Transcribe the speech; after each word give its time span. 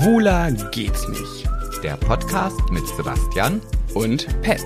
Schwuler 0.00 0.50
geht's 0.70 1.06
nicht. 1.08 1.46
Der 1.82 1.94
Podcast 1.98 2.58
mit 2.70 2.86
Sebastian 2.96 3.60
Und 3.92 4.26
Pet. 4.40 4.64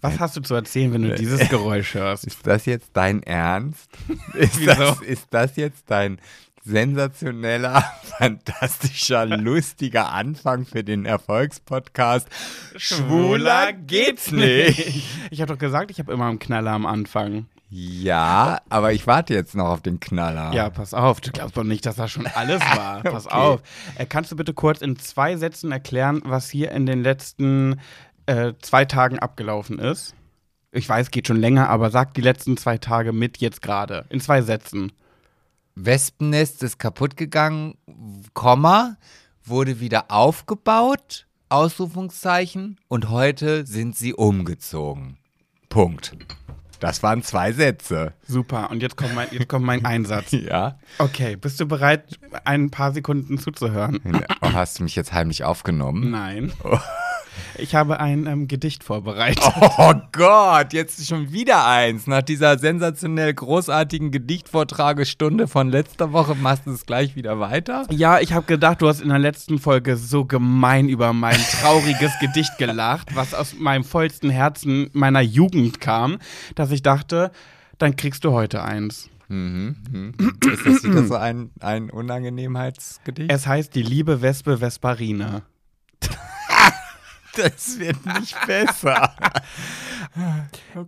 Was 0.00 0.18
hast 0.18 0.36
du 0.36 0.40
zu 0.40 0.56
erzählen, 0.56 0.92
wenn 0.92 1.02
du 1.02 1.14
dieses 1.14 1.48
Geräusch 1.48 1.94
hörst? 1.94 2.24
Ist 2.24 2.44
das 2.44 2.66
jetzt 2.66 2.90
dein 2.94 3.22
Ernst? 3.22 3.88
Ist, 4.34 4.58
Wieso? 4.58 4.74
das, 4.74 5.00
ist 5.02 5.26
das 5.30 5.54
jetzt 5.54 5.84
dein 5.86 6.18
sensationeller, 6.68 7.82
fantastischer, 8.18 9.26
lustiger 9.26 10.12
Anfang 10.12 10.66
für 10.66 10.84
den 10.84 11.04
Erfolgspodcast? 11.06 12.28
Schwuler 12.76 13.72
geht's 13.72 14.30
nicht. 14.30 15.02
Ich 15.30 15.40
habe 15.40 15.52
doch 15.52 15.58
gesagt, 15.58 15.90
ich 15.90 15.98
habe 15.98 16.12
immer 16.12 16.26
einen 16.26 16.38
Knaller 16.38 16.72
am 16.72 16.86
Anfang. 16.86 17.46
Ja, 17.70 18.60
aber 18.70 18.92
ich 18.92 19.06
warte 19.06 19.34
jetzt 19.34 19.54
noch 19.54 19.66
auf 19.66 19.82
den 19.82 20.00
Knaller. 20.00 20.52
Ja, 20.54 20.70
pass 20.70 20.94
auf, 20.94 21.20
du 21.20 21.30
glaubst 21.32 21.56
doch 21.56 21.64
nicht, 21.64 21.84
dass 21.84 21.96
das 21.96 22.10
schon 22.10 22.26
alles 22.26 22.60
war. 22.76 23.02
Pass 23.02 23.26
Okay. 23.26 23.34
auf. 23.36 23.60
Äh, 23.96 24.06
kannst 24.06 24.32
du 24.32 24.36
bitte 24.36 24.54
kurz 24.54 24.80
in 24.80 24.98
zwei 24.98 25.36
Sätzen 25.36 25.70
erklären, 25.72 26.22
was 26.24 26.48
hier 26.48 26.70
in 26.72 26.86
den 26.86 27.02
letzten 27.02 27.80
äh, 28.26 28.52
zwei 28.62 28.84
Tagen 28.86 29.18
abgelaufen 29.18 29.78
ist? 29.78 30.14
Ich 30.72 30.88
weiß, 30.88 31.10
geht 31.10 31.26
schon 31.26 31.40
länger, 31.40 31.68
aber 31.68 31.90
sag 31.90 32.14
die 32.14 32.20
letzten 32.20 32.56
zwei 32.56 32.78
Tage 32.78 33.12
mit 33.12 33.38
jetzt 33.38 33.60
gerade. 33.62 34.04
In 34.10 34.20
zwei 34.20 34.40
Sätzen. 34.42 34.92
Wespennest 35.80 36.62
ist 36.64 36.78
kaputt 36.78 37.16
gegangen, 37.16 37.76
Komma, 38.34 38.96
wurde 39.44 39.78
wieder 39.78 40.10
aufgebaut, 40.10 41.26
Ausrufungszeichen, 41.50 42.80
und 42.88 43.10
heute 43.10 43.64
sind 43.64 43.96
sie 43.96 44.12
umgezogen. 44.12 45.18
Punkt. 45.68 46.16
Das 46.80 47.02
waren 47.02 47.22
zwei 47.22 47.52
Sätze. 47.52 48.12
Super. 48.26 48.70
Und 48.70 48.82
jetzt 48.82 48.96
kommt 48.96 49.14
mein, 49.14 49.28
jetzt 49.30 49.48
kommt 49.48 49.64
mein 49.64 49.84
Einsatz. 49.84 50.32
Ja. 50.32 50.78
Okay, 50.98 51.36
bist 51.36 51.60
du 51.60 51.66
bereit, 51.66 52.18
ein 52.44 52.70
paar 52.70 52.92
Sekunden 52.92 53.38
zuzuhören? 53.38 54.00
Oh, 54.40 54.52
hast 54.52 54.78
du 54.78 54.84
mich 54.84 54.96
jetzt 54.96 55.12
heimlich 55.12 55.44
aufgenommen? 55.44 56.10
Nein. 56.10 56.52
Ich 57.56 57.74
habe 57.74 58.00
ein 58.00 58.26
ähm, 58.26 58.48
Gedicht 58.48 58.84
vorbereitet. 58.84 59.42
Oh 59.80 59.94
Gott, 60.12 60.72
jetzt 60.72 61.06
schon 61.06 61.32
wieder 61.32 61.66
eins. 61.66 62.06
Nach 62.06 62.22
dieser 62.22 62.58
sensationell 62.58 63.32
großartigen 63.32 64.10
Gedichtvortragestunde 64.10 65.46
von 65.46 65.70
letzter 65.70 66.12
Woche 66.12 66.34
machst 66.34 66.66
du 66.66 66.72
es 66.72 66.84
gleich 66.84 67.14
wieder 67.16 67.38
weiter? 67.38 67.86
Ja, 67.90 68.18
ich 68.18 68.32
habe 68.32 68.46
gedacht, 68.46 68.82
du 68.82 68.88
hast 68.88 69.00
in 69.00 69.08
der 69.08 69.18
letzten 69.18 69.58
Folge 69.58 69.96
so 69.96 70.24
gemein 70.24 70.88
über 70.88 71.12
mein 71.12 71.38
trauriges 71.60 72.12
Gedicht 72.20 72.58
gelacht, 72.58 73.14
was 73.14 73.34
aus 73.34 73.54
meinem 73.54 73.84
vollsten 73.84 74.30
Herzen 74.30 74.90
meiner 74.92 75.20
Jugend 75.20 75.80
kam, 75.80 76.18
dass 76.54 76.70
ich 76.70 76.82
dachte, 76.82 77.30
dann 77.78 77.96
kriegst 77.96 78.24
du 78.24 78.32
heute 78.32 78.62
eins. 78.62 79.08
Mhm. 79.28 79.76
mhm. 79.90 80.14
Ist 80.52 80.66
das 80.66 80.84
wieder 80.84 81.04
so 81.04 81.14
ein, 81.14 81.50
ein 81.60 81.90
Unangenehmheitsgedicht? 81.90 83.30
Es 83.30 83.46
heißt 83.46 83.74
die 83.74 83.82
liebe 83.82 84.22
Wespe 84.22 84.58
Vesparine. 84.58 85.42
Das 87.38 87.78
wird 87.78 88.04
nicht 88.18 88.36
besser. 88.46 89.14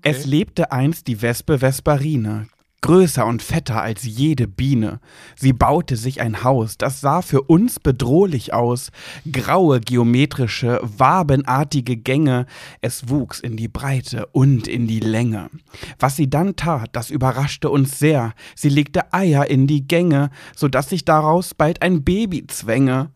Es 0.03 0.27
lebte 0.27 0.73
einst 0.73 1.07
die 1.07 1.23
Wespe 1.23 1.59
Vesparine, 1.59 2.49
größer 2.81 3.25
und 3.27 3.43
fetter 3.43 3.81
als 3.81 4.03
jede 4.05 4.49
Biene. 4.49 4.99
Sie 5.37 5.53
baute 5.53 5.97
sich 5.97 6.21
ein 6.21 6.43
Haus, 6.43 6.79
das 6.79 7.01
sah 7.01 7.23
für 7.23 7.43
uns 7.43 7.79
bedrohlich 7.79 8.53
aus. 8.53 8.91
Graue, 9.31 9.81
geometrische, 9.81 10.81
wabenartige 10.83 11.97
Gänge, 11.97 12.47
es 12.81 13.09
wuchs 13.09 13.39
in 13.41 13.57
die 13.57 13.69
Breite 13.69 14.27
und 14.33 14.67
in 14.67 14.87
die 14.87 15.01
Länge. 15.01 15.51
Was 15.99 16.17
sie 16.17 16.29
dann 16.29 16.57
tat, 16.57 16.91
das 16.93 17.11
überraschte 17.11 17.71
uns 17.71 17.99
sehr. 17.99 18.35
Sie 18.57 18.71
legte 18.71 19.13
Eier 19.13 19.47
in 19.47 19.67
die 19.67 19.87
Gänge, 19.87 20.31
so 20.57 20.67
dass 20.67 20.89
sich 20.89 21.05
daraus 21.05 21.55
bald 21.55 21.83
ein 21.83 22.03
Baby 22.03 22.47
zwänge. 22.47 23.11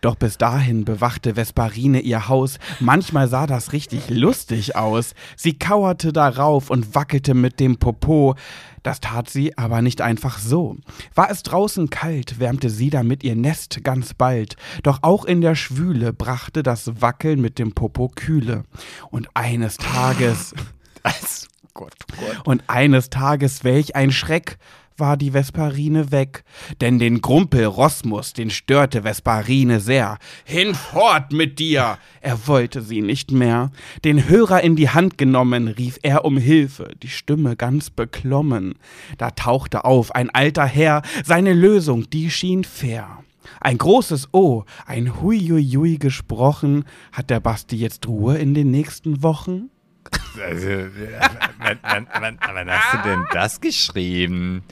Doch 0.00 0.16
bis 0.16 0.38
dahin 0.38 0.84
bewachte 0.84 1.34
Vesparine 1.34 2.00
ihr 2.00 2.28
Haus. 2.28 2.58
Manchmal 2.80 3.28
sah 3.28 3.46
das 3.46 3.72
richtig 3.72 4.08
lustig 4.08 4.76
aus. 4.76 5.14
Sie 5.36 5.58
kauerte 5.58 6.12
darauf 6.12 6.70
und 6.70 6.94
wackelte 6.94 7.34
mit 7.34 7.60
dem 7.60 7.76
Popo. 7.78 8.34
Das 8.82 9.00
tat 9.00 9.28
sie 9.28 9.58
aber 9.58 9.82
nicht 9.82 10.00
einfach 10.00 10.38
so. 10.38 10.76
War 11.14 11.30
es 11.30 11.42
draußen 11.42 11.90
kalt, 11.90 12.40
wärmte 12.40 12.70
sie 12.70 12.88
damit 12.88 13.22
ihr 13.22 13.36
Nest 13.36 13.84
ganz 13.84 14.14
bald. 14.14 14.56
Doch 14.82 15.00
auch 15.02 15.26
in 15.26 15.42
der 15.42 15.54
Schwüle 15.54 16.14
brachte 16.14 16.62
das 16.62 17.02
Wackeln 17.02 17.42
mit 17.42 17.58
dem 17.58 17.72
Popo 17.72 18.08
Kühle. 18.14 18.64
Und 19.10 19.28
eines 19.34 19.76
Tages, 19.76 20.54
Das, 21.02 21.48
Gott, 21.74 21.94
Gott. 22.18 22.46
und 22.46 22.62
eines 22.68 23.10
Tages, 23.10 23.64
welch 23.64 23.96
ein 23.96 24.12
Schreck, 24.12 24.58
war 25.00 25.16
die 25.16 25.32
Vesparine 25.32 26.12
weg. 26.12 26.44
Denn 26.80 26.98
den 26.98 27.20
Grumpel 27.20 27.64
Rosmus, 27.64 28.32
den 28.32 28.50
störte 28.50 29.02
Vesparine 29.02 29.80
sehr. 29.80 30.18
Hinfort 30.44 31.32
mit 31.32 31.58
dir! 31.58 31.98
Er 32.20 32.46
wollte 32.46 32.82
sie 32.82 33.00
nicht 33.00 33.32
mehr. 33.32 33.70
Den 34.04 34.28
Hörer 34.28 34.60
in 34.60 34.76
die 34.76 34.90
Hand 34.90 35.18
genommen, 35.18 35.68
rief 35.68 35.98
er 36.02 36.24
um 36.24 36.36
Hilfe, 36.36 36.90
die 37.02 37.08
Stimme 37.08 37.56
ganz 37.56 37.90
beklommen. 37.90 38.74
Da 39.18 39.30
tauchte 39.30 39.84
auf 39.84 40.14
ein 40.14 40.30
alter 40.30 40.66
Herr, 40.66 41.02
seine 41.24 41.54
Lösung, 41.54 42.08
die 42.10 42.30
schien 42.30 42.64
fair. 42.64 43.24
Ein 43.60 43.78
großes 43.78 44.32
O, 44.32 44.64
ein 44.86 45.20
Huiuiui 45.20 45.98
gesprochen. 45.98 46.84
Hat 47.12 47.30
der 47.30 47.40
Basti 47.40 47.76
jetzt 47.76 48.06
Ruhe 48.06 48.38
in 48.38 48.54
den 48.54 48.70
nächsten 48.70 49.22
Wochen? 49.22 49.70
Also, 50.40 50.68
wann, 51.58 51.78
wann, 51.82 52.06
wann, 52.20 52.38
wann 52.40 52.70
hast 52.70 52.94
du 52.94 53.08
denn 53.08 53.24
das 53.32 53.60
geschrieben? 53.60 54.62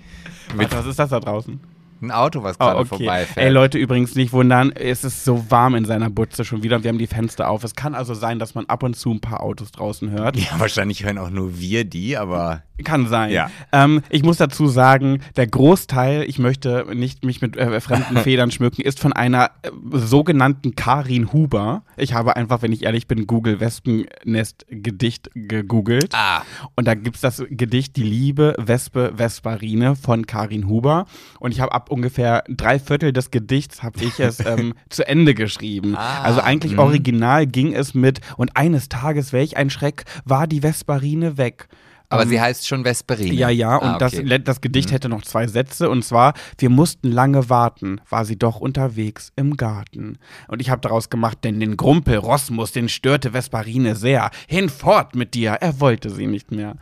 Mit 0.57 0.73
Was 0.75 0.87
ist 0.87 0.99
das 0.99 1.11
da 1.11 1.21
draußen? 1.21 1.61
einem 2.01 2.11
Auto, 2.13 2.43
was 2.45 2.57
Oh, 2.61 2.65
gerade 2.65 2.79
okay. 2.79 2.89
vorbeifährt. 2.89 3.45
Ey, 3.47 3.51
Leute, 3.53 3.77
übrigens 3.79 4.15
nicht 4.15 4.33
wundern, 4.33 4.71
es 4.73 5.03
ist 5.03 5.25
so 5.25 5.51
warm 5.51 5.75
in 5.75 5.85
seiner 5.85 6.11
Butze 6.11 6.45
schon 6.45 6.63
wieder 6.63 6.77
und 6.77 6.85
wir 6.85 6.91
haben 6.91 6.99
die 6.99 7.09
Fenster 7.09 7.49
auf. 7.51 7.65
Es 7.65 7.75
kann 7.75 7.95
also 7.97 8.15
sein, 8.15 8.39
dass 8.39 8.55
man 8.55 8.67
ab 8.67 8.85
und 8.85 8.95
zu 8.95 9.11
ein 9.11 9.21
paar 9.21 9.43
Autos 9.43 9.73
draußen 9.73 10.11
hört. 10.11 10.37
ja, 10.37 10.59
wahrscheinlich 10.59 11.05
hören 11.05 11.19
auch 11.19 11.31
nur 11.31 11.59
wir 11.59 11.85
die, 11.85 12.17
aber 12.17 12.63
Kann 12.85 13.09
sein. 13.09 13.33
Ja. 13.33 13.51
Ähm, 13.73 14.03
ich 14.09 14.23
muss 14.23 14.37
dazu 14.37 14.69
sagen, 14.69 15.21
der 15.37 15.47
Großteil, 15.47 16.23
ich 16.23 16.39
möchte 16.39 16.87
nicht 16.95 17.25
mich 17.25 17.41
mit 17.41 17.57
äh, 17.57 17.81
fremden 17.81 18.17
Federn 18.23 18.51
schmücken, 18.51 18.83
ist 18.83 19.01
von 19.01 19.13
einer 19.13 19.51
äh, 19.63 19.71
sogenannten 19.93 20.77
Karin 20.77 21.33
Huber. 21.33 21.83
Ich 21.97 22.15
habe 22.15 22.37
einfach, 22.37 22.63
wenn 22.63 22.73
ich 22.73 22.85
ehrlich 22.85 23.09
bin, 23.09 23.27
Google 23.27 23.61
Wespennest 23.61 24.67
Gedicht 24.71 25.31
gegoogelt. 25.35 26.15
Ah. 26.15 26.43
Und 26.77 26.87
da 26.87 26.95
gibt's 26.95 27.21
das 27.21 27.43
Gedicht 27.51 27.97
Die 27.97 28.03
Liebe 28.03 28.55
Wespe 28.59 29.13
Vesparine 29.17 29.97
von 29.97 30.27
Karin 30.27 30.69
Huber. 30.69 31.07
Und 31.41 31.53
ich 31.53 31.61
habe 31.61 31.73
ab 31.73 31.91
ungefähr 31.91 32.45
drei 32.49 32.79
Viertel 32.79 33.13
des 33.13 33.31
Gedichts 33.31 33.83
habe 33.83 34.03
ich 34.03 34.21
es 34.21 34.45
ähm, 34.45 34.75
zu 34.89 35.07
Ende 35.07 35.35
geschrieben. 35.35 35.97
Ah, 35.97 36.23
also 36.23 36.41
eigentlich 36.41 36.73
mhm. 36.73 36.79
original 36.79 37.47
ging 37.47 37.75
es 37.75 37.95
mit 37.95 38.21
und 38.37 38.57
eines 38.57 38.89
Tages, 38.89 39.33
welch 39.33 39.57
ein 39.57 39.71
Schreck, 39.71 40.05
war 40.25 40.47
die 40.47 40.61
Vesparine 40.61 41.39
weg. 41.39 41.69
Aber 42.11 42.23
Ähm, 42.23 42.29
sie 42.31 42.41
heißt 42.41 42.67
schon 42.67 42.85
Vesperine. 42.85 43.35
ja, 43.35 43.49
ja, 43.51 43.77
und 43.77 43.89
ah, 43.89 43.99
das, 43.99 44.15
okay. 44.15 44.23
le- 44.23 44.41
das 44.41 44.61
Gedicht 44.61 44.91
hätte 44.93 45.09
noch 45.09 45.23
zwei 45.23 45.47
Sätze 45.47 45.91
und 45.91 46.05
zwar, 46.05 46.35
wir 46.59 46.71
mussten 46.71 47.11
lange 47.13 47.49
warten, 47.51 48.01
war 48.09 48.25
sie 48.25 48.39
doch 48.39 48.61
unterwegs 48.61 49.33
im 49.37 49.57
Garten. 49.57 50.19
Und 50.49 50.61
ich 50.61 50.71
habe 50.71 50.81
daraus 50.81 51.11
gemacht, 51.11 51.39
denn 51.45 51.61
den 51.61 51.77
Grumpel 51.77 52.17
Rosmus, 52.17 52.73
den 52.73 52.89
störte 52.89 53.33
Vesparine 53.33 53.95
sehr. 53.97 54.31
Hinfort 54.47 55.15
mit 55.15 55.35
dir, 55.35 55.51
er 55.53 55.81
wollte 55.81 56.11
sie 56.11 56.27
nicht 56.27 56.51
mehr. 56.51 56.77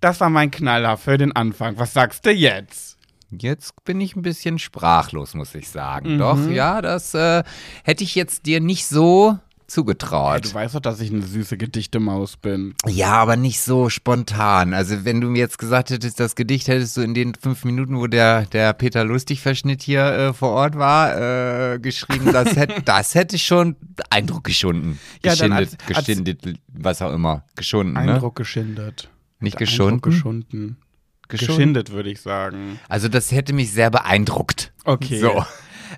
Das 0.00 0.20
war 0.20 0.30
mein 0.30 0.50
Knaller 0.50 0.96
für 0.96 1.18
den 1.18 1.32
Anfang. 1.32 1.78
Was 1.78 1.92
sagst 1.94 2.26
du 2.26 2.30
jetzt? 2.32 2.96
Jetzt 3.30 3.84
bin 3.84 4.00
ich 4.00 4.14
ein 4.14 4.22
bisschen 4.22 4.58
sprachlos, 4.58 5.34
muss 5.34 5.54
ich 5.54 5.68
sagen. 5.68 6.14
Mhm. 6.14 6.18
Doch, 6.18 6.48
ja, 6.48 6.80
das 6.80 7.12
äh, 7.14 7.42
hätte 7.82 8.04
ich 8.04 8.14
jetzt 8.14 8.46
dir 8.46 8.60
nicht 8.60 8.86
so 8.86 9.38
Ja, 9.68 9.72
zugetraut. 9.74 10.44
du 10.44 10.54
weißt 10.54 10.74
doch, 10.76 10.80
dass 10.80 11.00
ich 11.00 11.10
eine 11.12 11.22
süße 11.22 11.56
Gedichtemaus 11.56 12.36
bin. 12.36 12.74
Ja, 12.86 13.12
aber 13.14 13.36
nicht 13.36 13.60
so 13.60 13.90
spontan. 13.90 14.74
Also 14.74 15.04
wenn 15.04 15.20
du 15.20 15.28
mir 15.28 15.38
jetzt 15.40 15.58
gesagt 15.58 15.90
hättest, 15.90 16.20
das 16.20 16.36
Gedicht 16.36 16.68
hättest 16.68 16.96
du 16.96 17.00
in 17.00 17.14
den 17.14 17.34
fünf 17.34 17.64
Minuten, 17.64 17.98
wo 17.98 18.06
der, 18.06 18.46
der 18.46 18.72
Peter 18.74 19.04
Lustig-Verschnitt 19.04 19.82
hier 19.82 20.04
äh, 20.04 20.32
vor 20.32 20.50
Ort 20.50 20.76
war, 20.76 21.72
äh, 21.74 21.78
geschrieben, 21.80 22.32
das 22.32 22.54
hätte, 22.56 22.80
das 22.84 23.14
hätte 23.14 23.38
schon 23.38 23.76
Eindruck 24.10 24.44
geschunden. 24.44 24.98
Ja, 25.24 25.32
Geschindet, 25.32 25.58
als- 25.58 25.76
als- 25.96 26.06
geschindet, 26.06 26.58
was 26.68 27.02
auch 27.02 27.12
immer. 27.12 27.44
Geschunden, 27.56 27.94
ne? 27.94 28.00
Eindruck 28.14 28.36
geschindert. 28.36 29.08
Nicht 29.40 29.54
Der 29.54 29.66
geschunden? 29.66 29.94
Eindruck 29.94 30.02
geschunden. 30.04 30.76
Geschunden? 31.28 31.56
Geschindet, 31.56 31.90
würde 31.90 32.10
ich 32.10 32.20
sagen. 32.20 32.78
Also 32.88 33.08
das 33.08 33.32
hätte 33.32 33.52
mich 33.52 33.72
sehr 33.72 33.90
beeindruckt. 33.90 34.72
Okay. 34.84 35.18
So. 35.18 35.44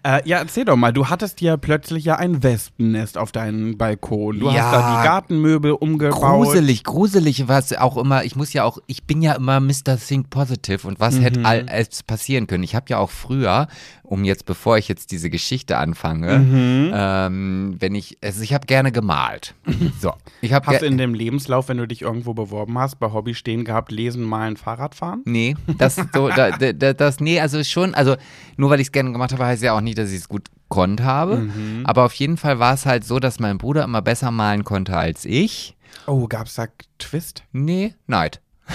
Äh, 0.02 0.20
ja, 0.28 0.38
erzähl 0.38 0.64
doch 0.64 0.76
mal, 0.76 0.92
du 0.92 1.08
hattest 1.08 1.40
ja 1.40 1.56
plötzlich 1.56 2.04
ja 2.04 2.16
ein 2.16 2.42
Wespennest 2.42 3.18
auf 3.18 3.32
deinem 3.32 3.76
Balkon. 3.78 4.38
Du 4.40 4.50
Ja. 4.50 4.64
hast 4.64 4.72
da 4.72 4.90
die 5.02 5.06
Gartenmöbel 5.06 5.72
umgebaut. 5.72 6.20
Gruselig, 6.20 6.84
gruselig, 6.84 7.48
was 7.48 7.72
auch 7.76 7.96
immer, 7.96 8.24
ich 8.24 8.36
muss 8.36 8.52
ja 8.52 8.64
auch, 8.64 8.78
ich 8.86 9.04
bin 9.04 9.22
ja 9.22 9.34
immer 9.34 9.60
Mr. 9.60 9.96
Think 9.98 10.30
Positive 10.30 10.86
und 10.86 11.00
was 11.00 11.16
Mhm. 11.16 11.22
hätte 11.22 11.44
alles 11.44 12.02
passieren 12.02 12.46
können. 12.46 12.64
Ich 12.64 12.74
habe 12.74 12.86
ja 12.88 12.98
auch 12.98 13.10
früher 13.10 13.66
um 14.08 14.24
jetzt, 14.24 14.46
bevor 14.46 14.78
ich 14.78 14.88
jetzt 14.88 15.10
diese 15.10 15.28
Geschichte 15.30 15.76
anfange, 15.78 16.38
Mhm. 16.38 16.90
ähm, 16.94 17.76
wenn 17.78 17.94
ich, 17.94 18.16
also 18.22 18.42
ich 18.42 18.54
habe 18.54 18.66
gerne 18.66 18.90
gemalt. 18.92 19.54
So, 20.00 20.12
ich 20.40 20.52
habe 20.52 20.66
Hast 20.66 20.82
du 20.82 20.86
in 20.86 20.96
dem 20.98 21.14
Lebenslauf, 21.14 21.68
wenn 21.68 21.76
du 21.78 21.86
dich 21.86 22.02
irgendwo 22.02 22.32
beworben 22.34 22.78
hast, 22.78 22.96
bei 23.00 23.12
Hobby 23.12 23.34
stehen 23.34 23.64
gehabt, 23.64 23.90
lesen, 23.92 24.22
malen, 24.22 24.56
Fahrradfahren? 24.56 25.22
Nee, 25.24 25.56
das 25.78 25.96
so, 26.14 26.28
da, 26.28 26.50
da, 26.52 26.72
da- 26.72 26.92
das, 26.92 27.20
nee, 27.20 27.40
also 27.40 27.62
schon, 27.64 27.94
also 27.94 28.16
nur 28.56 28.70
weil 28.70 28.80
ich 28.80 28.88
es 28.88 28.92
gerne 28.92 29.12
gemacht 29.12 29.32
habe, 29.32 29.44
heißt 29.44 29.62
ja 29.62 29.72
auch 29.76 29.80
nicht, 29.80 29.98
dass 29.98 30.10
ich 30.10 30.16
es 30.18 30.28
gut 30.28 30.48
konnt 30.68 31.02
habe. 31.02 31.36
Mhm. 31.38 31.82
Aber 31.84 32.04
auf 32.04 32.12
jeden 32.14 32.36
Fall 32.36 32.58
war 32.58 32.74
es 32.74 32.86
halt 32.86 33.04
so, 33.04 33.18
dass 33.18 33.40
mein 33.40 33.58
Bruder 33.58 33.84
immer 33.84 34.02
besser 34.02 34.30
malen 34.30 34.64
konnte 34.64 34.96
als 34.96 35.24
ich. 35.24 35.76
Oh, 36.06 36.26
gab's 36.28 36.54
da 36.54 36.66
Twist? 36.98 37.42
Nee, 37.52 37.94
Neid. 38.06 38.40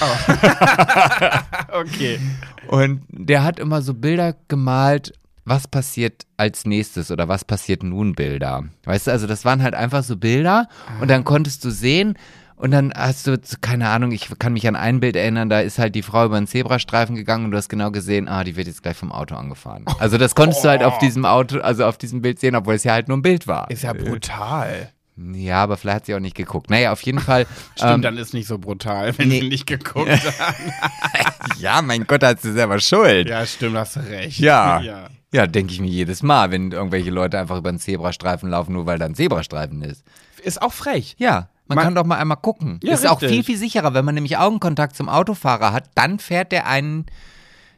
Okay. 1.71 2.19
Und 2.67 3.01
der 3.09 3.43
hat 3.43 3.59
immer 3.59 3.81
so 3.81 3.93
Bilder 3.93 4.35
gemalt, 4.47 5.13
was 5.45 5.67
passiert 5.67 6.23
als 6.37 6.65
nächstes 6.65 7.11
oder 7.11 7.27
was 7.27 7.45
passiert 7.45 7.83
nun 7.83 8.13
Bilder. 8.13 8.63
Weißt 8.85 9.07
du, 9.07 9.11
also 9.11 9.27
das 9.27 9.45
waren 9.45 9.61
halt 9.61 9.75
einfach 9.75 10.03
so 10.03 10.15
Bilder 10.17 10.67
und 11.01 11.09
dann 11.09 11.23
konntest 11.23 11.65
du 11.65 11.69
sehen 11.69 12.17
und 12.55 12.71
dann 12.71 12.93
hast 12.95 13.27
du, 13.27 13.37
keine 13.59 13.89
Ahnung, 13.89 14.11
ich 14.11 14.29
kann 14.39 14.53
mich 14.53 14.67
an 14.67 14.75
ein 14.75 14.99
Bild 14.99 15.15
erinnern, 15.15 15.49
da 15.49 15.59
ist 15.59 15.79
halt 15.79 15.95
die 15.95 16.01
Frau 16.01 16.25
über 16.25 16.37
einen 16.37 16.47
Zebrastreifen 16.47 17.15
gegangen 17.15 17.45
und 17.45 17.51
du 17.51 17.57
hast 17.57 17.67
genau 17.67 17.91
gesehen, 17.91 18.29
ah, 18.29 18.43
die 18.43 18.55
wird 18.55 18.67
jetzt 18.67 18.83
gleich 18.83 18.95
vom 18.95 19.11
Auto 19.11 19.35
angefahren. 19.35 19.85
Also 19.99 20.17
das 20.17 20.33
konntest 20.33 20.63
du 20.63 20.69
halt 20.69 20.83
auf 20.83 20.97
diesem 20.99 21.25
Auto, 21.25 21.59
also 21.59 21.85
auf 21.85 21.97
diesem 21.97 22.21
Bild 22.21 22.39
sehen, 22.39 22.55
obwohl 22.55 22.75
es 22.75 22.83
ja 22.83 22.93
halt 22.93 23.09
nur 23.09 23.17
ein 23.17 23.21
Bild 23.21 23.47
war. 23.47 23.69
Ist 23.69 23.83
ja 23.83 23.93
brutal. 23.93 24.91
Ja, 25.15 25.61
aber 25.61 25.77
vielleicht 25.77 25.95
hat 25.95 26.05
sie 26.07 26.15
auch 26.15 26.19
nicht 26.19 26.35
geguckt. 26.35 26.69
Naja, 26.69 26.91
auf 26.91 27.01
jeden 27.01 27.19
Fall. 27.19 27.45
Stimmt, 27.75 27.91
ähm, 27.91 28.01
dann 28.01 28.17
ist 28.17 28.33
nicht 28.33 28.47
so 28.47 28.57
brutal, 28.57 29.15
wenn 29.17 29.27
nee. 29.27 29.41
sie 29.41 29.49
nicht 29.49 29.67
geguckt 29.67 30.09
hat. 30.39 31.33
ja, 31.59 31.81
mein 31.81 32.05
Gott, 32.05 32.23
hat 32.23 32.41
sie 32.41 32.51
selber 32.51 32.79
Schuld. 32.79 33.29
ja, 33.29 33.45
stimmt, 33.45 33.77
hast 33.77 33.97
du 33.97 33.99
recht. 33.99 34.39
Ja. 34.39 34.79
ja. 34.81 35.07
Ja, 35.33 35.47
denke 35.47 35.73
ich 35.73 35.81
mir 35.81 35.89
jedes 35.89 36.23
Mal, 36.23 36.51
wenn 36.51 36.71
irgendwelche 36.71 37.09
Leute 37.09 37.39
einfach 37.39 37.57
über 37.57 37.69
einen 37.69 37.79
Zebrastreifen 37.79 38.49
laufen, 38.49 38.73
nur 38.73 38.85
weil 38.85 38.99
da 38.99 39.05
ein 39.05 39.15
Zebrastreifen 39.15 39.81
ist. 39.81 40.03
Ist 40.43 40.61
auch 40.61 40.71
frech. 40.71 41.15
Ja, 41.17 41.49
man, 41.67 41.75
Man- 41.77 41.85
kann 41.85 41.95
doch 41.95 42.05
mal 42.05 42.17
einmal 42.17 42.37
gucken. 42.37 42.79
Ja, 42.83 42.93
ist 42.93 43.07
auch 43.07 43.21
richtig. 43.21 43.29
viel, 43.37 43.43
viel 43.43 43.57
sicherer, 43.57 43.93
wenn 43.93 44.05
man 44.05 44.13
nämlich 44.15 44.37
Augenkontakt 44.37 44.95
zum 44.95 45.09
Autofahrer 45.09 45.73
hat, 45.73 45.89
dann 45.95 46.19
fährt 46.19 46.51
der 46.51 46.67
einen 46.67 47.05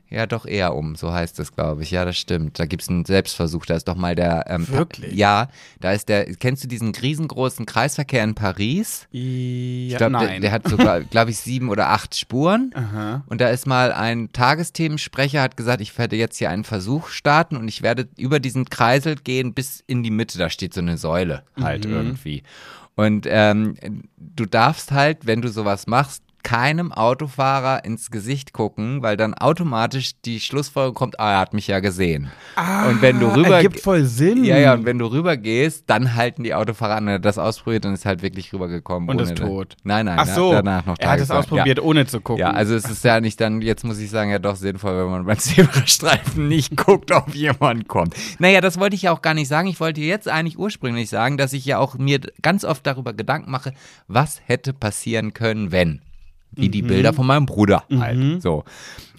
ja 0.10 0.26
doch 0.28 0.46
eher 0.46 0.76
um, 0.76 0.96
so 0.96 1.12
heißt 1.12 1.40
es, 1.40 1.52
glaube 1.54 1.84
ich. 1.84 1.92
Ja, 1.92 2.06
das 2.06 2.18
stimmt. 2.18 2.60
Da 2.60 2.66
gibt 2.66 2.84
es 2.84 2.90
einen 2.90 3.06
Selbstversuch, 3.06 3.66
da 3.66 3.76
ist 3.76 3.88
doch 3.88 3.96
mal 3.96 4.16
der 4.16 4.46
ähm, 4.48 4.68
Wirklich? 4.68 5.14
Ja, 5.14 5.50
da 5.80 5.92
ist 5.92 6.10
der, 6.10 6.26
kennst 6.36 6.64
du 6.64 6.68
diesen 6.68 6.94
riesengroßen 6.94 7.66
Kreisverkehr 7.66 8.24
in 8.24 8.36
Paris? 8.36 9.08
Ja, 9.12 9.20
Ich 9.22 9.98
glaube, 9.98 10.18
der, 10.20 10.28
nein. 10.28 10.42
der 10.42 10.52
hat 10.52 10.68
sogar, 10.68 11.00
glaube 11.04 11.32
ich, 11.32 11.38
sieben 11.38 11.70
oder 11.70 11.90
acht 11.90 12.16
Spuren. 12.16 12.72
Aha. 12.74 13.24
Und 13.28 13.42
da 13.42 13.50
ist 13.50 13.66
mal 13.68 13.92
ein 13.92 14.32
Tagesthemensprecher, 14.32 15.42
hat 15.42 15.58
gesagt, 15.58 15.82
ich 15.82 15.98
werde 15.98 16.16
jetzt 16.16 16.38
hier 16.38 16.50
einen 16.50 16.64
Versuch 16.64 17.10
starten 17.10 17.58
und 17.58 17.68
ich 17.68 17.82
werde 17.82 18.08
über 18.18 18.40
diesen 18.40 18.66
Kreisel 18.70 19.16
gehen 19.16 19.54
bis 19.54 19.84
in 19.88 20.04
die 20.04 20.12
Mitte. 20.12 20.38
Da 20.38 20.50
steht 20.50 20.74
so 20.74 20.82
eine 20.82 20.98
Säule 20.98 21.44
halt 21.60 21.86
irgendwie. 21.86 22.44
Und 22.96 23.26
ähm, 23.30 23.76
du 24.18 24.46
darfst 24.46 24.92
halt, 24.92 25.26
wenn 25.26 25.42
du 25.42 25.50
sowas 25.50 25.86
machst, 25.86 26.24
keinem 26.46 26.92
Autofahrer 26.92 27.86
ins 27.86 28.12
Gesicht 28.12 28.54
gucken, 28.54 29.02
weil 29.02 29.18
dann 29.18 29.34
automatisch 29.34 30.12
die 30.26 30.40
Schlussfolgerung 30.40 30.94
kommt, 30.94 31.20
ah, 31.20 31.34
er 31.34 31.40
hat 31.40 31.56
mich 31.56 31.66
ja 31.66 31.80
gesehen. 31.80 32.30
und 32.88 33.02
wenn 33.02 33.20
du 33.20 33.34
rüber 33.34 33.56
Ergibt 33.56 33.80
voll 33.80 34.04
Sinn. 34.04 34.44
ja, 34.44 34.60
ja, 34.60 34.76
und 34.76 34.86
wenn 34.86 35.00
du 35.00 35.08
rüber 35.08 35.38
gehst, 35.38 35.86
dann 35.88 36.14
halten 36.14 36.44
die 36.44 36.54
Autofahrer 36.54 36.98
an. 36.98 37.08
Wenn 37.08 37.14
er 37.14 37.20
das 37.20 37.40
ausprobiert, 37.40 37.86
dann 37.86 37.96
ist 37.96 38.06
halt 38.06 38.22
wirklich 38.22 38.54
rübergekommen. 38.54 39.10
Und 39.10 39.20
ist 39.20 39.36
tot. 39.36 39.76
Nein, 39.84 40.06
nein, 40.06 40.20
Ach 40.20 40.28
so, 40.28 40.50
hat 40.50 40.60
danach 40.60 40.86
noch 40.86 40.98
er 41.00 41.10
hat 41.10 41.20
es 41.20 41.32
ausprobiert, 41.32 41.82
ohne 41.82 42.06
zu 42.06 42.22
gucken. 42.22 42.42
Ja, 42.42 42.52
also 42.52 42.76
es 42.76 42.88
ist 42.88 43.04
ja 43.04 43.20
nicht 43.20 43.42
dann, 43.42 43.64
jetzt 43.64 43.84
muss 43.84 43.98
ich 43.98 44.12
sagen, 44.12 44.30
ja 44.30 44.38
doch 44.38 44.56
sinnvoll, 44.56 45.04
wenn 45.04 45.10
man 45.10 45.26
beim 45.26 45.40
Zebrastreifen 45.40 46.48
nicht 46.48 46.78
guckt, 46.78 47.12
ob 47.12 47.34
jemand 47.34 47.88
kommt. 47.88 48.14
Naja, 48.38 48.62
das 48.62 48.80
wollte 48.80 48.96
ich 48.96 49.02
ja 49.02 49.12
auch 49.12 49.24
gar 49.24 49.34
nicht 49.34 49.48
sagen. 49.48 49.68
Ich 49.68 49.80
wollte 49.80 50.02
jetzt 50.02 50.28
eigentlich 50.28 50.60
ursprünglich 50.60 51.10
sagen, 51.10 51.38
dass 51.38 51.54
ich 51.54 51.66
ja 51.66 51.80
auch 51.80 51.98
mir 51.98 52.20
ganz 52.44 52.64
oft 52.64 52.86
darüber 52.86 53.14
Gedanken 53.14 53.50
mache, 53.50 53.74
was 54.08 54.42
hätte 54.46 54.74
passieren 54.74 55.34
können, 55.34 55.72
wenn. 55.72 56.02
Wie 56.56 56.70
die 56.70 56.82
Bilder 56.82 57.14
von 57.14 57.28
meinem 57.28 57.46
Bruder 57.46 57.84
halt. 58.00 58.42
So. 58.42 58.64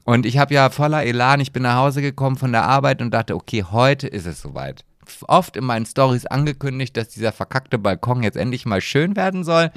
Und 0.04 0.24
ich 0.24 0.38
habe 0.38 0.54
ja 0.54 0.70
voller 0.70 1.04
Elan, 1.04 1.40
ich 1.40 1.52
bin 1.52 1.64
nach 1.64 1.76
Hause 1.76 2.00
gekommen 2.00 2.36
von 2.36 2.52
der 2.52 2.64
Arbeit 2.64 3.02
und 3.02 3.12
dachte, 3.12 3.34
okay, 3.34 3.64
heute 3.70 4.06
ist 4.06 4.26
es 4.26 4.40
soweit. 4.40 4.84
Oft 5.28 5.56
in 5.56 5.64
meinen 5.64 5.86
Stories 5.86 6.26
angekündigt, 6.26 6.96
dass 6.96 7.08
dieser 7.10 7.30
verkackte 7.30 7.78
Balkon 7.78 8.24
jetzt 8.24 8.36
endlich 8.36 8.66
mal 8.66 8.80
schön 8.80 9.14
werden 9.14 9.44
soll. 9.44 9.70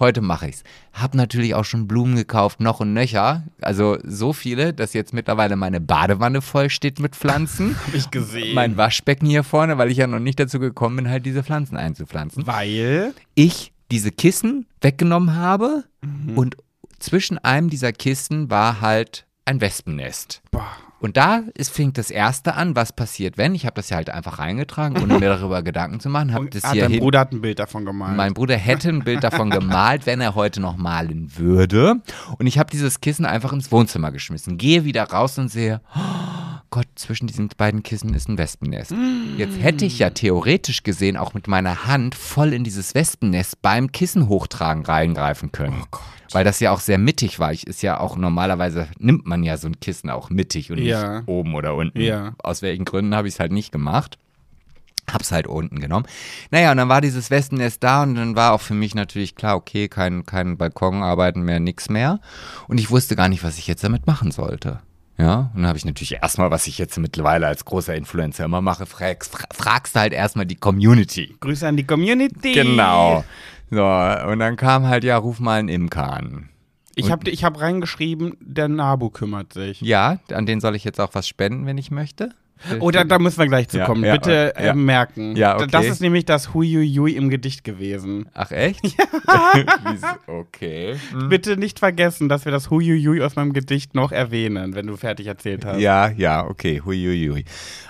Heute 0.00 0.20
mache 0.20 0.48
ich's. 0.48 0.64
Hab 0.92 1.14
natürlich 1.14 1.54
auch 1.54 1.64
schon 1.64 1.86
Blumen 1.86 2.16
gekauft, 2.16 2.58
noch 2.60 2.80
und 2.80 2.92
nöcher. 2.92 3.44
Also 3.60 3.98
so 4.02 4.32
viele, 4.32 4.72
dass 4.74 4.92
jetzt 4.92 5.12
mittlerweile 5.12 5.54
meine 5.54 5.80
Badewanne 5.80 6.42
voll 6.42 6.70
steht 6.70 6.98
mit 6.98 7.14
Pflanzen. 7.14 7.76
Hab 7.86 7.94
ich 7.94 8.10
gesehen. 8.10 8.54
mein 8.54 8.76
Waschbecken 8.76 9.26
hier 9.26 9.44
vorne, 9.44 9.78
weil 9.78 9.90
ich 9.92 9.98
ja 9.98 10.08
noch 10.08 10.18
nicht 10.18 10.40
dazu 10.40 10.58
gekommen 10.58 10.96
bin, 10.96 11.08
halt 11.08 11.24
diese 11.24 11.44
Pflanzen 11.44 11.76
einzupflanzen 11.76 12.44
Weil. 12.46 13.12
ich 13.36 13.72
diese 13.92 14.10
Kissen 14.10 14.66
weggenommen 14.80 15.36
habe 15.36 15.84
und 16.34 16.56
zwischen 17.04 17.38
einem 17.38 17.70
dieser 17.70 17.92
Kissen 17.92 18.50
war 18.50 18.80
halt 18.80 19.26
ein 19.44 19.60
Wespennest. 19.60 20.40
Boah. 20.50 20.66
Und 21.00 21.18
da 21.18 21.42
ist, 21.52 21.70
fängt 21.70 21.98
das 21.98 22.10
erste 22.10 22.54
an, 22.54 22.76
was 22.76 22.94
passiert, 22.94 23.36
wenn. 23.36 23.54
Ich 23.54 23.66
habe 23.66 23.74
das 23.74 23.90
ja 23.90 23.98
halt 23.98 24.08
einfach 24.08 24.38
reingetragen, 24.38 24.96
ohne 25.02 25.18
mir 25.18 25.28
darüber 25.28 25.62
Gedanken 25.62 26.00
zu 26.00 26.08
machen. 26.08 26.32
Hab 26.32 26.50
das 26.50 26.64
hat 26.64 26.72
hier 26.72 26.82
dein 26.82 26.92
hin. 26.92 27.00
Bruder 27.00 27.20
hat 27.20 27.32
ein 27.32 27.42
Bild 27.42 27.58
davon 27.58 27.84
gemalt. 27.84 28.16
Mein 28.16 28.32
Bruder 28.32 28.56
hätte 28.56 28.88
ein 28.88 29.04
Bild 29.04 29.22
davon 29.22 29.50
gemalt, 29.50 30.06
wenn 30.06 30.22
er 30.22 30.34
heute 30.34 30.62
noch 30.62 30.78
malen 30.78 31.36
würde. 31.36 31.96
Und 32.38 32.46
ich 32.46 32.58
habe 32.58 32.70
dieses 32.70 33.02
Kissen 33.02 33.26
einfach 33.26 33.52
ins 33.52 33.70
Wohnzimmer 33.70 34.12
geschmissen. 34.12 34.56
Gehe 34.56 34.84
wieder 34.84 35.04
raus 35.04 35.36
und 35.36 35.50
sehe, 35.50 35.82
oh 35.94 36.43
Gott, 36.70 36.86
zwischen 36.96 37.26
diesen 37.28 37.48
beiden 37.56 37.82
Kissen 37.84 38.14
ist 38.14 38.28
ein 38.28 38.36
Wespennest. 38.36 38.92
Jetzt 39.36 39.60
hätte 39.62 39.84
ich 39.84 40.00
ja 40.00 40.10
theoretisch 40.10 40.82
gesehen 40.82 41.16
auch 41.16 41.32
mit 41.32 41.46
meiner 41.46 41.86
Hand 41.86 42.16
voll 42.16 42.52
in 42.52 42.64
dieses 42.64 42.94
Wespennest 42.96 43.62
beim 43.62 43.92
Kissen 43.92 44.28
hochtragen 44.28 44.84
reingreifen 44.84 45.52
können. 45.52 45.80
Oh 45.82 45.86
Gott. 45.92 46.02
Weil 46.32 46.44
das 46.44 46.58
ja 46.58 46.72
auch 46.72 46.80
sehr 46.80 46.98
mittig 46.98 47.38
war. 47.38 47.52
Ich 47.52 47.66
ist 47.68 47.82
ja 47.82 48.00
auch 48.00 48.16
normalerweise 48.16 48.88
nimmt 48.98 49.24
man 49.24 49.44
ja 49.44 49.56
so 49.56 49.68
ein 49.68 49.78
Kissen 49.78 50.10
auch 50.10 50.30
mittig 50.30 50.72
und 50.72 50.78
Ja. 50.78 51.18
nicht 51.20 51.28
oben 51.28 51.54
oder 51.54 51.76
unten. 51.76 52.00
Ja. 52.00 52.32
Aus 52.42 52.60
welchen 52.60 52.84
Gründen 52.84 53.14
habe 53.14 53.28
ich 53.28 53.34
es 53.34 53.40
halt 53.40 53.52
nicht 53.52 53.70
gemacht. 53.70 54.18
Hab's 55.12 55.30
halt 55.32 55.46
unten 55.46 55.78
genommen. 55.80 56.06
Naja, 56.50 56.70
und 56.72 56.78
dann 56.78 56.88
war 56.88 57.02
dieses 57.02 57.30
Wespennest 57.30 57.84
da 57.84 58.02
und 58.02 58.14
dann 58.16 58.34
war 58.36 58.52
auch 58.52 58.60
für 58.62 58.74
mich 58.74 58.94
natürlich 58.94 59.36
klar, 59.36 59.54
okay, 59.54 59.86
kein, 59.88 60.24
kein 60.26 60.56
Balkonarbeiten 60.56 61.42
mehr, 61.42 61.60
nix 61.60 61.88
mehr. 61.90 62.20
Und 62.68 62.78
ich 62.78 62.90
wusste 62.90 63.14
gar 63.14 63.28
nicht, 63.28 63.44
was 63.44 63.58
ich 63.58 63.66
jetzt 63.66 63.84
damit 63.84 64.06
machen 64.06 64.30
sollte. 64.32 64.80
Ja, 65.16 65.50
und 65.54 65.62
dann 65.62 65.66
habe 65.68 65.78
ich 65.78 65.84
natürlich 65.84 66.14
erstmal, 66.14 66.50
was 66.50 66.66
ich 66.66 66.78
jetzt 66.78 66.98
mittlerweile 66.98 67.46
als 67.46 67.64
großer 67.64 67.94
Influencer 67.94 68.44
immer 68.44 68.60
mache, 68.60 68.84
fragst, 68.84 69.32
fra 69.32 69.44
fragst 69.52 69.94
halt 69.94 70.12
erstmal 70.12 70.46
die 70.46 70.56
Community. 70.56 71.36
Grüße 71.38 71.66
an 71.66 71.76
die 71.76 71.84
Community. 71.84 72.52
Genau. 72.52 73.24
So, 73.70 73.84
und 73.84 74.38
dann 74.40 74.56
kam 74.56 74.86
halt, 74.86 75.04
ja, 75.04 75.16
ruf 75.16 75.38
mal 75.40 75.58
einen 75.58 75.68
Imker 75.68 76.12
an. 76.12 76.48
Ich 76.96 77.10
habe 77.10 77.28
ich 77.28 77.44
hab 77.44 77.60
reingeschrieben, 77.60 78.36
der 78.40 78.68
Nabu 78.68 79.10
kümmert 79.10 79.52
sich. 79.52 79.80
Ja, 79.80 80.18
an 80.32 80.46
den 80.46 80.60
soll 80.60 80.76
ich 80.76 80.84
jetzt 80.84 81.00
auch 81.00 81.14
was 81.14 81.26
spenden, 81.26 81.66
wenn 81.66 81.78
ich 81.78 81.90
möchte. 81.90 82.30
Oh, 82.80 82.90
da, 82.90 83.04
da 83.04 83.18
müssen 83.18 83.38
wir 83.38 83.46
gleich 83.46 83.68
zu 83.68 83.78
Ja, 83.78 83.86
kommen. 83.86 84.04
ja, 84.04 84.12
Bitte 84.12 84.54
ja. 84.56 84.70
äh, 84.70 84.74
merken. 84.74 85.36
Ja, 85.36 85.56
okay. 85.56 85.66
Das 85.70 85.86
ist 85.86 86.00
nämlich 86.00 86.24
das 86.24 86.54
Huiuiui 86.54 87.12
im 87.14 87.28
Gedicht 87.28 87.62
gewesen. 87.64 88.26
Ach 88.32 88.50
echt? 88.50 88.80
Wieso? 88.84 90.06
okay. 90.26 90.96
Bitte 91.28 91.56
nicht 91.56 91.78
vergessen, 91.78 92.28
dass 92.28 92.44
wir 92.44 92.52
das 92.52 92.70
Huiuiui 92.70 93.20
aus 93.22 93.36
meinem 93.36 93.52
Gedicht 93.52 93.94
noch 93.94 94.12
erwähnen, 94.12 94.74
wenn 94.74 94.86
du 94.86 94.96
fertig 94.96 95.26
erzählt 95.26 95.64
hast. 95.64 95.80
Ja, 95.80 96.08
ja, 96.08 96.46
okay. 96.46 96.80
Huiuiui. 96.84 97.44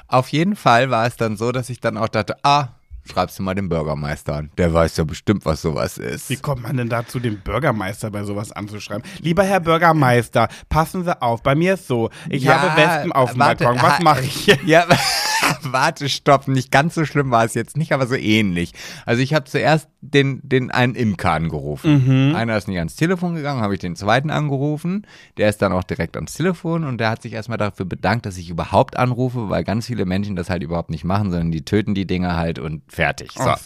Auf 0.09 0.29
jeden 0.29 0.57
Fall 0.57 0.91
war 0.91 1.07
es 1.07 1.17
dann 1.17 1.37
so, 1.37 1.53
dass 1.53 1.71
ich 1.71 1.81
dann 1.81 1.97
auch 1.97 2.09
dachte, 2.09 2.37
ah, 2.43 2.69
schreibst 3.09 3.39
du 3.39 3.43
mal 3.43 3.55
den 3.55 3.69
Bürgermeister 3.69 4.37
an. 4.37 4.51
Der 4.59 4.73
weiß 4.73 4.97
ja 4.97 5.05
bestimmt, 5.05 5.45
was 5.45 5.63
sowas 5.63 5.99
ist. 5.99 6.31
Wie 6.31 6.37
kommt 6.37 6.63
man 6.63 6.77
denn 6.77 6.89
dazu, 6.89 7.21
den 7.21 7.39
Bürgermeister 7.41 8.11
bei 8.11 8.25
sowas 8.25 8.53
anzuschreiben? 8.53 9.03
Lieber 9.21 9.45
Herr 9.45 9.61
Bürgermeister, 9.61 10.49
passen 10.69 11.05
Sie 11.05 11.23
auf, 11.23 11.43
bei 11.43 11.55
mir 11.55 11.75
ist 11.75 11.87
so, 11.87 12.11
ich 12.29 12.45
Ja, 12.45 12.61
habe 12.61 12.81
Wespen 12.81 13.13
auf 13.13 13.31
dem 13.33 13.39
Balkon, 13.39 13.77
was 13.81 14.01
mache 14.01 14.23
ich? 14.23 14.47
Ja, 14.65 14.87
warte, 15.63 16.09
stopp. 16.09 16.49
Nicht 16.49 16.71
ganz 16.71 16.95
so 16.95 17.05
schlimm 17.05 17.31
war 17.31 17.45
es 17.45 17.55
jetzt 17.55 17.77
nicht, 17.77 17.93
aber 17.93 18.07
so 18.07 18.15
ähnlich. 18.15 18.73
Also 19.07 19.23
ich 19.23 19.35
habe 19.35 19.45
zuerst 19.45 19.89
den, 20.01 20.41
den 20.43 20.71
einen 20.71 20.95
Imker 20.95 21.33
angerufen. 21.33 22.29
Mhm. 22.29 22.35
Einer 22.35 22.57
ist 22.57 22.69
nicht 22.69 22.79
ans 22.79 22.97
Telefon 22.97 23.35
gegangen, 23.35 23.63
habe 23.63 23.75
ich 23.75 23.81
den 23.81 23.97
zweiten 23.97 24.31
angerufen. 24.31 25.07
Der 25.39 25.49
ist 25.49 25.63
dann 25.63 25.73
auch 25.73 25.85
direkt 25.85 26.17
ans 26.17 26.35
Telefon 26.35 26.85
und 26.85 26.99
der 26.99 27.11
hat 27.11 27.23
sich 27.23 27.33
erstmal 27.33 27.59
dafür 27.59 27.87
bedankt, 27.87 28.27
dass 28.27 28.37
ich 28.37 28.51
überhaupt 28.51 28.97
anrufe, 28.97 29.49
weil 29.49 29.65
ganz 29.65 29.87
viele 29.87 30.05
Menschen 30.05 30.37
das 30.37 30.51
halt 30.51 30.63
überhaupt 30.63 30.91
nicht 30.91 31.05
machen, 31.05 31.31
sondern 31.31 31.53
die 31.53 31.65
töten 31.65 31.95
die 31.95 32.07
Dinger 32.07 32.37
halt 32.37 32.59
und 32.59 32.83
fertig. 32.89 33.33
So. 33.33 33.45
Ach. 33.45 33.61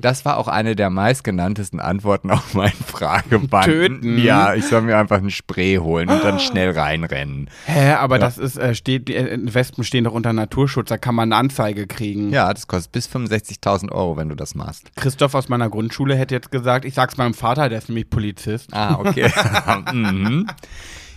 Das 0.00 0.24
war 0.24 0.38
auch 0.38 0.48
eine 0.48 0.74
der 0.76 0.90
meistgenanntesten 0.90 1.80
Antworten 1.80 2.30
auf 2.30 2.54
meinen 2.54 2.72
Frageband. 2.86 3.66
Töten? 3.66 4.18
Ja, 4.18 4.54
ich 4.54 4.66
soll 4.66 4.82
mir 4.82 4.96
einfach 4.96 5.18
ein 5.18 5.30
Spray 5.30 5.76
holen 5.76 6.08
und 6.08 6.24
dann 6.24 6.40
schnell 6.44 6.70
reinrennen. 6.70 7.50
Hä, 7.66 7.92
aber 7.92 8.18
das 8.18 8.38
ist, 8.38 8.56
äh, 8.56 8.74
steht, 8.74 9.08
die 9.08 9.16
äh, 9.16 9.38
Wespen 9.42 9.84
stehen 9.84 10.04
doch 10.04 10.12
unter 10.12 10.32
Naturschutz, 10.32 10.88
da 10.88 10.98
kann 10.98 11.13
man 11.14 11.32
eine 11.32 11.40
Anzeige 11.40 11.86
kriegen. 11.86 12.30
Ja, 12.30 12.52
das 12.52 12.66
kostet 12.66 12.92
bis 12.92 13.08
65.000 13.08 13.90
Euro, 13.92 14.16
wenn 14.16 14.28
du 14.28 14.34
das 14.34 14.54
machst. 14.54 14.94
Christoph 14.96 15.34
aus 15.34 15.48
meiner 15.48 15.70
Grundschule 15.70 16.16
hätte 16.16 16.34
jetzt 16.34 16.50
gesagt, 16.50 16.84
ich 16.84 16.94
sag's 16.94 17.16
meinem 17.16 17.34
Vater, 17.34 17.68
der 17.68 17.78
ist 17.78 17.88
nämlich 17.88 18.10
Polizist. 18.10 18.72
Ah, 18.72 18.98
okay. 18.98 19.30
mhm. 19.92 20.46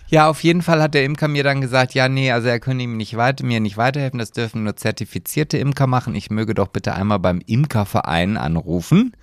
Ja, 0.09 0.29
auf 0.29 0.41
jeden 0.41 0.61
Fall 0.61 0.81
hat 0.81 0.93
der 0.93 1.03
Imker 1.03 1.27
mir 1.27 1.43
dann 1.43 1.59
gesagt, 1.59 1.93
ja, 1.93 2.07
nee, 2.07 2.31
also 2.31 2.47
er 2.47 2.61
könne 2.61 2.83
ihm 2.83 2.95
nicht 2.95 3.17
weiter, 3.17 3.45
mir 3.45 3.59
nicht 3.59 3.75
weiterhelfen, 3.75 4.19
das 4.19 4.31
dürfen 4.31 4.63
nur 4.63 4.77
zertifizierte 4.77 5.57
Imker 5.57 5.85
machen. 5.85 6.15
Ich 6.15 6.29
möge 6.29 6.53
doch 6.53 6.69
bitte 6.69 6.93
einmal 6.93 7.19
beim 7.19 7.41
Imkerverein 7.45 8.37
anrufen, 8.37 9.17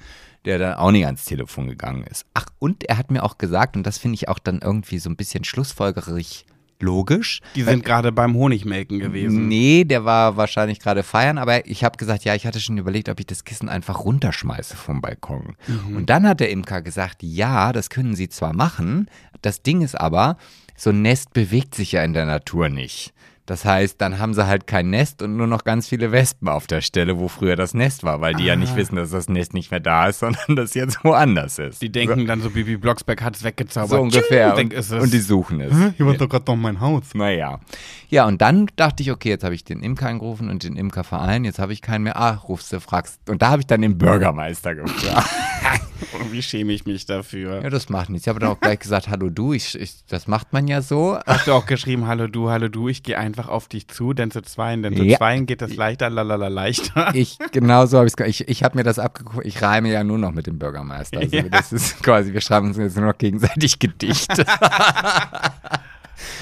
der 0.44 0.58
dann 0.58 0.74
auch 0.74 0.90
nicht 0.90 1.06
ans 1.06 1.24
Telefon 1.24 1.68
gegangen 1.68 2.04
ist. 2.04 2.26
Ach, 2.34 2.46
und 2.58 2.84
er 2.84 2.98
hat 2.98 3.10
mir 3.10 3.22
auch 3.22 3.38
gesagt, 3.38 3.76
und 3.76 3.86
das 3.86 3.96
finde 3.96 4.16
ich 4.16 4.28
auch 4.28 4.38
dann 4.38 4.60
irgendwie 4.60 4.98
so 4.98 5.08
ein 5.08 5.16
bisschen 5.16 5.44
schlussfolgerig 5.44 6.44
logisch. 6.84 7.40
Die 7.54 7.62
sind 7.62 7.84
gerade 7.84 8.12
beim 8.12 8.34
Honigmelken 8.34 9.00
gewesen. 9.00 9.48
Nee, 9.48 9.84
der 9.84 10.04
war 10.04 10.36
wahrscheinlich 10.36 10.78
gerade 10.78 11.02
feiern, 11.02 11.38
aber 11.38 11.66
ich 11.66 11.82
habe 11.82 11.96
gesagt, 11.96 12.24
ja, 12.24 12.34
ich 12.34 12.46
hatte 12.46 12.60
schon 12.60 12.78
überlegt, 12.78 13.08
ob 13.08 13.18
ich 13.18 13.26
das 13.26 13.44
Kissen 13.44 13.68
einfach 13.68 14.04
runterschmeiße 14.04 14.76
vom 14.76 15.00
Balkon. 15.00 15.56
Mhm. 15.66 15.96
Und 15.96 16.10
dann 16.10 16.28
hat 16.28 16.40
der 16.40 16.50
Imker 16.50 16.82
gesagt, 16.82 17.22
ja, 17.22 17.72
das 17.72 17.90
können 17.90 18.14
Sie 18.14 18.28
zwar 18.28 18.52
machen, 18.52 19.08
das 19.42 19.62
Ding 19.62 19.82
ist 19.82 19.98
aber, 19.98 20.36
so 20.76 20.90
ein 20.90 21.02
Nest 21.02 21.32
bewegt 21.32 21.74
sich 21.74 21.92
ja 21.92 22.02
in 22.02 22.12
der 22.12 22.26
Natur 22.26 22.68
nicht. 22.68 23.13
Das 23.46 23.66
heißt, 23.66 24.00
dann 24.00 24.18
haben 24.18 24.32
sie 24.32 24.46
halt 24.46 24.66
kein 24.66 24.88
Nest 24.88 25.20
und 25.20 25.36
nur 25.36 25.46
noch 25.46 25.64
ganz 25.64 25.86
viele 25.86 26.12
Wespen 26.12 26.48
auf 26.48 26.66
der 26.66 26.80
Stelle, 26.80 27.18
wo 27.18 27.28
früher 27.28 27.56
das 27.56 27.74
Nest 27.74 28.02
war, 28.02 28.22
weil 28.22 28.32
die 28.34 28.44
ja 28.44 28.56
nicht 28.56 28.74
wissen, 28.74 28.96
dass 28.96 29.10
das 29.10 29.28
Nest 29.28 29.52
nicht 29.52 29.70
mehr 29.70 29.80
da 29.80 30.08
ist, 30.08 30.18
sondern 30.20 30.56
das 30.56 30.72
jetzt 30.72 31.04
woanders 31.04 31.58
ist. 31.58 31.82
Die 31.82 31.92
denken 31.92 32.26
dann 32.26 32.40
so, 32.40 32.48
Bibi 32.50 32.78
Blocksberg 32.78 33.22
hat 33.22 33.36
es 33.36 33.44
weggezaubert. 33.44 33.90
so 33.90 34.00
ungefähr. 34.00 34.50
Und, 34.50 34.56
denk, 34.58 34.72
ist 34.72 34.90
es. 34.90 35.02
und 35.02 35.12
die 35.12 35.18
suchen 35.18 35.60
es. 35.60 35.74
Hier 35.96 36.06
war 36.06 36.14
doch 36.14 36.28
gerade 36.28 36.44
noch 36.46 36.56
mein 36.56 36.80
Haus. 36.80 37.14
Naja. 37.14 37.60
Ja, 38.08 38.26
und 38.26 38.40
dann 38.40 38.68
dachte 38.76 39.02
ich, 39.02 39.10
okay, 39.10 39.28
jetzt 39.28 39.44
habe 39.44 39.54
ich 39.54 39.64
den 39.64 39.82
Imker 39.82 40.08
angerufen 40.08 40.48
und 40.48 40.62
den 40.62 40.76
Imkerverein, 40.76 41.44
jetzt 41.44 41.58
habe 41.58 41.74
ich 41.74 41.82
keinen 41.82 42.04
mehr. 42.04 42.16
Ah, 42.16 42.34
rufst 42.34 42.72
du, 42.72 42.80
fragst. 42.80 43.28
Und 43.28 43.42
da 43.42 43.50
habe 43.50 43.60
ich 43.60 43.66
dann 43.66 43.82
den 43.82 43.98
Bürgermeister 43.98 44.74
gefragt. 44.74 45.28
Wie 46.30 46.42
schäme 46.42 46.72
ich 46.72 46.86
mich 46.86 47.06
dafür? 47.06 47.62
ja, 47.62 47.70
das 47.70 47.88
macht 47.88 48.10
nichts. 48.10 48.26
Ich 48.26 48.28
habe 48.28 48.40
dann 48.40 48.50
auch 48.50 48.60
gleich 48.60 48.78
gesagt, 48.78 49.08
hallo 49.08 49.30
du, 49.30 49.52
ich, 49.52 49.74
ich, 49.78 50.04
das 50.08 50.26
macht 50.26 50.52
man 50.52 50.66
ja 50.68 50.82
so. 50.82 51.18
Hast 51.26 51.46
du 51.46 51.52
auch 51.52 51.66
geschrieben, 51.66 52.06
hallo 52.06 52.26
du, 52.28 52.50
hallo 52.50 52.68
du, 52.68 52.88
ich 52.88 53.02
gehe 53.02 53.18
einfach 53.18 53.48
auf 53.48 53.68
dich 53.68 53.88
zu, 53.88 54.12
denn 54.12 54.30
zu 54.30 54.42
zweien, 54.42 54.82
denn 54.82 54.96
zu 54.96 55.02
Ja. 55.04 55.18
zweien 55.18 55.46
geht 55.46 55.62
es 55.62 55.74
leichter, 55.76 56.10
lalala 56.10 56.48
leichter. 56.48 57.14
Ich, 57.14 57.38
genau 57.52 57.86
so 57.86 57.98
habe 57.98 58.06
ich 58.08 58.14
es 58.18 58.26
Ich, 58.26 58.48
ich 58.48 58.62
habe 58.62 58.76
mir 58.78 58.84
das 58.84 58.98
abgeguckt. 58.98 59.46
Ich 59.46 59.60
reime 59.62 59.90
ja 59.90 60.04
nur 60.04 60.18
noch 60.18 60.32
mit 60.32 60.46
dem 60.46 60.58
Bürgermeister. 60.58 61.20
Also 61.20 61.36
Ja. 61.36 61.42
das 61.44 61.72
ist 61.72 62.02
quasi, 62.02 62.32
wir 62.32 62.40
schreiben 62.40 62.68
uns 62.68 62.76
jetzt 62.76 62.96
nur 62.96 63.06
noch 63.06 63.18
gegenseitig 63.18 63.78
Gedichte. 63.78 64.44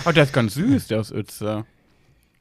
Oh, 0.04 0.12
der 0.12 0.24
ist 0.24 0.32
ganz 0.32 0.54
süß, 0.54 0.88
der 0.88 1.00
aus 1.00 1.10
Uetze. 1.12 1.64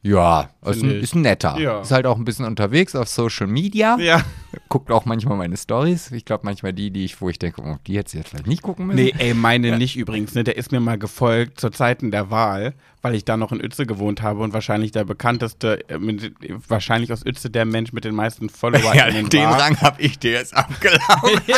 Ja, 0.03 0.49
ist 0.65 0.81
ein, 0.81 0.89
ist 0.89 1.13
ein 1.13 1.21
netter. 1.21 1.59
Ja. 1.59 1.81
Ist 1.81 1.91
halt 1.91 2.07
auch 2.07 2.17
ein 2.17 2.25
bisschen 2.25 2.45
unterwegs 2.45 2.95
auf 2.95 3.07
Social 3.07 3.45
Media. 3.45 3.97
Ja. 3.99 4.23
Guckt 4.67 4.89
auch 4.89 5.05
manchmal 5.05 5.37
meine 5.37 5.55
Stories. 5.57 6.11
Ich 6.11 6.25
glaube 6.25 6.43
manchmal 6.43 6.73
die, 6.73 6.89
die 6.89 7.05
ich, 7.05 7.21
wo 7.21 7.29
ich 7.29 7.37
denke, 7.37 7.61
oh, 7.61 7.77
die 7.85 7.97
hätte 7.97 8.09
sie 8.09 8.17
jetzt 8.17 8.29
vielleicht 8.29 8.47
nicht 8.47 8.63
gucken 8.63 8.87
müssen. 8.87 8.99
Nee, 8.99 9.13
ey, 9.19 9.35
meine 9.35 9.77
nicht 9.77 9.95
übrigens, 9.97 10.33
ne? 10.33 10.43
Der 10.43 10.57
ist 10.57 10.71
mir 10.71 10.79
mal 10.79 10.97
gefolgt 10.97 11.59
zu 11.59 11.69
Zeiten 11.69 12.09
der 12.09 12.31
Wahl, 12.31 12.73
weil 13.03 13.13
ich 13.13 13.25
da 13.25 13.37
noch 13.37 13.51
in 13.51 13.61
Uetze 13.61 13.85
gewohnt 13.85 14.23
habe 14.23 14.39
und 14.41 14.53
wahrscheinlich 14.53 14.91
der 14.91 15.03
bekannteste, 15.03 15.87
äh, 15.87 15.99
mit, 15.99 16.33
wahrscheinlich 16.67 17.13
aus 17.13 17.23
Uetze 17.23 17.51
der 17.51 17.65
Mensch 17.65 17.93
mit 17.93 18.03
den 18.03 18.15
meisten 18.15 18.49
Followern 18.49 18.97
Ja, 18.97 19.05
in 19.05 19.29
den 19.29 19.43
war. 19.43 19.59
Rang 19.59 19.79
habe 19.81 20.01
ich 20.01 20.17
dir 20.17 20.31
jetzt 20.31 20.57
abgelaufen. 20.57 21.41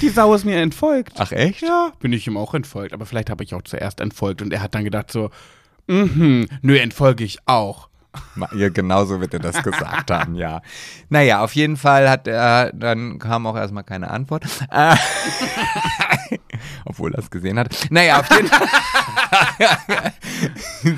Die 0.00 0.10
Sau 0.10 0.32
ist 0.34 0.44
mir 0.44 0.58
entfolgt. 0.58 1.14
Ach 1.18 1.32
echt? 1.32 1.62
Ja, 1.62 1.92
bin 1.98 2.12
ich 2.12 2.26
ihm 2.28 2.36
auch 2.36 2.54
entfolgt. 2.54 2.92
Aber 2.92 3.04
vielleicht 3.04 3.30
habe 3.30 3.42
ich 3.42 3.52
auch 3.54 3.62
zuerst 3.62 4.00
entfolgt 4.00 4.42
und 4.42 4.52
er 4.52 4.62
hat 4.62 4.76
dann 4.76 4.84
gedacht 4.84 5.10
so, 5.10 5.30
mhm, 5.92 6.48
nö, 6.62 6.78
entfolge 6.78 7.24
ich 7.24 7.38
auch. 7.46 7.88
Ja, 8.54 8.68
genau 8.68 9.04
so 9.04 9.20
wird 9.20 9.32
er 9.34 9.40
das 9.40 9.62
gesagt 9.62 10.10
haben, 10.10 10.34
ja. 10.34 10.60
Naja, 11.08 11.42
auf 11.42 11.54
jeden 11.54 11.76
Fall 11.76 12.10
hat 12.10 12.26
er, 12.28 12.70
dann 12.72 13.18
kam 13.18 13.46
auch 13.46 13.56
erstmal 13.56 13.84
keine 13.84 14.10
Antwort. 14.10 14.44
Äh, 14.70 14.96
Obwohl 16.84 17.14
er 17.14 17.20
es 17.20 17.30
gesehen 17.30 17.58
hat. 17.58 17.74
Naja, 17.90 18.20
auf 18.20 18.30
jeden 18.30 18.48
Fall. 18.48 18.68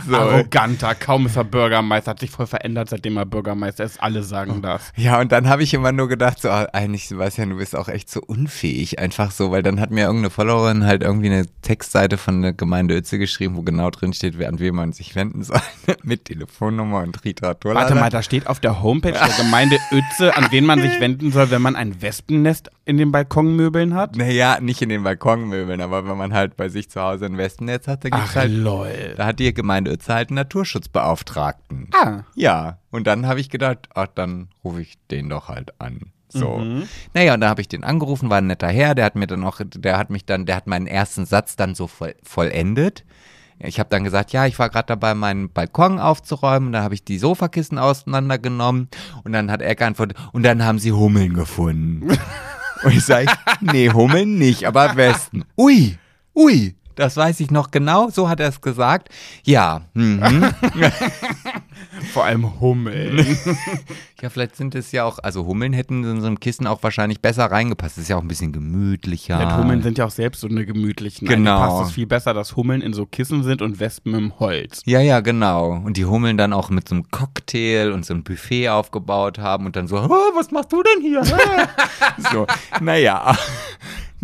so. 0.08 0.16
Arroganter, 0.16 0.94
kaum 0.94 1.26
ist 1.26 1.36
er 1.36 1.44
Bürgermeister, 1.44 2.12
hat 2.12 2.20
sich 2.20 2.30
voll 2.30 2.46
verändert, 2.46 2.88
seitdem 2.88 3.16
er 3.16 3.26
Bürgermeister 3.26 3.84
ist. 3.84 4.02
Alle 4.02 4.22
sagen 4.22 4.62
das. 4.62 4.92
Ja, 4.96 5.20
und 5.20 5.32
dann 5.32 5.48
habe 5.48 5.62
ich 5.62 5.74
immer 5.74 5.92
nur 5.92 6.08
gedacht, 6.08 6.40
so, 6.40 6.50
ah, 6.50 6.68
eigentlich, 6.72 7.08
Sebastian, 7.08 7.50
du 7.50 7.56
bist 7.56 7.76
auch 7.76 7.88
echt 7.88 8.10
so 8.10 8.20
unfähig, 8.20 8.98
einfach 8.98 9.30
so, 9.30 9.50
weil 9.50 9.62
dann 9.62 9.80
hat 9.80 9.90
mir 9.90 10.04
irgendeine 10.06 10.30
Followerin 10.30 10.84
halt 10.86 11.02
irgendwie 11.02 11.26
eine 11.30 11.46
Textseite 11.62 12.16
von 12.16 12.42
der 12.42 12.52
Gemeinde 12.52 12.94
Uetze 12.94 13.18
geschrieben, 13.18 13.56
wo 13.56 13.62
genau 13.62 13.90
drin 13.90 14.12
steht, 14.12 14.38
wer- 14.38 14.48
an 14.48 14.58
wen 14.58 14.74
man 14.74 14.92
sich 14.92 15.14
wenden 15.14 15.42
soll, 15.42 15.60
mit 16.02 16.24
Telefonnummer 16.26 17.03
und 17.04 17.24
Literatur. 17.24 17.74
Warte 17.74 17.94
mal, 17.94 18.10
da 18.10 18.22
steht 18.22 18.46
auf 18.46 18.60
der 18.60 18.82
Homepage 18.82 19.12
der 19.12 19.44
Gemeinde 19.44 19.78
Uetze, 19.92 20.36
an 20.36 20.48
wen 20.50 20.66
man 20.66 20.80
sich 20.80 20.90
wenden 21.00 21.30
soll, 21.30 21.50
wenn 21.50 21.62
man 21.62 21.76
ein 21.76 22.02
Wespennest 22.02 22.70
in 22.84 22.96
den 22.96 23.12
Balkonmöbeln 23.12 23.94
hat. 23.94 24.16
Naja, 24.16 24.58
nicht 24.60 24.82
in 24.82 24.88
den 24.88 25.04
Balkonmöbeln, 25.04 25.80
aber 25.80 26.08
wenn 26.08 26.16
man 26.16 26.32
halt 26.32 26.56
bei 26.56 26.68
sich 26.68 26.90
zu 26.90 27.00
Hause 27.00 27.26
ein 27.26 27.38
Wespennetz 27.38 27.86
hat, 27.86 28.04
da 28.04 28.08
gibt's 28.08 28.30
Ach 28.30 28.36
halt, 28.36 28.52
lol. 28.52 29.14
da 29.16 29.26
hat 29.26 29.38
die 29.38 29.54
Gemeinde 29.54 29.90
Uetze 29.90 30.14
halt 30.14 30.30
einen 30.30 30.36
Naturschutzbeauftragten. 30.36 31.88
Ah. 31.92 32.24
Ja, 32.34 32.78
und 32.90 33.06
dann 33.06 33.26
habe 33.26 33.40
ich 33.40 33.50
gedacht, 33.50 33.88
ach, 33.94 34.08
dann 34.14 34.48
rufe 34.64 34.80
ich 34.80 34.98
den 35.10 35.28
doch 35.28 35.48
halt 35.48 35.80
an. 35.80 36.12
So. 36.28 36.60
Naja, 37.14 37.34
und 37.34 37.40
dann 37.40 37.50
habe 37.50 37.60
ich 37.60 37.68
den 37.68 37.84
angerufen, 37.84 38.28
war 38.28 38.38
ein 38.38 38.48
netter 38.48 38.68
Herr, 38.68 38.96
der 38.96 39.04
hat 39.04 39.14
mir 39.14 39.28
dann 39.28 39.44
auch, 39.44 39.60
der 39.64 39.96
hat 39.96 40.10
mich 40.10 40.26
dann, 40.26 40.46
der 40.46 40.56
hat 40.56 40.66
meinen 40.66 40.88
ersten 40.88 41.26
Satz 41.26 41.54
dann 41.54 41.76
so 41.76 41.86
voll, 41.86 42.16
vollendet. 42.24 43.04
Ich 43.58 43.78
habe 43.78 43.88
dann 43.88 44.04
gesagt, 44.04 44.32
ja, 44.32 44.46
ich 44.46 44.58
war 44.58 44.68
gerade 44.68 44.86
dabei, 44.86 45.14
meinen 45.14 45.50
Balkon 45.50 45.98
aufzuräumen. 45.98 46.72
Dann 46.72 46.82
habe 46.82 46.94
ich 46.94 47.04
die 47.04 47.18
Sofakissen 47.18 47.78
auseinandergenommen 47.78 48.88
und 49.22 49.32
dann 49.32 49.50
hat 49.50 49.62
er 49.62 49.74
geantwortet, 49.74 50.18
und 50.32 50.42
dann 50.42 50.64
haben 50.64 50.78
sie 50.78 50.92
Hummeln 50.92 51.34
gefunden. 51.34 52.08
und 52.82 52.92
ich 52.92 53.04
sage, 53.04 53.26
nee, 53.60 53.90
Hummeln 53.90 54.38
nicht, 54.38 54.66
aber 54.66 54.96
Westen. 54.96 55.44
Ui, 55.56 55.96
ui, 56.34 56.74
das 56.96 57.16
weiß 57.16 57.40
ich 57.40 57.50
noch 57.50 57.70
genau, 57.70 58.10
so 58.10 58.28
hat 58.28 58.40
er 58.40 58.48
es 58.48 58.60
gesagt. 58.60 59.08
Ja, 59.44 59.82
mhm. 59.94 60.44
Vor 62.12 62.24
allem 62.24 62.60
Hummeln. 62.60 63.38
Ja, 64.22 64.30
vielleicht 64.30 64.56
sind 64.56 64.74
es 64.74 64.90
ja 64.90 65.04
auch, 65.04 65.18
also 65.18 65.44
Hummeln 65.44 65.74
hätten 65.74 66.02
in 66.02 66.22
so 66.22 66.26
einem 66.26 66.40
Kissen 66.40 66.66
auch 66.66 66.82
wahrscheinlich 66.82 67.20
besser 67.20 67.44
reingepasst. 67.44 67.98
Das 67.98 68.04
ist 68.04 68.08
ja 68.08 68.16
auch 68.16 68.22
ein 68.22 68.28
bisschen 68.28 68.52
gemütlicher. 68.52 69.38
Ja, 69.38 69.58
Hummeln 69.58 69.82
sind 69.82 69.98
ja 69.98 70.06
auch 70.06 70.10
selbst 70.10 70.40
so 70.40 70.48
eine 70.48 70.64
gemütlichen. 70.64 71.28
Genau. 71.28 71.58
Eigentlich 71.58 71.68
passt 71.68 71.88
es 71.88 71.94
viel 71.94 72.06
besser, 72.06 72.32
dass 72.32 72.56
Hummeln 72.56 72.80
in 72.80 72.94
so 72.94 73.04
Kissen 73.04 73.42
sind 73.42 73.60
und 73.60 73.80
Wespen 73.80 74.14
im 74.14 74.38
Holz. 74.38 74.80
Ja, 74.86 75.00
ja, 75.00 75.20
genau. 75.20 75.72
Und 75.72 75.98
die 75.98 76.06
Hummeln 76.06 76.38
dann 76.38 76.54
auch 76.54 76.70
mit 76.70 76.88
so 76.88 76.94
einem 76.94 77.10
Cocktail 77.10 77.92
und 77.92 78.06
so 78.06 78.14
einem 78.14 78.24
Buffet 78.24 78.70
aufgebaut 78.70 79.38
haben 79.38 79.66
und 79.66 79.76
dann 79.76 79.88
so, 79.88 79.96
oh, 79.96 80.08
was 80.34 80.50
machst 80.50 80.72
du 80.72 80.82
denn 80.82 81.02
hier? 81.02 81.22
so, 82.32 82.46
naja. 82.80 83.36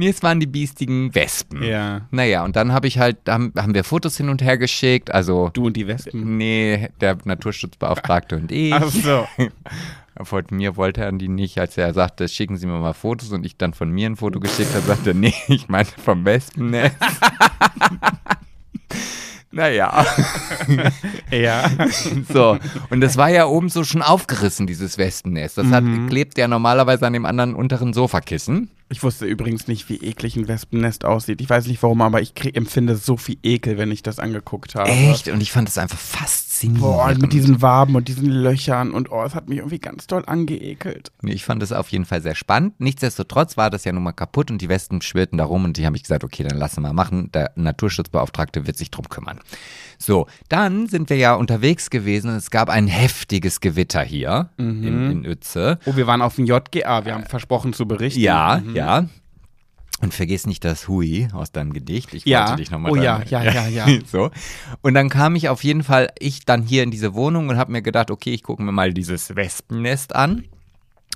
Nee, 0.00 0.08
es 0.08 0.22
waren 0.22 0.40
die 0.40 0.46
biestigen 0.46 1.14
Wespen. 1.14 1.62
Ja. 1.62 2.00
Naja, 2.10 2.42
und 2.42 2.56
dann 2.56 2.72
habe 2.72 2.86
ich 2.86 2.98
halt, 2.98 3.18
haben, 3.28 3.52
haben 3.54 3.74
wir 3.74 3.84
Fotos 3.84 4.16
hin 4.16 4.30
und 4.30 4.40
her 4.40 4.56
geschickt. 4.56 5.10
Also, 5.10 5.50
Du 5.52 5.66
und 5.66 5.76
die 5.76 5.86
Wespen. 5.86 6.38
nee, 6.38 6.88
der 7.02 7.18
Naturschutzbeauftragte 7.24 8.36
und 8.36 8.50
ich. 8.50 8.72
Ach 8.72 8.88
so. 8.88 9.26
Von 10.22 10.44
mir 10.50 10.76
wollte 10.76 11.02
er 11.02 11.12
die 11.12 11.28
nicht, 11.28 11.58
als 11.58 11.76
er 11.76 11.92
sagte, 11.92 12.28
schicken 12.28 12.56
Sie 12.56 12.66
mir 12.66 12.78
mal 12.78 12.94
Fotos 12.94 13.30
und 13.32 13.44
ich 13.44 13.56
dann 13.58 13.72
von 13.74 13.90
mir 13.90 14.06
ein 14.08 14.16
Foto 14.16 14.40
geschickt 14.40 14.74
habe, 14.74 14.86
sagte 14.86 15.10
er, 15.10 15.14
nee, 15.14 15.34
ich 15.48 15.68
meine 15.68 15.86
vom 15.86 16.24
Wespennest. 16.24 16.96
naja, 19.52 20.06
Ja. 21.30 21.70
so. 22.32 22.58
Und 22.90 23.00
das 23.00 23.16
war 23.16 23.28
ja 23.28 23.46
oben 23.46 23.68
so 23.68 23.84
schon 23.84 24.02
aufgerissen, 24.02 24.66
dieses 24.66 24.98
Wespennest. 24.98 25.58
Das 25.58 25.68
hat, 25.68 25.84
klebt 26.08 26.38
ja 26.38 26.48
normalerweise 26.48 27.06
an 27.06 27.12
dem 27.12 27.26
anderen 27.26 27.54
unteren 27.54 27.92
Sofakissen. 27.92 28.70
Ich 28.88 29.02
wusste 29.02 29.26
übrigens 29.26 29.68
nicht, 29.68 29.88
wie 29.88 29.96
eklig 29.96 30.36
ein 30.36 30.48
Wespennest 30.48 31.04
aussieht. 31.04 31.40
Ich 31.40 31.48
weiß 31.48 31.66
nicht 31.66 31.82
warum, 31.82 32.02
aber 32.02 32.20
ich 32.20 32.34
krieg, 32.34 32.56
empfinde 32.56 32.96
so 32.96 33.16
viel 33.16 33.38
Ekel, 33.42 33.78
wenn 33.78 33.92
ich 33.92 34.02
das 34.02 34.18
angeguckt 34.18 34.74
habe. 34.74 34.90
Echt? 34.90 35.28
Und 35.28 35.40
ich 35.40 35.52
fand 35.52 35.68
das 35.68 35.78
einfach 35.78 35.98
faszinierend. 36.60 36.80
Boah, 36.80 37.14
mit 37.14 37.32
diesen 37.32 37.62
Waben 37.62 37.94
und 37.96 38.08
diesen 38.08 38.28
Löchern 38.28 38.92
und 38.92 39.10
oh, 39.10 39.22
es 39.24 39.34
hat 39.34 39.48
mich 39.48 39.58
irgendwie 39.58 39.78
ganz 39.78 40.06
doll 40.06 40.22
angeekelt. 40.26 41.10
Ich 41.22 41.44
fand 41.44 41.62
das 41.62 41.72
auf 41.72 41.88
jeden 41.88 42.04
Fall 42.04 42.22
sehr 42.22 42.34
spannend. 42.34 42.78
Nichtsdestotrotz 42.78 43.56
war 43.56 43.70
das 43.70 43.84
ja 43.84 43.92
nun 43.92 44.02
mal 44.02 44.12
kaputt 44.12 44.50
und 44.50 44.60
die 44.60 44.68
Wespen 44.68 45.00
schwirrten 45.02 45.38
da 45.38 45.44
rum 45.44 45.64
und 45.64 45.76
die 45.76 45.86
habe 45.86 45.96
ich 45.96 46.02
gesagt, 46.02 46.24
okay, 46.24 46.42
dann 46.42 46.58
lassen 46.58 46.82
wir 46.82 46.92
machen. 46.92 47.30
Der 47.32 47.52
Naturschutzbeauftragte 47.56 48.66
wird 48.66 48.76
sich 48.76 48.90
drum 48.90 49.08
kümmern. 49.08 49.40
So, 49.98 50.26
dann 50.48 50.86
sind 50.88 51.10
wir 51.10 51.16
ja 51.16 51.34
unterwegs 51.34 51.90
gewesen 51.90 52.30
und 52.30 52.36
es 52.36 52.50
gab 52.50 52.70
ein 52.70 52.86
heftiges 52.86 53.60
Gewitter 53.60 54.02
hier 54.02 54.48
in, 54.56 54.82
in 54.84 55.26
Uetze. 55.26 55.78
Oh, 55.84 55.96
wir 55.96 56.06
waren 56.06 56.22
auf 56.22 56.36
dem 56.36 56.46
JGA, 56.46 57.04
wir 57.04 57.14
haben 57.14 57.24
versprochen 57.24 57.72
zu 57.72 57.86
berichten. 57.86 58.20
Ja, 58.20 58.62
ja. 58.74 59.06
Und 60.02 60.14
vergiss 60.14 60.46
nicht 60.46 60.64
das 60.64 60.88
Hui 60.88 61.28
aus 61.32 61.52
deinem 61.52 61.72
Gedicht. 61.74 62.14
Ich 62.14 62.24
Ja. 62.24 62.40
wollte 62.46 62.56
dich 62.56 62.70
nochmal 62.70 62.92
Oh 62.92 62.96
ja, 62.96 63.22
ja, 63.28 63.42
ja, 63.42 63.66
ja. 63.86 63.86
so. 64.06 64.30
Und 64.80 64.94
dann 64.94 65.08
kam 65.10 65.36
ich 65.36 65.48
auf 65.50 65.62
jeden 65.62 65.82
Fall, 65.82 66.10
ich 66.18 66.46
dann 66.46 66.62
hier 66.62 66.82
in 66.82 66.90
diese 66.90 67.12
Wohnung 67.14 67.48
und 67.50 67.58
habe 67.58 67.70
mir 67.72 67.82
gedacht, 67.82 68.10
okay, 68.10 68.32
ich 68.32 68.42
gucke 68.42 68.62
mir 68.62 68.72
mal 68.72 68.94
dieses 68.94 69.36
Wespennest 69.36 70.14
an. 70.16 70.44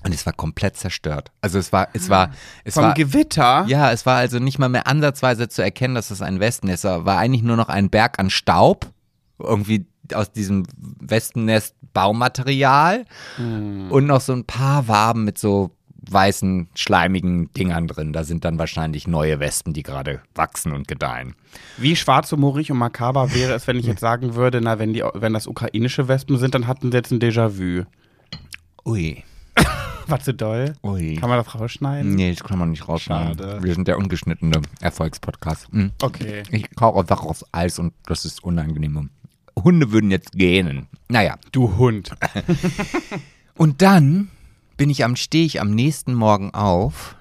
Und 0.05 0.13
es 0.15 0.27
war 0.27 0.35
komplett 0.35 0.77
zerstört. 0.77 1.31
Also 1.41 1.59
es 1.59 1.73
war, 1.73 1.89
es 1.95 2.11
war, 2.11 2.31
es 2.65 2.75
Vom 2.75 2.83
war, 2.85 2.95
Gewitter? 2.95 3.65
ja, 3.69 3.91
es 3.91 4.05
war 4.05 4.17
also 4.17 4.39
nicht 4.39 4.59
mal 4.59 4.69
mehr 4.69 4.87
ansatzweise 4.87 5.49
zu 5.49 5.63
erkennen, 5.63 5.95
dass 5.95 6.11
es 6.11 6.21
ein 6.21 6.41
Wespennest 6.41 6.85
war. 6.85 7.07
War 7.07 7.17
eigentlich 7.19 7.43
nur 7.43 7.57
noch 7.57 7.71
ein 7.71 7.89
Berg 7.89 8.19
an 8.19 8.29
Staub. 8.29 8.91
Irgendwie 9.39 9.87
aus 10.13 10.31
diesem 10.31 10.65
Wespennest 10.77 11.75
Baumaterial. 11.95 13.07
Hm. 13.37 13.91
Und 13.91 14.05
noch 14.07 14.21
so 14.21 14.35
ein 14.35 14.45
paar 14.45 14.89
Waben 14.89 15.25
mit 15.25 15.39
so 15.39 15.71
weißen, 16.11 16.69
schleimigen 16.75 17.53
Dingern 17.53 17.87
drin. 17.87 18.13
Da 18.13 18.25
sind 18.25 18.45
dann 18.45 18.59
wahrscheinlich 18.59 19.07
neue 19.07 19.41
Wespen, 19.41 19.73
die 19.73 19.83
gerade 19.83 20.21
wachsen 20.35 20.73
und 20.73 20.89
gedeihen. 20.89 21.35
Wie 21.77 21.97
schwarzhumorig 21.97 22.71
und 22.71 22.79
makaber 22.79 23.35
wäre 23.35 23.55
es, 23.55 23.67
wenn 23.67 23.79
ich 23.79 23.87
jetzt 23.87 24.01
sagen 24.01 24.35
würde, 24.35 24.61
na, 24.61 24.79
wenn, 24.79 24.93
die, 24.93 25.03
wenn 25.15 25.33
das 25.33 25.47
ukrainische 25.47 26.09
Wespen 26.09 26.39
sind, 26.39 26.55
dann 26.55 26.67
hatten 26.67 26.91
sie 26.91 26.97
jetzt 26.97 27.11
ein 27.11 27.21
Déjà-vu. 27.21 27.85
Ui. 28.85 29.23
War 30.07 30.21
zu 30.21 30.35
doll? 30.35 30.75
Ui. 30.83 31.17
Kann 31.17 31.31
man 31.31 31.43
das 31.43 31.55
rausschneiden? 31.55 32.15
Nee, 32.15 32.33
das 32.33 32.45
kann 32.45 32.59
man 32.59 32.71
nicht 32.71 32.87
rausschneiden. 32.87 33.39
Schade. 33.39 33.63
Wir 33.63 33.75
sind 33.75 33.89
der 33.89 33.99
ungeschnittene 33.99 34.61
Erfolgspodcast. 34.81 35.73
Mhm. 35.73 35.93
Okay. 36.03 36.43
Ich 36.51 36.75
kaufe 36.75 37.01
einfach 37.01 37.25
aufs 37.25 37.45
Eis 37.53 37.79
und 37.79 37.95
das 38.07 38.25
ist 38.25 38.45
unangenehm. 38.45 39.11
Hunde 39.57 39.93
würden 39.93 40.11
jetzt 40.11 40.33
gähnen. 40.33 40.89
Naja. 41.09 41.37
Du 41.53 41.77
Hund. 41.77 42.15
Und 43.57 43.83
dann 43.83 44.31
bin 44.77 44.91
ich 44.91 45.05
am, 45.05 45.17
stehe 45.17 45.47
ich 45.47 45.61
am 45.61 45.71
nächsten 45.71 46.15
Morgen 46.15 46.53
auf 46.53 47.17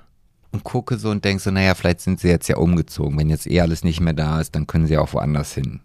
und 0.51 0.63
gucke 0.63 0.97
so 0.97 1.09
und 1.09 1.25
denke 1.25 1.41
so, 1.41 1.51
naja, 1.51 1.73
vielleicht 1.75 2.01
sind 2.01 2.19
sie 2.19 2.27
jetzt 2.27 2.47
ja 2.47 2.57
umgezogen. 2.57 3.17
Wenn 3.17 3.29
jetzt 3.29 3.47
eh 3.47 3.61
alles 3.61 3.83
nicht 3.83 3.99
mehr 3.99 4.13
da 4.13 4.39
ist, 4.39 4.55
dann 4.55 4.67
können 4.67 4.87
sie 4.87 4.97
auch 4.97 5.13
woanders 5.13 5.53
hin. 5.53 5.81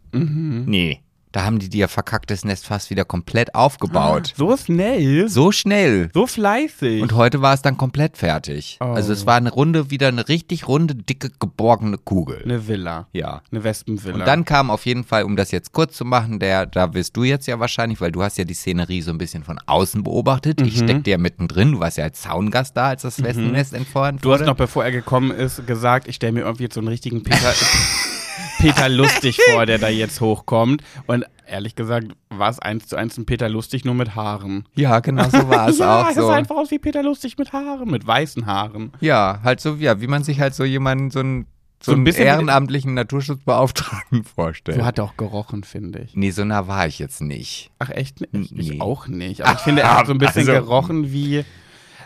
Nee. 0.66 1.00
Da 1.38 1.45
haben 1.45 1.61
die 1.61 1.78
ihr 1.78 1.87
verkacktes 1.87 2.45
Nest 2.45 2.66
fast 2.66 2.90
wieder 2.90 3.04
komplett 3.04 3.54
aufgebaut. 3.54 4.35
So 4.37 4.57
schnell? 4.57 5.28
So 5.28 5.52
schnell. 5.52 6.11
So 6.12 6.26
fleißig. 6.26 7.00
Und 7.00 7.12
heute 7.12 7.40
war 7.40 7.54
es 7.54 7.62
dann 7.62 7.76
komplett 7.76 8.16
fertig. 8.16 8.76
Oh. 8.80 8.87
Also 8.87 9.12
es 9.12 9.25
war 9.25 9.37
eine 9.37 9.52
runde, 9.52 9.92
wieder 9.92 10.09
eine 10.09 10.28
richtig 10.28 10.66
runde, 10.66 10.97
dicke, 10.97 11.30
geborgene 11.38 11.97
Kugel. 11.97 12.42
eine 12.42 12.66
Villa. 12.66 13.07
Ja. 13.12 13.42
Eine 13.52 13.62
Wespenvilla. 13.62 14.16
Und 14.16 14.26
dann 14.26 14.45
kam 14.45 14.68
auf 14.68 14.85
jeden 14.85 15.04
Fall, 15.04 15.23
um 15.23 15.37
das 15.37 15.52
jetzt 15.52 15.73
kurz 15.73 15.97
zu 15.97 16.04
machen, 16.04 16.40
der, 16.40 16.66
da 16.66 16.92
wirst 16.92 17.16
du 17.16 17.23
jetzt 17.23 17.47
ja 17.47 17.61
wahrscheinlich, 17.61 18.00
weil 18.00 18.11
du 18.11 18.21
hast 18.25 18.37
ja 18.37 18.42
die 18.42 18.54
Szenerie 18.54 19.02
so 19.02 19.12
ein 19.12 19.18
bisschen 19.18 19.45
von 19.45 19.61
außen 19.64 20.02
beobachtet. 20.02 20.59
Mhm. 20.59 20.66
Ich 20.66 20.78
steckte 20.78 21.09
ja 21.09 21.18
mittendrin. 21.18 21.71
Du 21.71 21.78
warst 21.78 21.99
ja 21.99 22.02
als 22.02 22.21
Zaungast 22.21 22.76
da, 22.76 22.88
als 22.88 23.02
das 23.02 23.23
Wespennest 23.23 23.75
entfernt 23.75 24.25
Du 24.25 24.33
hast 24.33 24.40
wurde. 24.40 24.50
noch, 24.50 24.57
bevor 24.57 24.83
er 24.85 24.90
gekommen 24.90 25.30
ist, 25.30 25.64
gesagt, 25.68 26.09
ich 26.09 26.16
stelle 26.16 26.33
mir 26.33 26.40
irgendwie 26.40 26.64
jetzt 26.64 26.75
so 26.75 26.80
einen 26.80 26.88
richtigen 26.88 27.23
Peter, 27.23 27.52
Peter 28.59 28.88
Lustig 28.88 29.38
vor, 29.53 29.67
der 29.67 29.79
da 29.79 29.88
jetzt 29.88 30.21
hochkommt. 30.21 30.83
Und 31.07 31.25
ehrlich 31.47 31.75
gesagt 31.75 32.09
war 32.31 32.50
es 32.50 32.59
eins 32.59 32.87
zu 32.88 32.97
eins 32.97 33.17
ein 33.17 33.25
Peter 33.27 33.49
Lustig 33.49 33.85
nur 33.85 33.95
mit 33.95 34.15
Haaren. 34.15 34.65
ja, 34.75 35.00
genau 35.00 35.25
so 35.29 35.49
war 35.49 35.69
es 35.69 35.79
ja, 35.79 36.03
auch 36.03 36.09
es 36.11 36.17
so. 36.17 36.27
sah 36.29 36.35
einfach 36.35 36.57
aus 36.57 36.71
wie 36.71 36.79
Peter 36.79 37.03
Lustig 37.03 37.38
mit 37.38 37.53
Haaren, 37.53 37.91
mit 37.91 38.07
weißen 38.07 38.47
Haaren. 38.47 38.93
Ja, 39.00 39.41
halt 39.43 39.61
so, 39.61 39.75
ja, 39.77 40.00
wie 40.00 40.07
man 40.07 40.25
sich 40.25 40.41
halt 40.41 40.55
so 40.55 40.65
jemanden, 40.65 41.11
so 41.11 41.21
einen, 41.21 41.47
so 41.83 41.91
So 41.91 41.93
ein 41.93 41.95
einen 41.97 42.05
bisschen 42.05 42.27
ehrenamtlichen 42.27 42.95
Naturschutzbeauftragten 42.95 44.25
vorstellt. 44.37 44.79
So 44.79 44.85
hat 44.85 44.99
er 44.99 45.05
auch 45.05 45.17
gerochen, 45.17 45.65
finde 45.65 46.00
ich. 46.00 46.15
nee, 46.17 46.31
so 46.31 46.45
nah 46.45 46.67
war 46.67 46.87
ich 46.87 46.99
jetzt 46.99 47.21
nicht. 47.21 47.71
Ach, 47.79 47.91
echt 47.91 48.21
nicht? 48.33 48.53
Nee. 48.53 48.61
Ich 48.75 48.81
auch 48.81 49.07
nicht. 49.09 49.43
Aber 49.45 49.55
ich 49.55 49.61
finde, 49.61 49.83
er 49.83 49.99
hat 49.99 50.07
so 50.07 50.12
ein 50.12 50.19
bisschen 50.19 50.49
Also- 50.49 50.53
gerochen 50.53 51.12
wie 51.12 51.45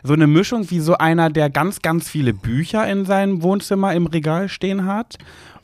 so 0.04 0.14
eine 0.14 0.26
Mischung 0.26 0.68
wie 0.70 0.80
so 0.80 0.98
einer, 0.98 1.30
der 1.30 1.48
ganz, 1.48 1.80
ganz 1.80 2.08
viele 2.10 2.34
Bücher 2.34 2.90
in 2.90 3.04
seinem 3.04 3.40
Wohnzimmer 3.42 3.94
im 3.94 4.06
Regal 4.06 4.48
stehen 4.48 4.84
hat 4.86 5.16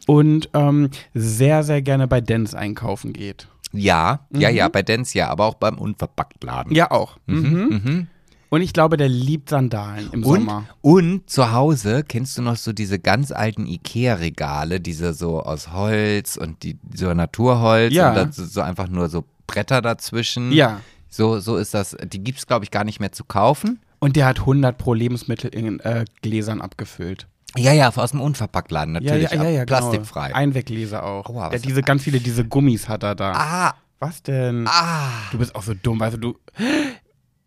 und 0.08 0.48
ähm, 0.54 0.88
sehr, 1.14 1.62
sehr 1.62 1.82
gerne 1.82 2.08
bei 2.08 2.20
Dens 2.22 2.54
einkaufen 2.54 3.12
geht. 3.12 3.46
Ja, 3.72 4.20
ja, 4.30 4.48
ja, 4.48 4.68
bei 4.68 4.82
Dance 4.82 5.16
ja, 5.18 5.28
aber 5.28 5.44
auch 5.44 5.54
beim 5.54 5.76
Unverpacktladen. 5.76 6.70
Mhm. 6.70 6.76
Ja, 6.76 6.90
auch. 6.90 7.18
Mhm. 7.26 8.06
Und 8.48 8.62
ich 8.62 8.72
glaube, 8.72 8.96
der 8.96 9.10
liebt 9.10 9.50
Sandalen 9.50 10.08
im 10.12 10.24
Und, 10.24 10.36
Sommer. 10.40 10.64
und 10.80 11.28
zu 11.28 11.52
Hause 11.52 12.02
kennst 12.02 12.38
du 12.38 12.42
noch 12.42 12.56
so 12.56 12.72
diese 12.72 12.98
ganz 12.98 13.30
alten 13.30 13.66
Ikea-Regale, 13.66 14.80
diese 14.80 15.12
so 15.12 15.42
aus 15.42 15.70
Holz 15.72 16.38
und 16.38 16.62
die 16.62 16.78
so 16.94 17.12
Naturholz 17.12 17.92
Ja. 17.92 18.08
und 18.08 18.14
dann 18.16 18.32
so, 18.32 18.46
so 18.46 18.62
einfach 18.62 18.88
nur 18.88 19.10
so 19.10 19.24
Bretter 19.46 19.82
dazwischen. 19.82 20.50
Ja. 20.52 20.80
So, 21.10 21.38
so 21.40 21.56
ist 21.58 21.74
das. 21.74 21.94
Die 22.10 22.24
gibt 22.24 22.38
es, 22.38 22.46
glaube 22.46 22.64
ich, 22.64 22.70
gar 22.70 22.84
nicht 22.84 23.00
mehr 23.00 23.12
zu 23.12 23.24
kaufen. 23.24 23.80
Und 23.98 24.16
der 24.16 24.24
hat 24.24 24.40
100 24.40 24.78
pro 24.78 24.94
Lebensmittel 24.94 25.50
in 25.54 25.80
äh, 25.80 26.06
Gläsern 26.22 26.62
abgefüllt. 26.62 27.26
Ja, 27.56 27.72
ja, 27.72 27.88
aus 27.94 28.10
dem 28.10 28.20
Unverpacktladen 28.20 28.94
Ja, 28.96 29.00
natürlich. 29.00 29.30
ja, 29.30 29.42
ja, 29.42 29.48
ja, 29.50 29.64
plastikfrei. 29.64 30.28
Genau. 30.28 30.38
Einweggläser 30.38 31.02
auch. 31.02 31.26
Aua, 31.30 31.48
der 31.50 31.58
diese 31.58 31.82
ganz 31.82 32.02
viele, 32.04 32.20
diese 32.20 32.44
Gummis 32.44 32.88
hat 32.88 33.02
er 33.02 33.14
da. 33.14 33.32
ah, 33.32 33.74
Was 33.98 34.22
denn? 34.22 34.66
ah. 34.68 35.08
Du 35.32 35.38
bist 35.38 35.54
auch 35.54 35.62
so 35.62 35.74
dumm, 35.74 35.98
weißt 35.98 36.16
du, 36.16 36.18
du. 36.18 36.38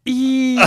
Ih. 0.06 0.60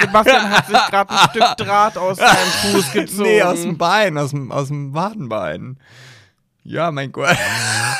Sebastian 0.00 0.50
hat 0.50 0.66
sich 0.66 0.76
gerade 0.88 1.10
ein 1.10 1.28
Stück 1.30 1.56
Draht 1.58 1.98
aus 1.98 2.16
seinem 2.16 2.32
Fuß 2.72 2.92
gezogen. 2.92 3.22
Nee, 3.22 3.42
aus 3.42 3.60
dem 3.62 3.76
Bein, 3.78 4.16
aus 4.18 4.30
dem, 4.30 4.50
aus 4.50 4.68
dem 4.68 4.94
Wadenbein. 4.94 5.78
Ja, 6.66 6.90
mein 6.90 7.12
Gott. 7.12 7.28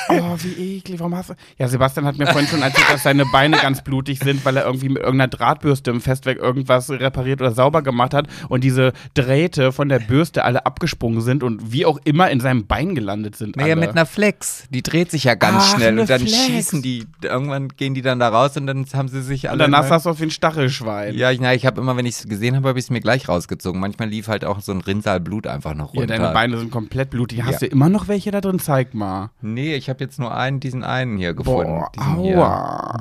Oh, 0.08 0.36
wie 0.40 0.76
eklig. 0.76 1.00
Warum 1.00 1.16
hast 1.16 1.30
du. 1.30 1.34
Ja, 1.58 1.66
Sebastian 1.66 2.06
hat 2.06 2.16
mir 2.16 2.28
vorhin 2.28 2.46
schon 2.46 2.62
erzählt, 2.62 2.86
dass 2.92 3.02
seine 3.02 3.26
Beine 3.26 3.56
ganz 3.56 3.82
blutig 3.82 4.20
sind, 4.20 4.44
weil 4.44 4.56
er 4.56 4.64
irgendwie 4.64 4.88
mit 4.88 4.98
irgendeiner 5.02 5.26
Drahtbürste 5.26 5.90
im 5.90 6.00
Festwerk 6.00 6.38
irgendwas 6.38 6.88
repariert 6.88 7.40
oder 7.40 7.50
sauber 7.50 7.82
gemacht 7.82 8.14
hat 8.14 8.28
und 8.48 8.62
diese 8.62 8.92
Drähte 9.14 9.72
von 9.72 9.88
der 9.88 9.98
Bürste 9.98 10.44
alle 10.44 10.64
abgesprungen 10.64 11.22
sind 11.22 11.42
und 11.42 11.72
wie 11.72 11.86
auch 11.86 11.98
immer 12.04 12.30
in 12.30 12.38
seinem 12.38 12.68
Bein 12.68 12.94
gelandet 12.94 13.34
sind. 13.34 13.56
Naja, 13.56 13.72
alle. 13.74 13.80
mit 13.80 13.90
einer 13.90 14.06
Flex. 14.06 14.68
Die 14.70 14.82
dreht 14.84 15.10
sich 15.10 15.24
ja 15.24 15.34
ganz 15.34 15.64
Ach, 15.66 15.76
schnell 15.76 15.98
und 15.98 16.08
dann 16.08 16.20
Flex. 16.20 16.36
schießen 16.36 16.82
die, 16.82 17.04
irgendwann 17.20 17.66
gehen 17.70 17.94
die 17.94 18.02
dann 18.02 18.20
da 18.20 18.28
raus 18.28 18.56
und 18.56 18.68
dann 18.68 18.86
haben 18.94 19.08
sie 19.08 19.22
sich 19.22 19.50
alle. 19.50 19.64
Und 19.64 19.72
danach 19.72 19.88
sahst 19.88 20.06
du 20.06 20.10
aus 20.10 20.20
wie 20.20 20.24
ein 20.26 20.30
Stachelschwein. 20.30 21.16
Ja, 21.16 21.32
ich, 21.32 21.40
na, 21.40 21.52
ich 21.52 21.66
habe 21.66 21.80
immer, 21.80 21.96
wenn 21.96 22.06
ich 22.06 22.14
es 22.14 22.28
gesehen 22.28 22.54
habe, 22.54 22.68
habe 22.68 22.78
ich 22.78 22.84
es 22.84 22.90
mir 22.90 23.00
gleich 23.00 23.28
rausgezogen. 23.28 23.80
Manchmal 23.80 24.08
lief 24.08 24.28
halt 24.28 24.44
auch 24.44 24.60
so 24.60 24.70
ein 24.70 24.82
Rinnsal 24.82 25.18
Blut 25.18 25.48
einfach 25.48 25.74
noch 25.74 25.94
Ja, 25.94 26.02
runter. 26.02 26.16
deine 26.16 26.32
Beine 26.32 26.58
sind 26.58 26.70
komplett 26.70 27.10
blutig. 27.10 27.42
Hast 27.42 27.54
Ja. 27.54 27.58
du 27.58 27.66
immer 27.66 27.88
noch 27.88 28.06
welche 28.06 28.30
da 28.30 28.40
drin? 28.40 28.55
Zeig 28.58 28.94
mal. 28.94 29.30
Nee, 29.40 29.74
ich 29.74 29.88
habe 29.88 30.02
jetzt 30.04 30.18
nur 30.18 30.34
einen, 30.34 30.60
diesen 30.60 30.84
einen 30.84 31.16
hier 31.16 31.34
gefunden. 31.34 31.80
Boah, 31.80 31.90
diesen 31.94 32.16
hier. 32.22 32.38
aua. 32.38 33.00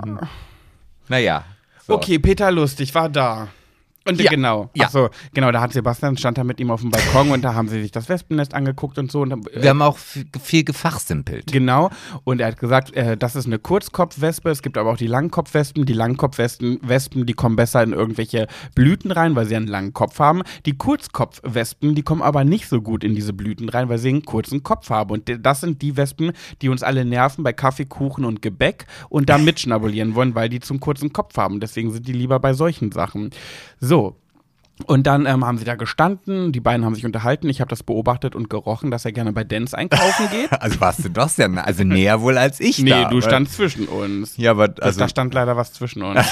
Naja. 1.08 1.44
So. 1.86 1.96
Okay, 1.96 2.20
Peter 2.20 2.52
Lustig 2.52 2.96
war 2.96 3.10
da. 3.10 3.48
Und 4.08 4.22
Ja, 4.22 4.30
genau, 4.30 4.70
ja. 4.76 4.88
so, 4.89 5.10
genau, 5.34 5.52
da 5.52 5.62
hat 5.62 5.74
Sebastian, 5.74 6.15
stand 6.15 6.38
da 6.38 6.44
mit 6.44 6.60
ihm 6.60 6.70
auf 6.70 6.82
dem 6.82 6.91
Balkon 6.91 7.32
und 7.32 7.41
da 7.44 7.56
haben 7.56 7.68
sie 7.68 7.82
sich 7.82 7.91
das 7.91 8.08
Wespennest 8.08 8.54
angeguckt 8.54 9.00
und 9.00 9.12
so. 9.12 9.22
Und, 9.22 9.32
dann- 9.32 9.46
Wir 9.52 9.72
haben 9.72 9.82
auch 9.82 9.98
viel, 9.98 10.63
gefachsimpelt. 10.63 11.52
Genau. 11.52 11.89
Und 12.24 12.39
er 12.39 12.48
hat 12.48 12.60
gesagt, 12.60 12.94
äh, 12.96 13.18
das 13.18 13.36
ist 13.36 13.48
eine 13.48 13.58
Kurzkopfwespe. 13.58 14.50
Es 14.52 14.62
gibt 14.62 14.78
aber 14.78 14.91
auch 14.91 14.98
die 14.98 15.08
Langkopfwespen. 15.08 15.86
Die 15.86 15.94
Langkopfwespen, 15.94 16.80
Wespen, 16.84 17.26
die 17.26 17.34
kommen 17.34 17.56
besser 17.56 17.82
in 17.82 17.94
irgendwelche 17.94 18.48
Blüten 18.76 19.12
rein, 19.12 19.36
weil 19.36 19.46
sie 19.48 19.56
einen 19.56 19.68
langen 19.68 19.94
Kopf 19.94 20.20
haben. 20.20 20.44
Die 20.68 20.78
Kurzkopfwespen, 20.78 21.96
die 21.96 22.04
kommen 22.04 22.22
aber 22.22 22.44
nicht 22.44 22.68
so 22.68 22.82
gut 22.82 23.04
in 23.04 23.15
diese 23.15 23.34
Blüten 23.34 23.70
rein, 23.70 23.89
weil 23.89 23.98
sie 23.98 24.10
einen 24.10 24.24
kurzen 24.26 24.62
Kopf 24.63 24.89
haben. 24.89 25.12
Und 25.12 25.32
das 25.39 25.62
sind 25.62 25.82
die 25.82 25.98
Wespen, 25.98 26.32
die 26.62 26.70
uns 26.70 26.84
alle 26.84 27.06
nerven 27.06 27.44
bei 27.44 27.54
Kaffee, 27.54 27.86
Kuchen 27.86 28.26
und 28.26 28.41
Gebäck 28.41 28.86
und 29.10 29.30
da 29.30 29.38
mitschnabulieren 29.39 30.13
wollen, 30.15 30.36
weil 30.36 30.50
die 30.50 30.60
zum 30.60 30.80
kurzen 30.80 31.12
Kopf 31.13 31.38
haben. 31.38 31.60
Deswegen 31.60 31.91
sind 31.91 32.08
die 32.08 32.13
lieber 32.13 32.39
bei 32.39 32.54
solchen 32.54 32.91
Sachen. 32.91 33.32
So. 33.80 33.94
Und 34.88 35.08
dann 35.08 35.25
ähm, 35.25 35.45
haben 35.45 35.58
sie 35.58 35.63
da 35.63 35.75
gestanden, 35.75 36.51
die 36.51 36.60
beiden 36.60 36.84
haben 36.86 36.95
sich 36.95 37.05
unterhalten. 37.05 37.47
Ich 37.47 37.62
habe 37.62 37.69
das 37.69 37.81
beobachtet 37.81 38.36
und 38.36 38.49
gerochen, 38.49 38.91
dass 38.91 39.05
er 39.05 39.13
gerne 39.13 39.31
bei 39.31 39.45
Dance 39.45 39.77
einkaufen 39.77 40.27
geht. 40.29 40.49
Also 40.65 40.81
warst 40.81 41.05
du 41.05 41.10
doch 41.10 41.29
sehr, 41.29 41.49
also 41.65 41.84
näher 41.84 42.21
wohl 42.21 42.38
als 42.38 42.60
ich 42.60 42.79
Nee, 42.79 42.89
da. 42.89 43.10
du 43.10 43.21
standst 43.21 43.55
zwischen 43.55 43.88
uns. 43.88 44.36
Ja, 44.36 44.51
aber 44.51 44.63
Also, 44.63 44.81
also. 44.81 44.99
da 44.99 45.08
stand 45.08 45.34
leider 45.34 45.55
was 45.55 45.71
zwischen 45.73 46.01
uns. 46.01 46.19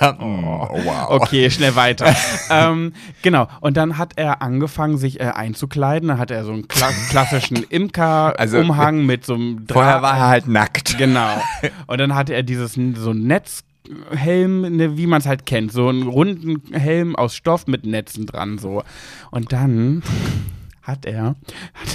oh, 0.00 0.68
wow. 0.84 1.06
Okay, 1.08 1.50
schnell 1.50 1.76
weiter. 1.76 2.14
ähm, 2.50 2.92
genau. 3.22 3.48
Und 3.60 3.76
dann 3.78 3.96
hat 3.96 4.14
er 4.16 4.42
angefangen, 4.42 4.98
sich 4.98 5.20
äh, 5.20 5.24
einzukleiden. 5.24 6.08
Dann 6.08 6.18
hat 6.18 6.30
er 6.30 6.44
so 6.44 6.52
einen 6.52 6.68
kla 6.68 6.90
klassischen 7.08 7.56
Also, 7.56 7.68
Imker-Umhang 7.70 9.06
mit 9.06 9.24
so 9.24 9.34
einem 9.34 9.66
Draht. 9.66 9.74
Vorher 9.74 10.02
war 10.02 10.16
er 10.18 10.28
halt 10.28 10.46
nackt. 10.46 10.98
Genau. 10.98 11.40
Und 11.86 11.98
dann 11.98 12.14
hatte 12.14 12.34
er 12.34 12.42
dieses 12.42 12.74
so 12.74 13.10
ein 13.10 13.26
Netzhelm, 13.88 14.76
ne, 14.76 14.96
wie 14.96 15.06
man 15.06 15.20
es 15.20 15.26
halt 15.26 15.46
kennt, 15.46 15.72
so 15.72 15.88
einen 15.88 16.06
runden 16.06 16.62
Helm 16.72 17.16
aus 17.16 17.34
Stoff 17.34 17.66
mit 17.66 17.84
Netzen 17.84 18.26
dran 18.26 18.58
so. 18.58 18.82
Und 19.30 19.52
dann 19.52 20.02
hat 20.88 21.04
er, 21.04 21.36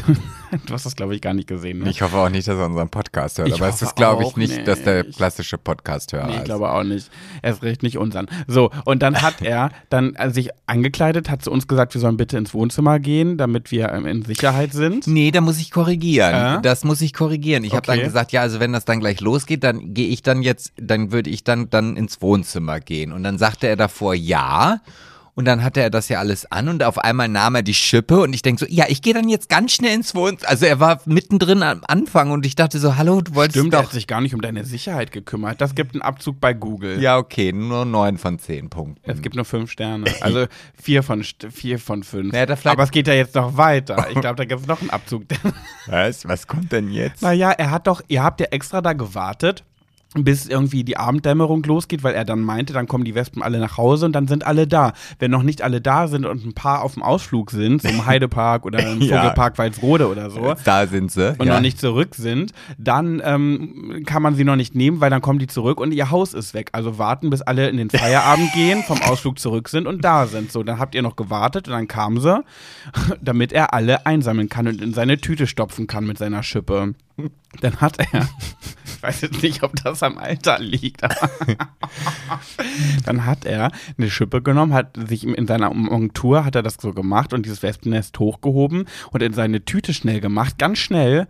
du 0.67 0.73
hast 0.73 0.85
das 0.85 0.95
glaube 0.95 1.15
ich 1.15 1.21
gar 1.21 1.33
nicht 1.33 1.47
gesehen. 1.47 1.79
Ne? 1.79 1.89
Ich 1.89 2.01
hoffe 2.03 2.15
auch 2.17 2.29
nicht, 2.29 2.47
dass 2.47 2.57
er 2.57 2.67
unseren 2.67 2.89
Podcast 2.89 3.39
hört. 3.39 3.47
Ich 3.47 3.55
aber 3.55 3.67
es 3.69 3.81
ist, 3.81 3.95
glaube 3.95 4.21
ich, 4.21 4.29
auch 4.29 4.37
nicht, 4.37 4.67
dass 4.67 4.83
der 4.83 5.03
nicht. 5.03 5.17
klassische 5.17 5.57
Podcast-Hörer 5.57 6.27
Nee, 6.27 6.37
ich 6.37 6.43
glaube 6.43 6.69
auch 6.71 6.83
nicht. 6.83 7.09
Er 7.41 7.53
ist 7.53 7.63
recht 7.63 7.81
nicht 7.83 7.97
unseren. 7.97 8.27
So, 8.47 8.69
und 8.85 9.01
dann 9.01 9.21
hat 9.21 9.41
er 9.41 9.71
dann 9.89 10.13
äh, 10.15 10.29
sich 10.29 10.49
angekleidet, 10.67 11.29
hat 11.29 11.41
zu 11.43 11.51
uns 11.51 11.67
gesagt, 11.67 11.93
wir 11.95 12.01
sollen 12.01 12.17
bitte 12.17 12.37
ins 12.37 12.53
Wohnzimmer 12.53 12.99
gehen, 12.99 13.37
damit 13.37 13.71
wir 13.71 13.91
ähm, 13.91 14.05
in 14.05 14.23
Sicherheit 14.23 14.73
sind. 14.73 15.07
Nee, 15.07 15.31
da 15.31 15.41
muss 15.41 15.59
ich 15.59 15.71
korrigieren. 15.71 16.59
Äh? 16.59 16.61
Das 16.61 16.83
muss 16.83 17.01
ich 17.01 17.13
korrigieren. 17.13 17.63
Ich 17.63 17.71
habe 17.71 17.79
Okay. 17.87 17.97
dann 17.97 18.05
gesagt, 18.05 18.31
ja, 18.31 18.41
also 18.41 18.59
wenn 18.59 18.71
das 18.73 18.85
dann 18.85 18.99
gleich 18.99 19.19
losgeht, 19.21 19.63
dann 19.63 19.93
gehe 19.93 20.07
ich 20.07 20.21
dann 20.21 20.43
jetzt, 20.43 20.71
dann 20.77 21.11
würde 21.11 21.29
ich 21.31 21.43
dann 21.43 21.69
dann 21.71 21.97
ins 21.97 22.21
Wohnzimmer 22.21 22.79
gehen. 22.79 23.11
Und 23.11 23.23
dann 23.23 23.37
sagte 23.39 23.67
er 23.67 23.75
davor 23.75 24.13
ja. 24.13 24.79
Und 25.35 25.45
dann 25.45 25.63
hatte 25.63 25.81
er 25.81 25.89
das 25.89 26.09
ja 26.09 26.19
alles 26.19 26.51
an 26.51 26.69
und 26.69 26.83
auf 26.83 26.99
einmal 26.99 27.27
nahm 27.27 27.55
er 27.55 27.63
die 27.63 27.73
Schippe 27.73 28.19
und 28.21 28.33
ich 28.33 28.43
denke 28.43 28.59
so, 28.59 28.65
ja, 28.69 28.85
ich 28.87 29.01
gehe 29.01 29.15
dann 29.15 29.27
jetzt 29.29 29.49
ganz 29.49 29.71
schnell 29.71 29.95
ins 29.95 30.13
Wohnzimmer. 30.13 30.47
Also 30.49 30.67
er 30.67 30.79
war 30.79 31.01
mittendrin 31.05 31.63
am 31.63 31.81
Anfang 31.87 32.29
und 32.29 32.45
ich 32.45 32.53
dachte 32.55 32.77
so, 32.77 32.97
hallo, 32.97 33.19
du 33.21 33.33
wolltest 33.33 33.57
Stimmt, 33.57 33.73
er 33.73 33.79
hat 33.81 33.91
sich 33.91 34.05
gar 34.05 34.21
nicht 34.21 34.35
um 34.35 34.41
deine 34.41 34.63
Sicherheit 34.63 35.11
gekümmert. 35.11 35.59
Das 35.59 35.73
gibt 35.73 35.95
einen 35.95 36.03
Abzug 36.03 36.39
bei 36.39 36.53
Google. 36.53 37.01
Ja, 37.01 37.17
okay, 37.17 37.51
nur 37.51 37.83
neun 37.85 38.19
von 38.19 38.37
zehn 38.37 38.69
Punkten. 38.69 39.09
Es 39.09 39.23
gibt 39.23 39.35
nur 39.35 39.45
fünf 39.45 39.71
Sterne. 39.71 40.05
Also 40.21 40.45
vier 40.81 41.01
von, 41.01 41.23
vier 41.51 41.79
von 41.79 42.03
fünf. 42.03 42.31
Ja, 42.31 42.45
da 42.45 42.55
vielleicht- 42.55 42.73
Aber 42.77 42.83
es 42.83 42.91
geht 42.91 43.07
ja 43.07 43.15
jetzt 43.15 43.33
noch 43.33 43.57
weiter. 43.57 44.05
Ich 44.11 44.21
glaube, 44.21 44.35
da 44.35 44.45
gibt 44.45 44.61
es 44.61 44.67
noch 44.67 44.81
einen 44.81 44.91
Abzug. 44.91 45.23
Was? 45.87 46.27
Was 46.27 46.45
kommt 46.45 46.71
denn 46.71 46.91
jetzt? 46.91 47.23
naja, 47.23 47.49
er 47.51 47.71
hat 47.71 47.87
doch, 47.87 48.01
ihr 48.07 48.21
habt 48.23 48.39
ja 48.39 48.47
extra 48.51 48.81
da 48.81 48.93
gewartet, 48.93 49.63
bis 50.15 50.45
irgendwie 50.47 50.83
die 50.83 50.97
Abenddämmerung 50.97 51.63
losgeht, 51.63 52.03
weil 52.03 52.13
er 52.13 52.25
dann 52.25 52.41
meinte, 52.41 52.73
dann 52.73 52.87
kommen 52.87 53.03
die 53.03 53.15
Wespen 53.15 53.41
alle 53.41 53.59
nach 53.59 53.77
Hause 53.77 54.05
und 54.05 54.13
dann 54.13 54.27
sind 54.27 54.45
alle 54.45 54.67
da. 54.67 54.93
Wenn 55.19 55.31
noch 55.31 55.43
nicht 55.43 55.61
alle 55.61 55.81
da 55.81 56.07
sind 56.07 56.25
und 56.25 56.45
ein 56.45 56.53
paar 56.53 56.83
auf 56.83 56.93
dem 56.93 57.03
Ausflug 57.03 57.51
sind, 57.51 57.81
so 57.81 57.87
im 57.87 58.05
Heidepark 58.05 58.65
oder 58.65 58.79
im 58.91 59.01
Ja. 59.01 59.21
Vogelpark 59.21 59.57
Walsrode 59.57 60.07
oder 60.09 60.29
so, 60.29 60.53
Da 60.63 60.85
sind 60.87 61.11
sie. 61.11 61.35
und 61.39 61.47
ja. 61.47 61.53
noch 61.55 61.61
nicht 61.61 61.79
zurück 61.79 62.15
sind, 62.15 62.51
dann 62.77 63.21
ähm, 63.25 64.03
kann 64.05 64.21
man 64.21 64.35
sie 64.35 64.43
noch 64.43 64.55
nicht 64.55 64.75
nehmen, 64.75 65.01
weil 65.01 65.09
dann 65.09 65.21
kommen 65.21 65.39
die 65.39 65.47
zurück 65.47 65.79
und 65.79 65.91
ihr 65.93 66.11
Haus 66.11 66.33
ist 66.33 66.53
weg. 66.53 66.69
Also 66.73 66.97
warten, 66.97 67.29
bis 67.29 67.41
alle 67.41 67.69
in 67.69 67.77
den 67.77 67.89
Feierabend 67.89 68.51
gehen, 68.53 68.83
vom 68.83 69.01
Ausflug 69.01 69.39
zurück 69.39 69.69
sind 69.69 69.87
und 69.87 70.03
da 70.05 70.27
sind. 70.27 70.51
So, 70.51 70.63
dann 70.63 70.79
habt 70.79 70.93
ihr 70.95 71.01
noch 71.01 71.15
gewartet 71.15 71.67
und 71.67 71.73
dann 71.73 71.87
kam 71.87 72.19
sie, 72.19 72.43
damit 73.21 73.51
er 73.51 73.73
alle 73.73 74.05
einsammeln 74.05 74.49
kann 74.49 74.67
und 74.67 74.81
in 74.81 74.93
seine 74.93 75.17
Tüte 75.17 75.47
stopfen 75.47 75.87
kann 75.87 76.05
mit 76.05 76.17
seiner 76.17 76.43
Schippe. 76.43 76.93
Dann 77.61 77.81
hat 77.81 77.99
er, 77.99 78.27
ich 78.85 79.03
weiß 79.03 79.21
jetzt 79.21 79.43
nicht, 79.43 79.63
ob 79.63 79.75
das 79.75 80.01
am 80.03 80.17
Alter 80.17 80.59
liegt, 80.59 81.03
aber 81.03 81.29
dann 83.05 83.25
hat 83.25 83.45
er 83.45 83.71
eine 83.97 84.09
Schippe 84.09 84.41
genommen, 84.41 84.73
hat 84.73 84.97
sich 85.07 85.25
in 85.25 85.45
seiner 85.45 85.71
Montur 85.73 86.45
hat 86.45 86.55
er 86.55 86.63
das 86.63 86.77
so 86.79 86.93
gemacht 86.93 87.33
und 87.33 87.45
dieses 87.45 87.61
Wespennest 87.61 88.17
hochgehoben 88.17 88.85
und 89.11 89.21
in 89.21 89.33
seine 89.33 89.65
Tüte 89.65 89.93
schnell 89.93 90.19
gemacht, 90.19 90.57
ganz 90.57 90.79
schnell. 90.79 91.27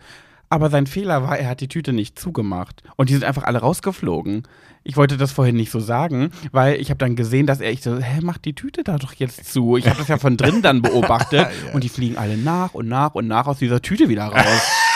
Aber 0.50 0.70
sein 0.70 0.86
Fehler 0.86 1.24
war, 1.24 1.40
er 1.40 1.50
hat 1.50 1.62
die 1.62 1.68
Tüte 1.68 1.94
nicht 1.94 2.20
zugemacht. 2.20 2.84
Und 2.96 3.10
die 3.10 3.14
sind 3.14 3.24
einfach 3.24 3.44
alle 3.44 3.58
rausgeflogen. 3.58 4.44
Ich 4.84 4.98
wollte 4.98 5.18
das 5.18 5.32
vorhin 5.32 5.56
nicht 5.56 5.72
so 5.72 5.80
sagen, 5.80 6.30
weil 6.52 6.80
ich 6.80 6.92
habe 6.92 7.00
dann 7.00 7.16
gesehen, 7.16 7.48
dass 7.48 7.60
er, 7.60 7.72
ich 7.72 7.82
so, 7.82 7.98
hä, 7.98 8.20
mach 8.22 8.38
die 8.38 8.54
Tüte 8.54 8.84
da 8.84 8.98
doch 8.98 9.14
jetzt 9.14 9.52
zu. 9.52 9.78
Ich 9.78 9.88
habe 9.88 9.98
das 9.98 10.10
ja 10.10 10.20
von 10.20 10.38
drin 10.38 10.62
dann 10.62 10.84
beobachtet. 10.84 11.48
Und 11.74 11.84
die 11.84 11.90
fliegen 11.90 12.18
alle 12.18 12.38
nach 12.38 12.76
und 12.76 12.88
nach 12.88 13.16
und 13.16 13.28
nach 13.28 13.48
aus 13.48 13.58
dieser 13.58 13.82
Tüte 13.82 14.10
wieder 14.10 14.26
raus. 14.26 14.93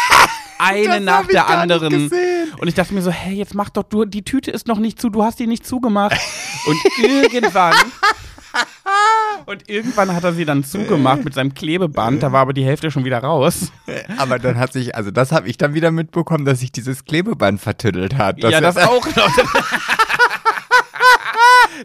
Eine 0.60 1.00
nach 1.00 1.28
der 1.28 1.48
anderen. 1.48 2.10
Und 2.60 2.68
ich 2.68 2.74
dachte 2.74 2.94
mir 2.94 3.02
so, 3.02 3.12
hey, 3.12 3.36
jetzt 3.36 3.54
mach 3.54 3.70
doch 3.70 3.84
du, 3.84 4.06
die 4.06 4.24
Tüte 4.24 4.52
ist 4.52 4.68
noch 4.68 4.80
nicht 4.80 5.00
zu, 5.00 5.10
du 5.10 5.24
hast 5.24 5.40
die 5.40 5.48
nicht 5.48 5.66
zugemacht. 5.66 6.18
Und 6.66 6.78
irgendwann. 7.04 7.76
Und 9.46 9.70
irgendwann 9.70 10.14
hat 10.14 10.24
er 10.24 10.34
sie 10.34 10.46
dann 10.46 10.64
zugemacht 10.64 11.24
mit 11.24 11.34
seinem 11.34 11.54
Klebeband, 11.54 12.24
da 12.24 12.32
war 12.32 12.42
aber 12.42 12.54
die 12.54 12.66
Hälfte 12.66 12.90
schon 12.92 13.06
wieder 13.06 13.20
raus. 13.20 13.72
Aber 14.18 14.40
dann 14.40 14.58
hat 14.58 14.74
sich, 14.74 14.96
also 14.96 15.12
das 15.12 15.32
habe 15.32 15.48
ich 15.48 15.58
dann 15.58 15.74
wieder 15.74 15.92
mitbekommen, 15.92 16.44
dass 16.44 16.60
sich 16.62 16.72
dieses 16.72 17.06
Klebeband 17.06 17.62
vertüttelt 17.62 18.18
hat. 18.18 18.42
ja, 18.44 18.60
das 18.60 18.78
auch 18.78 19.06
noch. 19.16 19.32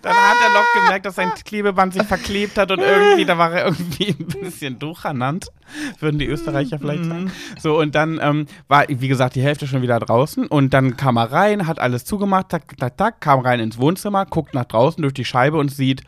Dann 0.00 0.14
hat 0.14 0.36
er 0.42 0.48
noch 0.50 0.82
gemerkt, 0.82 1.06
dass 1.06 1.16
sein 1.16 1.32
Klebeband 1.44 1.94
sich 1.94 2.04
verklebt 2.04 2.56
hat 2.58 2.70
und 2.70 2.78
irgendwie, 2.80 3.24
da 3.24 3.36
war 3.36 3.52
er 3.52 3.66
irgendwie 3.66 4.16
ein 4.18 4.26
bisschen 4.26 4.78
durcheinander, 4.78 5.48
würden 6.00 6.18
die 6.18 6.26
Österreicher 6.26 6.78
vielleicht 6.78 7.04
sagen. 7.04 7.32
So, 7.58 7.78
und 7.78 7.94
dann 7.94 8.18
ähm, 8.22 8.46
war, 8.68 8.84
wie 8.88 9.08
gesagt, 9.08 9.34
die 9.34 9.42
Hälfte 9.42 9.66
schon 9.66 9.82
wieder 9.82 9.98
draußen 10.00 10.46
und 10.46 10.72
dann 10.72 10.96
kam 10.96 11.16
er 11.16 11.30
rein, 11.32 11.66
hat 11.66 11.78
alles 11.78 12.04
zugemacht, 12.04 12.48
tak, 12.48 12.76
tak, 12.76 12.96
tak, 12.96 13.20
kam 13.20 13.40
rein 13.40 13.60
ins 13.60 13.78
Wohnzimmer, 13.78 14.26
guckt 14.26 14.54
nach 14.54 14.64
draußen 14.64 15.02
durch 15.02 15.14
die 15.14 15.24
Scheibe 15.24 15.58
und 15.58 15.70
sieht, 15.70 16.02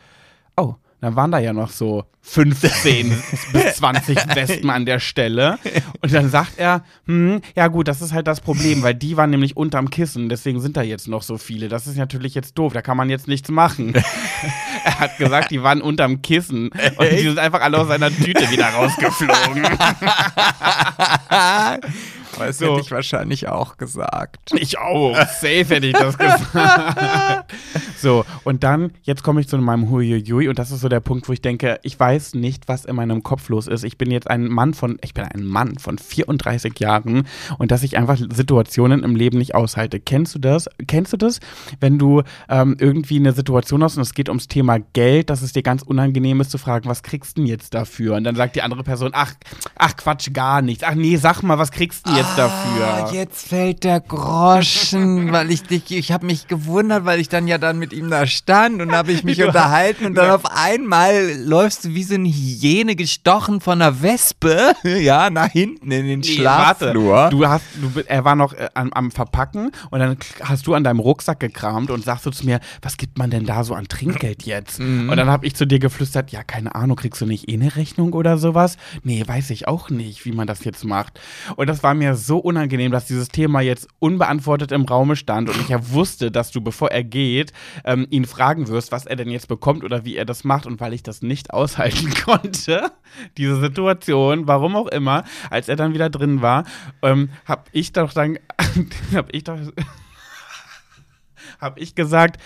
dann 1.05 1.17
waren 1.17 1.31
da 1.31 1.39
ja 1.39 1.53
noch 1.53 1.71
so 1.71 2.05
15 2.23 3.11
bis 3.53 3.77
20 3.77 4.35
Wespen 4.35 4.71
an 4.71 4.87
der 4.87 4.99
Stelle. 4.99 5.59
Und 6.01 6.15
dann 6.15 6.31
sagt 6.31 6.55
er, 6.57 6.83
hm, 7.07 7.43
ja 7.55 7.69
gut, 7.69 7.89
das 7.89 8.01
ist 8.01 8.15
halt 8.15 8.27
das 8.27 8.41
Problem, 8.41 8.83
weil 8.83 8.95
die 8.95 9.19
waren 9.19 9.29
nämlich 9.29 9.55
unterm 9.55 9.91
Kissen, 9.91 10.31
deswegen 10.31 10.63
sind 10.63 10.79
da 10.79 10.83
jetzt 10.83 11.07
noch 11.07 11.23
so 11.23 11.37
viele. 11.37 11.69
Das 11.69 11.87
ist 11.87 11.99
natürlich 11.99 12.35
jetzt 12.35 12.57
doof, 12.57 12.73
da 12.73 12.81
kann 12.81 12.97
man 12.97 13.11
jetzt 13.11 13.29
nichts 13.29 13.51
machen. 13.51 13.93
er 14.85 14.99
hat 14.99 15.19
gesagt, 15.19 15.51
die 15.51 15.63
waren 15.63 15.83
unterm 15.83 16.23
Kissen 16.23 16.71
und 16.97 17.13
die 17.13 17.19
sind 17.19 17.39
einfach 17.39 17.61
alle 17.61 17.79
aus 17.79 17.89
seiner 17.89 18.11
Tüte 18.11 18.51
wieder 18.51 18.69
rausgeflogen. 18.69 19.63
Das 22.39 22.59
So. 22.59 22.73
hätte 22.73 22.81
ich 22.81 22.91
wahrscheinlich 22.91 23.49
auch 23.49 23.77
gesagt. 23.77 24.51
Ich 24.55 24.79
auch. 24.79 25.17
Safe 25.17 25.65
hätte 25.67 25.87
ich 25.87 25.93
das 25.93 26.19
gesagt. 26.19 27.53
so, 27.97 28.25
und 28.45 28.65
dann, 28.65 28.93
jetzt 29.03 29.23
komme 29.23 29.41
ich 29.41 29.49
zu 29.49 29.57
meinem 29.59 29.91
Huiuiui 29.91 30.49
und 30.49 30.59
das 30.59 30.71
ist 30.71 30.81
so 30.81 30.89
der 30.89 31.01
Punkt, 31.01 31.29
wo 31.29 31.33
ich 31.33 31.41
denke, 31.43 31.79
ich 31.83 31.99
weiß 31.99 32.35
nicht, 32.35 32.69
was 32.69 32.85
in 32.85 32.97
meinem 32.97 33.23
Kopf 33.23 33.49
los 33.49 33.67
ist. 33.67 33.85
Ich 33.85 33.99
bin 33.99 34.11
jetzt 34.11 34.29
ein 34.29 34.47
Mann 34.49 34.75
von, 34.75 34.99
ich 35.03 35.15
bin 35.15 35.25
ein 35.25 35.45
Mann 35.45 35.79
von 35.79 35.99
34 35.99 36.79
Jahren 36.79 37.27
und 37.59 37.71
dass 37.71 37.83
ich 37.83 37.97
einfach 37.97 38.17
Situationen 38.19 39.03
im 39.03 39.17
Leben 39.17 39.39
nicht 39.39 39.55
aushalte. 39.55 40.01
Kennst 40.01 40.35
du 40.35 40.39
das? 40.39 40.69
Kennst 40.87 41.13
du 41.13 41.17
das, 41.17 41.41
wenn 41.81 41.99
du 41.99 42.23
ähm, 42.49 42.77
irgendwie 42.79 43.17
eine 43.17 43.33
Situation 43.33 43.83
hast 43.83 43.97
und 43.97 44.03
es 44.03 44.15
geht 44.15 44.29
ums 44.29 44.49
Thema 44.49 44.79
Geld, 44.93 45.31
dass 45.31 45.43
es 45.43 45.53
dir 45.53 45.63
ganz 45.63 45.83
unangenehm 45.83 46.41
ist 46.41 46.51
zu 46.51 46.59
fragen, 46.59 46.89
was 46.89 47.03
kriegst 47.03 47.37
du 47.37 47.43
denn 47.43 47.49
jetzt 47.49 47.75
dafür? 47.75 48.17
Und 48.17 48.25
dann 48.25 48.37
sagt 48.37 48.57
die 48.57 48.63
andere 48.63 48.83
Person, 48.83 49.11
ach, 49.13 49.33
ach 49.77 49.97
Quatsch, 49.97 50.33
gar 50.33 50.63
nichts. 50.63 50.83
Ach 50.85 50.95
nee, 50.95 51.17
sag 51.17 51.43
mal, 51.43 51.59
was 51.59 51.71
kriegst 51.71 52.07
du 52.07 52.11
denn 52.15 52.24
jetzt 52.25 52.39
dafür? 52.39 52.87
Ah, 52.87 53.11
jetzt 53.13 53.49
fällt 53.49 53.85
der 53.85 54.01
Groschen, 54.01 55.33
weil 55.33 55.51
ich 55.51 55.63
dich, 55.63 55.91
ich 55.91 56.13
habe 56.13 56.27
mich 56.27 56.47
gewundert, 56.49 57.05
weil 57.05 57.21
ich 57.21 57.29
dann 57.29 57.47
ja 57.49 57.59
dann 57.59 57.79
mit 57.79 57.93
ihm 57.93 58.11
da 58.11 58.27
stand 58.27 58.81
und 58.81 58.93
habe 58.93 59.13
ich 59.13 59.25
mich 59.25 59.39
Du- 59.45 59.47
unterhalten 59.47 60.07
und 60.07 60.15
dann 60.15 60.31
auf 60.31 60.45
einmal 60.47 61.33
läufst 61.45 61.85
du 61.85 61.89
wie 61.95 62.03
so 62.03 62.15
eine 62.15 62.29
Hyäne 62.29 62.97
gestochen 62.97 63.61
von 63.61 63.81
einer 63.83 64.03
Wespe, 64.03 64.75
ja, 64.85 65.31
nach 65.31 65.49
hinten 65.51 65.91
in 65.91 66.07
den 66.07 66.21
Nee, 66.21 66.27
Schlafflur. 66.37 67.13
Warte. 67.15 67.37
Du 67.37 67.47
hast, 67.49 67.65
du, 67.81 68.01
er 68.07 68.25
war 68.25 68.37
noch 68.37 68.53
äh, 68.53 68.69
am, 68.75 68.93
am 68.93 69.11
Verpacken 69.11 69.71
und 69.91 69.99
dann 70.01 70.17
hast 70.43 70.67
du 70.67 70.75
an 70.75 70.85
deinem 70.85 71.01
Rucksack 71.01 71.41
gekramt 71.41 71.91
und 71.91 72.05
sagst 72.05 72.27
du 72.27 72.31
zu 72.31 72.45
mir, 72.47 72.61
was 72.83 72.97
gibt 72.97 73.19
man 73.19 73.31
denn 73.31 73.45
da 73.47 73.65
so 73.65 73.75
an 73.75 73.87
Trinkgeld 73.89 74.45
jetzt? 74.45 74.79
Mhm. 74.81 75.09
Und 75.11 75.17
dann 75.17 75.29
habe 75.29 75.47
ich 75.47 75.55
zu 75.55 75.67
dir 75.67 75.79
geflüstert, 75.79 76.31
ja, 76.33 76.43
keine 76.43 76.75
Ahnung, 76.75 76.97
kriegst 76.97 77.21
du 77.21 77.27
nicht 77.27 77.49
eh 77.49 77.55
eine 77.55 77.77
Rechnung 77.77 78.13
oder 78.13 78.39
sowas? 78.39 78.77
Nee, 79.03 79.23
weiß 79.27 79.51
ich 79.51 79.69
auch 79.69 79.91
nicht, 79.91 80.25
wie 80.25 80.33
man 80.33 80.47
das 80.47 80.65
jetzt 80.65 80.85
macht. 80.85 81.21
Und 81.57 81.69
das 81.69 81.83
war 81.83 81.95
mir 81.95 82.14
so 82.17 82.39
unangenehm, 82.39 82.93
dass 82.93 83.07
dieses 83.07 83.29
Thema 83.29 83.61
jetzt 83.61 83.89
unbeantwortet 83.99 84.73
im 84.73 84.83
Raume 84.83 85.17
stand 85.17 85.49
und 85.49 85.61
ich 85.61 85.69
ja 85.69 85.91
wusste, 85.91 86.31
dass 86.31 86.51
du, 86.51 86.61
bevor 86.61 86.91
er 86.91 87.05
geht, 87.05 87.53
ähm, 87.85 88.07
ihn 88.11 88.25
fragen 88.25 88.69
wirst, 88.69 88.93
was 88.93 89.07
er 89.07 89.17
denn 89.17 89.31
jetzt 89.31 89.49
bekommt 89.49 89.85
oder 89.85 90.05
wie 90.05 90.17
er 90.17 90.25
das 90.25 90.45
macht. 90.45 90.67
Und 90.67 90.81
weil 90.81 90.93
ich 90.93 91.03
das 91.03 91.23
nicht 91.23 91.53
aushalten 91.53 92.13
konnte, 92.25 92.91
diese 93.37 93.61
Situation, 93.61 94.47
warum 94.47 94.77
auch 94.77 94.89
immer, 94.89 95.25
als 95.51 95.69
er 95.69 95.77
dann 95.77 95.95
wieder 95.95 96.11
drin 96.11 96.43
war, 96.43 96.65
ähm, 97.03 97.31
habe 97.45 97.65
ich 97.73 97.93
doch 97.93 98.13
dann, 98.13 98.39
habe 99.15 99.29
ich 99.33 99.45
doch, 99.45 99.59
habe 101.61 101.81
ich 101.81 101.95
gesagt, 101.95 102.41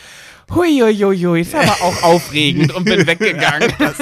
huiuiui, 0.54 1.40
ist 1.40 1.54
aber 1.54 1.72
auch 1.82 2.02
aufregend 2.02 2.74
und 2.74 2.84
bin 2.84 3.06
weggegangen. 3.06 3.72
Das, 3.78 3.98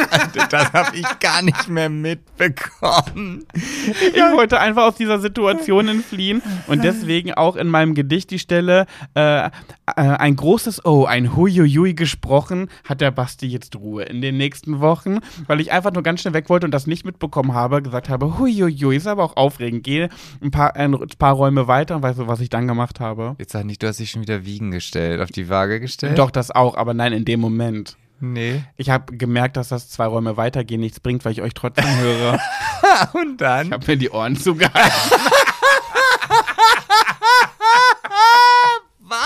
das 0.50 0.72
habe 0.72 0.96
ich 0.96 1.18
gar 1.20 1.42
nicht 1.42 1.68
mehr 1.68 1.88
mitbekommen. 1.88 3.44
Ich 3.54 4.22
wollte 4.34 4.60
einfach 4.60 4.84
aus 4.84 4.96
dieser 4.96 5.18
Situation 5.18 5.88
entfliehen 5.88 6.42
und 6.66 6.84
deswegen 6.84 7.34
auch 7.34 7.56
in 7.56 7.68
meinem 7.68 7.94
Gedicht 7.94 8.30
die 8.30 8.38
Stelle 8.38 8.86
äh, 9.14 9.46
äh, 9.46 9.50
ein 9.94 10.36
großes 10.36 10.84
O, 10.84 11.04
ein 11.04 11.36
Huiuiui 11.36 11.94
gesprochen, 11.94 12.68
hat 12.84 13.00
der 13.00 13.10
Basti 13.10 13.46
jetzt 13.46 13.76
Ruhe 13.76 14.04
in 14.04 14.20
den 14.20 14.36
nächsten 14.36 14.80
Wochen, 14.80 15.20
weil 15.46 15.60
ich 15.60 15.72
einfach 15.72 15.92
nur 15.92 16.02
ganz 16.02 16.20
schnell 16.20 16.34
weg 16.34 16.48
wollte 16.48 16.66
und 16.66 16.72
das 16.72 16.86
nicht 16.86 17.04
mitbekommen 17.04 17.54
habe, 17.54 17.82
gesagt 17.82 18.08
habe, 18.08 18.38
Huiuiui, 18.38 18.96
ist 18.96 19.06
aber 19.06 19.24
auch 19.24 19.36
aufregend, 19.36 19.84
gehe 19.84 20.08
ein 20.42 20.50
paar, 20.50 20.76
ein 20.76 20.96
paar 21.18 21.34
Räume 21.34 21.68
weiter 21.68 21.96
und 21.96 22.02
weißt 22.02 22.18
du, 22.18 22.26
was 22.26 22.40
ich 22.40 22.50
dann 22.50 22.66
gemacht 22.66 23.00
habe? 23.00 23.36
Jetzt 23.38 23.52
sag 23.52 23.64
nicht, 23.64 23.82
du 23.82 23.86
hast 23.86 24.00
dich 24.00 24.10
schon 24.10 24.22
wieder 24.22 24.44
wiegen 24.44 24.70
gestellt, 24.70 25.20
auf 25.20 25.30
die 25.30 25.48
Waage 25.48 25.80
gestellt? 25.80 26.18
Doch, 26.18 26.30
das 26.36 26.50
auch, 26.50 26.76
aber 26.76 26.94
nein, 26.94 27.12
in 27.12 27.24
dem 27.24 27.40
Moment. 27.40 27.96
Nee. 28.20 28.62
Ich 28.76 28.90
habe 28.90 29.16
gemerkt, 29.16 29.56
dass 29.56 29.68
das 29.68 29.90
zwei 29.90 30.06
Räume 30.06 30.36
weitergehen 30.36 30.80
nichts 30.80 31.00
bringt, 31.00 31.24
weil 31.24 31.32
ich 31.32 31.42
euch 31.42 31.54
trotzdem 31.54 31.84
höre. 31.98 32.38
Und 33.12 33.40
dann? 33.40 33.66
Ich 33.66 33.72
habe 33.72 33.84
mir 33.86 33.96
die 33.96 34.10
Ohren 34.10 34.36
zugehalten. 34.36 34.80
Was? 39.00 39.16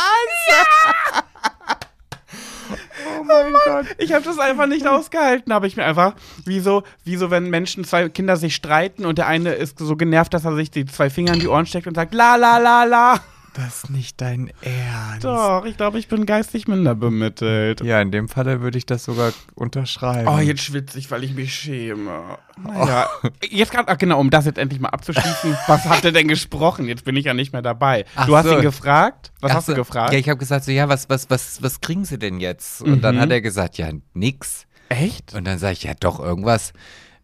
Oh 3.20 3.24
mein 3.24 3.52
Gott. 3.64 3.86
Ich 3.98 4.12
habe 4.12 4.24
das 4.24 4.38
einfach 4.38 4.66
nicht 4.66 4.86
ausgehalten, 4.86 5.52
habe 5.52 5.66
ich 5.66 5.76
mir 5.76 5.84
einfach, 5.84 6.14
wie 6.44 6.60
so, 6.60 6.82
wie 7.04 7.16
so, 7.16 7.30
wenn 7.30 7.48
Menschen, 7.48 7.84
zwei 7.84 8.08
Kinder 8.08 8.36
sich 8.36 8.54
streiten 8.54 9.06
und 9.06 9.18
der 9.18 9.26
eine 9.26 9.52
ist 9.52 9.78
so 9.78 9.96
genervt, 9.96 10.34
dass 10.34 10.44
er 10.44 10.54
sich 10.54 10.70
die 10.70 10.84
zwei 10.86 11.10
Finger 11.10 11.34
in 11.34 11.40
die 11.40 11.48
Ohren 11.48 11.66
steckt 11.66 11.86
und 11.86 11.94
sagt, 11.94 12.14
la 12.14 12.36
la 12.36 12.58
la 12.58 12.84
la. 12.84 13.20
Das 13.54 13.84
ist 13.84 13.90
nicht 13.90 14.20
dein 14.20 14.52
Ernst. 14.62 15.24
Doch, 15.24 15.64
ich 15.64 15.76
glaube, 15.76 15.98
ich 15.98 16.06
bin 16.08 16.24
geistig 16.24 16.68
minder 16.68 16.94
bemittelt. 16.94 17.80
Ja, 17.82 18.00
in 18.00 18.12
dem 18.12 18.28
Falle 18.28 18.60
würde 18.60 18.78
ich 18.78 18.86
das 18.86 19.04
sogar 19.04 19.32
unterschreiben. 19.56 20.28
Oh, 20.28 20.38
jetzt 20.38 20.62
schwitze 20.62 20.98
ich, 20.98 21.10
weil 21.10 21.24
ich 21.24 21.34
mich 21.34 21.52
schäme. 21.54 22.38
Naja, 22.62 23.08
jetzt 23.48 23.72
gerade, 23.72 23.88
ach 23.88 23.98
genau, 23.98 24.20
um 24.20 24.30
das 24.30 24.44
jetzt 24.46 24.58
endlich 24.58 24.80
mal 24.80 24.90
abzuschließen, 24.90 25.56
was 25.66 25.84
hat 25.86 26.04
er 26.04 26.12
denn 26.12 26.28
gesprochen? 26.28 26.86
Jetzt 26.86 27.04
bin 27.04 27.16
ich 27.16 27.24
ja 27.24 27.34
nicht 27.34 27.52
mehr 27.52 27.62
dabei. 27.62 28.04
Ach 28.14 28.26
du 28.26 28.36
hast 28.36 28.46
so. 28.46 28.54
ihn 28.56 28.62
gefragt? 28.62 29.32
Was 29.40 29.50
Ach 29.50 29.56
hast 29.56 29.68
du 29.68 29.72
so. 29.72 29.76
gefragt? 29.78 30.12
Ja, 30.12 30.18
ich 30.18 30.28
habe 30.28 30.38
gesagt 30.38 30.64
so, 30.64 30.70
ja, 30.70 30.88
was, 30.88 31.08
was, 31.10 31.28
was, 31.28 31.62
was 31.62 31.80
kriegen 31.80 32.04
sie 32.04 32.18
denn 32.18 32.38
jetzt? 32.40 32.82
Und 32.82 33.02
dann 33.02 33.16
Mhm. 33.16 33.20
hat 33.20 33.30
er 33.30 33.40
gesagt, 33.40 33.78
ja, 33.78 33.88
nix. 34.14 34.66
Echt? 34.88 35.34
Und 35.34 35.44
dann 35.44 35.58
sage 35.58 35.72
ich, 35.72 35.82
ja, 35.84 35.92
doch, 35.98 36.20
irgendwas. 36.20 36.72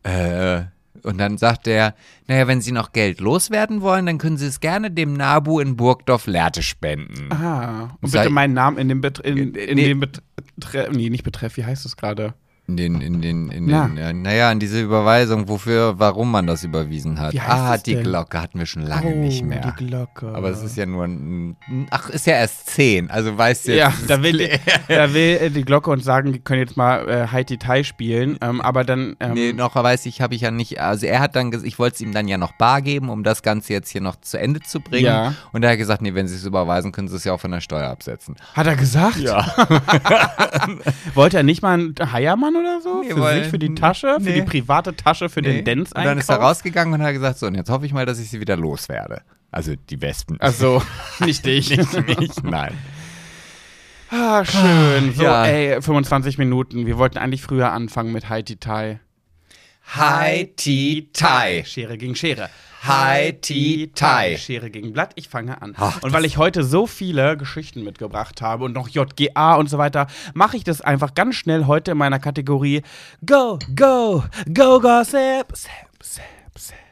Äh, 0.02 0.62
und 1.06 1.18
dann 1.18 1.38
sagt 1.38 1.66
er, 1.66 1.94
naja, 2.26 2.46
wenn 2.48 2.60
Sie 2.60 2.72
noch 2.72 2.92
Geld 2.92 3.20
loswerden 3.20 3.80
wollen, 3.80 4.06
dann 4.06 4.18
können 4.18 4.36
Sie 4.36 4.46
es 4.46 4.60
gerne 4.60 4.90
dem 4.90 5.14
Nabu 5.14 5.60
in 5.60 5.76
Burgdorf-Lehrte 5.76 6.62
spenden. 6.62 7.32
Ah, 7.32 7.96
und 8.00 8.08
Sei- 8.10 8.22
bitte 8.22 8.32
meinen 8.34 8.54
Namen 8.54 8.78
in 8.78 8.88
dem 8.88 9.00
Betreff, 9.00 9.26
in, 9.36 9.54
in 9.54 9.76
Nee. 9.76 9.84
dem 9.88 10.00
Betreff, 10.00 10.90
nee, 10.90 11.08
nicht 11.10 11.24
Betreff, 11.24 11.56
wie 11.56 11.64
heißt 11.64 11.86
es 11.86 11.96
gerade? 11.96 12.34
In 12.68 12.76
den, 12.76 13.00
in 13.00 13.22
den, 13.22 13.48
in 13.50 13.66
Na. 13.66 13.86
den, 13.86 13.96
ja, 13.96 14.12
naja, 14.12 14.50
in 14.50 14.58
diese 14.58 14.80
Überweisung, 14.82 15.48
wofür, 15.48 15.94
warum 15.98 16.32
man 16.32 16.48
das 16.48 16.64
überwiesen 16.64 17.20
hat. 17.20 17.32
Wie 17.32 17.40
heißt 17.40 17.50
ah, 17.52 17.74
es 17.76 17.82
die 17.84 17.94
denn? 17.94 18.02
Glocke 18.02 18.42
hatten 18.42 18.58
wir 18.58 18.66
schon 18.66 18.82
lange 18.82 19.14
nicht 19.14 19.42
Oh, 19.42 19.46
mehr. 19.46 19.72
Die 19.78 19.86
Glocke. 19.86 20.32
Aber 20.34 20.50
es 20.50 20.62
ist 20.64 20.76
ja 20.76 20.84
nur 20.84 21.04
ein, 21.04 21.56
ach, 21.90 22.10
ist 22.10 22.26
ja 22.26 22.32
erst 22.34 22.68
zehn, 22.70 23.08
also 23.08 23.38
weißt 23.38 23.68
du 23.68 23.76
jetzt. 23.76 23.78
Ja, 23.78 23.92
da 24.08 24.20
will, 24.22 24.50
da 24.88 25.14
will 25.14 25.38
äh, 25.42 25.50
die 25.50 25.64
Glocke 25.64 25.90
uns 25.92 26.02
sagen, 26.02 26.32
die 26.32 26.40
können 26.40 26.58
jetzt 26.60 26.76
mal 26.76 27.08
äh, 27.08 27.28
Haiti 27.28 27.56
Tai 27.56 27.84
spielen, 27.84 28.36
ähm, 28.40 28.60
aber 28.60 28.82
dann. 28.82 29.14
Ähm, 29.20 29.34
Nee, 29.34 29.52
noch 29.52 29.76
weiß 29.76 30.04
ich, 30.06 30.20
habe 30.20 30.34
ich 30.34 30.40
ja 30.40 30.50
nicht. 30.50 30.80
Also 30.80 31.06
er 31.06 31.20
hat 31.20 31.36
dann, 31.36 31.52
ges- 31.52 31.62
ich 31.62 31.78
wollte 31.78 31.94
es 31.94 32.00
ihm 32.00 32.12
dann 32.12 32.26
ja 32.26 32.36
noch 32.36 32.52
bar 32.52 32.82
geben, 32.82 33.10
um 33.10 33.22
das 33.22 33.42
Ganze 33.42 33.74
jetzt 33.74 33.90
hier 33.90 34.00
noch 34.00 34.16
zu 34.20 34.40
Ende 34.40 34.58
zu 34.60 34.80
bringen. 34.80 35.04
Ja. 35.06 35.34
Und 35.52 35.62
er 35.62 35.70
hat 35.70 35.78
gesagt, 35.78 36.02
nee, 36.02 36.14
wenn 36.14 36.26
sie 36.26 36.34
es 36.34 36.44
überweisen, 36.44 36.90
können 36.90 37.06
sie 37.06 37.14
es 37.16 37.22
ja 37.22 37.32
auch 37.32 37.40
von 37.40 37.52
der 37.52 37.60
Steuer 37.60 37.88
absetzen. 37.90 38.34
Hat 38.54 38.66
er 38.66 38.74
gesagt? 38.74 39.18
Ja. 39.18 39.46
Wollte 41.14 41.36
er 41.36 41.42
nicht 41.44 41.62
mal 41.62 41.74
einen 41.74 41.94
Heiermann 42.12 42.55
oder 42.60 42.80
so? 42.80 43.02
Nee, 43.02 43.10
für 43.10 43.20
weil- 43.20 43.42
sich, 43.42 43.50
für 43.50 43.58
die 43.58 43.74
Tasche? 43.74 44.16
Für 44.20 44.20
nee. 44.30 44.34
die 44.34 44.42
private 44.42 44.94
Tasche, 44.96 45.28
für 45.28 45.42
den 45.42 45.64
Dance 45.64 45.92
und 45.94 46.04
dann 46.04 46.18
ist 46.18 46.28
er 46.28 46.36
rausgegangen 46.36 46.94
und 46.94 47.02
hat 47.02 47.12
gesagt, 47.12 47.38
so, 47.38 47.46
und 47.46 47.54
jetzt 47.54 47.70
hoffe 47.70 47.86
ich 47.86 47.92
mal, 47.92 48.06
dass 48.06 48.18
ich 48.18 48.30
sie 48.30 48.40
wieder 48.40 48.56
loswerde. 48.56 49.22
Also 49.50 49.74
die 49.90 50.00
Wespen. 50.02 50.40
Also, 50.40 50.82
nicht 51.20 51.46
dich. 51.46 51.70
nicht 51.76 52.18
mich, 52.18 52.42
nein. 52.42 52.76
Ah, 54.10 54.44
schön. 54.44 55.12
So, 55.14 55.22
Ja. 55.24 55.46
ey, 55.46 55.82
25 55.82 56.38
Minuten. 56.38 56.86
Wir 56.86 56.98
wollten 56.98 57.18
eigentlich 57.18 57.42
früher 57.42 57.72
anfangen 57.72 58.12
mit 58.12 58.28
Haiti 58.28 58.56
Tai. 58.56 59.00
Hi, 59.94 60.52
Ti, 60.56 61.10
Tai. 61.12 61.64
Schere 61.66 61.96
gegen 61.96 62.14
Schere. 62.16 62.50
Hi, 62.86 63.32
Ti, 63.32 63.90
Tai. 63.92 64.36
Schere 64.36 64.70
gegen 64.70 64.92
Blatt. 64.92 65.10
Ich 65.16 65.28
fange 65.28 65.60
an. 65.60 65.74
Ach, 65.76 66.02
und 66.02 66.12
weil 66.12 66.24
ich 66.24 66.36
heute 66.36 66.62
so 66.62 66.86
viele 66.86 67.36
Geschichten 67.36 67.82
mitgebracht 67.82 68.40
habe 68.42 68.64
und 68.64 68.74
noch 68.74 68.88
JGA 68.88 69.56
und 69.56 69.68
so 69.68 69.76
weiter, 69.76 70.06
mache 70.34 70.56
ich 70.56 70.62
das 70.62 70.82
einfach 70.82 71.14
ganz 71.14 71.34
schnell 71.34 71.66
heute 71.66 71.90
in 71.92 71.98
meiner 71.98 72.20
Kategorie 72.20 72.82
Go, 73.24 73.58
Go, 73.74 74.22
Go, 74.54 74.78
Gossip. 74.78 75.46
Sap, 75.52 75.72
sap, 76.00 76.24
sap. 76.54 76.85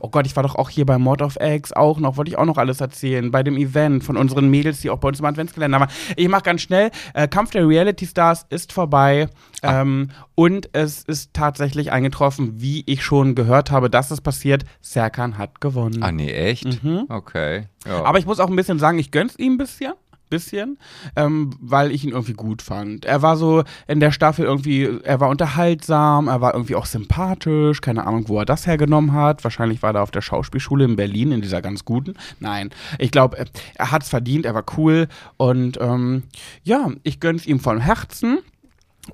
Oh 0.00 0.08
Gott, 0.08 0.26
ich 0.26 0.36
war 0.36 0.42
doch 0.42 0.54
auch 0.54 0.70
hier 0.70 0.86
bei 0.86 0.98
Mod 0.98 1.22
of 1.22 1.36
Eggs 1.36 1.72
auch 1.72 1.98
noch, 1.98 2.16
wollte 2.16 2.30
ich 2.30 2.38
auch 2.38 2.44
noch 2.44 2.58
alles 2.58 2.80
erzählen, 2.80 3.30
bei 3.30 3.42
dem 3.42 3.56
Event 3.56 4.04
von 4.04 4.16
unseren 4.16 4.48
Mädels, 4.48 4.80
die 4.80 4.90
auch 4.90 4.98
bei 4.98 5.08
uns 5.08 5.20
im 5.20 5.26
Adventskalender 5.26 5.80
waren. 5.80 5.90
Ich 6.16 6.28
mache 6.28 6.42
ganz 6.42 6.62
schnell, 6.62 6.90
äh, 7.14 7.28
Kampf 7.28 7.50
der 7.50 7.66
Reality 7.66 8.06
Stars 8.06 8.46
ist 8.50 8.72
vorbei 8.72 9.28
ähm, 9.62 10.10
und 10.34 10.68
es 10.72 11.02
ist 11.02 11.34
tatsächlich 11.34 11.92
eingetroffen, 11.92 12.60
wie 12.60 12.84
ich 12.86 13.02
schon 13.02 13.34
gehört 13.34 13.70
habe, 13.70 13.90
dass 13.90 14.10
es 14.10 14.20
passiert. 14.20 14.64
Serkan 14.80 15.38
hat 15.38 15.60
gewonnen. 15.60 16.02
Ah, 16.02 16.12
nee, 16.12 16.30
echt? 16.30 16.80
Okay. 17.08 17.64
Ja. 17.86 18.04
Aber 18.04 18.18
ich 18.18 18.26
muss 18.26 18.40
auch 18.40 18.48
ein 18.48 18.56
bisschen 18.56 18.78
sagen, 18.78 18.98
ich 18.98 19.10
gönn's 19.10 19.36
ihm 19.38 19.54
ein 19.54 19.58
bisschen. 19.58 19.92
Bisschen, 20.28 20.78
ähm, 21.16 21.50
weil 21.60 21.90
ich 21.90 22.04
ihn 22.04 22.10
irgendwie 22.10 22.34
gut 22.34 22.62
fand. 22.62 23.04
Er 23.04 23.22
war 23.22 23.36
so 23.36 23.64
in 23.86 24.00
der 24.00 24.12
Staffel 24.12 24.44
irgendwie, 24.44 24.88
er 25.02 25.20
war 25.20 25.28
unterhaltsam, 25.28 26.28
er 26.28 26.40
war 26.40 26.54
irgendwie 26.54 26.74
auch 26.74 26.86
sympathisch, 26.86 27.80
keine 27.80 28.06
Ahnung, 28.06 28.28
wo 28.28 28.38
er 28.38 28.44
das 28.44 28.66
hergenommen 28.66 29.12
hat. 29.12 29.44
Wahrscheinlich 29.44 29.82
war 29.82 29.94
er 29.94 30.02
auf 30.02 30.10
der 30.10 30.20
Schauspielschule 30.20 30.84
in 30.84 30.96
Berlin, 30.96 31.32
in 31.32 31.40
dieser 31.40 31.62
ganz 31.62 31.84
guten. 31.84 32.14
Nein, 32.40 32.70
ich 32.98 33.10
glaube, 33.10 33.44
er 33.74 33.90
hat's 33.90 34.08
verdient, 34.08 34.44
er 34.44 34.54
war 34.54 34.64
cool 34.76 35.08
und 35.36 35.78
ähm, 35.80 36.24
ja, 36.62 36.90
ich 37.02 37.20
gönn's 37.20 37.46
ihm 37.46 37.60
von 37.60 37.80
Herzen 37.80 38.38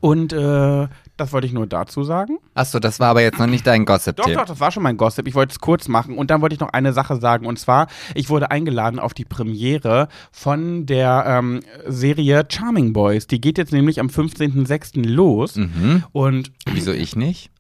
und 0.01 0.33
äh, 0.33 0.89
das 1.17 1.33
wollte 1.33 1.47
ich 1.47 1.53
nur 1.53 1.67
dazu 1.67 2.03
sagen. 2.03 2.39
Achso, 2.55 2.81
das 2.81 2.99
war 3.01 3.09
aber 3.09 3.23
jetzt 3.23 3.39
noch 3.39 3.47
nicht 3.47 3.67
dein 3.67 3.85
Doch, 3.85 3.95
Gossip-Tipp. 3.95 4.35
doch, 4.35 4.45
das 4.45 4.59
war 4.61 4.71
schon 4.73 4.83
mein 4.83 4.97
Gossip. 4.97 5.29
Ich 5.29 5.35
wollte 5.35 5.53
es 5.53 5.61
kurz 5.61 5.87
machen 5.89 6.19
und 6.19 6.31
dann 6.31 6.41
wollte 6.41 6.55
ich 6.55 6.61
noch 6.61 6.73
eine 6.73 6.93
Sache 6.93 7.17
sagen. 7.21 7.47
Und 7.47 7.59
zwar, 7.59 7.87
ich 8.15 8.31
wurde 8.31 8.51
eingeladen 8.51 8.99
auf 8.99 9.15
die 9.15 9.25
Premiere 9.25 10.09
von 10.33 10.87
der 10.87 11.25
ähm, 11.27 11.61
Serie 11.87 12.45
Charming 12.49 12.93
Boys. 12.93 13.27
Die 13.27 13.41
geht 13.41 13.59
jetzt 13.59 13.73
nämlich 13.73 14.01
am 14.01 14.09
15.06. 14.09 15.07
los. 15.07 15.57
Mhm. 15.57 16.05
Und, 16.13 16.53
Wieso 16.73 16.93
ich 16.93 17.17
nicht? 17.17 17.51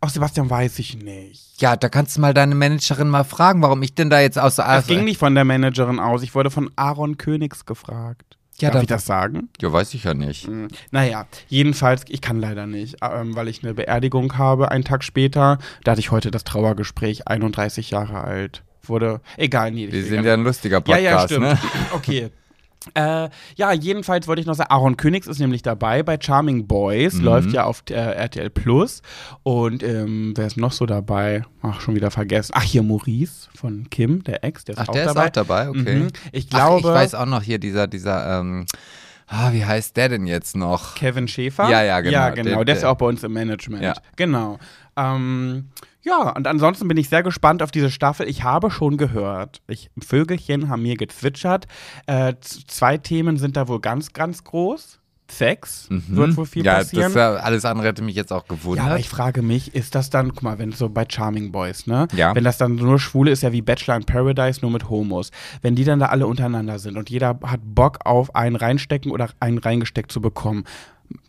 ach 0.00 0.10
Sebastian, 0.10 0.48
weiß 0.48 0.78
ich 0.78 1.02
nicht. 1.02 1.60
Ja, 1.60 1.76
da 1.76 1.88
kannst 1.88 2.16
du 2.16 2.20
mal 2.20 2.34
deine 2.34 2.54
Managerin 2.54 3.08
mal 3.08 3.24
fragen, 3.24 3.62
warum 3.62 3.82
ich 3.82 3.94
denn 3.94 4.10
da 4.10 4.20
jetzt 4.20 4.38
aus 4.38 4.56
Das 4.56 4.86
ging 4.86 5.04
nicht 5.04 5.18
von 5.18 5.34
der 5.34 5.44
Managerin 5.44 5.98
aus. 5.98 6.22
Ich 6.22 6.34
wurde 6.34 6.50
von 6.50 6.70
Aaron 6.76 7.18
Königs 7.18 7.66
gefragt. 7.66 8.38
Ja, 8.62 8.70
Darf 8.70 8.78
da- 8.78 8.82
ich 8.82 8.88
das 8.88 9.04
sagen? 9.06 9.48
Ja, 9.60 9.72
weiß 9.72 9.92
ich 9.94 10.04
ja 10.04 10.14
nicht. 10.14 10.46
Hm, 10.46 10.68
Naja, 10.90 11.26
jedenfalls, 11.48 12.04
ich 12.08 12.20
kann 12.20 12.40
leider 12.40 12.66
nicht, 12.66 12.96
ähm, 13.02 13.34
weil 13.36 13.48
ich 13.48 13.62
eine 13.62 13.74
Beerdigung 13.74 14.38
habe, 14.38 14.70
einen 14.70 14.84
Tag 14.84 15.04
später. 15.04 15.58
Da 15.84 15.90
hatte 15.92 16.00
ich 16.00 16.10
heute 16.10 16.30
das 16.30 16.44
Trauergespräch, 16.44 17.28
31 17.28 17.90
Jahre 17.90 18.22
alt. 18.22 18.62
Wurde, 18.84 19.20
egal, 19.36 19.70
nee. 19.70 19.90
Wir 19.92 20.02
sind 20.04 20.24
ja 20.24 20.34
ein 20.34 20.42
lustiger 20.42 20.76
Ja, 20.78 20.80
Podcast, 20.80 21.04
ja, 21.04 21.20
stimmt. 21.28 21.42
ne? 21.46 21.58
Okay. 21.92 22.30
Äh, 22.94 23.28
ja, 23.56 23.72
jedenfalls 23.72 24.26
wollte 24.26 24.40
ich 24.40 24.46
noch 24.46 24.54
sagen, 24.54 24.70
Aaron 24.70 24.96
Königs 24.96 25.26
ist 25.26 25.38
nämlich 25.38 25.62
dabei 25.62 26.02
bei 26.02 26.18
Charming 26.20 26.66
Boys, 26.66 27.14
Mhm. 27.14 27.24
läuft 27.24 27.52
ja 27.52 27.64
auf 27.64 27.82
äh, 27.90 27.94
RTL 27.94 28.50
Plus. 28.50 29.02
Und 29.42 29.82
ähm, 29.82 30.32
wer 30.36 30.46
ist 30.46 30.56
noch 30.56 30.72
so 30.72 30.84
dabei? 30.86 31.44
Ach, 31.62 31.80
schon 31.80 31.94
wieder 31.94 32.10
vergessen. 32.10 32.52
Ach, 32.56 32.62
hier 32.62 32.82
Maurice 32.82 33.48
von 33.54 33.88
Kim, 33.90 34.24
der 34.24 34.42
Ex, 34.44 34.64
der 34.64 34.74
ist 34.74 34.80
Ach, 34.80 34.88
auch 34.88 34.92
der 34.92 35.06
dabei. 35.06 35.22
ist 35.24 35.28
auch 35.28 35.32
dabei, 35.32 35.68
okay. 35.68 35.96
Mhm. 36.00 36.08
Ich 36.32 36.46
Ach, 36.50 36.56
glaube, 36.56 36.88
ich 36.88 36.94
weiß 36.94 37.14
auch 37.14 37.26
noch 37.26 37.42
hier, 37.42 37.58
dieser, 37.58 37.86
dieser, 37.86 38.40
ähm, 38.40 38.66
ah, 39.28 39.52
wie 39.52 39.64
heißt 39.64 39.96
der 39.96 40.08
denn 40.08 40.26
jetzt 40.26 40.56
noch? 40.56 40.94
Kevin 40.96 41.28
Schäfer. 41.28 41.68
Ja, 41.70 41.82
ja, 41.84 42.00
genau. 42.00 42.12
Ja, 42.12 42.30
genau. 42.30 42.56
Der- 42.56 42.64
Der, 42.64 42.74
ist 42.76 42.82
ja 42.82 42.90
auch 42.90 42.96
bei 42.96 43.06
uns 43.06 43.22
im 43.22 43.32
Management. 43.32 43.82
Ja. 43.82 43.94
Genau. 44.16 44.58
Ähm, 44.96 45.68
ja, 46.02 46.30
und 46.30 46.46
ansonsten 46.46 46.88
bin 46.88 46.96
ich 46.96 47.08
sehr 47.08 47.22
gespannt 47.22 47.62
auf 47.62 47.70
diese 47.70 47.90
Staffel. 47.90 48.28
Ich 48.28 48.42
habe 48.42 48.70
schon 48.70 48.96
gehört, 48.96 49.62
ich, 49.68 49.90
Vögelchen 50.04 50.68
haben 50.68 50.82
mir 50.82 50.96
gezwitschert. 50.96 51.66
Äh, 52.06 52.34
zwei 52.40 52.98
Themen 52.98 53.36
sind 53.36 53.56
da 53.56 53.68
wohl 53.68 53.80
ganz, 53.80 54.12
ganz 54.12 54.44
groß. 54.44 54.98
Sex 55.30 55.86
wird 55.88 56.36
wohl 56.36 56.44
viel 56.44 56.60
Mhm. 56.60 56.66
ja, 56.66 56.74
passieren. 56.74 57.12
ja, 57.14 57.34
alles 57.36 57.64
andere 57.64 57.88
hätte 57.88 58.02
mich 58.02 58.16
jetzt 58.16 58.32
auch 58.34 58.44
Ja, 58.50 58.54
gewundert. 58.54 58.84
aber 58.86 58.98
ich 58.98 59.08
frage 59.08 59.40
mich, 59.40 59.74
ist 59.74 59.94
das 59.94 60.10
dann, 60.10 60.30
guck 60.34 60.42
mal, 60.42 60.58
wenn 60.58 60.72
so 60.72 60.90
bei 60.90 61.06
Charming 61.08 61.52
Boys, 61.52 61.86
ne? 61.86 62.06
Ja. 62.14 62.34
Wenn 62.34 62.44
das 62.44 62.58
dann 62.58 62.74
nur 62.74 62.98
Schwule 62.98 63.30
ist, 63.30 63.42
ja 63.42 63.50
wie 63.50 63.62
Bachelor 63.62 63.96
in 63.96 64.04
Paradise, 64.04 64.60
nur 64.60 64.70
mit 64.70 64.90
Homos. 64.90 65.30
Wenn 65.62 65.74
die 65.74 65.84
dann 65.84 66.00
da 66.00 66.06
alle 66.06 66.26
untereinander 66.26 66.78
sind 66.78 66.98
und 66.98 67.08
jeder 67.08 67.38
hat 67.46 67.60
Bock 67.64 68.00
auf 68.04 68.34
einen 68.34 68.56
reinstecken 68.56 69.10
oder 69.10 69.30
einen 69.40 69.56
reingesteckt 69.56 70.12
zu 70.12 70.20
bekommen. 70.20 70.64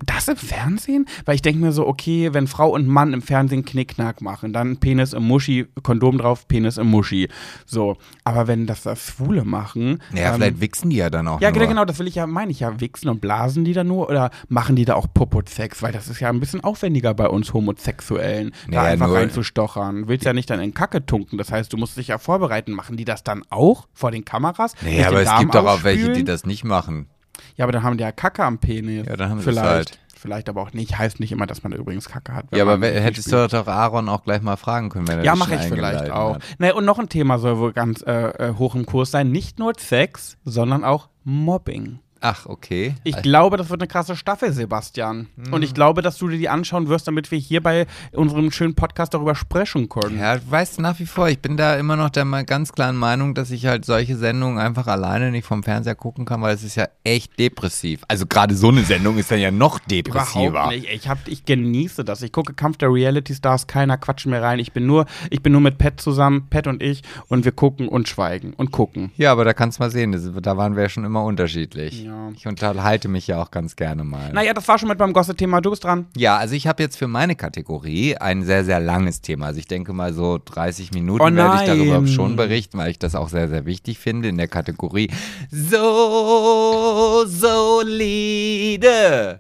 Das 0.05 0.27
im 0.27 0.35
Fernsehen? 0.37 1.05
Weil 1.25 1.35
ich 1.35 1.41
denke 1.41 1.59
mir 1.61 1.71
so, 1.71 1.87
okay, 1.87 2.33
wenn 2.33 2.47
Frau 2.47 2.69
und 2.71 2.87
Mann 2.87 3.13
im 3.13 3.21
Fernsehen 3.21 3.65
Knickknack 3.65 4.21
machen, 4.21 4.53
dann 4.53 4.77
Penis 4.77 5.13
im 5.13 5.23
Muschi, 5.23 5.65
Kondom 5.81 6.17
drauf, 6.17 6.47
Penis 6.47 6.77
im 6.77 6.87
Muschi. 6.87 7.29
So. 7.65 7.97
Aber 8.23 8.47
wenn 8.47 8.65
das 8.65 8.83
da 8.83 8.95
Schwule 8.95 9.43
machen. 9.45 10.01
naja, 10.11 10.29
ähm, 10.29 10.35
vielleicht 10.35 10.61
wichsen 10.61 10.89
die 10.89 10.97
ja 10.97 11.09
dann 11.09 11.27
auch 11.27 11.41
ja, 11.41 11.49
nur. 11.49 11.59
genau, 11.59 11.69
genau, 11.69 11.85
das 11.85 11.99
will 11.99 12.07
ich 12.07 12.15
ja, 12.15 12.27
meine 12.27 12.51
ich 12.51 12.61
ja. 12.61 12.79
Wichsen 12.79 13.09
und 13.09 13.21
blasen 13.21 13.65
die 13.65 13.73
da 13.73 13.83
nur 13.83 14.09
oder 14.09 14.29
machen 14.47 14.75
die 14.75 14.85
da 14.85 14.95
auch 14.95 15.07
Popo-Sex? 15.13 15.81
Weil 15.81 15.91
das 15.91 16.07
ist 16.07 16.19
ja 16.19 16.29
ein 16.29 16.39
bisschen 16.39 16.63
aufwendiger 16.63 17.13
bei 17.13 17.27
uns 17.27 17.53
Homosexuellen, 17.53 18.51
da 18.67 18.77
Naja, 18.77 18.91
einfach 18.93 19.07
nur- 19.07 19.17
reinzustochern. 19.17 20.07
Willst 20.07 20.25
ja 20.25 20.33
nicht 20.33 20.49
dann 20.49 20.59
in 20.59 20.73
Kacke 20.73 21.05
tunken. 21.05 21.37
Das 21.37 21.51
heißt, 21.51 21.71
du 21.73 21.77
musst 21.77 21.97
dich 21.97 22.07
ja 22.07 22.17
vorbereiten. 22.17 22.71
Machen 22.71 22.97
die 22.97 23.05
das 23.05 23.23
dann 23.23 23.43
auch 23.49 23.87
vor 23.93 24.11
den 24.11 24.25
Kameras? 24.25 24.75
Nee, 24.81 24.97
Sich 24.97 25.07
aber 25.07 25.21
es 25.21 25.39
gibt 25.39 25.55
doch 25.55 25.65
auch 25.65 25.83
welche, 25.83 26.13
die 26.13 26.23
das 26.23 26.45
nicht 26.45 26.63
machen. 26.63 27.07
Ja, 27.55 27.65
aber 27.65 27.71
dann 27.71 27.83
haben 27.83 27.97
die 27.97 28.03
ja 28.03 28.11
Kacke 28.11 28.43
am 28.43 28.57
Penis. 28.57 29.07
Ja, 29.07 29.15
dann 29.15 29.29
haben 29.29 29.39
sie 29.39 29.45
Vielleicht. 29.45 29.67
halt. 29.67 29.99
Vielleicht 30.15 30.47
aber 30.47 30.61
auch 30.61 30.71
nicht. 30.71 30.97
Heißt 30.97 31.19
nicht 31.19 31.33
immer, 31.33 31.45
dass 31.45 31.63
man 31.63 31.73
übrigens 31.73 32.07
Kacke 32.07 32.33
hat. 32.33 32.45
Ja, 32.55 32.63
aber 32.65 32.79
hättest 32.87 33.27
spielt. 33.27 33.51
du 33.51 33.57
doch 33.57 33.67
Aaron 33.67 34.07
auch 34.07 34.23
gleich 34.23 34.41
mal 34.41 34.55
fragen 34.55 34.87
können, 34.87 35.05
wenn 35.09 35.19
er 35.19 35.25
Ja, 35.25 35.35
mache 35.35 35.55
ich 35.55 35.61
vielleicht 35.63 36.09
auch. 36.11 36.35
Hat. 36.35 36.43
Ne, 36.59 36.73
und 36.73 36.85
noch 36.85 36.97
ein 36.97 37.09
Thema 37.09 37.39
soll 37.39 37.57
wohl 37.57 37.73
ganz 37.73 38.01
äh, 38.07 38.29
äh, 38.29 38.53
hoch 38.57 38.73
im 38.75 38.85
Kurs 38.85 39.11
sein. 39.11 39.31
Nicht 39.31 39.59
nur 39.59 39.73
Sex, 39.77 40.37
sondern 40.45 40.85
auch 40.85 41.09
Mobbing. 41.25 41.99
Ach, 42.25 42.45
okay. 42.45 42.95
Ich 43.03 43.21
glaube, 43.21 43.57
das 43.57 43.69
wird 43.69 43.81
eine 43.81 43.87
krasse 43.89 44.15
Staffel, 44.15 44.53
Sebastian. 44.53 45.27
Und 45.51 45.61
ich 45.61 45.73
glaube, 45.73 46.01
dass 46.01 46.17
du 46.17 46.29
dir 46.29 46.37
die 46.37 46.47
anschauen 46.47 46.87
wirst, 46.87 47.05
damit 47.05 47.29
wir 47.31 47.37
hier 47.37 47.61
bei 47.61 47.85
unserem 48.13 48.49
schönen 48.49 48.75
Podcast 48.75 49.13
darüber 49.13 49.35
sprechen 49.35 49.89
können. 49.89 50.19
Ja, 50.19 50.37
du 50.37 50.49
weißt 50.49 50.79
nach 50.79 50.99
wie 50.99 51.05
vor, 51.05 51.27
ich 51.27 51.39
bin 51.39 51.57
da 51.57 51.75
immer 51.75 51.97
noch 51.97 52.09
der 52.09 52.23
mal 52.23 52.45
ganz 52.45 52.71
klaren 52.71 52.95
Meinung, 52.95 53.35
dass 53.35 53.51
ich 53.51 53.65
halt 53.65 53.83
solche 53.83 54.15
Sendungen 54.15 54.57
einfach 54.57 54.87
alleine 54.87 55.31
nicht 55.31 55.45
vom 55.45 55.63
Fernseher 55.63 55.95
gucken 55.95 56.23
kann, 56.23 56.41
weil 56.41 56.55
es 56.55 56.63
ist 56.63 56.75
ja 56.75 56.87
echt 57.03 57.37
depressiv. 57.37 58.03
Also 58.07 58.25
gerade 58.25 58.55
so 58.55 58.69
eine 58.69 58.83
Sendung 58.83 59.17
ist 59.17 59.29
dann 59.29 59.39
ja 59.39 59.51
noch 59.51 59.79
depressiver. 59.79 60.47
Überhaupt 60.47 60.71
nicht. 60.71 60.89
Ich, 60.93 61.09
hab, 61.09 61.27
ich 61.27 61.43
genieße 61.43 62.05
das. 62.05 62.21
Ich 62.21 62.31
gucke 62.31 62.53
Kampf 62.53 62.77
der 62.77 62.87
Reality 62.93 63.35
Stars, 63.35 63.67
keiner 63.67 63.97
quatscht 63.97 64.27
mehr 64.27 64.41
rein. 64.41 64.59
Ich 64.59 64.71
bin 64.71 64.85
nur, 64.85 65.07
ich 65.29 65.43
bin 65.43 65.51
nur 65.51 65.59
mit 65.59 65.77
Pat 65.77 65.99
zusammen, 65.99 66.47
Pat 66.49 66.67
und 66.67 66.81
ich, 66.81 67.01
und 67.27 67.43
wir 67.43 67.51
gucken 67.51 67.89
und 67.89 68.07
schweigen 68.07 68.53
und 68.53 68.71
gucken. 68.71 69.11
Ja, 69.17 69.33
aber 69.33 69.43
da 69.43 69.51
kannst 69.51 69.79
du 69.79 69.83
mal 69.83 69.89
sehen, 69.89 70.13
da 70.41 70.55
waren 70.55 70.77
wir 70.77 70.83
ja 70.83 70.89
schon 70.89 71.03
immer 71.03 71.25
unterschiedlich. 71.25 72.03
Ja. 72.03 72.12
Ich 72.35 72.47
unterhalte 72.47 73.07
mich 73.07 73.27
ja 73.27 73.41
auch 73.41 73.51
ganz 73.51 73.75
gerne 73.75 74.03
mal. 74.03 74.31
Naja, 74.33 74.53
das 74.53 74.67
war 74.67 74.79
schon 74.79 74.89
mit 74.89 74.99
meinem 74.99 75.13
Gossip-Thema. 75.13 75.61
Du 75.61 75.69
bist 75.69 75.83
dran. 75.83 76.07
Ja, 76.15 76.37
also 76.37 76.55
ich 76.55 76.67
habe 76.67 76.83
jetzt 76.83 76.97
für 76.97 77.07
meine 77.07 77.35
Kategorie 77.35 78.17
ein 78.17 78.43
sehr, 78.43 78.65
sehr 78.65 78.79
langes 78.79 79.21
Thema. 79.21 79.47
Also 79.47 79.59
ich 79.59 79.67
denke 79.67 79.93
mal 79.93 80.13
so 80.13 80.39
30 80.43 80.91
Minuten 80.91 81.21
Oh 81.21 81.35
werde 81.35 81.57
ich 81.61 81.67
darüber 81.67 82.05
schon 82.07 82.35
berichten, 82.35 82.77
weil 82.77 82.91
ich 82.91 82.99
das 82.99 83.15
auch 83.15 83.29
sehr, 83.29 83.49
sehr 83.49 83.65
wichtig 83.65 83.99
finde 83.99 84.29
in 84.29 84.37
der 84.37 84.47
Kategorie 84.47 85.11
So 85.51 87.23
solide. 87.27 89.39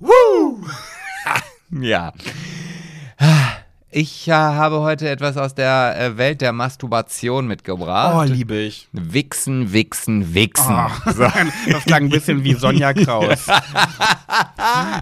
Woo! 0.00 0.60
ja. 1.80 2.12
Ich 3.96 4.26
äh, 4.26 4.32
habe 4.32 4.80
heute 4.80 5.08
etwas 5.08 5.36
aus 5.36 5.54
der 5.54 5.94
äh, 5.96 6.16
Welt 6.18 6.40
der 6.40 6.52
Masturbation 6.52 7.46
mitgebracht. 7.46 8.28
Oh, 8.28 8.34
liebe 8.34 8.56
ich. 8.56 8.88
Wichsen, 8.90 9.72
wichsen, 9.72 10.34
wichsen. 10.34 10.74
Oh, 10.74 11.12
das 11.70 11.84
klang 11.84 12.06
ein 12.06 12.08
bisschen 12.08 12.42
wie 12.42 12.54
Sonja 12.54 12.92
Kraus. 12.92 13.46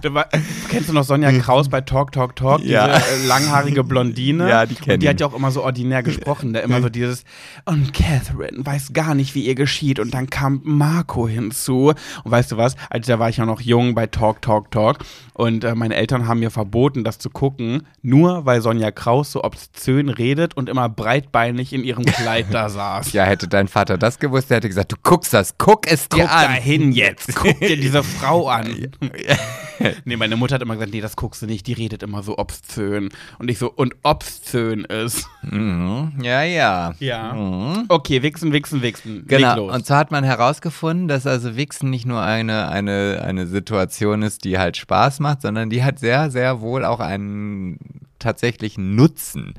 War, 0.05 0.27
kennst 0.69 0.89
du 0.89 0.93
noch 0.93 1.05
Sonja 1.05 1.31
Kraus 1.39 1.69
bei 1.69 1.81
Talk, 1.81 2.11
Talk, 2.11 2.35
Talk? 2.35 2.61
Ja. 2.61 2.99
Diese 2.99 3.23
äh, 3.23 3.25
langhaarige 3.25 3.83
Blondine. 3.83 4.47
Ja, 4.47 4.67
die 4.67 4.75
kenn 4.75 4.93
Und 4.93 5.01
die 5.01 5.09
hat 5.09 5.19
ja 5.19 5.25
auch 5.25 5.33
immer 5.33 5.49
so 5.49 5.63
ordinär 5.63 6.03
gesprochen. 6.03 6.53
Da 6.53 6.59
immer 6.59 6.79
so 6.79 6.89
dieses, 6.89 7.23
und 7.65 7.95
Catherine 7.95 8.63
weiß 8.63 8.93
gar 8.93 9.15
nicht, 9.15 9.33
wie 9.33 9.41
ihr 9.41 9.55
geschieht. 9.55 9.97
Und 9.99 10.13
dann 10.13 10.29
kam 10.29 10.61
Marco 10.63 11.27
hinzu. 11.27 11.93
Und 12.23 12.31
weißt 12.31 12.51
du 12.51 12.57
was? 12.57 12.75
Also 12.91 13.11
da 13.11 13.17
war 13.17 13.29
ich 13.29 13.37
ja 13.37 13.47
noch 13.47 13.61
jung 13.61 13.95
bei 13.95 14.05
Talk, 14.05 14.43
Talk, 14.43 14.69
Talk. 14.69 14.99
Und 15.33 15.63
äh, 15.63 15.73
meine 15.73 15.95
Eltern 15.95 16.27
haben 16.27 16.41
mir 16.41 16.51
verboten, 16.51 17.03
das 17.03 17.17
zu 17.17 17.31
gucken, 17.31 17.87
nur 18.03 18.45
weil 18.45 18.61
Sonja 18.61 18.82
Kraus 18.91 19.31
so 19.31 19.43
obszön 19.43 20.09
redet 20.09 20.55
und 20.55 20.69
immer 20.69 20.89
breitbeinig 20.89 21.73
in 21.73 21.83
ihrem 21.83 22.05
Kleid 22.05 22.47
da 22.51 22.69
saß. 22.69 23.13
Ja, 23.13 23.23
hätte 23.23 23.47
dein 23.47 23.67
Vater 23.67 23.97
das 23.97 24.19
gewusst, 24.19 24.49
der 24.49 24.57
hätte 24.57 24.67
gesagt, 24.67 24.91
du 24.91 24.95
guckst 25.01 25.33
das, 25.33 25.57
guck 25.57 25.91
es 25.91 26.09
dir 26.09 26.23
Guck 26.23 26.31
an. 26.35 26.43
dahin 26.45 26.91
jetzt, 26.91 27.35
guck 27.35 27.59
dir 27.59 27.77
diese 27.77 28.03
Frau 28.03 28.49
an. 28.49 28.91
nee, 30.05 30.17
meine 30.17 30.35
Mutter 30.35 30.55
hat 30.55 30.61
immer 30.61 30.75
gesagt, 30.75 30.93
nee, 30.93 31.01
das 31.01 31.15
guckst 31.15 31.41
du 31.41 31.45
nicht, 31.45 31.67
die 31.67 31.73
redet 31.73 32.03
immer 32.03 32.23
so 32.23 32.37
obszön. 32.37 33.09
Und 33.39 33.49
ich 33.49 33.57
so, 33.57 33.71
und 33.71 33.95
obszön 34.03 34.85
ist. 34.85 35.27
Mhm. 35.41 36.13
Ja, 36.21 36.43
ja. 36.43 36.93
Ja. 36.99 37.33
Mhm. 37.33 37.85
Okay, 37.89 38.21
wichsen, 38.21 38.53
wichsen, 38.53 38.81
wichsen. 38.81 39.25
Genau. 39.27 39.55
los. 39.55 39.73
Und 39.75 39.85
so 39.85 39.95
hat 39.95 40.11
man 40.11 40.23
herausgefunden, 40.23 41.07
dass 41.07 41.27
also 41.27 41.55
Wichsen 41.55 41.89
nicht 41.89 42.05
nur 42.05 42.21
eine, 42.21 42.69
eine, 42.69 43.23
eine 43.25 43.47
Situation 43.47 44.21
ist, 44.23 44.43
die 44.43 44.57
halt 44.57 44.77
Spaß 44.77 45.19
macht, 45.19 45.41
sondern 45.41 45.69
die 45.69 45.83
hat 45.83 45.99
sehr, 45.99 46.29
sehr 46.31 46.61
wohl 46.61 46.85
auch 46.85 46.99
einen 46.99 47.77
tatsächlichen 48.23 48.95
Nutzen. 48.95 49.53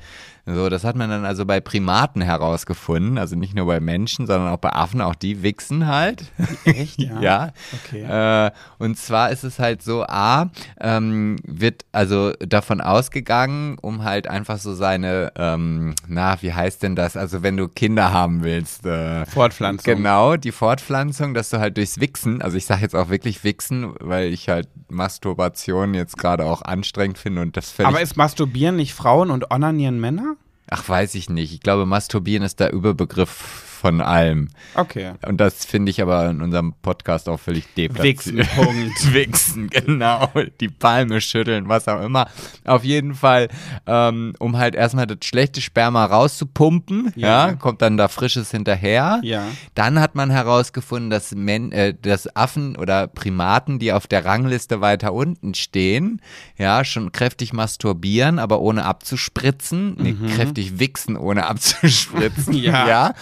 So, 0.47 0.69
das 0.69 0.85
hat 0.85 0.95
man 0.95 1.09
dann 1.09 1.25
also 1.25 1.47
bei 1.47 1.61
Primaten 1.61 2.21
herausgefunden, 2.21 3.17
also 3.17 3.35
nicht 3.35 3.55
nur 3.55 3.65
bei 3.65 3.81
Menschen, 3.81 4.27
sondern 4.27 4.53
auch 4.53 4.59
bei 4.59 4.71
Affen, 4.71 5.01
auch 5.01 5.15
die 5.15 5.43
wichsen 5.43 5.87
halt. 5.87 6.25
Echt? 6.65 6.95
Ja. 7.05 7.21
ja. 7.21 7.53
Okay. 7.85 8.47
Äh, 8.47 8.51
und 8.79 8.97
zwar 8.97 9.31
ist 9.31 9.43
es 9.43 9.59
halt 9.59 9.83
so, 9.83 10.05
A, 10.05 10.51
ähm, 10.81 11.37
wird 11.45 11.85
also 11.93 12.33
davon 12.39 12.81
ausgegangen, 12.81 13.79
um 13.81 14.05
halt 14.05 14.29
einfach 14.29 14.59
so 14.59 14.75
seine, 14.75 15.33
ähm, 15.37 15.95
na, 16.07 16.41
wie 16.41 16.53
heißt 16.53 16.83
denn 16.83 16.95
das? 16.95 17.17
Also 17.17 17.43
wenn 17.43 17.57
du 17.57 17.69
Kinder 17.69 18.13
haben 18.13 18.45
willst. 18.45 18.87
Äh, 18.87 19.27
Fortpflanzung. 19.27 19.97
Genau, 19.97 20.37
die 20.37 20.53
Fortpflanzung, 20.53 21.35
dass 21.35 21.51
du 21.51 21.59
halt 21.59 21.77
durchs 21.77 22.01
Wichsen, 22.01 22.43
also 22.43 22.57
ich 22.57 22.67
sage 22.67 22.83
jetzt 22.83 22.95
auch 22.95 23.09
wirklich 23.09 23.45
Wichsen, 23.45 23.95
weil 24.01 24.33
ich 24.33 24.49
halt 24.49 24.69
Masturbation 24.89 25.95
jetzt 25.95 26.17
gerade 26.17 26.45
auch 26.45 26.63
anstrengend 26.63 27.19
finde 27.19 27.43
und 27.43 27.57
das 27.57 27.71
völlig 27.71 27.89
Aber 27.89 28.01
ist 28.01 28.17
Masturbieren 28.17 28.77
nicht 28.77 28.95
Frauen 28.95 29.31
und 29.31 29.51
Onanieren 29.51 30.01
Männer? 30.01 30.34
Ach, 30.77 30.89
weiß 30.89 31.15
ich 31.15 31.31
nicht. 31.31 31.53
Ich 31.53 31.61
glaube, 31.61 31.87
Masturbieren 31.87 32.43
ist 32.43 32.59
der 32.59 32.73
Überbegriff 32.73 33.74
von 33.85 34.01
allem. 34.01 34.49
Okay. 34.77 35.13
Und 35.27 35.43
das 35.43 35.67
finde 35.67 35.91
ich 35.91 36.01
aber 36.01 36.31
in 36.31 36.41
unserem 36.41 36.73
Podcast 36.81 37.29
auch 37.29 37.39
völlig 37.39 37.67
deplatziert. 37.75 38.35
Wichsen, 38.35 38.39
Punkt. 38.57 39.13
Wichsen, 39.13 39.69
genau. 39.69 40.31
Die 40.59 40.71
Palme 40.71 41.21
schütteln, 41.21 41.69
was 41.69 41.87
auch 41.87 42.01
immer. 42.01 42.27
Auf 42.65 42.83
jeden 42.83 43.13
Fall, 43.15 43.49
ähm, 43.87 44.33
um 44.39 44.57
halt 44.57 44.75
erstmal 44.75 45.07
das 45.07 45.19
schlechte 45.23 45.61
Sperma 45.61 46.07
rauszupumpen, 46.07 47.13
ja. 47.15 47.49
Ja. 47.49 47.55
kommt 47.57 47.83
dann 47.83 47.99
da 47.99 48.09
frisches 48.09 48.51
hinterher. 48.51 49.21
Ja. 49.23 49.49
Dann 49.75 50.01
hat 50.01 50.15
man 50.15 50.31
herausgefunden, 50.31 51.11
dass, 51.11 51.35
Men 51.35 51.71
äh, 51.71 51.93
dass 51.93 52.35
Affen 52.35 52.77
oder 52.77 53.07
Primaten, 53.07 53.79
die 53.79 53.93
auf 53.93 54.07
der 54.07 54.25
Rangliste 54.25 54.81
weiter 54.81 55.13
unten 55.13 55.53
stehen, 55.53 56.23
ja, 56.57 56.87
schon 56.87 57.13
kräftig 57.13 57.53
masturbieren, 57.53 58.39
aber 58.39 58.61
ohne 58.63 58.87
abzuspritzen. 58.87 59.97
Nee, 59.99 60.17
kräftig 60.35 60.79
wichsen, 60.79 61.19
ohne 61.19 61.45
abzuspritzen. 61.45 62.55
Ja. 62.65 62.89
ja. 62.89 63.15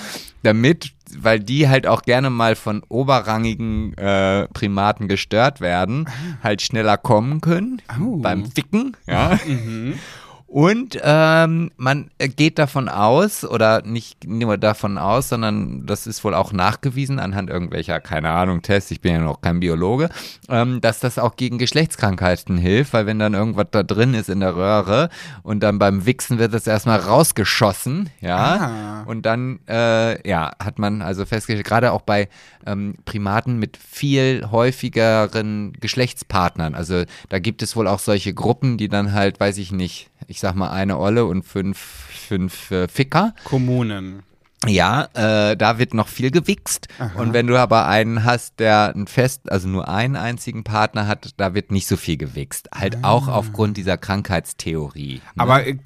Damit, 0.42 0.92
weil 1.16 1.38
die 1.40 1.68
halt 1.68 1.86
auch 1.86 2.02
gerne 2.02 2.30
mal 2.30 2.56
von 2.56 2.82
oberrangigen 2.88 3.94
äh, 3.96 4.48
Primaten 4.48 5.06
gestört 5.08 5.60
werden, 5.60 6.08
halt 6.42 6.62
schneller 6.62 6.96
kommen 6.96 7.40
können 7.40 7.80
Oh. 8.00 8.16
beim 8.16 8.46
Ficken. 8.46 8.96
Ja. 9.06 9.38
Und 10.52 11.00
ähm, 11.02 11.70
man 11.78 12.10
geht 12.18 12.58
davon 12.58 12.90
aus, 12.90 13.42
oder 13.42 13.80
nicht 13.86 14.26
nur 14.28 14.58
davon 14.58 14.98
aus, 14.98 15.30
sondern 15.30 15.86
das 15.86 16.06
ist 16.06 16.22
wohl 16.24 16.34
auch 16.34 16.52
nachgewiesen 16.52 17.18
anhand 17.18 17.48
irgendwelcher, 17.48 18.00
keine 18.00 18.28
Ahnung, 18.28 18.60
Tests, 18.60 18.90
ich 18.90 19.00
bin 19.00 19.14
ja 19.14 19.20
noch 19.20 19.40
kein 19.40 19.60
Biologe, 19.60 20.10
ähm, 20.50 20.82
dass 20.82 21.00
das 21.00 21.18
auch 21.18 21.36
gegen 21.36 21.56
Geschlechtskrankheiten 21.56 22.58
hilft, 22.58 22.92
weil 22.92 23.06
wenn 23.06 23.18
dann 23.18 23.32
irgendwas 23.32 23.68
da 23.70 23.82
drin 23.82 24.12
ist 24.12 24.28
in 24.28 24.40
der 24.40 24.54
Röhre 24.54 25.08
und 25.42 25.60
dann 25.60 25.78
beim 25.78 26.04
Wichsen 26.04 26.38
wird 26.38 26.52
das 26.52 26.66
erstmal 26.66 26.98
rausgeschossen, 27.00 28.10
ja, 28.20 28.42
Ah. 28.42 29.02
und 29.06 29.24
dann, 29.24 29.60
äh, 29.70 30.28
ja, 30.28 30.52
hat 30.62 30.78
man 30.78 31.00
also 31.00 31.24
festgestellt, 31.24 31.64
gerade 31.66 31.92
auch 31.92 32.02
bei 32.02 32.28
ähm, 32.66 32.96
Primaten 33.06 33.58
mit 33.58 33.78
viel 33.78 34.48
häufigeren 34.50 35.72
Geschlechtspartnern, 35.80 36.74
also 36.74 37.04
da 37.30 37.38
gibt 37.38 37.62
es 37.62 37.74
wohl 37.74 37.88
auch 37.88 38.00
solche 38.00 38.34
Gruppen, 38.34 38.76
die 38.76 38.88
dann 38.90 39.14
halt, 39.14 39.40
weiß 39.40 39.56
ich 39.56 39.72
nicht, 39.72 40.10
ich 40.32 40.40
sag 40.40 40.54
mal 40.54 40.70
eine 40.70 40.98
Olle 40.98 41.26
und 41.26 41.42
fünf, 41.42 41.76
fünf 41.78 42.70
äh, 42.70 42.88
Ficker. 42.88 43.34
Kommunen. 43.44 44.22
Ja, 44.66 45.08
äh, 45.14 45.56
da 45.56 45.78
wird 45.78 45.92
noch 45.92 46.06
viel 46.08 46.30
gewichst. 46.30 46.86
Und 47.16 47.32
wenn 47.32 47.46
du 47.48 47.56
aber 47.58 47.86
einen 47.88 48.24
hast, 48.24 48.60
der 48.60 48.94
ein 48.94 49.06
fest, 49.08 49.50
also 49.50 49.68
nur 49.68 49.88
einen 49.88 50.14
einzigen 50.16 50.62
Partner 50.62 51.06
hat, 51.08 51.30
da 51.36 51.54
wird 51.54 51.72
nicht 51.72 51.86
so 51.88 51.96
viel 51.96 52.16
gewichst. 52.16 52.68
Halt 52.72 52.98
auch 53.02 53.26
aufgrund 53.28 53.76
dieser 53.76 53.98
Krankheitstheorie. 53.98 55.14
ne? 55.14 55.20
Aber 55.36 55.66
äh, 55.66 55.76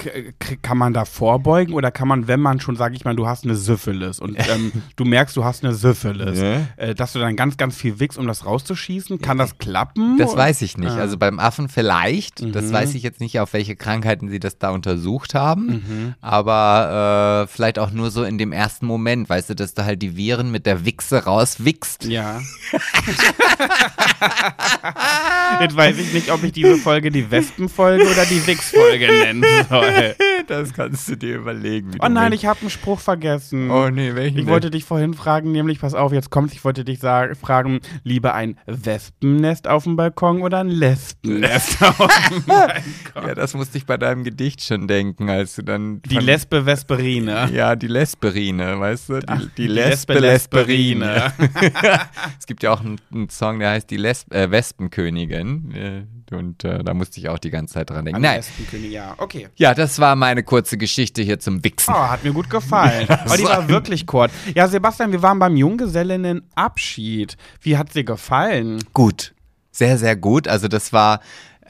kann 0.62 0.76
man 0.78 0.92
da 0.92 1.04
vorbeugen 1.04 1.72
oder 1.74 1.90
kann 1.90 2.06
man, 2.08 2.28
wenn 2.28 2.40
man 2.40 2.60
schon, 2.60 2.76
sag 2.76 2.94
ich 2.94 3.04
mal, 3.04 3.16
du 3.16 3.26
hast 3.26 3.44
eine 3.44 3.56
Syphilis 3.56 4.20
und 4.20 4.36
ähm, 4.38 4.72
du 4.96 5.04
merkst, 5.04 5.36
du 5.36 5.44
hast 5.44 5.64
eine 5.64 5.74
Syphilis, 5.74 6.38
Ja. 6.38 6.60
äh, 6.76 6.94
dass 6.94 7.12
du 7.14 7.18
dann 7.18 7.34
ganz, 7.36 7.56
ganz 7.56 7.76
viel 7.76 7.98
wichst, 7.98 8.18
um 8.18 8.26
das 8.26 8.44
rauszuschießen? 8.44 9.20
Kann 9.22 9.38
das 9.38 9.56
klappen? 9.58 10.18
Das 10.18 10.36
weiß 10.36 10.60
ich 10.62 10.76
nicht. 10.76 10.92
Ah. 10.92 10.96
Also 10.98 11.16
beim 11.16 11.38
Affen 11.38 11.68
vielleicht. 11.68 12.42
Mhm. 12.42 12.52
Das 12.52 12.72
weiß 12.72 12.94
ich 12.94 13.02
jetzt 13.02 13.20
nicht, 13.20 13.40
auf 13.40 13.52
welche 13.52 13.74
Krankheiten 13.76 14.28
sie 14.28 14.38
das 14.40 14.58
da 14.58 14.70
untersucht 14.70 15.34
haben. 15.34 15.66
Mhm. 15.66 16.14
Aber 16.20 17.44
äh, 17.44 17.46
vielleicht 17.46 17.78
auch 17.78 17.90
nur 17.90 18.10
so 18.10 18.22
in 18.24 18.36
dem 18.38 18.52
ersten 18.52 18.65
Moment. 18.82 19.28
Weißt 19.28 19.50
du, 19.50 19.54
dass 19.54 19.74
du 19.74 19.84
halt 19.84 20.02
die 20.02 20.16
Viren 20.16 20.50
mit 20.50 20.66
der 20.66 20.84
Wichse 20.84 21.24
rauswichst. 21.24 22.04
Ja. 22.04 22.40
Jetzt 25.60 25.76
weiß 25.76 25.98
ich 25.98 26.12
nicht, 26.12 26.30
ob 26.30 26.42
ich 26.42 26.52
diese 26.52 26.76
Folge 26.76 27.10
die 27.10 27.30
Wespenfolge 27.30 28.10
oder 28.10 28.24
die 28.26 28.46
Wix-Folge 28.46 29.06
nennen 29.06 29.44
soll. 29.68 30.14
Das 30.46 30.72
kannst 30.72 31.08
du 31.08 31.16
dir 31.16 31.36
überlegen. 31.36 31.92
Oh 32.00 32.08
nein, 32.08 32.32
ich 32.32 32.46
habe 32.46 32.60
einen 32.60 32.70
Spruch 32.70 33.00
vergessen. 33.00 33.70
Oh 33.70 33.88
nee, 33.90 34.14
welchen? 34.14 34.38
Ich 34.38 34.46
wollte 34.46 34.70
dich 34.70 34.84
vorhin 34.84 35.14
fragen, 35.14 35.52
nämlich, 35.52 35.80
pass 35.80 35.94
auf, 35.94 36.12
jetzt 36.12 36.30
kommt's, 36.30 36.52
ich 36.52 36.64
wollte 36.64 36.84
dich 36.84 37.00
fragen, 37.00 37.80
lieber 38.04 38.34
ein 38.34 38.58
Wespennest 38.66 39.68
auf 39.68 39.84
dem 39.84 39.96
Balkon 39.96 40.42
oder 40.42 40.60
ein 40.60 40.68
Lesbennest 40.68 41.82
auf 41.82 42.30
dem 42.30 42.44
Balkon? 42.44 43.26
Ja, 43.26 43.34
das 43.34 43.54
musste 43.54 43.78
ich 43.78 43.86
bei 43.86 43.96
deinem 43.96 44.24
Gedicht 44.24 44.62
schon 44.62 44.86
denken, 44.86 45.30
als 45.30 45.56
du 45.56 45.62
dann. 45.62 46.02
Die 46.02 46.18
Lesbe 46.18 46.64
Vesperine. 46.64 47.50
Ja, 47.52 47.76
die 47.76 47.88
Lesberine, 47.88 48.55
weißt 48.58 49.08
du? 49.08 49.20
Die, 49.20 49.28
Ach, 49.28 49.42
die 49.56 49.66
Lesbe 49.66 50.14
Lesbe 50.14 50.60
Lesberine. 50.60 51.32
es 52.38 52.46
gibt 52.46 52.62
ja 52.62 52.72
auch 52.72 52.80
einen, 52.80 53.00
einen 53.12 53.28
Song, 53.28 53.58
der 53.58 53.70
heißt 53.70 53.90
die 53.90 53.96
Lesb 53.96 54.32
äh, 54.32 54.50
Wespenkönigin. 54.50 55.72
Äh, 55.74 56.34
und 56.34 56.64
äh, 56.64 56.82
da 56.82 56.94
musste 56.94 57.20
ich 57.20 57.28
auch 57.28 57.38
die 57.38 57.50
ganze 57.50 57.74
Zeit 57.74 57.90
dran 57.90 58.04
denken. 58.04 58.16
An 58.16 58.22
Nein. 58.22 58.38
Wespenkönig, 58.38 58.90
ja. 58.90 59.14
Okay. 59.18 59.48
Ja, 59.56 59.74
das 59.74 59.98
war 59.98 60.16
meine 60.16 60.42
kurze 60.42 60.76
Geschichte 60.76 61.22
hier 61.22 61.38
zum 61.38 61.62
Wichsen. 61.62 61.92
Oh, 61.94 61.98
hat 61.98 62.24
mir 62.24 62.32
gut 62.32 62.50
gefallen. 62.50 63.08
Aber 63.08 63.36
die 63.36 63.44
war 63.44 63.68
wirklich 63.68 64.06
kurz. 64.06 64.32
Ja, 64.54 64.66
Sebastian, 64.68 65.12
wir 65.12 65.22
waren 65.22 65.38
beim 65.38 65.56
Junggesellinnenabschied. 65.56 67.36
Wie 67.60 67.76
hat 67.76 67.94
dir 67.94 68.04
gefallen? 68.04 68.82
Gut. 68.92 69.34
Sehr, 69.70 69.98
sehr 69.98 70.16
gut. 70.16 70.48
Also 70.48 70.68
das 70.68 70.92
war 70.92 71.20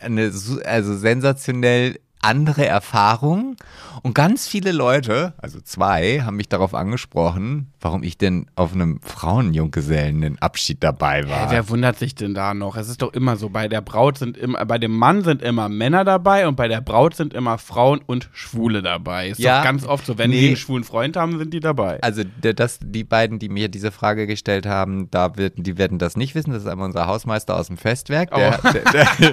eine 0.00 0.32
also 0.64 0.96
sensationell 0.96 1.98
andere 2.26 2.66
Erfahrung. 2.66 3.56
Und 4.02 4.14
ganz 4.14 4.46
viele 4.46 4.72
Leute, 4.72 5.32
also 5.38 5.60
zwei, 5.60 6.20
haben 6.24 6.36
mich 6.36 6.48
darauf 6.48 6.74
angesprochen, 6.74 7.72
warum 7.80 8.02
ich 8.02 8.18
denn 8.18 8.46
auf 8.54 8.72
einem 8.74 9.00
Frauenjunggesellenabschied 9.02 10.82
dabei 10.82 11.28
war. 11.28 11.40
Hä, 11.42 11.46
wer 11.50 11.68
wundert 11.68 11.98
sich 11.98 12.14
denn 12.14 12.34
da 12.34 12.54
noch? 12.54 12.76
Es 12.76 12.88
ist 12.88 13.02
doch 13.02 13.12
immer 13.12 13.36
so, 13.36 13.48
bei 13.48 13.68
der 13.68 13.80
Braut 13.80 14.18
sind 14.18 14.36
immer, 14.36 14.64
bei 14.64 14.78
dem 14.78 14.92
Mann 14.96 15.22
sind 15.24 15.42
immer 15.42 15.68
Männer 15.68 16.04
dabei 16.04 16.46
und 16.46 16.56
bei 16.56 16.68
der 16.68 16.80
Braut 16.80 17.14
sind 17.14 17.34
immer 17.34 17.58
Frauen 17.58 18.00
und 18.06 18.28
Schwule 18.32 18.82
dabei. 18.82 19.28
Ist 19.30 19.40
Ja. 19.40 19.58
doch 19.58 19.64
ganz 19.64 19.84
oft 19.86 20.06
so, 20.06 20.18
wenn 20.18 20.30
Nee. 20.30 20.40
die 20.40 20.46
einen 20.48 20.56
schwulen 20.56 20.84
Freund 20.84 21.16
haben, 21.16 21.38
sind 21.38 21.52
die 21.52 21.60
dabei. 21.60 21.98
Also 22.02 22.22
der- 22.42 22.54
das, 22.54 22.78
die 22.82 23.04
beiden, 23.04 23.38
die 23.38 23.48
mir 23.48 23.68
diese 23.68 23.90
Frage 23.90 24.26
gestellt 24.26 24.66
haben, 24.66 25.10
da 25.10 25.36
wird, 25.36 25.54
die 25.56 25.78
werden 25.78 25.98
das 25.98 26.16
nicht 26.16 26.34
wissen. 26.34 26.52
Das 26.52 26.62
ist 26.62 26.68
einmal 26.68 26.86
unser 26.86 27.06
Hausmeister 27.06 27.56
aus 27.56 27.66
dem 27.68 27.76
Festwerk, 27.76 28.30
der, 28.34 28.60
Oh. 28.62 28.68
der, 28.72 28.82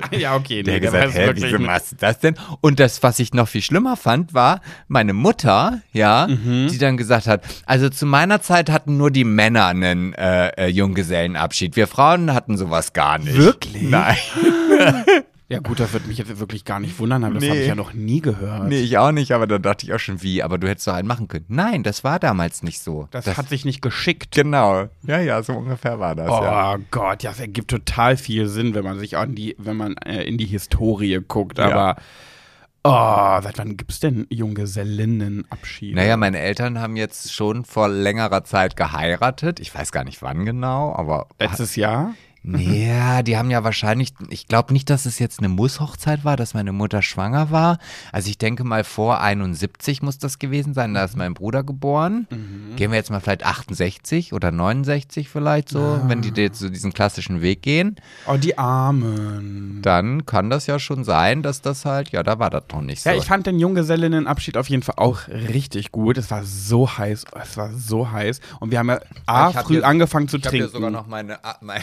der, 0.09 0.19
ja, 0.19 0.35
okay, 0.35 0.63
der 0.63 0.75
nee, 0.75 0.79
gesagt, 0.79 1.07
weiß 1.07 1.15
hä, 1.15 1.25
wirklich 1.27 1.45
wieso 1.45 1.59
machst 1.59 1.91
du 1.93 1.95
das 1.97 2.19
denn? 2.19 2.35
Und 2.61 2.79
das, 2.83 3.01
was 3.01 3.17
ich 3.19 3.33
noch 3.33 3.47
viel 3.47 3.61
schlimmer 3.61 3.95
fand, 3.97 4.33
war 4.33 4.61
meine 4.87 5.13
Mutter, 5.13 5.81
ja, 5.93 6.27
Mhm. 6.27 6.67
die 6.69 6.77
dann 6.77 6.97
gesagt 6.97 7.27
hat, 7.27 7.43
also 7.65 7.89
zu 7.89 8.05
meiner 8.05 8.41
Zeit 8.41 8.69
hatten 8.69 8.97
nur 8.97 9.09
die 9.09 9.23
Männer 9.23 9.67
einen 9.67 10.13
äh, 10.13 10.49
äh, 10.49 10.67
Junggesellenabschied. 10.67 11.75
Wir 11.75 11.87
Frauen 11.87 12.33
hatten 12.33 12.57
sowas 12.57 12.93
gar 12.93 13.17
nicht. 13.19 13.37
Wirklich? 13.37 13.83
Nein. 13.83 14.17
Ja 15.49 15.59
gut, 15.59 15.79
das 15.79 15.93
wird 15.93 16.07
mich 16.07 16.17
jetzt 16.17 16.39
wirklich 16.39 16.65
gar 16.65 16.79
nicht 16.79 16.97
wundern, 16.97 17.23
aber 17.23 17.35
das 17.35 17.43
Nee. 17.43 17.49
habe 17.49 17.59
ich 17.59 17.67
ja 17.67 17.75
noch 17.75 17.93
nie 17.93 18.21
gehört. 18.21 18.69
Nee, 18.69 18.79
ich 18.79 18.97
auch 18.97 19.11
nicht, 19.11 19.33
aber 19.33 19.45
dann 19.45 19.61
dachte 19.61 19.85
ich 19.85 19.93
auch 19.93 19.99
schon, 19.99 20.23
wie? 20.23 20.41
Aber 20.41 20.57
du 20.57 20.67
hättest 20.67 20.87
doch 20.87 20.93
einen 20.93 21.07
machen 21.07 21.27
können. 21.27 21.45
Nein, 21.49 21.83
das 21.83 22.03
war 22.03 22.17
damals 22.17 22.63
nicht 22.63 22.79
so. 22.81 23.07
Das, 23.11 23.27
hat 23.37 23.49
sich 23.49 23.63
nicht 23.63 23.81
geschickt. 23.83 24.33
Genau. 24.33 24.87
Ja, 25.05 25.19
ja, 25.19 25.43
so 25.43 25.53
ungefähr 25.53 25.99
war 25.99 26.15
das, 26.15 26.27
Oh 26.31 26.41
ja. 26.41 26.77
Gott, 26.89 27.21
ja, 27.21 27.31
es 27.31 27.39
ergibt 27.39 27.69
total 27.69 28.17
viel 28.17 28.47
Sinn, 28.47 28.73
wenn 28.73 28.83
man 28.85 28.97
sich 28.97 29.15
an 29.15 29.35
die, 29.35 29.55
wenn 29.59 29.77
man 29.77 29.95
äh, 29.97 30.23
in 30.23 30.37
die 30.39 30.45
Historie 30.47 31.19
guckt. 31.27 31.59
Ja. 31.59 31.97
Oh, 32.85 33.39
seit 33.41 33.57
wann 33.59 33.77
gibt's 33.77 34.01
denn 34.01 34.27
Junggesellinnenabschiede? 34.29 35.95
Naja, 35.95 36.17
meine 36.17 36.39
Eltern 36.39 36.79
haben 36.79 36.97
jetzt 36.97 37.33
schon 37.33 37.63
vor 37.63 37.87
längerer 37.87 38.43
Zeit 38.43 38.75
geheiratet. 38.75 39.61
Ich 39.61 39.73
weiß 39.73 39.93
gar 39.93 40.03
nicht 40.03 40.21
wann 40.21 40.43
genau, 40.43 40.93
aber. 40.93 41.27
letztes 41.39 41.77
Jahr. 41.77 42.13
Ja, 42.83 43.23
die 43.23 43.37
haben 43.37 43.51
ja 43.51 43.63
wahrscheinlich, 43.63 44.13
ich 44.29 44.47
glaube 44.47 44.73
nicht, 44.73 44.89
dass 44.89 45.05
es 45.05 45.19
jetzt 45.19 45.39
eine 45.39 45.47
Muss-Hochzeit 45.49 46.25
war, 46.25 46.35
dass 46.35 46.53
meine 46.53 46.71
Mutter 46.73 47.01
schwanger 47.01 47.51
war. 47.51 47.77
Also 48.11 48.29
ich 48.29 48.37
denke 48.37 48.63
mal 48.63 48.83
vor 48.83 49.21
71 49.21 50.01
muss 50.01 50.17
das 50.17 50.39
gewesen 50.39 50.73
sein, 50.73 50.93
da 50.93 51.03
ist 51.05 51.15
mein 51.15 51.33
Bruder 51.33 51.63
geboren. 51.63 52.27
Gehen 52.75 52.91
wir 52.91 52.97
jetzt 52.97 53.09
mal 53.11 53.19
vielleicht 53.21 53.45
68 53.45 54.33
oder 54.33 54.51
69 54.51 55.29
vielleicht 55.29 55.69
so, 55.69 56.01
wenn 56.07 56.21
die 56.21 56.31
jetzt 56.41 56.59
so 56.59 56.69
diesen 56.69 56.93
klassischen 56.93 57.41
Weg 57.41 57.61
gehen. 57.61 57.95
Oh, 58.27 58.35
die 58.37 58.57
Armen. 58.57 59.79
Dann 59.81 60.25
kann 60.25 60.49
das 60.49 60.67
ja 60.67 60.79
schon 60.79 61.03
sein, 61.03 61.43
dass 61.43 61.61
das 61.61 61.85
halt, 61.85 62.09
ja, 62.11 62.23
da 62.23 62.39
war 62.39 62.49
das 62.49 62.63
noch 62.71 62.81
nicht 62.81 63.01
so. 63.03 63.09
Ja, 63.09 63.15
ich 63.15 63.25
fand 63.25 63.45
den 63.47 63.59
Junggesellinnenabschied 63.59 64.57
auf 64.57 64.69
jeden 64.69 64.83
Fall 64.83 64.95
auch 64.97 65.27
richtig 65.27 65.91
gut. 65.91 66.17
Es 66.17 66.29
war 66.31 66.43
so 66.43 66.89
heiß, 66.97 67.25
es 67.41 67.57
war 67.57 67.73
so 67.73 68.11
heiß. 68.11 68.39
Und 68.59 68.71
wir 68.71 68.79
haben 68.79 68.89
ja 68.89 68.99
A, 69.25 69.49
Ich 69.49 69.55
hab 69.55 69.65
früh 69.65 69.75
hier- 69.75 69.87
angefangen 69.87 70.27
zu 70.27 70.37
ich 70.37 70.43
habe 70.45 70.49
trinken. 70.57 70.67
ja 70.67 70.71
sogar 70.73 70.89
noch 70.91 71.07
meine, 71.07 71.39
mein, 71.61 71.81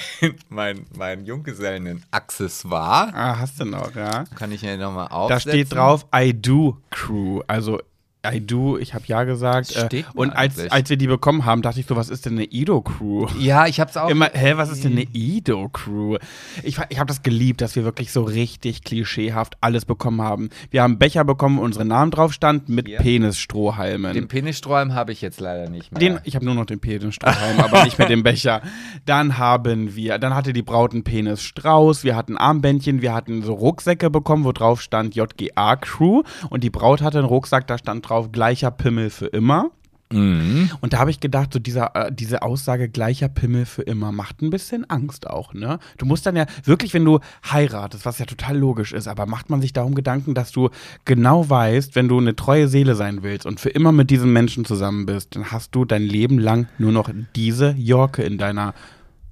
mein, 0.51 0.87
mein 0.97 1.25
Junggesellen-Accessoire. 1.25 3.13
ah, 3.15 3.39
hast 3.39 3.61
du 3.61 3.65
noch, 3.65 3.95
ja. 3.95 4.25
Kann 4.37 4.53
ich 4.53 4.63
ja 4.63 4.77
nochmal 4.77 5.09
Da 5.09 5.15
aufsetzen. 5.15 5.51
steht 5.51 5.73
drauf 5.73 6.07
I 6.15 6.35
do 6.39 6.77
Crew. 6.91 7.41
Also 7.47 7.81
I 8.27 8.45
do, 8.45 8.77
ich 8.77 8.93
habe 8.93 9.05
ja 9.07 9.25
gesagt. 9.25 9.75
Äh, 9.75 10.05
und 10.15 10.31
als, 10.31 10.59
eigentlich. 10.59 10.73
als 10.73 10.91
wir 10.91 10.97
die 10.99 11.07
bekommen 11.07 11.47
haben, 11.47 11.63
dachte 11.63 11.81
ich 11.81 11.87
so, 11.87 11.97
was 11.97 12.11
ist 12.11 12.27
denn 12.27 12.35
eine 12.35 12.45
Ido-Crew? 12.45 13.29
Ja, 13.39 13.67
ich 13.67 13.81
hab's 13.81 13.97
auch. 13.97 14.11
Immer, 14.11 14.31
hä, 14.33 14.53
was 14.57 14.71
ist 14.71 14.85
denn 14.85 14.93
eine 14.93 15.07
Ido-Crew? 15.13 16.19
Ich, 16.63 16.79
ich 16.91 16.99
habe 16.99 17.07
das 17.07 17.23
geliebt, 17.23 17.63
dass 17.63 17.77
wir 17.77 17.85
wirklich 17.85 18.13
so 18.13 18.23
richtig 18.23 18.85
klischeehaft 18.85 19.57
alles 19.63 19.87
bekommen 19.87 20.21
haben. 20.21 20.51
Wir 20.71 20.83
haben 20.83 20.99
Becher 20.99 21.25
bekommen, 21.25 21.59
wo 21.59 21.63
unsere 21.63 21.87
Namen 21.87 22.11
drauf 22.11 22.35
standen, 22.35 22.75
mit 22.75 22.89
Hier. 22.89 22.99
Penisstrohhalmen. 22.99 24.13
Den 24.13 24.29
Penisstrohhalm 24.29 24.93
habe 24.93 25.13
ich 25.13 25.23
jetzt 25.23 25.41
leider 25.41 25.71
nicht 25.71 25.91
mehr. 25.91 26.01
Den, 26.01 26.21
ich 26.25 26.35
habe 26.35 26.45
nur 26.45 26.55
noch 26.55 26.67
den 26.67 26.81
Penisstrohhalm, 26.81 27.59
aber 27.61 27.85
nicht 27.85 27.99
mehr 27.99 28.09
den 28.09 28.23
Becher. 28.23 28.61
Dann 29.07 29.39
haben 29.39 29.97
wir, 29.97 30.19
dann 30.19 30.35
hatte 30.35 30.53
die 30.53 30.63
Braut 30.63 30.93
einen 30.93 31.05
Penisstrauß, 31.05 32.05
wir 32.05 32.17
hatten 32.17 32.37
Armbändchen, 32.37 33.01
wir 33.01 33.15
hatten 33.15 33.43
so 33.43 33.55
Rucksäcke 33.55 34.11
bekommen, 34.11 34.45
wo 34.45 34.53
drauf 34.53 34.83
stand 34.83 35.15
JGA 35.15 35.77
Crew 35.77 36.23
und 36.51 36.65
die 36.65 36.71
Braut 36.71 37.01
hatte 37.01 37.19
einen 37.19 37.27
Rucksack, 37.27 37.67
da 37.67 37.79
stand 37.79 38.10
drauf 38.11 38.33
gleicher 38.33 38.71
Pimmel 38.71 39.11
für 39.11 39.27
immer. 39.27 39.71
Mhm. 40.13 40.71
Und 40.81 40.93
da 40.93 40.99
habe 40.99 41.13
ich 41.13 41.21
gedacht, 41.21 41.53
so 41.53 41.61
dieser, 41.61 41.95
äh, 41.95 42.13
diese 42.13 42.43
Aussage 42.43 42.89
gleicher 42.89 43.29
Pimmel 43.29 43.65
für 43.65 43.83
immer 43.83 44.11
macht 44.11 44.43
ein 44.43 44.51
bisschen 44.51 44.89
Angst 44.91 45.29
auch, 45.29 45.55
ne? 45.55 45.79
Du 45.99 46.07
musst 46.07 46.27
dann 46.27 46.35
ja 46.35 46.47
wirklich, 46.65 46.93
wenn 46.95 47.05
du 47.05 47.21
heiratest, 47.49 48.05
was 48.05 48.19
ja 48.19 48.27
total 48.27 48.59
logisch 48.59 48.93
ist, 48.93 49.07
aber 49.07 49.27
macht 49.27 49.51
man 49.51 49.61
sich 49.61 49.73
darum 49.73 49.95
Gedanken, 49.95 50.35
dass 50.35 50.51
du 50.51 50.71
genau 51.05 51.49
weißt, 51.49 51.95
wenn 51.95 52.09
du 52.09 52.19
eine 52.19 52.35
treue 52.35 52.67
Seele 52.67 52.97
sein 52.97 53.23
willst 53.23 53.47
und 53.47 53.61
für 53.61 53.69
immer 53.69 53.93
mit 53.93 54.11
diesem 54.11 54.33
Menschen 54.33 54.65
zusammen 54.65 55.07
bist, 55.07 55.37
dann 55.37 55.53
hast 55.53 55.77
du 55.77 55.85
dein 55.85 56.03
Leben 56.03 56.41
lang 56.41 56.67
nur 56.79 56.91
noch 56.91 57.09
diese 57.37 57.71
Jorke 57.79 58.25
in 58.25 58.37
deiner 58.37 58.75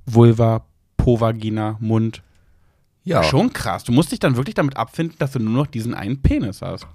Vulva, 0.06 0.64
Po-Vagina, 0.96 1.76
Mund. 1.80 2.22
Ja. 3.02 3.24
Schon 3.24 3.52
krass. 3.52 3.82
Du 3.84 3.90
musst 3.90 4.12
dich 4.12 4.20
dann 4.20 4.36
wirklich 4.36 4.54
damit 4.54 4.76
abfinden, 4.76 5.16
dass 5.18 5.32
du 5.32 5.40
nur 5.40 5.54
noch 5.54 5.66
diesen 5.66 5.94
einen 5.94 6.22
Penis 6.22 6.62
hast. 6.62 6.86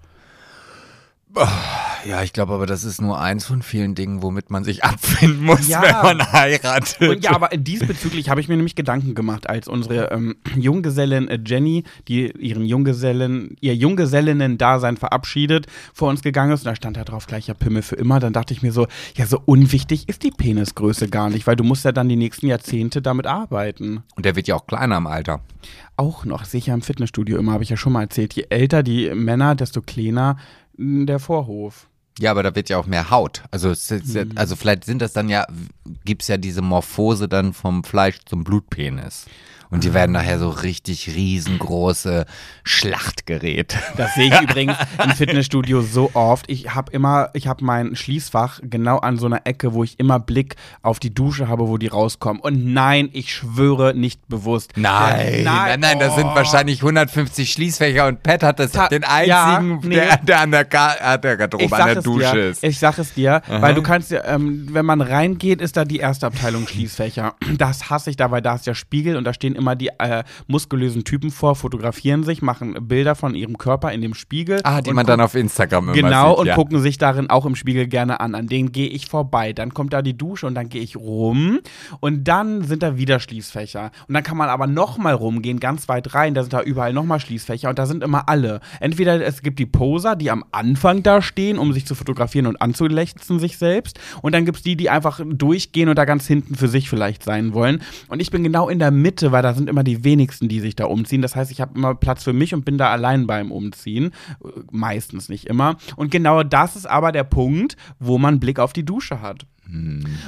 Ja, 2.06 2.22
ich 2.22 2.34
glaube 2.34 2.54
aber, 2.54 2.66
das 2.66 2.84
ist 2.84 3.02
nur 3.02 3.20
eins 3.20 3.46
von 3.46 3.62
vielen 3.62 3.96
Dingen, 3.96 4.22
womit 4.22 4.50
man 4.52 4.64
sich 4.64 4.84
abfinden 4.84 5.44
muss, 5.46 5.68
Ja. 5.68 5.82
wenn 5.82 6.18
man 6.18 6.32
heiratet. 6.34 7.00
Und 7.10 7.24
ja, 7.24 7.32
aber 7.34 7.48
diesbezüglich 7.56 8.30
habe 8.30 8.42
ich 8.42 8.50
mir 8.50 8.56
nämlich 8.58 8.76
Gedanken 8.76 9.16
gemacht, 9.16 9.50
als 9.50 9.68
unsere 9.68 10.12
ähm, 10.12 10.36
Junggesellin 10.56 11.28
äh, 11.30 11.40
Jenny, 11.46 11.86
die 12.08 12.32
ihren 12.32 12.66
Junggesellen, 12.66 13.56
ihr 13.62 13.74
Junggesellinnen-Dasein 13.76 14.98
verabschiedet, 14.98 15.68
vor 15.94 16.10
uns 16.10 16.22
gegangen 16.22 16.52
ist 16.52 16.62
und 16.62 16.66
da 16.68 16.76
stand 16.76 16.98
da 16.98 17.04
drauf 17.04 17.26
gleicher 17.26 17.54
Pimmel 17.54 17.82
für 17.82 17.96
immer. 17.96 18.20
Dann 18.20 18.34
dachte 18.34 18.54
ich 18.54 18.62
mir 18.62 18.72
so, 18.74 18.88
ja, 19.16 19.26
so 19.26 19.40
unwichtig 19.46 20.10
ist 20.10 20.24
die 20.24 20.32
Penisgröße 20.32 21.08
gar 21.10 21.30
nicht, 21.30 21.48
weil 21.48 21.56
du 21.56 21.64
musst 21.64 21.86
ja 21.86 21.92
dann 21.94 22.10
die 22.10 22.16
nächsten 22.18 22.48
Jahrzehnte 22.48 23.02
damit 23.02 23.28
arbeiten. 23.28 24.04
Und 24.16 24.26
der 24.26 24.36
wird 24.36 24.48
ja 24.48 24.56
auch 24.56 24.68
kleiner 24.68 24.98
im 24.98 25.08
Alter. 25.08 25.40
Auch 25.96 26.26
noch, 26.26 26.44
sicher 26.44 26.74
im 26.74 26.82
Fitnessstudio 26.82 27.38
immer, 27.38 27.54
habe 27.54 27.64
ich 27.64 27.70
ja 27.70 27.78
schon 27.78 27.94
mal 27.94 28.02
erzählt. 28.02 28.34
Je 28.34 28.46
älter 28.50 28.84
die 28.84 29.10
Männer, 29.14 29.56
desto 29.56 29.82
kleiner 29.82 30.38
der 30.78 31.20
Vorhof. 31.20 31.88
Ja, 32.20 32.30
aber 32.32 32.44
da 32.44 32.54
wird 32.56 32.70
ja 32.70 32.78
auch 32.78 32.86
mehr 32.86 33.10
Haut. 33.10 33.44
Also, 33.50 33.72
es 33.72 33.90
ja- 33.90 34.26
Mhm. 34.26 34.34
also 34.36 34.56
vielleicht 34.56 34.86
sind 34.86 35.02
das 35.02 35.14
dann 35.14 35.30
ja, 35.30 35.48
gibt's 36.06 36.28
ja 36.28 36.38
diese 36.38 36.62
Morphose 36.62 37.28
dann 37.28 37.54
vom 37.54 37.84
Fleisch 37.84 38.20
zum 38.26 38.44
Blutpenis. 38.44 39.26
Und 39.74 39.84
die 39.84 39.96
werden 39.96 40.12
nachher 40.12 40.38
so 40.38 40.50
richtig 40.50 41.08
riesengroße 41.16 42.26
Schlachtgerät. 42.64 43.76
Das 43.98 44.16
sehe 44.16 44.28
ich 44.28 44.42
übrigens 44.42 44.76
im 45.04 45.12
Fitnessstudio 45.12 45.82
so 45.82 46.12
oft. 46.14 46.50
Ich 46.50 46.74
habe 46.74 46.92
immer, 46.92 47.30
ich 47.34 47.48
habe 47.48 47.64
mein 47.64 47.96
Schließfach 47.96 48.60
genau 48.64 48.98
an 48.98 49.18
so 49.18 49.28
einer 49.28 49.42
Ecke, 49.46 49.74
wo 49.74 49.84
ich 49.84 50.00
immer 50.00 50.20
Blick 50.20 50.56
auf 50.82 51.00
die 51.00 51.14
Dusche 51.14 51.48
habe, 51.48 51.68
wo 51.68 51.78
die 51.78 51.88
rauskommen. 51.88 52.42
Und 52.42 52.74
nein, 52.74 53.10
ich 53.14 53.34
schwöre 53.34 53.94
nicht 53.94 54.28
bewusst. 54.28 54.74
Nein, 54.76 55.44
nein, 55.44 55.80
nein, 55.80 56.00
das 56.00 56.16
sind 56.16 56.26
oh. 56.26 56.36
wahrscheinlich 56.36 56.82
150 56.82 57.52
Schließfächer 57.52 58.08
und 58.08 58.24
Pat 58.24 58.44
hat 58.44 58.60
das 58.60 58.72
Ta- 58.72 58.88
den 58.88 59.04
ja, 59.26 59.58
einzigen, 59.58 59.90
nee. 59.90 59.96
der, 59.96 60.18
der 60.18 60.40
an 60.40 60.52
der, 60.52 61.02
an 61.02 61.22
der 61.22 61.34
Ich 61.34 61.40
Garderobe, 61.40 61.76
an 61.76 61.86
der 61.88 61.98
es 61.98 62.04
Dusche 62.04 62.32
dir, 62.34 62.50
ist. 62.50 62.64
ich 62.64 62.80
sag 62.80 62.98
es 62.98 63.14
dir, 63.14 63.42
weil 63.48 63.74
du 63.74 63.82
kannst 63.82 64.12
ja, 64.12 64.24
ähm, 64.26 64.68
wenn 64.72 64.86
man 64.86 65.02
reingeht, 65.02 65.62
ist 65.62 65.78
da 65.78 65.86
die 65.86 65.98
erste 65.98 66.28
Abteilung 66.28 66.68
Schließfächer. 66.68 67.36
Das 67.58 67.90
hasse 67.90 68.10
ich 68.10 68.18
da, 68.18 68.32
weil 68.32 68.42
da 68.42 68.56
ist 68.56 68.68
der 68.68 68.76
Spiegel 68.76 69.16
und 69.18 69.24
da 69.24 69.34
stehen 69.34 69.56
immer 69.56 69.63
die 69.76 69.90
äh, 70.00 70.24
muskulösen 70.48 71.04
Typen 71.04 71.32
vor, 71.32 71.56
fotografieren 71.56 72.24
sich, 72.24 72.42
machen 72.42 72.76
Bilder 72.88 73.16
von 73.16 73.36
ihrem 73.36 73.58
Körper 73.58 73.92
in 73.92 74.02
dem 74.02 74.14
Spiegel. 74.14 74.60
Ah, 74.64 74.82
die 74.82 74.92
man 74.94 75.06
dann 75.06 75.22
auf 75.22 75.36
Instagram 75.36 75.86
immer 75.86 75.94
Genau, 75.94 76.30
sieht. 76.32 76.40
und 76.40 76.48
ja. 76.48 76.56
gucken 76.56 76.80
sich 76.80 76.98
darin 76.98 77.30
auch 77.30 77.46
im 77.46 77.56
Spiegel 77.56 77.88
gerne 77.88 78.20
an. 78.20 78.36
An 78.36 78.48
denen 78.48 78.72
gehe 78.72 78.88
ich 78.90 79.08
vorbei. 79.08 79.54
Dann 79.54 79.74
kommt 79.74 79.94
da 79.94 80.02
die 80.02 80.18
Dusche 80.18 80.48
und 80.48 80.56
dann 80.56 80.70
gehe 80.70 80.82
ich 80.82 80.96
rum. 80.96 81.60
Und 82.00 82.26
dann 82.28 82.64
sind 82.64 82.84
da 82.84 82.98
wieder 82.98 83.20
Schließfächer. 83.20 83.92
Und 84.08 84.14
dann 84.14 84.24
kann 84.24 84.38
man 84.38 84.50
aber 84.50 84.68
nochmal 84.68 85.14
rumgehen, 85.14 85.60
ganz 85.60 85.88
weit 85.88 86.14
rein. 86.16 86.34
Da 86.34 86.42
sind 86.44 86.54
da 86.54 86.62
überall 86.62 86.94
nochmal 86.94 87.20
Schließfächer. 87.20 87.70
Und 87.70 87.80
da 87.80 87.86
sind 87.86 88.04
immer 88.04 88.28
alle. 88.30 88.60
Entweder 88.80 89.24
es 89.26 89.42
gibt 89.42 89.60
die 89.60 89.66
Poser, 89.66 90.16
die 90.16 90.32
am 90.32 90.44
Anfang 90.52 91.04
da 91.04 91.22
stehen, 91.22 91.58
um 91.58 91.74
sich 91.74 91.86
zu 91.86 91.96
fotografieren 91.96 92.48
und 92.48 92.62
anzulächzen 92.62 93.40
sich 93.40 93.58
selbst. 93.58 94.00
Und 94.22 94.34
dann 94.34 94.46
gibt 94.46 94.58
es 94.58 94.64
die, 94.64 94.76
die 94.76 94.90
einfach 94.90 95.22
durchgehen 95.26 95.90
und 95.90 95.98
da 95.98 96.06
ganz 96.06 96.26
hinten 96.28 96.56
für 96.56 96.68
sich 96.68 96.90
vielleicht 96.90 97.24
sein 97.24 97.54
wollen. 97.54 97.82
Und 98.08 98.22
ich 98.22 98.32
bin 98.32 98.44
genau 98.44 98.70
in 98.70 98.80
der 98.80 98.92
Mitte, 98.92 99.32
weil 99.32 99.43
da 99.44 99.54
sind 99.54 99.70
immer 99.70 99.84
die 99.84 100.04
wenigsten, 100.04 100.48
die 100.50 100.60
sich 100.60 100.76
da 100.76 100.86
umziehen. 100.86 101.22
Das 101.22 101.36
heißt, 101.36 101.52
ich 101.52 101.62
habe 101.62 101.78
immer 101.78 101.94
Platz 101.94 102.24
für 102.24 102.34
mich 102.34 102.54
und 102.56 102.66
bin 102.66 102.78
da 102.80 102.90
allein 102.92 103.28
beim 103.28 103.52
Umziehen. 103.52 104.12
Äh, 104.44 104.48
Meistens 104.72 105.30
nicht 105.30 105.46
immer. 105.46 105.78
Und 105.96 106.10
genau 106.10 106.42
das 106.44 106.76
ist 106.76 106.88
aber 106.90 107.12
der 107.12 107.24
Punkt, 107.26 107.78
wo 108.00 108.18
man 108.18 108.40
Blick 108.40 108.58
auf 108.60 108.74
die 108.74 108.84
Dusche 108.86 109.22
hat. 109.22 109.46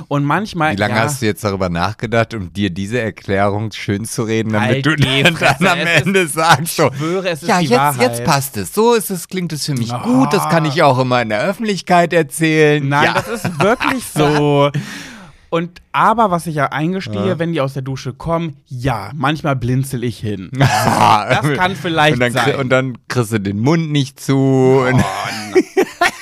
Und 0.08 0.24
manchmal. 0.24 0.70
Hm. 0.72 0.78
Wie 0.78 0.82
lange 0.82 0.96
ja, 0.96 1.02
hast 1.02 1.22
du 1.22 1.26
jetzt 1.26 1.44
darüber 1.44 1.68
nachgedacht, 1.70 2.34
um 2.34 2.54
dir 2.54 2.70
diese 2.70 3.02
Erklärung 3.02 3.72
schön 3.74 4.06
zu 4.06 4.24
reden, 4.24 4.54
damit 4.54 4.70
Halt 4.70 4.86
du 4.86 4.96
dann, 4.96 5.26
am 5.68 5.78
es 5.80 6.00
ist- 6.00 6.06
Ende 6.08 6.28
sagst 6.28 6.76
so, 6.78 6.88
Ich 6.92 6.98
schwöre, 6.98 7.30
es 7.30 7.44
ist 7.44 7.50
ja, 7.50 7.60
die 7.60 7.66
jetzt, 7.66 7.78
Wahrheit. 7.78 8.02
jetzt 8.02 8.24
passt 8.24 8.56
es. 8.58 8.74
So 8.74 8.94
ist 8.94 9.12
es, 9.12 9.28
klingt 9.28 9.52
es 9.52 9.66
für 9.66 9.74
mich 9.74 9.92
Oh. 9.94 10.00
gut. 10.00 10.32
Das 10.34 10.48
kann 10.50 10.64
ich 10.66 10.82
auch 10.84 10.98
immer 11.00 11.22
in 11.22 11.30
der 11.30 11.42
Öffentlichkeit 11.42 12.14
erzählen. 12.14 12.88
Nein, 12.88 13.04
ja. 13.06 13.14
das 13.14 13.28
ist 13.44 13.60
wirklich 13.60 14.06
so. 14.14 14.72
Und 15.56 15.82
aber 15.94 16.32
was 16.32 16.48
ich 16.48 16.56
ja 16.56 16.74
eingestehe, 16.74 17.40
wenn 17.40 17.54
die 17.54 17.62
aus 17.62 17.72
der 17.72 17.82
Dusche 17.82 18.12
kommen, 18.12 18.58
ja, 18.66 19.12
manchmal 19.16 19.56
blinzel 19.56 20.04
ich 20.04 20.20
hin. 20.20 20.52
Das 20.60 21.54
kann 21.54 21.78
vielleicht 21.78 22.16
und 22.16 22.20
dann, 22.20 22.32
sein. 22.34 22.56
Und 22.58 22.70
dann 22.72 22.98
kriegst 23.08 23.32
du 23.32 23.40
den 23.40 23.62
Mund 23.62 23.90
nicht 23.90 24.20
zu. 24.20 24.36
Oh, 24.36 25.00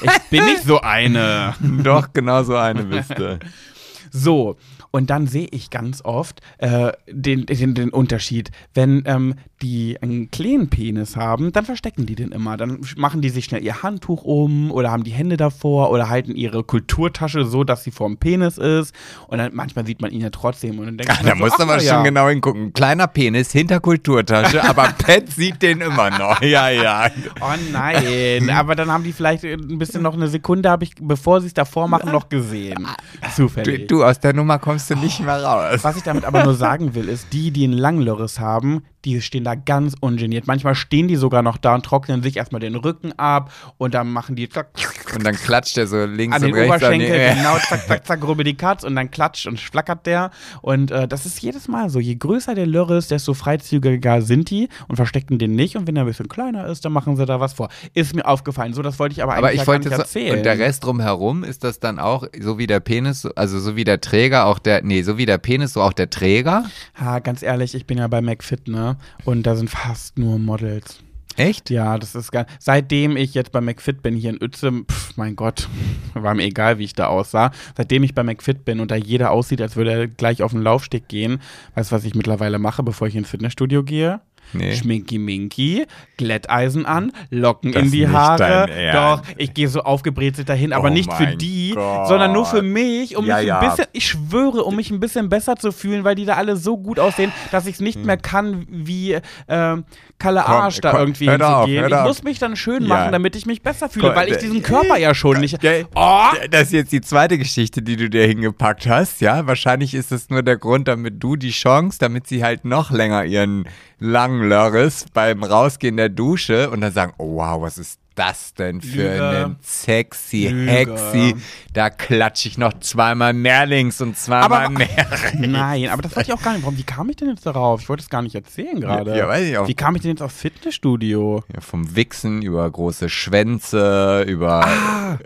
ich 0.03 0.29
bin 0.29 0.45
nicht 0.45 0.61
so 0.61 0.81
eine. 0.81 1.55
doch, 1.83 2.13
genau 2.13 2.43
so 2.43 2.55
eine 2.55 2.83
bist 2.83 3.17
du. 3.17 3.39
So, 4.15 4.57
und 4.95 5.09
dann 5.09 5.25
sehe 5.25 5.47
ich 5.49 5.71
ganz 5.71 6.05
oft 6.05 6.39
äh, 6.59 6.91
den, 7.09 7.47
den, 7.47 7.73
den 7.73 7.89
Unterschied. 7.89 8.51
Wenn 8.75 9.01
ähm, 9.07 9.33
die 9.63 9.97
einen 10.01 10.29
kleinen 10.29 10.69
Penis 10.69 11.15
haben, 11.15 11.51
dann 11.51 11.65
verstecken 11.65 12.05
die 12.05 12.13
den 12.13 12.31
immer. 12.31 12.57
Dann 12.57 12.81
machen 12.95 13.21
die 13.21 13.29
sich 13.29 13.45
schnell 13.45 13.63
ihr 13.63 13.81
Handtuch 13.81 14.23
um 14.23 14.71
oder 14.71 14.91
haben 14.91 15.03
die 15.03 15.11
Hände 15.11 15.35
davor 15.35 15.89
oder 15.89 16.09
halten 16.09 16.35
ihre 16.35 16.63
Kulturtasche 16.63 17.45
so, 17.45 17.63
dass 17.63 17.83
sie 17.83 17.89
vorm 17.89 18.17
Penis 18.17 18.59
ist. 18.59 18.93
Und 19.27 19.39
dann 19.39 19.55
manchmal 19.55 19.83
sieht 19.87 19.99
man 19.99 20.11
ihn 20.11 20.21
ja 20.21 20.29
trotzdem. 20.29 20.77
Und 20.77 20.85
dann 20.85 20.97
denkt 20.97 21.11
man 21.23 21.39
Da 21.39 21.49
so, 21.49 21.57
du 21.57 21.63
aber 21.63 21.77
na 21.77 21.79
schon 21.79 21.87
ja. 21.87 22.03
genau 22.03 22.29
hingucken. 22.29 22.73
Kleiner 22.73 23.07
Penis 23.07 23.51
hinter 23.51 23.79
Kulturtasche, 23.79 24.63
aber 24.69 24.93
Pet 24.95 25.31
sieht 25.31 25.59
den 25.63 25.81
immer 25.81 26.11
noch. 26.11 26.39
Ja, 26.43 26.69
ja. 26.69 27.09
Oh 27.41 27.55
nein, 27.71 28.47
aber 28.51 28.75
dann 28.75 28.91
haben 28.91 29.03
die 29.03 29.13
vielleicht 29.13 29.43
ein 29.43 29.79
bisschen 29.79 30.03
noch 30.03 30.13
eine 30.13 30.27
Sekunde, 30.27 30.69
habe 30.69 30.83
ich, 30.83 30.91
bevor 31.01 31.41
sie 31.41 31.47
es 31.47 31.53
davor 31.55 31.87
machen, 31.87 32.11
noch 32.11 32.29
gesehen. 32.29 32.85
Du, 33.21 33.29
Zufällig. 33.35 33.87
du, 33.87 34.03
aus 34.03 34.19
der 34.19 34.33
Nummer 34.33 34.59
kommst 34.59 34.82
du 34.89 34.95
nicht 34.95 35.19
mehr 35.19 35.43
raus. 35.43 35.83
Was 35.83 35.97
ich 35.97 36.03
damit 36.03 36.25
aber 36.25 36.43
nur 36.43 36.53
sagen 36.55 36.95
will, 36.95 37.09
ist, 37.09 37.27
die, 37.33 37.51
die 37.51 37.63
einen 37.63 37.73
Langlöris 37.73 38.39
haben, 38.39 38.83
die 39.05 39.21
stehen 39.21 39.43
da 39.43 39.55
ganz 39.55 39.95
ungeniert. 39.99 40.47
Manchmal 40.47 40.75
stehen 40.75 41.07
die 41.07 41.15
sogar 41.15 41.41
noch 41.41 41.57
da 41.57 41.75
und 41.75 41.85
trocknen 41.85 42.23
sich 42.23 42.37
erstmal 42.37 42.61
den 42.61 42.75
Rücken 42.75 43.11
ab 43.17 43.51
und 43.77 43.93
dann 43.93 44.11
machen 44.11 44.35
die 44.35 44.47
zack, 44.49 44.67
Und 45.15 45.25
dann 45.25 45.35
klatscht 45.35 45.77
er 45.77 45.87
so 45.87 46.05
links 46.05 46.35
an 46.35 46.43
und 46.43 46.47
den 46.49 46.55
rechts. 46.55 46.75
Oberschenkel, 46.83 47.11
an 47.29 47.35
die- 47.35 47.41
genau, 47.41 47.57
zack, 47.57 47.87
zack, 47.87 48.05
zack, 48.07 48.23
rubbel 48.27 48.45
die 48.45 48.55
Katz 48.55 48.83
und 48.83 48.95
dann 48.95 49.11
klatscht 49.11 49.45
und 49.47 49.59
flackert 49.59 50.05
der. 50.05 50.31
Und 50.61 50.91
äh, 50.91 51.07
das 51.07 51.25
ist 51.25 51.41
jedes 51.41 51.67
Mal 51.67 51.89
so. 51.89 51.99
Je 51.99 52.15
größer 52.15 52.55
der 52.55 52.65
Lörr 52.65 52.91
ist, 52.91 53.11
desto 53.11 53.33
freizügiger 53.33 54.21
sind 54.21 54.49
die 54.49 54.69
und 54.87 54.95
verstecken 54.95 55.37
den 55.37 55.55
nicht. 55.55 55.75
Und 55.75 55.87
wenn 55.87 55.95
er 55.95 56.03
ein 56.03 56.07
bisschen 56.07 56.27
kleiner 56.29 56.67
ist, 56.67 56.85
dann 56.85 56.91
machen 56.93 57.15
sie 57.15 57.25
da 57.25 57.39
was 57.39 57.53
vor. 57.53 57.69
Ist 57.93 58.15
mir 58.15 58.25
aufgefallen. 58.25 58.73
So, 58.73 58.81
das 58.81 58.99
wollte 58.99 59.13
ich 59.13 59.23
aber 59.23 59.33
eigentlich 59.33 59.43
Aber 59.43 59.53
ich 59.53 59.59
ja 59.61 59.67
wollte 59.67 59.89
gar 59.89 59.97
nicht 59.99 60.07
so, 60.09 60.19
erzählen. 60.19 60.37
und 60.37 60.43
der 60.45 60.59
Rest 60.59 60.83
drumherum 60.85 61.43
ist 61.43 61.63
das 61.63 61.79
dann 61.79 61.99
auch 61.99 62.25
so 62.39 62.57
wie 62.57 62.67
der 62.67 62.79
Penis, 62.79 63.25
also 63.35 63.59
so 63.59 63.75
wie 63.75 63.83
der 63.83 64.01
Träger, 64.01 64.45
auch 64.45 64.59
der, 64.59 64.81
nee, 64.83 65.01
so 65.03 65.17
wie 65.17 65.25
der 65.25 65.37
Penis, 65.37 65.73
so 65.73 65.81
auch 65.81 65.93
der 65.93 66.09
Träger. 66.09 66.63
Ha, 66.99 67.19
ganz 67.19 67.43
ehrlich, 67.43 67.75
ich 67.75 67.85
bin 67.85 67.97
ja 67.97 68.07
bei 68.07 68.21
McFit, 68.21 68.67
ne? 68.67 68.92
Und 69.25 69.43
da 69.43 69.55
sind 69.55 69.69
fast 69.69 70.17
nur 70.17 70.39
Models. 70.39 71.03
Echt? 71.35 71.69
Ja, 71.69 71.97
das 71.97 72.13
ist 72.15 72.31
gar. 72.31 72.45
Seitdem 72.59 73.17
ich 73.17 73.33
jetzt 73.33 73.51
bei 73.51 73.61
McFit 73.61 74.03
bin 74.03 74.15
hier 74.15 74.29
in 74.29 74.43
Utzem, 74.43 74.85
pf, 74.89 75.17
mein 75.17 75.35
Gott, 75.35 75.67
war 76.13 76.35
mir 76.35 76.43
egal, 76.43 76.77
wie 76.77 76.83
ich 76.83 76.93
da 76.93 77.07
aussah. 77.07 77.51
Seitdem 77.75 78.03
ich 78.03 78.13
bei 78.13 78.23
McFit 78.23 78.65
bin 78.65 78.79
und 78.79 78.91
da 78.91 78.95
jeder 78.95 79.31
aussieht, 79.31 79.61
als 79.61 79.75
würde 79.75 79.91
er 79.91 80.07
gleich 80.07 80.43
auf 80.43 80.51
den 80.51 80.61
Laufsteg 80.61 81.07
gehen, 81.07 81.39
weißt 81.75 81.91
du, 81.91 81.95
was 81.95 82.05
ich 82.05 82.15
mittlerweile 82.15 82.59
mache, 82.59 82.83
bevor 82.83 83.07
ich 83.07 83.15
ins 83.15 83.29
Fitnessstudio 83.29 83.83
gehe? 83.83 84.21
Nee. 84.51 84.75
Schminky 84.75 85.17
Minky, 85.17 85.85
Glätteisen 86.17 86.85
an, 86.85 87.11
Locken 87.31 87.71
Das 87.71 87.83
in 87.83 87.91
die 87.91 88.07
Haare. 88.07 88.67
Doch, 88.93 89.21
ich 89.37 89.53
gehe 89.53 89.67
so 89.67 89.81
aufgebrezelt 89.81 90.47
dahin, 90.47 90.73
aber 90.73 90.89
Oh 90.89 90.93
nicht 90.93 91.11
für 91.11 91.25
die, 91.35 91.71
Gott. 91.73 92.07
sondern 92.07 92.33
nur 92.33 92.45
für 92.45 92.61
mich, 92.61 93.15
um 93.17 93.25
Ja, 93.25 93.37
mich 93.37 93.47
ja. 93.47 93.59
ein 93.59 93.67
bisschen, 93.69 93.85
ich 93.93 94.05
schwöre, 94.07 94.63
um 94.63 94.75
mich 94.75 94.91
ein 94.91 94.99
bisschen 94.99 95.29
besser 95.29 95.55
zu 95.55 95.71
fühlen, 95.71 96.03
weil 96.03 96.13
die 96.15 96.25
da 96.25 96.35
alle 96.35 96.55
so 96.55 96.77
gut 96.77 96.99
aussehen, 96.99 97.31
dass 97.51 97.65
ich 97.65 97.75
es 97.75 97.81
nicht 97.81 98.05
mehr 98.05 98.17
kann, 98.17 98.67
wie 98.69 99.17
ähm, 99.47 99.85
Kalle 100.19 100.45
Arsch 100.45 100.79
da 100.81 100.91
komm, 100.91 100.99
irgendwie 101.01 101.29
hör 101.29 101.37
doch 101.39 101.49
auf, 101.49 101.65
hinzugehen. 101.65 101.89
hör 101.91 102.01
Ich 102.01 102.07
muss 102.07 102.23
mich 102.23 102.39
dann 102.39 102.55
schön 102.55 102.83
Ja. 102.83 102.87
machen, 102.89 103.11
damit 103.11 103.35
ich 103.35 103.45
mich 103.45 103.61
besser 103.63 103.89
fühle, 103.89 104.07
Komm, 104.09 104.15
weil 104.15 104.29
ich 104.29 104.35
äh, 104.35 104.39
diesen 104.39 104.61
Körper 104.61 104.97
ja 104.97 105.13
schon 105.15 105.39
nicht. 105.39 105.57
Oh! 105.95 106.19
Das 106.51 106.63
ist 106.63 106.73
jetzt 106.73 106.91
die 106.91 107.01
zweite 107.01 107.37
Geschichte, 107.37 107.81
die 107.81 107.95
du 107.95 108.09
dir 108.09 108.25
hingepackt 108.27 108.87
hast, 108.87 109.19
ja. 109.21 109.47
Wahrscheinlich 109.47 109.93
ist 109.95 110.11
es 110.11 110.29
nur 110.29 110.43
der 110.43 110.57
Grund, 110.57 110.87
damit 110.87 111.21
du 111.23 111.35
die 111.35 111.49
Chance, 111.51 111.97
damit 111.99 112.27
sie 112.27 112.43
halt 112.43 112.63
noch 112.65 112.91
länger 112.91 113.25
ihren 113.25 113.65
langen 113.99 114.32
Lörres 114.41 115.05
beim 115.13 115.43
Rausgehen 115.43 115.97
der 115.97 116.09
Dusche 116.09 116.69
und 116.69 116.81
dann 116.81 116.91
sagen, 116.91 117.13
oh 117.17 117.35
wow, 117.37 117.61
was 117.61 117.77
ist 117.77 117.99
das 118.15 118.53
denn 118.53 118.79
für 118.79 119.11
Lüge. 119.11 119.27
einen 119.27 119.55
sexy 119.61 120.47
Lüge. 120.47 120.71
Hexi? 120.71 121.35
Da 121.73 121.89
klatsche 121.89 122.47
ich 122.47 122.59
noch 122.59 122.73
zweimal 122.79 123.33
mehr 123.33 123.65
links 123.65 124.01
und 124.01 124.15
zweimal 124.17 124.65
Aber- 124.65 124.69
mehr 124.69 124.87
rechts. 125.11 125.33
Nein, 125.39 125.89
aber 125.89 126.03
das 126.03 126.15
wollte 126.15 126.29
ich 126.31 126.37
auch 126.37 126.41
gar 126.43 126.53
nicht. 126.53 126.61
Warum, 126.63 126.77
wie 126.77 126.83
kam 126.83 127.09
ich 127.09 127.15
denn 127.15 127.29
jetzt 127.29 127.45
darauf? 127.45 127.81
Ich 127.81 127.89
wollte 127.89 128.03
es 128.03 128.09
gar 128.09 128.21
nicht 128.21 128.35
erzählen 128.35 128.79
gerade. 128.79 129.17
Ja, 129.17 129.27
weiß 129.27 129.47
ich 129.47 129.57
auch. 129.57 129.67
Wie 129.67 129.73
kam 129.73 129.95
ich 129.95 130.03
denn 130.03 130.11
jetzt 130.11 130.21
aufs 130.21 130.39
Fitnessstudio? 130.39 131.43
Ja, 131.53 131.61
vom 131.61 131.95
Wichsen 131.95 132.43
über 132.43 132.69
große 132.69 133.09
Schwänze, 133.09 134.23
über. 134.27 134.63
Ah. 134.65 135.17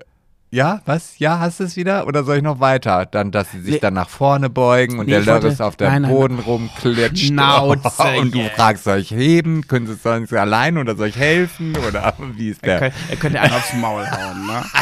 Ja, 0.50 0.80
was? 0.86 1.20
Ja, 1.20 1.40
hast 1.40 1.60
du 1.60 1.66
es 1.66 1.76
wieder? 1.76 2.08
Oder 2.08 2.24
soll 2.24 2.38
ich 2.38 2.44
noch 2.44 2.62
weiter? 2.62 3.06
Dann, 3.06 3.32
dass 3.32 3.52
sie 3.52 3.60
sich 3.60 3.74
Nee. 3.76 3.80
dann 3.80 3.94
nach 3.96 4.08
vorne 4.08 4.50
beugen 4.50 4.98
und 4.98 5.08
Nee, 5.08 5.12
der 5.12 5.22
Lörres 5.22 5.60
auf 5.60 5.76
dem 5.76 6.04
Boden 6.04 6.40
rumklitscht. 6.40 7.26
Schnauze 7.28 8.04
und 8.22 8.34
du 8.34 8.48
fragst, 8.56 8.86
soll 8.86 9.00
ich 9.00 9.12
heben? 9.12 9.68
Können 9.68 9.88
sie 9.88 9.96
sonst 9.96 10.32
allein 10.34 10.78
oder 10.78 10.96
soll 10.96 11.08
ich 11.10 11.18
helfen? 11.18 11.76
Oder 11.86 12.14
wie 12.38 12.50
ist 12.50 12.64
Er 12.64 12.80
der? 12.80 12.92
könnte, 12.92 12.98
er 13.10 13.16
könnte 13.18 13.42
einen 13.42 13.54
aufs 13.54 13.74
Maul 13.74 14.06
hauen, 14.10 14.46
ne? 14.48 14.64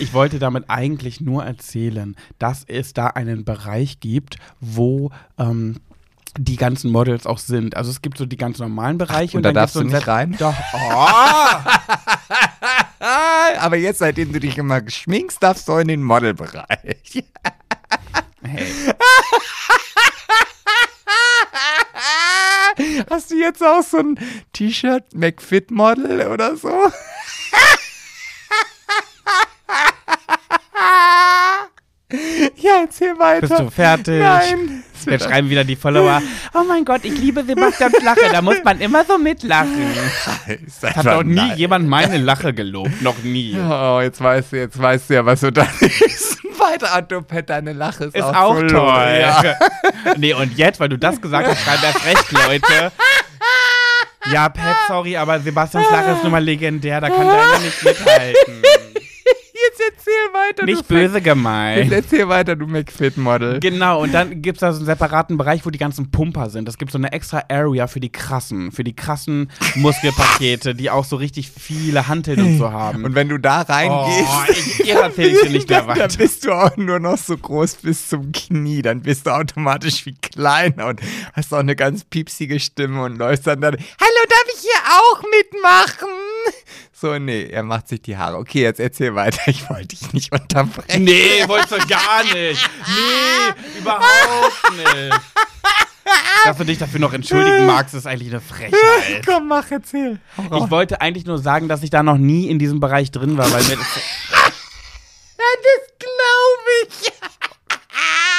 Ich 0.00 0.12
wollte 0.12 0.38
damit 0.40 0.64
eigentlich 0.68 1.20
nur 1.20 1.44
erzählen, 1.44 2.16
dass 2.40 2.64
es 2.66 2.92
da 2.94 3.06
einen 3.06 3.44
Bereich 3.44 4.00
gibt, 4.00 4.36
wo 4.60 5.12
ähm, 5.38 5.76
die 6.36 6.56
ganzen 6.56 6.90
Models 6.90 7.26
auch 7.26 7.38
sind. 7.38 7.76
Also 7.76 7.90
es 7.92 8.02
gibt 8.02 8.18
so 8.18 8.26
die 8.26 8.36
ganz 8.36 8.58
normalen 8.58 8.98
Bereiche 8.98 9.36
und 9.36 9.44
da 9.44 9.50
dann 9.50 9.54
darfst 9.62 9.76
du 9.76 9.82
nicht 9.82 9.94
ein 9.94 10.02
rein? 10.02 10.36
Doch. 10.38 10.54
Oh, 10.74 11.06
aber 13.00 13.76
jetzt, 13.76 13.98
seitdem 13.98 14.32
du 14.32 14.40
dich 14.40 14.58
immer 14.58 14.82
schminkst, 14.88 15.42
darfst 15.42 15.68
du 15.68 15.76
in 15.78 15.88
den 15.88 16.02
Modelbereich. 16.02 17.24
hey. 18.42 18.66
Hast 23.10 23.30
du 23.30 23.36
jetzt 23.36 23.62
auch 23.62 23.82
so 23.82 23.98
ein 23.98 24.18
T-Shirt 24.52 25.14
McFit-Model 25.14 26.26
oder 26.28 26.56
so? 26.56 26.70
Ja, 32.56 32.82
erzähl 32.82 33.18
weiter. 33.18 33.46
Bist 33.46 33.58
du 33.60 33.70
fertig? 33.70 34.20
Nein. 34.20 34.82
Wir 35.04 35.12
wird- 35.12 35.22
schreiben 35.22 35.48
wieder 35.48 35.64
die 35.64 35.76
Follower. 35.76 36.20
Oh 36.54 36.62
mein 36.68 36.84
Gott, 36.84 37.04
ich 37.04 37.16
liebe 37.18 37.42
Sebastians 37.42 38.02
Lache. 38.02 38.20
Da 38.30 38.42
muss 38.42 38.56
man 38.62 38.80
immer 38.80 39.04
so 39.04 39.16
mitlachen. 39.16 39.86
Ist 40.66 40.82
Hat 40.82 41.04
noch 41.04 41.22
nie 41.22 41.34
nein. 41.36 41.56
jemand 41.56 41.88
meine 41.88 42.18
Lache 42.18 42.52
gelobt. 42.52 43.00
Noch 43.00 43.16
nie. 43.22 43.56
Oh, 43.58 44.00
jetzt 44.02 44.20
weißt 44.20 44.52
du, 44.52 44.56
jetzt 44.58 44.80
weißt 44.80 45.08
du 45.10 45.14
ja, 45.14 45.24
was 45.24 45.40
du 45.40 45.50
da 45.50 45.66
ist. 45.80 46.38
Weiter, 46.58 46.92
Antopet, 46.92 47.48
deine 47.48 47.72
Lache 47.72 48.04
ist, 48.04 48.16
Ist 48.16 48.22
auch, 48.22 48.34
auch 48.34 48.56
so 48.56 48.66
toll. 48.66 49.18
Ja. 49.18 49.54
nee, 50.18 50.34
und 50.34 50.58
jetzt, 50.58 50.78
weil 50.78 50.90
du 50.90 50.98
das 50.98 51.18
gesagt 51.20 51.48
hast, 51.48 51.62
schreiben 51.64 51.82
erst 51.82 52.04
recht 52.04 52.32
Leute. 52.32 52.92
Ja, 54.30 54.50
Pat, 54.50 54.76
sorry, 54.86 55.16
aber 55.16 55.40
Sebastians 55.40 55.86
Lache 55.90 56.10
ist 56.10 56.22
nun 56.22 56.32
mal 56.32 56.44
legendär, 56.44 57.00
da 57.00 57.08
kann 57.08 57.26
deiner 57.26 57.58
nicht 57.60 57.82
mithalten. 57.82 58.62
Jetzt 60.20 60.34
weiter. 60.34 60.66
Nicht 60.66 60.88
böse 60.88 61.14
Jetzt 61.14 61.24
gemeint. 61.24 61.92
erzähl 62.10 62.28
weiter, 62.28 62.56
du 62.56 62.66
McFit-Model. 62.66 63.60
Genau, 63.60 64.02
und 64.02 64.12
dann 64.12 64.42
gibt 64.42 64.56
es 64.58 64.60
da 64.60 64.72
so 64.72 64.78
einen 64.78 64.86
separaten 64.86 65.36
Bereich, 65.36 65.64
wo 65.64 65.70
die 65.70 65.78
ganzen 65.78 66.10
Pumper 66.10 66.50
sind. 66.50 66.68
Es 66.68 66.78
gibt 66.78 66.92
so 66.92 66.98
eine 66.98 67.12
extra 67.12 67.44
Area 67.48 67.86
für 67.86 68.00
die 68.00 68.10
krassen, 68.10 68.72
für 68.72 68.84
die 68.84 68.94
krassen 68.94 69.50
Muskelpakete, 69.74 70.74
die 70.74 70.90
auch 70.90 71.04
so 71.04 71.16
richtig 71.16 71.50
viele 71.50 72.08
Hanteln 72.08 72.40
und 72.40 72.58
so 72.58 72.70
haben. 72.72 73.04
Und 73.04 73.14
wenn 73.14 73.28
du 73.28 73.38
da 73.38 73.62
reingehst, 73.62 74.30
oh, 74.30 74.52
ich, 74.52 74.78
jetzt 74.86 75.18
ich 75.18 75.40
dir 75.40 75.50
nicht 75.50 75.68
mehr 75.68 75.78
dann, 75.80 75.88
weiter. 75.88 76.08
dann 76.08 76.16
bist 76.16 76.44
du 76.44 76.52
auch 76.52 76.76
nur 76.76 76.98
noch 76.98 77.18
so 77.18 77.36
groß 77.36 77.76
bis 77.76 78.08
zum 78.08 78.32
Knie. 78.32 78.82
Dann 78.82 79.02
bist 79.02 79.26
du 79.26 79.30
automatisch 79.30 80.06
wie 80.06 80.14
kleiner 80.14 80.86
und 80.86 81.00
hast 81.32 81.52
auch 81.52 81.58
eine 81.58 81.76
ganz 81.76 82.04
piepsige 82.04 82.60
Stimme 82.60 83.02
und 83.02 83.18
läufst 83.18 83.46
dann 83.46 83.60
dann, 83.60 83.74
hallo, 83.74 84.20
darf 84.28 84.44
ich 84.54 84.60
hier 84.60 84.70
auch 84.90 85.22
mitmachen? 85.22 86.08
So, 86.92 87.18
nee, 87.18 87.46
er 87.46 87.62
macht 87.62 87.88
sich 87.88 88.02
die 88.02 88.18
Haare. 88.18 88.36
Okay, 88.36 88.60
jetzt 88.60 88.78
erzähl 88.78 89.14
weiter. 89.14 89.40
Ich 89.46 89.70
wollte 89.70 89.88
dich 89.88 90.12
nicht 90.12 90.32
unterbrechen. 90.32 91.04
Nee, 91.04 91.44
wolltest 91.46 91.72
du 91.72 91.86
gar 91.86 92.22
nicht. 92.24 92.34
Nee, 92.86 93.78
überhaupt 93.78 94.70
nicht. 94.76 95.20
Dass 96.44 96.56
du 96.58 96.64
dich 96.64 96.76
dafür 96.76 97.00
noch 97.00 97.14
entschuldigen 97.14 97.64
magst, 97.64 97.94
ist 97.94 98.06
eigentlich 98.06 98.30
eine 98.30 98.42
Frechheit. 98.42 99.24
Komm, 99.26 99.48
mach, 99.48 99.70
erzähl. 99.70 100.18
Hau. 100.36 100.64
Ich 100.64 100.70
wollte 100.70 101.00
eigentlich 101.00 101.24
nur 101.24 101.38
sagen, 101.38 101.68
dass 101.68 101.82
ich 101.82 101.90
da 101.90 102.02
noch 102.02 102.18
nie 102.18 102.48
in 102.48 102.58
diesem 102.58 102.80
Bereich 102.80 103.10
drin 103.10 103.36
war, 103.38 103.50
weil 103.50 103.62
mir 103.64 103.76
das 103.76 103.86
das 103.94 104.52
glaube 105.98 106.70
ich. 106.88 107.12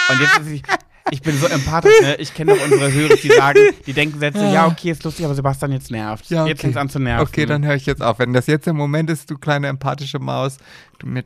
Und 0.09 0.21
jetzt 0.21 0.39
ist 0.39 0.47
ich, 0.47 0.63
ich 1.09 1.21
bin 1.21 1.37
so 1.37 1.47
empathisch, 1.47 1.99
ne? 2.01 2.15
Ich 2.15 2.33
kenne 2.33 2.53
doch 2.55 2.63
unsere 2.63 2.91
Hörer, 2.91 3.15
die 3.15 3.27
sagen, 3.29 3.59
die 3.85 3.93
denken 3.93 4.21
jetzt 4.21 4.37
so, 4.37 4.43
ja, 4.43 4.67
okay, 4.67 4.91
ist 4.91 5.03
lustig, 5.03 5.25
aber 5.25 5.33
Sebastian 5.35 5.71
jetzt 5.71 5.89
nervt. 5.91 6.29
Ja, 6.29 6.45
Jetzt 6.45 6.59
okay. 6.59 6.67
fängt 6.67 6.77
an 6.77 6.89
zu 6.89 6.99
nerven. 6.99 7.25
Okay, 7.27 7.45
dann 7.45 7.65
höre 7.65 7.75
ich 7.75 7.85
jetzt 7.85 8.01
auf. 8.01 8.19
Wenn 8.19 8.33
das 8.33 8.47
jetzt 8.47 8.65
der 8.67 8.73
Moment 8.73 9.09
ist, 9.09 9.29
du 9.29 9.37
kleine 9.37 9.67
empathische 9.67 10.19
Maus, 10.19 10.57
du 10.99 11.07
mit 11.07 11.25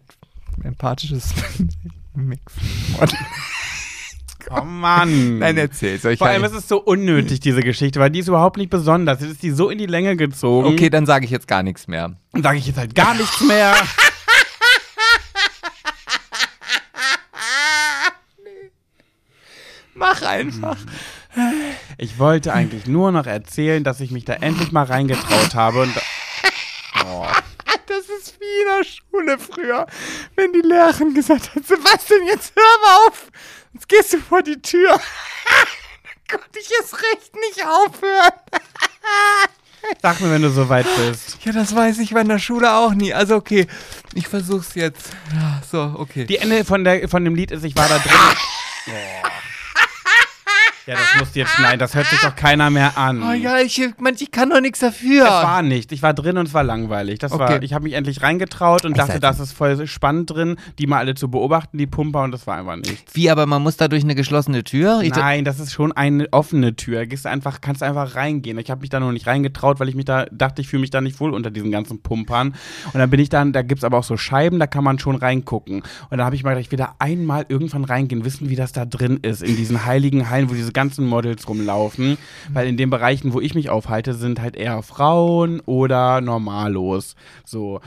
empathisches 0.64 1.34
Mix. 2.16 2.54
Oh 4.52 4.64
Mann. 4.64 5.40
Nein, 5.40 5.58
erzähl. 5.58 5.98
Soll 6.00 6.14
ich 6.14 6.20
Vor 6.20 6.28
allem 6.28 6.44
halt- 6.44 6.52
ist 6.54 6.60
es 6.60 6.68
so 6.68 6.78
unnötig, 6.82 7.40
diese 7.40 7.62
Geschichte, 7.62 8.00
weil 8.00 8.12
die 8.12 8.20
ist 8.20 8.28
überhaupt 8.28 8.58
nicht 8.58 8.70
besonders. 8.70 9.20
Jetzt 9.20 9.32
ist 9.32 9.44
die 9.44 9.50
so 9.52 9.70
in 9.70 9.80
die 9.80 9.88
Länge 9.88 10.16
gezogen. 10.16 10.68
Okay, 10.68 10.90
dann 10.92 11.06
sage 11.08 11.26
ich 11.26 11.32
jetzt 11.32 11.48
gar 11.48 11.64
nichts 11.64 11.88
mehr. 11.88 12.16
Dann 12.32 12.44
sage 12.44 12.60
ich 12.60 12.68
jetzt 12.68 12.78
halt 12.78 12.94
gar 12.96 13.16
nichts 13.16 13.42
mehr. 13.42 13.74
Mach 19.96 20.22
einfach. 20.22 20.78
Ich 21.98 22.20
wollte 22.20 22.54
eigentlich 22.54 22.86
nur 22.86 23.12
noch 23.12 23.26
erzählen, 23.26 23.84
dass 23.84 24.02
ich 24.02 24.12
mich 24.12 24.26
da 24.26 24.34
endlich 24.34 24.72
mal 24.72 24.86
reingetraut 24.86 25.56
habe. 25.56 25.84
Und 25.84 25.94
oh. 27.06 27.26
Das 27.88 28.10
ist 28.20 28.40
wie 28.40 28.62
in 28.62 28.78
der 28.78 28.84
Schule 28.84 29.38
früher, 29.40 29.86
wenn 30.36 30.52
die 30.52 30.62
Lehrerin 30.62 31.14
gesagt 31.14 31.56
hat, 31.56 31.66
Sebastian, 31.66 32.26
jetzt 32.28 32.54
hör 32.56 32.82
mal 32.82 33.08
auf, 33.08 33.32
jetzt 33.74 33.88
gehst 33.88 34.14
du 34.14 34.18
vor 34.18 34.42
die 34.42 34.62
Tür. 34.62 34.90
Dann 36.28 36.40
konnte 36.40 36.60
ich 36.60 36.70
es 36.82 36.94
recht 36.94 37.36
nicht 37.36 37.66
aufhören. 37.66 38.34
Sag 40.02 40.20
mir, 40.20 40.32
wenn 40.32 40.42
du 40.42 40.50
soweit 40.50 40.88
bist. 40.98 41.38
Ja, 41.44 41.52
das 41.52 41.76
weiß 41.76 42.00
ich 42.00 42.12
bei 42.12 42.24
der 42.24 42.40
Schule 42.40 42.74
auch 42.74 42.94
nie. 42.94 43.14
Also 43.14 43.36
okay, 43.36 43.68
ich 44.14 44.28
versuch's 44.28 44.76
jetzt. 44.76 45.12
Ja, 45.34 45.62
so, 45.70 45.96
okay. 45.98 46.26
Die 46.26 46.38
Ende 46.38 46.66
von, 46.66 46.84
der, 46.84 47.08
von 47.08 47.24
dem 47.24 47.36
Lied 47.36 47.52
ist, 47.52 47.64
ich 47.64 47.76
war 47.78 47.88
da 47.88 48.00
drin. 48.00 48.12
Ja, 50.88 50.94
das 50.94 51.20
musst 51.20 51.36
du 51.36 51.40
jetzt 51.40 51.52
schneiden. 51.52 51.80
Das 51.80 51.96
hört 51.96 52.06
sich 52.08 52.20
doch 52.20 52.36
keiner 52.36 52.70
mehr 52.70 52.98
an. 52.98 53.24
Oh 53.24 53.32
ja, 53.34 53.58
ich, 53.60 53.82
man, 54.00 54.14
ich 54.20 54.30
kann 54.32 54.50
doch 54.52 54.62
nichts 54.62 54.80
dafür. 54.80 55.24
Es 55.26 55.30
war 55.32 55.62
nicht. 55.64 55.92
Ich 55.92 56.04
war 56.04 56.14
drin 56.14 56.38
und 56.38 56.48
es 56.48 56.54
war 56.54 56.64
langweilig. 56.64 57.20
Das 57.20 57.32
Okay. 57.32 57.40
war, 57.42 57.64
ich 57.64 57.74
habe 57.74 57.86
mich 57.86 57.94
endlich 57.94 58.22
reingetraut 58.22 58.86
und 58.86 58.92
Ich 58.92 58.98
dachte, 58.98 59.20
das 59.20 59.40
ist 59.40 59.52
voll 59.54 59.88
spannend 59.88 60.30
drin, 60.30 60.58
die 60.78 60.86
mal 60.88 61.00
alle 61.00 61.16
zu 61.16 61.30
beobachten, 61.30 61.78
die 61.80 61.88
Pumper, 61.88 62.22
und 62.24 62.32
das 62.32 62.46
war 62.46 62.58
einfach 62.58 62.76
nichts. 62.76 63.16
Wie, 63.16 63.30
aber 63.32 63.46
man 63.48 63.64
muss 63.64 63.78
da 63.78 63.88
durch 63.88 64.04
eine 64.04 64.14
geschlossene 64.16 64.64
Tür? 64.64 65.02
Ich, 65.02 65.10
Nein, 65.10 65.44
das 65.44 65.60
ist 65.60 65.72
schon 65.74 65.92
eine 65.92 66.28
offene 66.32 66.76
Tür. 66.76 67.00
Da 67.00 67.06
gehst 67.06 67.26
du 67.26 67.30
einfach, 67.30 67.62
kannst 67.62 67.82
einfach 67.82 68.16
reingehen. 68.16 68.58
Ich 68.60 68.70
habe 68.70 68.82
mich 68.82 68.90
da 68.92 69.00
noch 69.00 69.12
nicht 69.12 69.26
reingetraut, 69.26 69.80
weil 69.80 69.90
ich 69.90 69.96
mich 69.96 70.06
da 70.06 70.26
dachte, 70.32 70.62
ich 70.62 70.68
fühle 70.68 70.82
mich 70.82 70.92
da 70.92 71.02
nicht 71.02 71.20
wohl 71.20 71.34
unter 71.34 71.50
diesen 71.50 71.72
ganzen 71.72 72.02
Pumpern. 72.04 72.54
Und 72.94 73.00
dann 73.00 73.10
bin 73.10 73.20
ich 73.20 73.30
dann, 73.30 73.54
da 73.54 73.64
gibt's 73.64 73.84
aber 73.84 73.98
auch 73.98 74.04
so 74.04 74.18
Scheiben, 74.18 74.60
da 74.60 74.68
kann 74.68 74.84
man 74.84 75.00
schon 75.00 75.16
reingucken. 75.16 75.82
Und 76.12 76.18
da 76.20 76.26
habe 76.26 76.36
ich 76.36 76.44
mal 76.44 76.52
gedacht, 76.52 76.66
ich 76.68 76.72
will 76.72 76.78
da 76.78 76.96
einmal 77.00 77.46
irgendwann 77.50 77.86
reingehen, 77.86 78.24
wissen, 78.24 78.50
wie 78.50 78.56
das 78.56 78.72
da 78.72 78.86
drin 78.86 79.20
ist, 79.24 79.42
in 79.42 79.56
diesen 79.56 79.86
heiligen 79.86 80.30
Hallen, 80.30 80.50
wo 80.50 80.54
diese 80.54 80.75
ganzen 80.76 81.08
Models 81.08 81.50
rumlaufen. 81.50 82.20
Weil 82.54 82.68
in 82.68 82.78
den 82.78 82.92
Bereichen, 82.92 83.34
wo 83.34 83.42
ich 83.42 83.56
mich 83.56 83.72
aufhalte, 83.72 84.14
sind 84.14 84.40
halt 84.40 84.56
eher 84.56 84.84
Frauen 84.84 85.60
oder 85.62 86.22
Normalos. 86.22 87.16
So. 87.44 87.82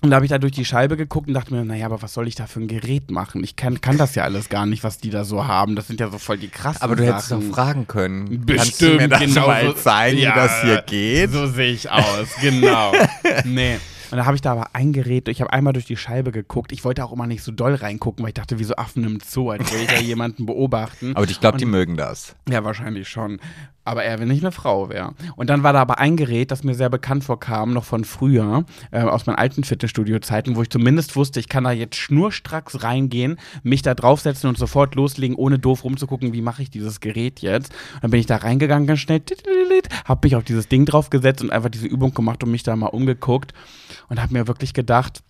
Und 0.00 0.10
da 0.10 0.14
habe 0.16 0.26
ich 0.26 0.30
da 0.30 0.38
durch 0.38 0.52
die 0.52 0.64
Scheibe 0.64 0.96
geguckt 0.96 1.26
und 1.26 1.34
dachte 1.34 1.52
mir, 1.52 1.64
naja, 1.64 1.86
aber 1.86 2.00
was 2.02 2.14
soll 2.14 2.28
ich 2.28 2.36
da 2.36 2.46
für 2.46 2.60
ein 2.60 2.68
Gerät 2.68 3.10
machen? 3.10 3.42
Ich 3.42 3.56
kann, 3.56 3.80
kann 3.80 3.98
das 3.98 4.14
ja 4.14 4.22
alles 4.22 4.48
gar 4.48 4.64
nicht, 4.64 4.84
was 4.84 4.98
die 4.98 5.10
da 5.10 5.24
so 5.24 5.48
haben. 5.48 5.74
Das 5.74 5.88
sind 5.88 5.98
ja 5.98 6.08
so 6.08 6.18
voll 6.18 6.38
die 6.38 6.46
krassen 6.46 6.82
aber 6.82 6.94
du 6.94 7.04
hättest 7.04 7.32
doch 7.32 7.40
Sachen. 7.40 7.52
fragen 7.52 7.86
können. 7.88 8.46
Bestimmt, 8.46 8.58
Kannst 8.58 8.80
du 8.82 8.86
mir 8.94 9.08
das 9.08 9.20
genau 9.20 9.46
mal 9.48 9.66
so- 9.66 9.72
zeigen, 9.72 10.18
Ja, 10.18 10.30
wie 10.30 10.38
das 10.38 10.62
hier 10.62 10.82
geht? 10.86 11.32
So 11.32 11.46
sehe 11.48 11.72
ich 11.72 11.90
aus, 11.90 12.28
genau. 12.40 12.92
nee. 13.44 13.78
Und 14.10 14.18
da 14.18 14.26
habe 14.26 14.36
ich 14.36 14.42
da 14.42 14.52
aber 14.52 14.74
ein 14.74 14.92
Gerät, 14.92 15.28
ich 15.28 15.40
habe 15.40 15.52
einmal 15.52 15.72
durch 15.72 15.86
die 15.86 15.96
Scheibe 15.96 16.32
geguckt. 16.32 16.72
Ich 16.72 16.84
wollte 16.84 17.04
auch 17.04 17.12
immer 17.12 17.26
nicht 17.26 17.42
so 17.42 17.52
doll 17.52 17.74
reingucken, 17.74 18.22
weil 18.22 18.30
ich 18.30 18.34
dachte, 18.34 18.58
wie 18.58 18.64
so 18.64 18.74
Affen 18.76 19.04
im 19.04 19.20
Zoo, 19.20 19.50
als 19.50 19.70
würde 19.70 19.84
ich 19.84 19.90
ja 19.92 20.00
jemanden 20.00 20.46
beobachten. 20.46 21.14
Aber 21.14 21.28
ich 21.28 21.40
glaube, 21.40 21.58
die 21.58 21.66
mögen 21.66 21.96
das. 21.96 22.34
Ja, 22.48 22.64
wahrscheinlich 22.64 23.08
schon. 23.08 23.40
Aber 23.88 24.04
eher, 24.04 24.18
wenn 24.18 24.30
ich 24.30 24.42
eine 24.42 24.52
Frau 24.52 24.90
wäre. 24.90 25.14
Und 25.36 25.48
dann 25.48 25.62
war 25.62 25.72
da 25.72 25.80
aber 25.80 25.98
ein 25.98 26.18
Gerät, 26.18 26.50
das 26.50 26.62
mir 26.62 26.74
sehr 26.74 26.90
bekannt 26.90 27.24
vorkam, 27.24 27.72
noch 27.72 27.84
von 27.84 28.04
früher, 28.04 28.66
äh, 28.90 29.00
aus 29.00 29.24
meinen 29.24 29.36
alten 29.36 29.64
Fitnessstudio-Zeiten, 29.64 30.56
wo 30.56 30.62
ich 30.62 30.68
zumindest 30.68 31.16
wusste, 31.16 31.40
ich 31.40 31.48
kann 31.48 31.64
da 31.64 31.72
jetzt 31.72 31.96
schnurstracks 31.96 32.82
reingehen, 32.82 33.38
mich 33.62 33.80
da 33.80 33.94
draufsetzen 33.94 34.50
und 34.50 34.58
sofort 34.58 34.94
loslegen, 34.94 35.34
ohne 35.38 35.58
doof 35.58 35.84
rumzugucken, 35.84 36.34
wie 36.34 36.42
mache 36.42 36.60
ich 36.60 36.68
dieses 36.68 37.00
Gerät 37.00 37.40
jetzt. 37.40 37.72
Und 37.94 38.02
dann 38.02 38.10
bin 38.10 38.20
ich 38.20 38.26
da 38.26 38.36
reingegangen, 38.36 38.86
ganz 38.86 39.00
schnell, 39.00 39.22
hab 40.04 40.22
mich 40.22 40.36
auf 40.36 40.44
dieses 40.44 40.68
Ding 40.68 40.84
draufgesetzt 40.84 41.40
und 41.40 41.50
einfach 41.50 41.70
diese 41.70 41.86
Übung 41.86 42.12
gemacht 42.12 42.44
und 42.44 42.50
mich 42.50 42.64
da 42.64 42.76
mal 42.76 42.88
umgeguckt 42.88 43.54
und 44.10 44.20
hab 44.20 44.30
mir 44.30 44.46
wirklich 44.46 44.74
gedacht, 44.74 45.22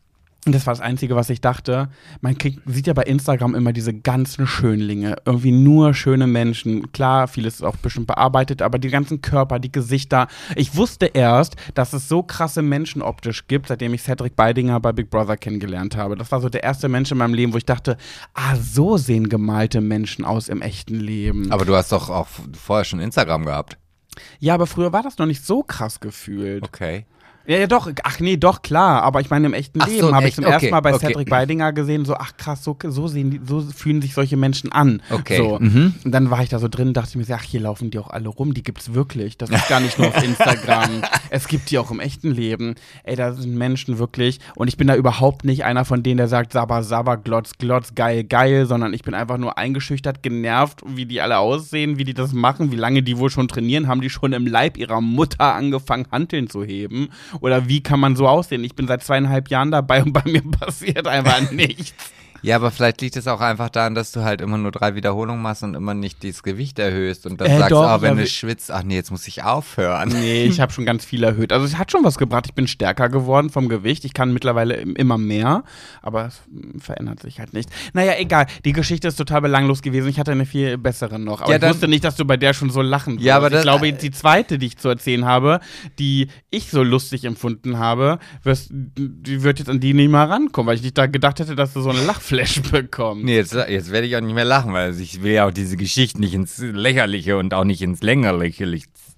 und 0.46 0.54
das 0.54 0.66
war 0.66 0.72
das 0.72 0.80
Einzige, 0.80 1.16
was 1.16 1.30
ich 1.30 1.40
dachte. 1.40 1.90
Man 2.20 2.38
kriegt, 2.38 2.60
sieht 2.64 2.86
ja 2.86 2.94
bei 2.94 3.02
Instagram 3.02 3.54
immer 3.54 3.72
diese 3.72 3.92
ganzen 3.92 4.46
Schönlinge. 4.46 5.16
Irgendwie 5.26 5.50
nur 5.50 5.94
schöne 5.94 6.26
Menschen. 6.26 6.90
Klar, 6.92 7.28
vieles 7.28 7.56
ist 7.56 7.62
auch 7.62 7.76
bestimmt 7.76 8.06
bearbeitet, 8.06 8.62
aber 8.62 8.78
die 8.78 8.88
ganzen 8.88 9.20
Körper, 9.20 9.58
die 9.58 9.70
Gesichter. 9.70 10.28
Ich 10.54 10.76
wusste 10.76 11.06
erst, 11.06 11.56
dass 11.74 11.92
es 11.92 12.08
so 12.08 12.22
krasse 12.22 12.62
Menschen 12.62 13.02
optisch 13.02 13.46
gibt, 13.48 13.68
seitdem 13.68 13.92
ich 13.94 14.02
Cedric 14.02 14.36
Beidinger 14.36 14.80
bei 14.80 14.92
Big 14.92 15.10
Brother 15.10 15.36
kennengelernt 15.36 15.96
habe. 15.96 16.16
Das 16.16 16.30
war 16.32 16.40
so 16.40 16.48
der 16.48 16.62
erste 16.62 16.88
Mensch 16.88 17.10
in 17.10 17.18
meinem 17.18 17.34
Leben, 17.34 17.52
wo 17.52 17.58
ich 17.58 17.66
dachte, 17.66 17.98
ah, 18.32 18.56
so 18.56 18.96
sehen 18.96 19.28
gemalte 19.28 19.80
Menschen 19.80 20.24
aus 20.24 20.48
im 20.48 20.62
echten 20.62 20.94
Leben. 20.94 21.50
Aber 21.50 21.64
du 21.64 21.74
hast 21.74 21.92
doch 21.92 22.08
auch 22.08 22.28
vorher 22.58 22.84
schon 22.84 23.00
Instagram 23.00 23.44
gehabt. 23.44 23.76
ja, 24.38 24.54
aber 24.54 24.66
früher 24.66 24.92
war 24.92 25.02
das 25.02 25.18
noch 25.18 25.26
nicht 25.26 25.44
so 25.44 25.62
krass 25.62 26.00
gefühlt. 26.00 26.62
Okay. 26.62 27.04
Ja, 27.48 27.56
ja, 27.56 27.66
doch. 27.66 27.90
Ach 28.04 28.20
nee, 28.20 28.36
doch, 28.36 28.60
klar. 28.60 29.02
Aber 29.02 29.22
ich 29.22 29.30
meine, 29.30 29.46
im 29.46 29.54
echten 29.54 29.80
Ach 29.80 29.88
so, 29.88 29.92
Leben 29.94 30.14
habe 30.14 30.28
ich 30.28 30.34
zum 30.34 30.44
ersten 30.44 30.66
Okay, 30.66 30.70
Mal 30.70 30.80
bei 30.80 30.94
okay. 30.94 31.06
Cedric 31.06 31.30
Beidinger 31.30 31.72
gesehen, 31.72 32.04
so, 32.04 32.14
ach 32.14 32.36
krass, 32.36 32.62
so, 32.62 32.76
so 32.88 33.08
sehen 33.08 33.30
die, 33.30 33.40
so 33.42 33.62
fühlen 33.62 34.02
sich 34.02 34.12
solche 34.12 34.36
Menschen 34.36 34.70
an. 34.70 35.00
Okay, 35.10 35.38
So. 35.38 35.58
mhm. 35.58 35.94
Und 36.04 36.12
dann 36.12 36.30
war 36.30 36.42
ich 36.42 36.50
da 36.50 36.58
so 36.58 36.68
drin, 36.68 36.92
dachte 36.92 37.08
ich 37.10 37.16
mir, 37.16 37.24
so, 37.24 37.32
ach, 37.32 37.42
hier 37.42 37.60
laufen 37.60 37.90
die 37.90 37.98
auch 37.98 38.10
alle 38.10 38.28
rum, 38.28 38.52
die 38.52 38.62
gibt's 38.62 38.92
wirklich. 38.92 39.38
Das 39.38 39.48
ist 39.48 39.66
gar 39.66 39.80
nicht 39.80 39.98
nur 39.98 40.08
auf 40.08 40.22
Instagram. 40.22 41.02
es 41.30 41.48
gibt 41.48 41.70
die 41.70 41.78
auch 41.78 41.90
im 41.90 42.00
echten 42.00 42.30
Leben. 42.30 42.74
Ey, 43.04 43.16
da 43.16 43.32
sind 43.32 43.54
Menschen 43.56 43.98
wirklich. 43.98 44.40
Und 44.54 44.68
ich 44.68 44.76
bin 44.76 44.86
da 44.86 44.94
überhaupt 44.94 45.46
nicht 45.46 45.64
einer 45.64 45.86
von 45.86 46.02
denen, 46.02 46.18
der 46.18 46.28
sagt, 46.28 46.52
Sabba, 46.52 46.82
Sabba, 46.82 47.14
Glotz, 47.14 47.52
Glotz, 47.56 47.94
geil, 47.94 48.24
geil, 48.24 48.66
sondern 48.66 48.92
ich 48.92 49.00
bin 49.04 49.14
einfach 49.14 49.38
nur 49.38 49.56
eingeschüchtert, 49.56 50.22
genervt, 50.22 50.82
wie 50.86 51.06
die 51.06 51.22
alle 51.22 51.38
aussehen, 51.38 51.96
wie 51.96 52.04
die 52.04 52.12
das 52.14 52.34
machen, 52.34 52.72
wie 52.72 52.76
lange 52.76 53.02
die 53.02 53.16
wohl 53.16 53.30
schon 53.30 53.48
trainieren. 53.48 53.88
Haben 53.88 54.02
die 54.02 54.10
schon 54.10 54.34
im 54.34 54.46
Leib 54.46 54.76
ihrer 54.76 55.00
Mutter 55.00 55.54
angefangen, 55.54 56.04
Hanteln 56.12 56.50
zu 56.50 56.62
heben? 56.62 57.08
Oder 57.40 57.68
wie 57.68 57.82
kann 57.82 58.00
man 58.00 58.16
so 58.16 58.26
aussehen? 58.28 58.64
Ich 58.64 58.74
bin 58.74 58.86
seit 58.86 59.02
zweieinhalb 59.02 59.48
Jahren 59.48 59.70
dabei 59.70 60.02
und 60.02 60.12
bei 60.12 60.22
mir 60.24 60.42
passiert 60.50 61.06
einfach 61.06 61.50
nichts. 61.50 62.12
Ja, 62.42 62.56
aber 62.56 62.70
vielleicht 62.70 63.00
liegt 63.00 63.16
es 63.16 63.26
auch 63.26 63.40
einfach 63.40 63.68
daran, 63.68 63.94
dass 63.94 64.12
du 64.12 64.22
halt 64.22 64.40
immer 64.40 64.58
nur 64.58 64.70
drei 64.70 64.94
Wiederholungen 64.94 65.42
machst 65.42 65.62
und 65.62 65.74
immer 65.74 65.94
nicht 65.94 66.22
das 66.24 66.42
Gewicht 66.42 66.78
erhöhst 66.78 67.26
und 67.26 67.40
dann 67.40 67.48
Äh, 67.48 67.58
sagst, 67.58 67.72
doch, 67.72 67.82
ah, 67.82 68.00
wenn 68.00 68.16
ja, 68.16 68.22
du 68.22 68.28
schwitzt, 68.28 68.70
ach 68.70 68.82
nee, 68.82 68.94
jetzt 68.94 69.10
muss 69.10 69.26
ich 69.26 69.42
aufhören. 69.42 70.08
Nee, 70.10 70.44
ich 70.44 70.60
habe 70.60 70.72
schon 70.72 70.84
ganz 70.86 71.04
viel 71.04 71.24
erhöht. 71.24 71.52
Also 71.52 71.64
es 71.66 71.76
hat 71.78 71.90
schon 71.90 72.04
was 72.04 72.16
gebracht. 72.18 72.44
Ich 72.46 72.54
bin 72.54 72.68
stärker 72.68 73.08
geworden 73.08 73.50
vom 73.50 73.68
Gewicht. 73.68 74.04
Ich 74.04 74.14
kann 74.14 74.32
mittlerweile 74.32 74.74
im- 74.74 74.94
immer 74.96 75.18
mehr, 75.18 75.64
aber 76.02 76.26
es 76.26 76.40
mm, 76.50 76.78
verändert 76.78 77.20
sich 77.20 77.40
halt 77.40 77.52
nicht. 77.54 77.70
Naja, 77.92 78.12
egal. 78.18 78.46
Die 78.64 78.72
Geschichte 78.72 79.08
ist 79.08 79.16
total 79.16 79.40
belanglos 79.40 79.82
gewesen. 79.82 80.08
Ich 80.08 80.18
hatte 80.20 80.32
eine 80.32 80.46
viel 80.46 80.78
bessere 80.78 81.18
noch. 81.18 81.40
Aber 81.40 81.50
Ja, 81.50 81.56
ich 81.56 81.60
dann- 81.60 81.70
wusste 81.70 81.88
nicht, 81.88 82.04
dass 82.04 82.16
du 82.16 82.24
bei 82.24 82.36
der 82.36 82.54
schon 82.54 82.70
so 82.70 82.82
lachen 82.82 83.14
würdest. 83.14 83.26
Ja, 83.26 83.36
aber 83.36 83.50
das- 83.50 83.60
ich 83.60 83.62
glaube, 83.64 83.86
jetzt 83.88 84.02
die 84.02 84.10
zweite, 84.10 84.58
die 84.58 84.66
ich 84.66 84.78
zu 84.78 84.88
erzählen 84.88 85.24
habe, 85.24 85.60
die 85.98 86.28
ich 86.50 86.70
so 86.70 86.82
lustig 86.82 87.24
empfunden 87.24 87.78
habe, 87.78 88.18
wirst, 88.44 88.70
die 88.72 89.42
wird 89.42 89.58
jetzt 89.58 89.68
an 89.68 89.80
die 89.80 89.92
nicht 89.94 90.10
mal 90.10 90.24
rankommen, 90.26 90.68
weil 90.68 90.76
ich 90.76 90.82
nicht 90.82 90.96
da 90.96 91.06
gedacht 91.06 91.40
hätte, 91.40 91.56
dass 91.56 91.72
du 91.72 91.80
so 91.80 91.90
einen 91.90 92.06
Lachflash 92.30 92.62
bekommst. 92.70 93.24
Nee, 93.24 93.36
jetzt, 93.36 93.54
jetzt 93.54 93.90
werde 93.90 94.06
ich 94.06 94.16
auch 94.16 94.20
nicht 94.20 94.34
mehr 94.34 94.44
lachen, 94.44 94.72
weil 94.72 94.98
ich 95.00 95.22
will 95.22 95.32
ja 95.32 95.46
auch 95.46 95.50
diese 95.50 95.76
Geschichte 95.76 96.20
nicht 96.20 96.34
ins 96.34 96.58
Lächerliche 96.58 97.36
und 97.36 97.54
auch 97.54 97.64
nicht 97.64 97.82
ins 97.82 98.02
Längerliche. 98.02 98.64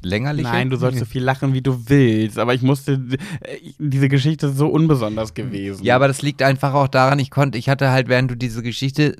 Längerliche? 0.02 0.48
Nein, 0.48 0.70
du 0.70 0.76
sollst 0.76 0.98
so 0.98 1.04
viel 1.04 1.22
lachen, 1.22 1.52
wie 1.52 1.60
du 1.60 1.88
willst. 1.88 2.38
Aber 2.38 2.54
ich 2.54 2.62
musste, 2.62 2.92
äh, 2.92 3.58
diese 3.78 4.08
Geschichte 4.08 4.46
ist 4.46 4.56
so 4.56 4.68
unbesonders 4.68 5.34
gewesen. 5.34 5.84
Ja, 5.84 5.96
aber 5.96 6.08
das 6.08 6.22
liegt 6.22 6.42
einfach 6.42 6.74
auch 6.74 6.88
daran, 6.88 7.18
ich 7.18 7.30
konnte, 7.30 7.58
ich 7.58 7.68
hatte 7.68 7.90
halt, 7.90 8.08
während 8.08 8.30
du 8.30 8.36
diese 8.36 8.62
Geschichte 8.62 9.16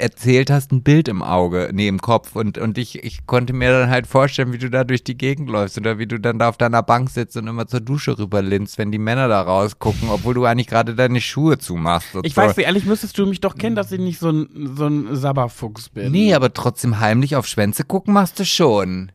erzählt 0.00 0.50
hast, 0.50 0.72
ein 0.72 0.82
Bild 0.82 1.08
im 1.08 1.22
Auge, 1.22 1.70
nee, 1.72 1.88
im 1.88 2.00
Kopf 2.00 2.34
und, 2.36 2.58
und 2.58 2.78
ich, 2.78 3.04
ich 3.04 3.26
konnte 3.26 3.52
mir 3.52 3.70
dann 3.70 3.90
halt 3.90 4.06
vorstellen, 4.06 4.52
wie 4.52 4.58
du 4.58 4.70
da 4.70 4.84
durch 4.84 5.04
die 5.04 5.16
Gegend 5.16 5.48
läufst 5.48 5.78
oder 5.78 5.98
wie 5.98 6.06
du 6.06 6.18
dann 6.18 6.38
da 6.38 6.48
auf 6.48 6.56
deiner 6.56 6.82
Bank 6.82 7.10
sitzt 7.10 7.36
und 7.36 7.46
immer 7.46 7.66
zur 7.66 7.80
Dusche 7.80 8.18
rüberlinst, 8.18 8.78
wenn 8.78 8.90
die 8.90 8.98
Männer 8.98 9.28
da 9.28 9.42
rausgucken, 9.42 10.08
obwohl 10.08 10.34
du 10.34 10.44
eigentlich 10.44 10.66
gerade 10.66 10.94
deine 10.94 11.20
Schuhe 11.20 11.58
zumachst. 11.58 12.08
Ich 12.22 12.34
so. 12.34 12.40
weiß, 12.40 12.56
wie 12.56 12.62
ehrlich 12.62 12.84
müsstest 12.84 13.18
du 13.18 13.26
mich 13.26 13.40
doch 13.40 13.56
kennen, 13.56 13.76
dass 13.76 13.92
ich 13.92 14.00
nicht 14.00 14.18
so 14.18 14.30
ein, 14.30 14.72
so 14.76 14.86
ein 14.86 15.14
Sabberfuchs 15.14 15.90
bin. 15.90 16.12
Nee, 16.12 16.34
aber 16.34 16.52
trotzdem 16.52 17.00
heimlich 17.00 17.36
auf 17.36 17.46
Schwänze 17.46 17.84
gucken 17.84 18.14
machst 18.14 18.38
du 18.38 18.44
schon. 18.44 19.12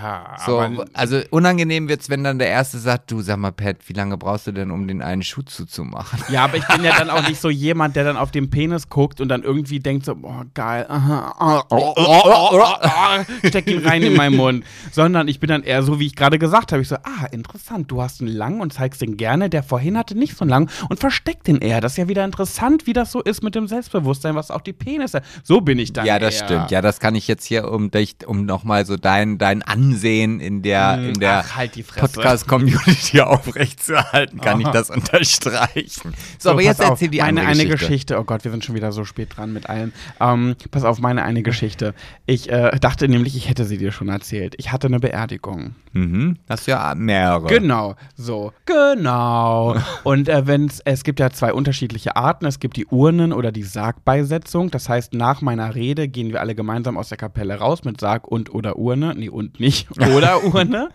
Ja, 0.00 0.36
So, 0.44 0.60
aber 0.60 0.84
also 0.92 1.20
unangenehm 1.30 1.88
wird's, 1.88 2.10
wenn 2.10 2.22
dann 2.24 2.38
der 2.38 2.48
Erste 2.48 2.78
sagt, 2.78 3.10
du 3.10 3.20
sag 3.22 3.38
mal, 3.38 3.52
Pat, 3.52 3.76
wie 3.86 3.92
lange 3.92 4.16
brauchst 4.16 4.46
du 4.46 4.52
denn, 4.52 4.70
um 4.70 4.86
den 4.86 5.02
einen 5.02 5.22
Schuh 5.22 5.42
zuzumachen? 5.42 6.18
Ja, 6.28 6.44
aber 6.44 6.56
ich 6.58 6.66
bin 6.66 6.84
ja 6.84 6.96
dann 6.98 7.10
auch 7.10 7.26
nicht 7.28 7.40
so 7.40 7.48
jemand, 7.50 7.96
der 7.96 8.04
dann 8.04 8.16
auf 8.16 8.30
den 8.30 8.50
Penis 8.50 8.88
guckt 8.88 9.20
und 9.20 9.28
dann 9.28 9.42
irgendwie 9.42 9.80
denkt 9.80 10.04
so, 10.04 10.14
boah, 10.14 10.44
geil, 10.54 10.86
aha, 10.88 11.64
oh, 11.70 11.94
oh, 11.96 12.48
oh, 12.52 13.24
steck 13.48 13.66
ihn 13.68 13.86
rein 13.86 14.02
in 14.02 14.14
meinen 14.14 14.36
Mund. 14.36 14.64
Sondern 14.92 15.28
ich 15.28 15.40
bin 15.40 15.48
dann 15.48 15.62
eher 15.62 15.82
so, 15.82 15.98
wie 16.00 16.06
ich 16.06 16.16
gerade 16.16 16.38
gesagt 16.38 16.72
habe, 16.72 16.82
ich 16.82 16.88
so, 16.88 16.96
ah, 16.96 17.26
interessant, 17.32 17.90
du 17.90 18.02
hast 18.02 18.20
einen 18.20 18.30
lang 18.30 18.60
und 18.60 18.72
zeigst 18.72 19.00
den 19.00 19.16
gerne, 19.16 19.48
der 19.50 19.62
vorhin 19.62 19.96
hatte 19.96 20.16
nicht 20.16 20.36
so 20.36 20.42
einen 20.42 20.50
lang 20.50 20.70
und 20.88 21.00
versteckt 21.00 21.46
den 21.46 21.58
eher. 21.58 21.80
Das 21.80 21.92
ist 21.92 21.98
ja 21.98 22.08
wieder 22.08 22.24
interessant, 22.24 22.86
wie 22.86 22.92
das 22.92 23.12
so 23.12 23.22
ist 23.22 23.42
mit 23.42 23.54
dem 23.54 23.66
Selbstbewusstsein, 23.66 24.34
was 24.34 24.50
auch 24.50 24.60
die 24.60 24.72
Penisse, 24.72 25.22
so 25.42 25.60
bin 25.60 25.78
ich 25.78 25.92
dann 25.92 26.06
Ja, 26.06 26.18
das 26.18 26.40
eher. 26.40 26.44
stimmt. 26.44 26.70
Ja, 26.70 26.82
das 26.82 27.00
kann 27.00 27.14
ich 27.14 27.28
jetzt 27.28 27.44
hier, 27.44 27.70
um 27.70 27.90
dich, 27.90 28.16
um 28.26 28.44
nochmal 28.46 28.84
so 28.86 28.96
dein, 28.96 29.38
dein 29.38 29.62
Ansehen 29.86 30.40
in 30.40 30.62
der, 30.62 30.98
in 30.98 31.20
der 31.20 31.44
Ach, 31.46 31.56
halt. 31.56 31.72
Podcast-Community 31.96 33.20
aufrechtzuerhalten, 33.20 34.40
kann 34.40 34.60
ich 34.60 34.66
Aha. 34.66 34.72
das 34.72 34.90
unterstreichen. 34.90 36.14
So, 36.38 36.50
aber 36.50 36.62
jetzt 36.62 36.80
erzähl 36.80 37.08
die 37.08 37.18
meine 37.18 37.42
eine 37.42 37.64
Geschichte. 37.64 37.76
Geschichte. 37.76 38.18
Oh 38.18 38.24
Gott, 38.24 38.44
wir 38.44 38.50
sind 38.50 38.64
schon 38.64 38.74
wieder 38.74 38.92
so 38.92 39.04
spät 39.04 39.36
dran 39.36 39.52
mit 39.52 39.68
allem. 39.68 39.92
Ähm, 40.20 40.56
pass 40.70 40.84
auf, 40.84 40.98
meine 40.98 41.22
eine 41.22 41.42
Geschichte. 41.42 41.94
Ich 42.26 42.50
äh, 42.50 42.78
dachte 42.80 43.08
nämlich, 43.08 43.36
ich 43.36 43.48
hätte 43.48 43.64
sie 43.64 43.78
dir 43.78 43.92
schon 43.92 44.08
erzählt. 44.08 44.54
Ich 44.58 44.72
hatte 44.72 44.86
eine 44.86 45.00
Beerdigung. 45.00 45.74
Mhm. 45.92 46.36
Hast 46.48 46.66
ja 46.66 46.94
mehrere. 46.94 47.46
Genau, 47.46 47.94
so, 48.16 48.52
genau. 48.64 49.76
Und 50.04 50.28
äh, 50.28 50.46
wenn's, 50.46 50.80
es 50.84 51.04
gibt 51.04 51.20
ja 51.20 51.30
zwei 51.30 51.52
unterschiedliche 51.52 52.16
Arten. 52.16 52.44
Es 52.46 52.60
gibt 52.60 52.76
die 52.76 52.86
Urnen 52.86 53.32
oder 53.32 53.52
die 53.52 53.62
Sargbeisetzung. 53.62 54.70
Das 54.70 54.88
heißt, 54.88 55.14
nach 55.14 55.40
meiner 55.40 55.74
Rede 55.74 56.08
gehen 56.08 56.32
wir 56.32 56.40
alle 56.40 56.54
gemeinsam 56.54 56.98
aus 56.98 57.08
der 57.08 57.18
Kapelle 57.18 57.54
raus 57.54 57.84
mit 57.84 58.00
Sarg 58.00 58.28
und 58.28 58.54
oder 58.54 58.76
Urne. 58.76 59.14
Nee, 59.16 59.28
und 59.28 59.58
nicht. 59.60 59.75
Oder 60.14 60.44
Urne. 60.54 60.88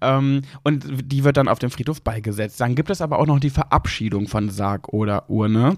Ähm, 0.00 0.42
und 0.62 0.84
die 1.04 1.24
wird 1.24 1.36
dann 1.36 1.48
auf 1.48 1.58
dem 1.58 1.70
Friedhof 1.70 2.02
beigesetzt. 2.02 2.60
Dann 2.60 2.74
gibt 2.74 2.90
es 2.90 3.00
aber 3.00 3.18
auch 3.18 3.26
noch 3.26 3.40
die 3.40 3.50
Verabschiedung 3.50 4.28
von 4.28 4.50
Sarg 4.50 4.88
oder 4.92 5.28
Urne. 5.28 5.76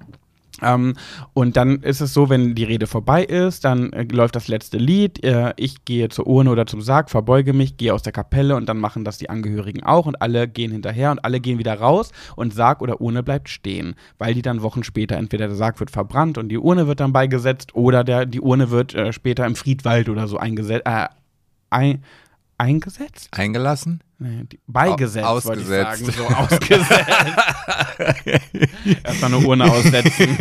Ähm, 0.62 0.94
und 1.32 1.56
dann 1.56 1.82
ist 1.82 2.00
es 2.00 2.14
so, 2.14 2.28
wenn 2.28 2.54
die 2.54 2.64
Rede 2.64 2.86
vorbei 2.86 3.24
ist, 3.24 3.64
dann 3.64 3.92
äh, 3.92 4.04
läuft 4.04 4.36
das 4.36 4.48
letzte 4.48 4.78
Lied. 4.78 5.22
Äh, 5.24 5.52
ich 5.56 5.84
gehe 5.84 6.08
zur 6.08 6.26
Urne 6.26 6.50
oder 6.50 6.66
zum 6.66 6.80
Sarg, 6.80 7.10
verbeuge 7.10 7.52
mich, 7.52 7.76
gehe 7.76 7.92
aus 7.92 8.02
der 8.02 8.12
Kapelle 8.12 8.54
und 8.56 8.68
dann 8.68 8.78
machen 8.78 9.04
das 9.04 9.18
die 9.18 9.30
Angehörigen 9.30 9.82
auch 9.82 10.06
und 10.06 10.20
alle 10.22 10.46
gehen 10.46 10.70
hinterher 10.70 11.10
und 11.10 11.24
alle 11.24 11.40
gehen 11.40 11.58
wieder 11.58 11.74
raus 11.74 12.12
und 12.36 12.54
Sarg 12.54 12.82
oder 12.82 13.00
Urne 13.00 13.22
bleibt 13.22 13.48
stehen, 13.48 13.94
weil 14.18 14.34
die 14.34 14.42
dann 14.42 14.62
Wochen 14.62 14.84
später 14.84 15.16
entweder 15.16 15.48
der 15.48 15.56
Sarg 15.56 15.80
wird 15.80 15.90
verbrannt 15.90 16.38
und 16.38 16.48
die 16.48 16.58
Urne 16.58 16.86
wird 16.86 17.00
dann 17.00 17.12
beigesetzt 17.12 17.74
oder 17.74 18.04
der, 18.04 18.26
die 18.26 18.40
Urne 18.40 18.70
wird 18.70 18.94
äh, 18.94 19.12
später 19.12 19.46
im 19.46 19.56
Friedwald 19.56 20.08
oder 20.08 20.28
so 20.28 20.38
eingesetzt. 20.38 20.86
Äh, 20.86 21.08
ein, 21.70 22.04
eingesetzt? 22.58 23.28
Eingelassen? 23.32 24.00
Nee, 24.18 24.46
beigesetzt, 24.66 25.26
ausgesetzt. 25.26 26.06
So, 26.06 26.24
ausgesetzt. 26.24 26.90
Erstmal 29.04 29.34
eine 29.34 29.46
Urne 29.46 29.64
aussetzen. 29.64 30.28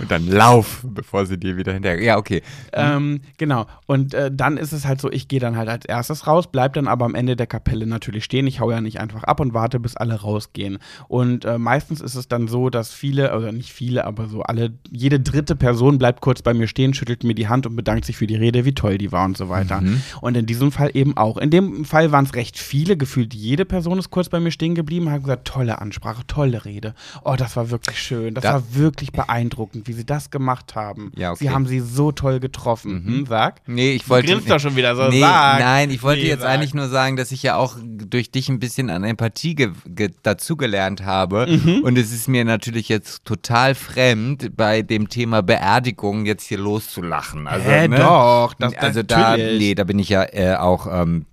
Und 0.00 0.10
dann 0.10 0.28
lauf, 0.28 0.84
bevor 0.84 1.26
sie 1.26 1.38
dir 1.38 1.56
wieder 1.56 1.72
hinterher. 1.72 2.00
Ja, 2.00 2.18
okay. 2.18 2.42
ähm, 2.72 3.20
genau. 3.38 3.66
Und 3.86 4.14
äh, 4.14 4.30
dann 4.32 4.56
ist 4.56 4.72
es 4.72 4.86
halt 4.86 5.00
so, 5.00 5.10
ich 5.10 5.26
gehe 5.26 5.40
dann 5.40 5.56
halt 5.56 5.68
als 5.68 5.84
erstes 5.84 6.26
raus, 6.26 6.46
bleib 6.50 6.74
dann 6.74 6.86
aber 6.86 7.04
am 7.04 7.14
Ende 7.14 7.34
der 7.34 7.46
Kapelle 7.46 7.86
natürlich 7.86 8.24
stehen. 8.24 8.46
Ich 8.46 8.60
hau 8.60 8.70
ja 8.70 8.80
nicht 8.80 9.00
einfach 9.00 9.24
ab 9.24 9.40
und 9.40 9.52
warte, 9.52 9.80
bis 9.80 9.96
alle 9.96 10.14
rausgehen. 10.14 10.78
Und 11.08 11.44
äh, 11.44 11.58
meistens 11.58 12.00
ist 12.00 12.14
es 12.14 12.28
dann 12.28 12.46
so, 12.46 12.70
dass 12.70 12.92
viele, 12.92 13.36
oder 13.36 13.50
nicht 13.50 13.72
viele, 13.72 14.04
aber 14.04 14.28
so 14.28 14.42
alle, 14.42 14.72
jede 14.90 15.18
dritte 15.18 15.56
Person 15.56 15.98
bleibt 15.98 16.20
kurz 16.20 16.42
bei 16.42 16.54
mir 16.54 16.68
stehen, 16.68 16.94
schüttelt 16.94 17.24
mir 17.24 17.34
die 17.34 17.48
Hand 17.48 17.66
und 17.66 17.74
bedankt 17.74 18.04
sich 18.04 18.16
für 18.16 18.28
die 18.28 18.36
Rede, 18.36 18.64
wie 18.64 18.74
toll 18.74 18.98
die 18.98 19.10
war 19.10 19.24
und 19.24 19.36
so 19.36 19.48
weiter. 19.48 19.80
Mhm. 19.80 20.02
Und 20.20 20.36
in 20.36 20.46
diesem 20.46 20.70
Fall 20.70 20.90
eben 20.94 21.16
auch. 21.16 21.36
In 21.36 21.50
dem 21.50 21.84
Fall 21.84 22.11
waren 22.12 22.24
es 22.24 22.34
recht 22.34 22.58
viele, 22.58 22.96
gefühlt 22.96 23.34
jede 23.34 23.64
Person 23.64 23.98
ist 23.98 24.10
kurz 24.10 24.28
bei 24.28 24.38
mir 24.40 24.50
stehen 24.50 24.74
geblieben, 24.74 25.10
hat 25.10 25.22
gesagt, 25.22 25.46
tolle 25.48 25.80
Ansprache, 25.80 26.22
tolle 26.26 26.64
Rede. 26.64 26.94
Oh, 27.24 27.34
das 27.36 27.56
war 27.56 27.70
wirklich 27.70 27.98
schön. 28.00 28.34
Das 28.34 28.42
Da- 28.42 28.54
war 28.54 28.62
wirklich 28.74 29.12
beeindruckend, 29.12 29.88
wie 29.88 29.92
sie 29.92 30.04
das 30.06 30.30
gemacht 30.30 30.74
haben. 30.74 31.10
Ja, 31.16 31.30
okay. 31.32 31.44
Sie 31.44 31.50
haben 31.50 31.66
sie 31.66 31.80
so 31.80 32.12
toll 32.12 32.38
getroffen. 32.40 33.04
Hm, 33.04 33.26
sag. 33.26 33.60
Nee, 33.66 33.92
ich 33.92 34.08
wollte. 34.08 34.28
Du 34.28 34.32
grinst 34.34 34.50
doch 34.50 34.60
schon 34.60 34.76
wieder 34.76 34.94
so. 34.94 35.08
Nee, 35.08 35.20
sag. 35.20 35.58
nein, 35.60 35.90
ich 35.90 36.02
wollte 36.02 36.22
Nee, 36.22 36.28
jetzt 36.28 36.42
sag. 36.42 36.50
eigentlich 36.50 36.74
nur 36.74 36.88
sagen, 36.88 37.16
dass 37.16 37.32
ich 37.32 37.42
ja 37.42 37.56
auch 37.56 37.76
durch 37.82 38.30
dich 38.30 38.48
ein 38.48 38.58
bisschen 38.60 38.90
an 38.90 39.04
Empathie 39.04 39.54
ge 39.54 39.70
ge 39.86 40.10
dazugelernt 40.22 41.04
habe. 41.04 41.46
Mhm. 41.48 41.82
Und 41.82 41.96
es 41.98 42.12
ist 42.12 42.28
mir 42.28 42.44
natürlich 42.44 42.88
jetzt 42.88 43.24
total 43.24 43.74
fremd, 43.74 44.56
bei 44.56 44.82
dem 44.82 45.08
Thema 45.08 45.42
Beerdigung 45.42 46.26
jetzt 46.26 46.46
hier 46.46 46.58
loszulachen. 46.58 47.46
Also, 47.46 47.68
Hä, 47.70 47.88
ne? 47.88 47.96
doch, 47.98 48.54
das- 48.58 48.74
also 48.76 49.02
da, 49.02 49.30
natürlich. 49.30 49.58
nee, 49.60 49.74
da 49.74 49.84
bin 49.84 49.98
ich 49.98 50.08
ja 50.08 50.24
äh, 50.24 50.56
auch 50.56 50.86
ähm, 50.90 51.24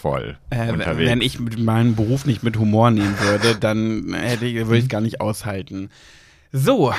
pietätsvoll 0.00 0.36
Äh, 0.50 0.72
unterwegs. 0.72 1.10
wenn 1.10 1.20
ich 1.20 1.38
meinen 1.58 1.94
Beruf 1.96 2.26
nicht 2.26 2.42
mit 2.42 2.56
Humor 2.58 2.90
nehmen 2.90 3.16
würde, 3.20 3.54
dann 3.58 4.14
hätte 4.14 4.46
ich, 4.46 4.54
würde 4.56 4.78
ich 4.78 4.84
es 4.84 4.88
gar 4.88 5.00
nicht 5.00 5.20
aushalten. 5.20 5.90
So, 6.52 6.92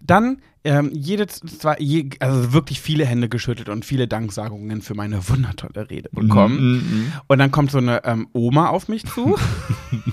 dann 0.00 0.38
ähm, 0.64 0.90
jede 0.92 1.26
zwei, 1.28 1.76
je, 1.78 2.10
also 2.20 2.52
wirklich 2.52 2.80
viele 2.80 3.06
Hände 3.06 3.28
geschüttelt 3.28 3.68
und 3.68 3.84
viele 3.84 4.06
Danksagungen 4.08 4.82
für 4.82 4.94
meine 4.94 5.26
wundertolle 5.28 5.88
Rede 5.88 6.10
bekommen. 6.12 6.58
Mhm, 6.82 7.12
Und 7.26 7.38
dann 7.38 7.50
kommt 7.50 7.70
so 7.70 7.78
eine 7.78 8.04
ähm, 8.04 8.28
Oma 8.32 8.68
auf 8.68 8.88
mich 8.88 9.06
zu, 9.06 9.36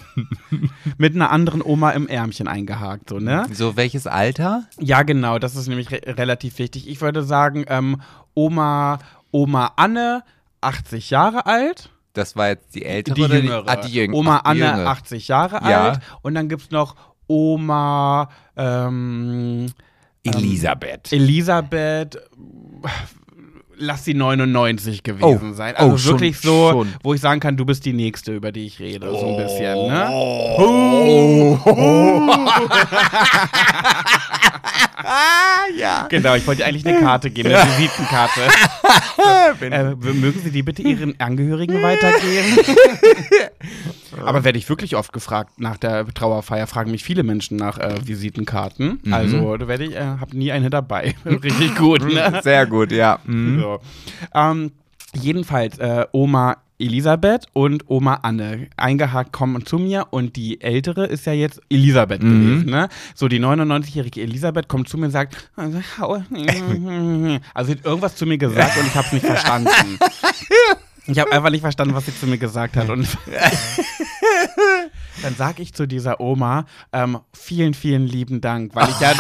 mit 0.98 1.16
einer 1.16 1.32
anderen 1.32 1.62
Oma 1.62 1.92
im 1.92 2.08
Ärmchen 2.08 2.48
eingehakt, 2.48 3.10
so, 3.10 3.20
ne? 3.20 3.46
so, 3.52 3.76
welches 3.76 4.08
Alter? 4.08 4.64
Ja, 4.80 5.04
genau, 5.04 5.40
das 5.40 5.56
ist 5.56 5.68
nämlich 5.68 5.92
re 5.92 6.02
relativ 6.06 6.58
wichtig. 6.60 6.88
Ich 6.88 7.02
würde 7.02 7.24
sagen, 7.24 7.66
ähm, 7.68 8.02
Oma, 8.34 9.00
Oma 9.32 9.74
Anne, 9.76 10.24
80 10.62 11.10
Jahre 11.10 11.46
alt. 11.48 11.90
Das 12.16 12.36
war 12.36 12.48
jetzt 12.50 12.74
die 12.74 12.84
ältere 12.86 13.14
Die 13.16 13.22
oder 13.24 13.36
jüngere. 13.38 13.62
Die, 13.64 13.70
ah, 13.70 13.76
die 13.76 13.94
jüngere. 13.94 14.18
Oma 14.18 14.38
Ach, 14.44 14.54
die 14.54 14.62
Anne, 14.64 14.72
jüngere. 14.78 14.90
80 14.90 15.28
Jahre 15.28 15.70
Ja. 15.70 15.82
alt. 15.90 16.00
Und 16.24 16.34
dann 16.36 16.50
gibt 16.50 16.64
es 16.64 16.72
noch 16.72 16.96
Oma 17.28 18.30
ähm, 18.58 19.68
Elisabeth. 20.24 21.12
Elisabeth. 21.14 22.18
Lass 23.78 24.06
sie 24.06 24.14
99 24.14 25.04
gewesen 25.04 25.52
Oh. 25.52 25.54
sein. 25.54 25.76
Also 25.76 25.94
Oh, 25.94 25.98
schon- 25.98 26.12
wirklich 26.14 26.40
so, 26.40 26.72
schon. 26.72 26.94
wo 27.04 27.14
ich 27.14 27.20
sagen 27.20 27.42
kann, 27.42 27.58
du 27.58 27.66
bist 27.66 27.84
die 27.86 27.92
Nächste, 27.92 28.34
über 28.34 28.54
die 28.54 28.66
ich 28.68 28.80
rede. 28.80 29.10
So 29.12 29.36
ein 29.36 29.38
bisschen, 29.44 29.88
ne? 29.88 30.08
Oh. 30.58 31.60
ja. 35.78 36.08
Genau, 36.10 36.36
ich 36.36 36.46
wollte 36.48 36.66
eigentlich 36.66 36.86
eine 36.86 37.00
Karte 37.00 37.30
geben, 37.30 37.54
eine 37.54 37.70
Visitenkarte. 37.78 38.42
äh, 39.62 39.96
mögen 39.96 40.40
Sie 40.44 40.52
die 40.52 40.64
bitte 40.64 40.82
Ihren 40.82 41.20
Angehörigen 41.20 41.82
weitergeben? 41.82 42.78
Aber 44.26 44.44
werde 44.44 44.58
ich 44.58 44.70
wirklich 44.70 44.96
oft 44.96 45.12
gefragt 45.12 45.60
nach 45.60 45.78
der 45.78 46.06
Trauerfeier, 46.08 46.68
fragen 46.68 46.92
mich 46.92 47.04
viele 47.04 47.24
Menschen 47.24 47.58
nach 47.58 47.78
äh, 47.78 47.96
Visitenkarten. 48.06 49.02
Also 49.12 49.58
da 49.58 49.68
werde 49.68 49.86
ich, 49.86 49.96
äh, 49.96 50.00
habe 50.00 50.38
nie 50.38 50.52
eine 50.52 50.70
dabei. 50.70 51.16
Richtig 51.26 51.76
gut, 51.76 52.04
ne? 52.06 52.40
Sehr 52.44 52.66
gut, 52.66 52.92
ja. 52.92 53.20
Mhm. 53.26 53.60
So. 53.60 53.80
Ähm, 54.34 54.72
jedenfalls, 55.14 55.78
äh, 55.80 56.06
Oma 56.12 56.58
Elisabeth 56.80 57.46
und 57.54 57.90
Oma 57.90 58.16
Anne 58.24 58.68
eingehakt 58.78 59.32
kommen 59.32 59.66
zu 59.66 59.78
mir 59.78 60.08
und 60.12 60.36
die 60.36 60.62
ältere 60.62 61.06
ist 61.06 61.26
ja 61.26 61.34
jetzt 61.34 61.62
Elisabeth 61.70 62.22
gewesen, 62.22 62.70
ne? 62.70 62.90
So, 63.14 63.28
die 63.28 63.40
99-jährige 63.40 64.22
Elisabeth 64.22 64.68
kommt 64.68 64.90
zu 64.90 64.98
mir 64.98 65.06
und 65.06 65.12
sagt, 65.12 65.52
also 65.56 65.80
sie 67.72 67.78
hat 67.78 67.86
irgendwas 67.86 68.16
zu 68.16 68.26
mir 68.26 68.38
gesagt 68.38 68.78
und 68.78 68.88
ich 68.88 68.96
habe 68.96 69.08
es 69.08 69.14
nicht 69.14 69.26
verstanden. 69.26 69.70
Ich 71.08 71.20
habe 71.20 71.32
einfach 71.32 71.52
nicht 71.52 71.62
verstanden, 71.62 71.94
was 71.94 72.08
sie 72.08 72.18
zu 72.18 72.26
mir 72.26 72.40
gesagt 72.40 72.76
hat. 72.76 72.90
Und 72.90 73.08
dann 75.22 75.36
sage 75.36 75.62
ich 75.62 75.72
zu 75.74 75.88
dieser 75.88 76.20
Oma, 76.20 76.66
ähm, 76.92 77.20
vielen, 77.32 77.76
vielen 77.76 78.08
lieben 78.08 78.42
Dank, 78.42 78.74
weil 78.74 78.90
ich 78.90 79.00
ja 79.00 79.14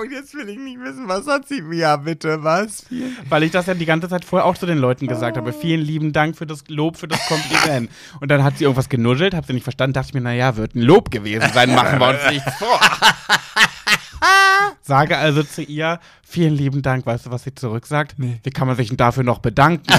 Und 0.00 0.12
jetzt 0.12 0.34
will 0.34 0.48
ich 0.48 0.58
nicht 0.58 0.78
wissen, 0.80 1.08
was 1.08 1.26
hat 1.26 1.48
sie 1.48 1.62
mir? 1.62 1.76
Ja, 1.76 1.96
bitte, 1.96 2.42
was? 2.42 2.86
Weil 3.28 3.42
ich 3.42 3.50
das 3.50 3.66
ja 3.66 3.74
die 3.74 3.86
ganze 3.86 4.08
Zeit 4.08 4.24
vorher 4.24 4.46
auch 4.46 4.56
zu 4.56 4.66
den 4.66 4.78
Leuten 4.78 5.06
gesagt 5.06 5.36
habe. 5.36 5.52
Vielen 5.52 5.80
lieben 5.80 6.12
Dank 6.12 6.36
für 6.36 6.46
das 6.46 6.64
Lob, 6.68 6.96
für 6.96 7.08
das 7.08 7.20
Kompliment. 7.26 7.90
Und 8.20 8.30
dann 8.30 8.42
hat 8.42 8.58
sie 8.58 8.64
irgendwas 8.64 8.88
genuschelt, 8.88 9.34
hab 9.34 9.46
sie 9.46 9.52
nicht 9.52 9.62
verstanden, 9.62 9.94
dachte 9.94 10.08
ich 10.08 10.14
mir, 10.14 10.20
naja, 10.20 10.56
wird 10.56 10.74
ein 10.74 10.82
Lob 10.82 11.10
gewesen 11.10 11.50
sein, 11.52 11.74
machen 11.74 11.98
wir 12.00 12.08
uns 12.08 12.30
nichts 12.30 12.54
vor. 12.54 12.80
Sage 14.82 15.16
also 15.18 15.42
zu 15.42 15.62
ihr, 15.62 16.00
vielen 16.22 16.54
lieben 16.54 16.82
Dank, 16.82 17.06
weißt 17.06 17.26
du, 17.26 17.30
was 17.30 17.42
sie 17.44 17.54
zurücksagt? 17.54 18.14
Nee. 18.18 18.40
Wie 18.42 18.50
kann 18.50 18.66
man 18.66 18.76
sich 18.76 18.88
denn 18.88 18.96
dafür 18.96 19.24
noch 19.24 19.40
bedanken? 19.40 19.84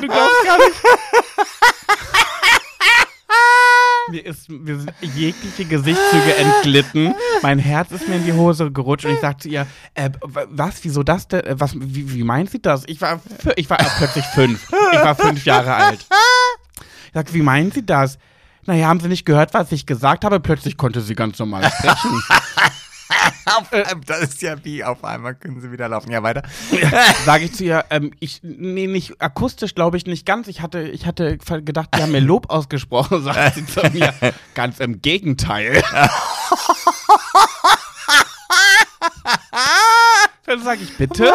du 0.00 0.06
glaubst 0.08 0.44
gar 0.44 0.58
nicht. 0.58 0.74
Mir, 4.20 4.26
ist, 4.26 4.50
mir 4.50 4.78
sind 4.78 4.92
jegliche 5.00 5.64
Gesichtszüge 5.64 6.36
entglitten. 6.36 7.14
Mein 7.42 7.58
Herz 7.58 7.90
ist 7.90 8.06
mir 8.06 8.16
in 8.16 8.24
die 8.26 8.32
Hose 8.34 8.70
gerutscht 8.70 9.06
und 9.06 9.14
ich 9.14 9.20
sagte 9.20 9.48
ihr, 9.48 9.66
äh, 9.94 10.10
was, 10.20 10.84
wieso 10.84 11.02
das 11.02 11.26
denn? 11.28 11.40
Äh, 11.40 11.58
Was, 11.58 11.74
wie, 11.74 12.12
wie 12.12 12.22
meint 12.22 12.50
sie 12.50 12.60
das? 12.60 12.84
Ich 12.86 13.00
war, 13.00 13.20
ich 13.56 13.70
war 13.70 13.78
plötzlich 13.78 14.24
fünf. 14.26 14.68
Ich 14.92 14.98
war 14.98 15.14
fünf 15.14 15.44
Jahre 15.46 15.74
alt. 15.74 16.06
Ich 17.06 17.14
sagte, 17.14 17.34
wie 17.34 17.42
meinen 17.42 17.72
Sie 17.72 17.84
das? 17.84 18.18
Naja, 18.66 18.88
haben 18.88 19.00
Sie 19.00 19.08
nicht 19.08 19.24
gehört, 19.24 19.54
was 19.54 19.72
ich 19.72 19.86
gesagt 19.86 20.24
habe? 20.24 20.38
Plötzlich 20.38 20.76
konnte 20.76 21.00
sie 21.00 21.14
ganz 21.14 21.38
normal 21.38 21.70
sprechen. 21.72 22.22
Das 24.06 24.20
ist 24.22 24.42
ja 24.42 24.64
wie, 24.64 24.84
auf 24.84 25.04
einmal 25.04 25.34
können 25.34 25.60
sie 25.60 25.72
wieder 25.72 25.88
laufen. 25.88 26.10
Ja, 26.10 26.22
weiter. 26.22 26.42
Sage 27.24 27.44
ich 27.44 27.54
zu 27.54 27.64
ihr, 27.64 27.84
ähm, 27.90 28.12
ich, 28.20 28.40
nee, 28.42 28.86
nicht 28.86 29.20
akustisch, 29.20 29.74
glaube 29.74 29.96
ich 29.96 30.06
nicht 30.06 30.26
ganz. 30.26 30.48
Ich 30.48 30.60
hatte, 30.60 30.80
ich 30.82 31.06
hatte 31.06 31.38
gedacht, 31.38 31.90
die 31.96 32.02
haben 32.02 32.12
mir 32.12 32.20
Lob 32.20 32.50
ausgesprochen, 32.50 33.22
sagt 33.24 33.54
sie 33.54 33.66
zu 33.66 33.80
mir. 33.90 34.14
Ganz 34.54 34.80
im 34.80 35.02
Gegenteil. 35.02 35.82
Dann 40.46 40.62
sage 40.62 40.82
ich, 40.82 40.96
bitte? 40.96 41.32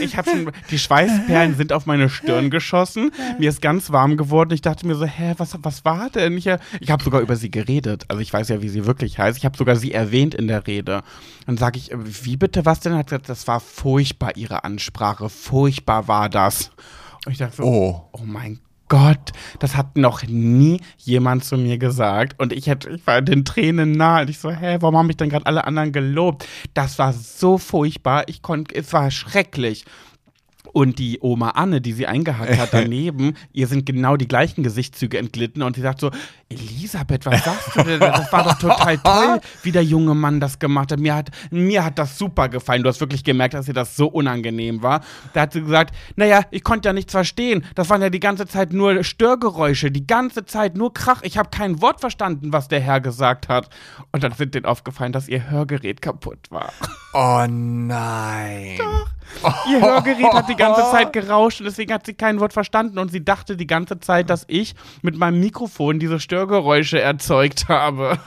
Ich 0.00 0.16
habe 0.16 0.30
schon, 0.30 0.52
die 0.70 0.78
Schweißperlen 0.78 1.56
sind 1.56 1.72
auf 1.72 1.86
meine 1.86 2.08
Stirn 2.08 2.50
geschossen. 2.50 3.10
Mir 3.38 3.48
ist 3.50 3.60
ganz 3.62 3.90
warm 3.90 4.16
geworden. 4.16 4.52
Ich 4.52 4.62
dachte 4.62 4.86
mir 4.86 4.94
so, 4.94 5.04
hä, 5.04 5.34
was, 5.38 5.56
was 5.62 5.84
war 5.84 6.10
denn? 6.10 6.36
Ich, 6.36 6.48
ich 6.80 6.90
habe 6.90 7.02
sogar 7.02 7.20
über 7.20 7.36
sie 7.36 7.50
geredet. 7.50 8.04
Also 8.08 8.20
ich 8.20 8.32
weiß 8.32 8.48
ja, 8.48 8.62
wie 8.62 8.68
sie 8.68 8.86
wirklich 8.86 9.18
heißt. 9.18 9.38
Ich 9.38 9.44
habe 9.44 9.56
sogar 9.56 9.76
sie 9.76 9.92
erwähnt 9.92 10.34
in 10.34 10.48
der 10.48 10.66
Rede. 10.66 11.02
Dann 11.46 11.56
sage 11.56 11.78
ich, 11.78 11.90
wie 11.94 12.36
bitte, 12.36 12.64
was 12.64 12.80
denn? 12.80 12.94
Hat 12.94 13.06
gesagt, 13.06 13.28
das 13.28 13.46
war 13.46 13.60
furchtbar, 13.60 14.36
ihre 14.36 14.64
Ansprache. 14.64 15.28
Furchtbar 15.28 16.08
war 16.08 16.28
das. 16.28 16.70
Und 17.26 17.32
ich 17.32 17.38
dachte 17.38 17.56
so, 17.56 17.62
Oh. 17.64 18.02
oh 18.12 18.22
mein 18.24 18.60
Gott, 18.88 19.32
das 19.58 19.76
hat 19.76 19.96
noch 19.96 20.22
nie 20.24 20.80
jemand 20.98 21.44
zu 21.44 21.56
mir 21.56 21.78
gesagt. 21.78 22.38
Und 22.38 22.52
ich 22.52 22.66
hätte, 22.66 22.90
ich 22.90 23.06
war 23.06 23.22
den 23.22 23.44
Tränen 23.44 23.92
nahe. 23.92 24.22
Und 24.22 24.30
ich 24.30 24.38
so, 24.38 24.50
hä, 24.50 24.76
warum 24.80 24.96
haben 24.96 25.06
mich 25.06 25.16
denn 25.16 25.30
gerade 25.30 25.46
alle 25.46 25.64
anderen 25.64 25.92
gelobt? 25.92 26.46
Das 26.74 26.98
war 26.98 27.12
so 27.12 27.58
furchtbar. 27.58 28.24
Ich 28.26 28.42
konnte, 28.42 28.74
es 28.74 28.92
war 28.92 29.10
schrecklich. 29.10 29.84
Und 30.74 30.98
die 30.98 31.20
Oma 31.20 31.50
Anne, 31.50 31.80
die 31.80 31.92
sie 31.92 32.08
eingehackt 32.08 32.58
hat 32.58 32.68
daneben, 32.72 33.34
ihr 33.52 33.68
sind 33.68 33.86
genau 33.86 34.16
die 34.16 34.26
gleichen 34.26 34.64
Gesichtszüge 34.64 35.18
entglitten 35.18 35.62
und 35.62 35.76
sie 35.76 35.82
sagt 35.82 36.00
so, 36.00 36.10
Elisabeth, 36.48 37.24
was 37.26 37.44
sagst 37.44 37.76
du 37.76 37.82
denn? 37.84 38.00
Das 38.00 38.32
war 38.32 38.42
doch 38.42 38.58
total 38.58 38.98
toll, 38.98 39.40
wie 39.62 39.70
der 39.70 39.84
junge 39.84 40.16
Mann 40.16 40.40
das 40.40 40.58
gemacht 40.58 40.90
hat. 40.90 40.98
Mir 40.98 41.14
hat, 41.14 41.30
mir 41.52 41.84
hat 41.84 41.98
das 41.98 42.18
super 42.18 42.48
gefallen. 42.48 42.82
Du 42.82 42.88
hast 42.88 43.00
wirklich 43.00 43.22
gemerkt, 43.22 43.54
dass 43.54 43.68
ihr 43.68 43.74
das 43.74 43.94
so 43.94 44.08
unangenehm 44.08 44.82
war. 44.82 45.00
Da 45.32 45.42
hat 45.42 45.52
sie 45.52 45.62
gesagt, 45.62 45.94
naja, 46.16 46.42
ich 46.50 46.64
konnte 46.64 46.88
ja 46.88 46.92
nichts 46.92 47.12
verstehen. 47.12 47.64
Das 47.76 47.88
waren 47.88 48.02
ja 48.02 48.10
die 48.10 48.20
ganze 48.20 48.46
Zeit 48.46 48.72
nur 48.72 49.04
Störgeräusche, 49.04 49.92
die 49.92 50.06
ganze 50.08 50.44
Zeit 50.44 50.76
nur 50.76 50.92
Krach. 50.92 51.22
Ich 51.22 51.38
habe 51.38 51.50
kein 51.50 51.80
Wort 51.82 52.00
verstanden, 52.00 52.52
was 52.52 52.66
der 52.66 52.80
Herr 52.80 53.00
gesagt 53.00 53.48
hat. 53.48 53.70
Und 54.10 54.24
dann 54.24 54.32
sind 54.32 54.56
denen 54.56 54.66
aufgefallen, 54.66 55.12
dass 55.12 55.28
ihr 55.28 55.48
Hörgerät 55.50 56.02
kaputt 56.02 56.50
war. 56.50 56.72
Oh 57.12 57.46
nein. 57.48 58.76
Doch. 58.78 59.08
Ihr 59.70 59.80
Hörgerät 59.80 60.32
hat 60.32 60.48
die 60.48 60.56
ganze 60.56 60.82
Zeit 60.90 61.12
gerauscht 61.12 61.60
und 61.60 61.66
deswegen 61.66 61.92
hat 61.92 62.06
sie 62.06 62.14
kein 62.14 62.40
Wort 62.40 62.52
verstanden 62.52 62.98
und 62.98 63.10
sie 63.10 63.24
dachte 63.24 63.56
die 63.56 63.66
ganze 63.66 64.00
Zeit, 64.00 64.30
dass 64.30 64.44
ich 64.48 64.74
mit 65.02 65.16
meinem 65.16 65.40
Mikrofon 65.40 65.98
diese 65.98 66.20
Störgeräusche 66.20 67.00
erzeugt 67.00 67.68
habe. 67.68 68.18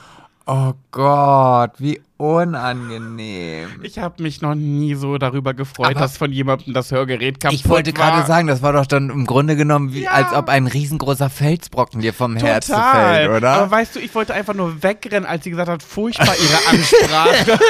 Oh 0.46 0.72
Gott, 0.92 1.72
wie 1.78 2.00
unangenehm. 2.18 3.68
Ich 3.82 3.98
habe 3.98 4.22
mich 4.22 4.42
noch 4.42 4.54
nie 4.54 4.94
so 4.94 5.18
darüber 5.18 5.54
gefreut, 5.54 5.86
Aber 5.90 6.00
dass 6.00 6.16
von 6.16 6.32
jemandem 6.32 6.74
das 6.74 6.90
Hörgerät 6.90 7.40
kaputt 7.40 7.58
Ich 7.58 7.68
wollte 7.68 7.92
gerade 7.92 8.26
sagen, 8.26 8.48
das 8.48 8.60
war 8.60 8.72
doch 8.72 8.86
dann 8.86 9.08
im 9.10 9.24
Grunde 9.24 9.56
genommen, 9.56 9.92
wie, 9.94 10.02
Ja. 10.02 10.10
als 10.10 10.32
ob 10.34 10.48
ein 10.48 10.66
riesengroßer 10.66 11.30
Felsbrocken 11.30 12.00
dir 12.00 12.12
vom 12.12 12.36
Herzen 12.36 12.74
fällt, 12.92 13.30
oder? 13.30 13.50
Aber 13.52 13.70
weißt 13.70 13.96
du, 13.96 14.00
ich 14.00 14.14
wollte 14.14 14.34
einfach 14.34 14.54
nur 14.54 14.82
wegrennen, 14.82 15.26
als 15.26 15.44
sie 15.44 15.50
gesagt 15.50 15.68
hat, 15.70 15.82
furchtbar 15.82 16.34
ihre 16.36 16.68
Ansprache. 16.76 17.58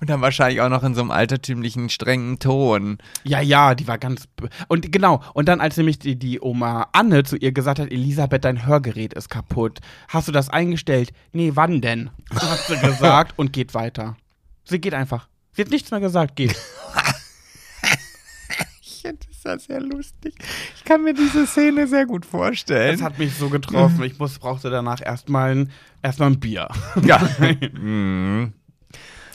Und 0.00 0.08
dann 0.08 0.22
wahrscheinlich 0.22 0.62
auch 0.62 0.70
noch 0.70 0.82
in 0.82 0.94
so 0.94 1.02
einem 1.02 1.10
altertümlichen, 1.10 1.90
strengen 1.90 2.38
Ton. 2.38 2.96
ja, 3.24 3.40
ja, 3.40 3.74
die 3.74 3.86
war 3.86 3.98
ganz. 3.98 4.24
Und 4.68 4.90
genau, 4.90 5.20
und 5.34 5.48
dann, 5.48 5.60
als 5.60 5.76
nämlich 5.76 5.98
die, 5.98 6.16
die 6.18 6.40
Oma 6.40 6.88
Anne 6.92 7.24
zu 7.24 7.36
ihr 7.36 7.52
gesagt 7.52 7.78
hat, 7.78 7.90
Elisabeth, 7.92 8.44
dein 8.46 8.64
Hörgerät 8.66 9.12
ist 9.12 9.28
kaputt. 9.28 9.80
Hast 10.08 10.28
du 10.28 10.32
das 10.32 10.48
eingestellt? 10.48 11.10
Nee, 11.32 11.52
wann 11.54 11.82
denn? 11.82 12.08
Hat 12.34 12.60
sie 12.68 12.78
gesagt 12.78 13.29
und 13.36 13.52
geht 13.52 13.74
weiter. 13.74 14.16
Sie 14.64 14.80
geht 14.80 14.94
einfach. 14.94 15.28
Sie 15.52 15.62
hat 15.62 15.70
nichts 15.70 15.90
mehr 15.90 16.00
gesagt, 16.00 16.36
geht. 16.36 16.56
Ich 19.02 19.02
finde 19.02 19.26
das 19.42 19.64
sehr 19.64 19.80
lustig. 19.80 20.34
Ich 20.76 20.84
kann 20.84 21.02
mir 21.02 21.14
diese 21.14 21.46
Szene 21.46 21.86
sehr 21.86 22.04
gut 22.04 22.26
vorstellen. 22.26 22.92
Das 22.92 23.02
hat 23.02 23.18
mich 23.18 23.34
so 23.34 23.48
getroffen. 23.48 24.02
Ich 24.04 24.18
muss, 24.18 24.38
brauchte 24.38 24.68
danach 24.68 25.00
erstmal 25.00 25.52
ein, 25.52 25.70
erstmal 26.02 26.30
ein 26.30 26.38
Bier. 26.38 26.68
ja. 27.02 27.18
Mhm. 27.72 28.52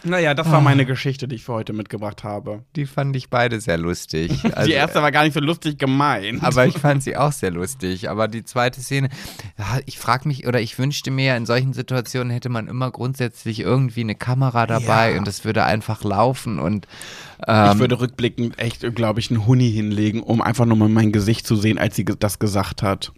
Naja, 0.06 0.34
das 0.34 0.49
war 0.51 0.62
meine 0.62 0.86
Geschichte, 0.86 1.28
die 1.28 1.36
ich 1.36 1.43
für 1.43 1.53
heute 1.53 1.74
mitgebracht 1.74 2.24
habe. 2.24 2.64
Die 2.76 2.86
fand 2.86 3.16
ich 3.16 3.30
beide 3.30 3.60
sehr 3.60 3.78
lustig. 3.78 4.32
Also, 4.56 4.68
die 4.68 4.74
erste 4.74 5.01
war 5.01 5.12
gar 5.12 5.24
nicht 5.24 5.34
so 5.34 5.39
lustig 5.39 5.78
gemeint. 5.78 6.41
Aber 6.43 6.66
ich 6.66 6.78
fand 6.80 7.03
sie 7.03 7.18
auch 7.18 7.32
sehr 7.32 7.51
lustig. 7.51 8.10
Aber 8.10 8.28
die 8.28 8.43
zweite 8.45 8.80
Szene, 8.80 9.10
ich 9.86 9.97
frage 9.99 10.28
mich 10.28 10.47
oder 10.47 10.62
ich 10.62 10.78
wünschte 10.80 11.12
mir, 11.12 11.36
in 11.36 11.45
solchen 11.45 11.74
Situationen 11.74 12.30
hätte 12.32 12.49
man 12.49 12.68
immer 12.68 12.91
grundsätzlich 12.91 13.60
irgendwie 13.60 14.01
eine 14.01 14.16
Kamera 14.16 14.66
dabei 14.68 15.14
Ja. 15.14 15.18
und 15.20 15.28
es 15.28 15.43
würde 15.43 15.66
einfach 15.66 16.03
laufen 16.03 16.60
und 16.60 16.88
ähm, 17.47 17.72
ich 17.74 17.80
würde 17.80 17.99
rückblickend 17.99 18.60
echt, 18.60 18.95
glaube 18.95 19.20
ich, 19.20 19.30
einen 19.32 19.45
Huni 19.45 19.72
hinlegen, 19.72 20.22
um 20.24 20.41
einfach 20.41 20.66
nur 20.66 20.78
mal 20.78 20.89
mein 20.89 21.12
Gesicht 21.12 21.45
zu 21.45 21.56
sehen, 21.56 21.78
als 21.78 21.95
sie 21.95 22.06
das 22.06 22.39
gesagt 22.39 22.82
hat. 22.82 23.12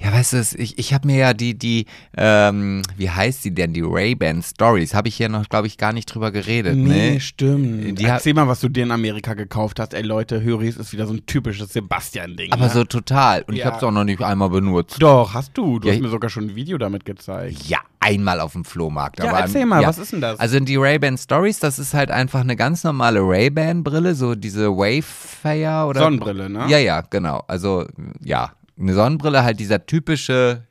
Ja, 0.00 0.12
weißt 0.12 0.32
du, 0.32 0.36
es- 0.38 0.54
ich, 0.54 0.78
ich 0.78 0.92
habe 0.92 1.06
mir 1.06 1.16
ja 1.16 1.34
die, 1.34 1.56
die, 1.56 1.86
ähm, 2.16 2.82
wie 2.96 3.08
heißt 3.10 3.42
sie 3.42 3.54
denn, 3.54 3.72
die 3.72 3.82
Ray-Ban 3.84 4.42
Stories, 4.42 4.94
habe 4.94 5.08
ich 5.08 5.16
hier 5.16 5.28
noch, 5.28 5.48
glaube 5.48 5.66
ich, 5.66 5.78
gar 5.78 5.92
nicht 5.92 6.06
drüber 6.06 6.30
geredet, 6.32 6.76
ne? 6.76 7.20
stimmt. 7.20 7.98
Die 7.98 8.04
Erzähl 8.04 8.34
mal, 8.34 8.48
was 8.48 8.60
du 8.60 8.68
dir 8.68 8.82
in 8.82 8.90
Amerika 8.90 9.34
gekauft 9.34 9.78
hast. 9.80 9.94
Ey, 9.94 10.02
Leute, 10.02 10.42
Höris 10.42 10.76
ist 10.76 10.92
wieder 10.92 11.06
so 11.06 11.12
ein 11.14 11.24
typisches 11.26 11.72
Sebastian-Ding. 11.72 12.52
Aber 12.52 12.64
ne? 12.66 12.70
so 12.70 12.84
total. 12.84 13.42
Und 13.42 13.54
ich 13.54 13.60
Ja. 13.60 13.66
habe 13.66 13.76
es 13.76 13.82
auch 13.82 13.90
noch 13.92 14.04
nicht 14.04 14.20
einmal 14.20 14.50
benutzt. 14.50 14.96
Doch, 15.00 15.32
hast 15.34 15.56
du. 15.56 15.78
Du 15.78 15.86
Ja, 15.88 15.92
hast 15.92 15.96
ich- 15.98 16.02
mir 16.02 16.08
sogar 16.10 16.28
schon 16.30 16.44
ein 16.44 16.54
Video 16.56 16.76
damit 16.78 17.04
gezeigt. 17.04 17.62
Ja, 17.68 17.78
einmal 18.00 18.40
auf 18.40 18.52
dem 18.52 18.64
Flohmarkt. 18.64 19.20
Ja, 19.20 19.30
aber 19.30 19.40
erzähl 19.40 19.64
mal, 19.66 19.84
was 19.84 19.98
ist 19.98 20.12
denn 20.12 20.20
das? 20.20 20.40
Also 20.40 20.58
die 20.60 20.76
Ray-Ban 20.76 21.16
Stories, 21.18 21.60
das 21.60 21.78
ist 21.78 21.94
halt 21.94 22.10
einfach 22.10 22.40
eine 22.40 22.56
ganz 22.56 22.82
normale 22.84 23.20
Ray-Ban-Brille, 23.20 24.14
so 24.14 24.34
diese 24.34 24.68
Wayfair 24.76 25.86
oder. 25.88 26.00
Sonnenbrille, 26.00 26.50
ne? 26.50 26.64
Ja, 26.68 26.78
ja, 26.78 27.00
genau. 27.02 27.44
Also, 27.46 27.86
ja, 28.24 28.50
eine 28.82 28.94
Sonnenbrille, 28.94 29.42
halt 29.44 29.58
dieser 29.60 29.86
typische 29.86 30.66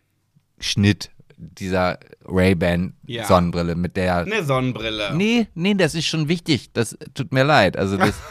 Schnitt 0.60 1.10
dieser 1.38 1.98
Ray-Ban 2.26 2.94
Ja. 3.08 3.26
Sonnenbrille 3.26 3.74
mit 3.76 3.98
der. 3.98 4.18
Eine 4.18 4.44
Sonnenbrille. 4.44 5.16
Nee, 5.16 5.48
nee, 5.56 5.74
das 5.74 5.96
ist 5.96 6.06
schon 6.06 6.28
wichtig. 6.28 6.72
Das 6.74 6.96
tut 7.16 7.32
mir 7.34 7.44
leid. 7.44 7.78
Also 7.78 7.98
das. 7.98 8.14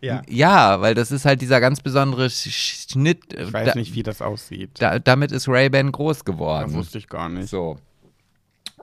Ja. 0.00 0.20
Ja, 0.28 0.82
weil 0.82 0.94
das 0.94 1.10
ist 1.10 1.24
halt 1.24 1.40
dieser 1.40 1.62
ganz 1.62 1.80
besondere 1.80 2.26
Sch- 2.26 2.90
Schnitt. 2.92 3.32
Ich 3.32 3.50
weiß 3.50 3.68
da, 3.72 3.74
nicht, 3.74 3.94
wie 3.94 4.02
das 4.02 4.20
aussieht. 4.20 4.72
Da, 4.78 4.98
damit 4.98 5.32
ist 5.32 5.48
Ray-Ban 5.48 5.92
groß 5.92 6.18
Das 6.18 6.24
geworden. 6.26 6.74
wusste 6.74 6.98
ich 6.98 7.08
gar 7.08 7.30
nicht. 7.30 7.48
So. 7.48 7.78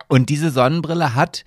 Und 0.07 0.29
diese 0.29 0.49
Sonnenbrille 0.49 1.13
hat 1.13 1.45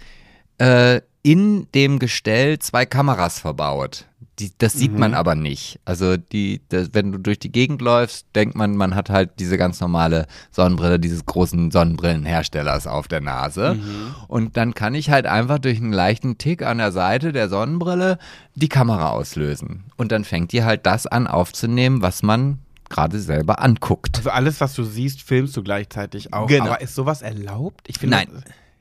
äh, 0.58 1.00
in 1.24 1.66
dem 1.74 1.98
Gestell 1.98 2.60
zwei 2.60 2.86
Kameras 2.86 3.40
verbaut. 3.40 4.04
Die, 4.40 4.50
das 4.58 4.72
sieht 4.72 4.92
Mhm. 4.92 4.98
man 4.98 5.14
aber 5.14 5.36
nicht. 5.36 5.78
Also 5.84 6.16
die, 6.16 6.60
das, 6.68 6.90
wenn 6.92 7.12
du 7.12 7.18
durch 7.18 7.38
die 7.38 7.52
Gegend 7.52 7.80
läufst, 7.80 8.26
denkt 8.34 8.56
man, 8.56 8.76
man 8.76 8.96
hat 8.96 9.08
halt 9.08 9.38
diese 9.38 9.56
ganz 9.56 9.80
normale 9.80 10.26
Sonnenbrille 10.50 10.98
dieses 10.98 11.24
großen 11.24 11.70
Sonnenbrillenherstellers 11.70 12.86
auf 12.86 13.08
der 13.08 13.20
Nase. 13.20 13.74
Mhm. 13.74 14.14
Und 14.28 14.56
dann 14.56 14.74
kann 14.74 14.94
ich 14.94 15.10
halt 15.10 15.26
einfach 15.26 15.58
durch 15.58 15.78
einen 15.78 15.92
leichten 15.92 16.38
Tick 16.38 16.62
an 16.62 16.78
der 16.78 16.92
Seite 16.92 17.32
der 17.32 17.48
Sonnenbrille 17.48 18.18
die 18.54 18.68
Kamera 18.68 19.10
auslösen. 19.10 19.84
Und 19.96 20.12
dann 20.12 20.24
fängt 20.24 20.52
die 20.52 20.64
halt 20.64 20.86
das 20.86 21.06
an 21.06 21.26
aufzunehmen, 21.26 22.02
was 22.02 22.22
man 22.22 22.58
gerade 22.88 23.18
selber 23.20 23.62
anguckt. 23.62 24.18
Also 24.18 24.30
alles, 24.30 24.60
was 24.60 24.74
du 24.74 24.84
siehst, 24.84 25.22
filmst 25.22 25.56
du 25.56 25.62
gleichzeitig 25.62 26.32
auch. 26.32 26.48
Genau. 26.48 26.66
Aber 26.66 26.80
ist 26.80 26.94
sowas 26.94 27.22
erlaubt? 27.22 27.82
Ich 27.88 27.98
finde, 27.98 28.16
Nein. 28.16 28.28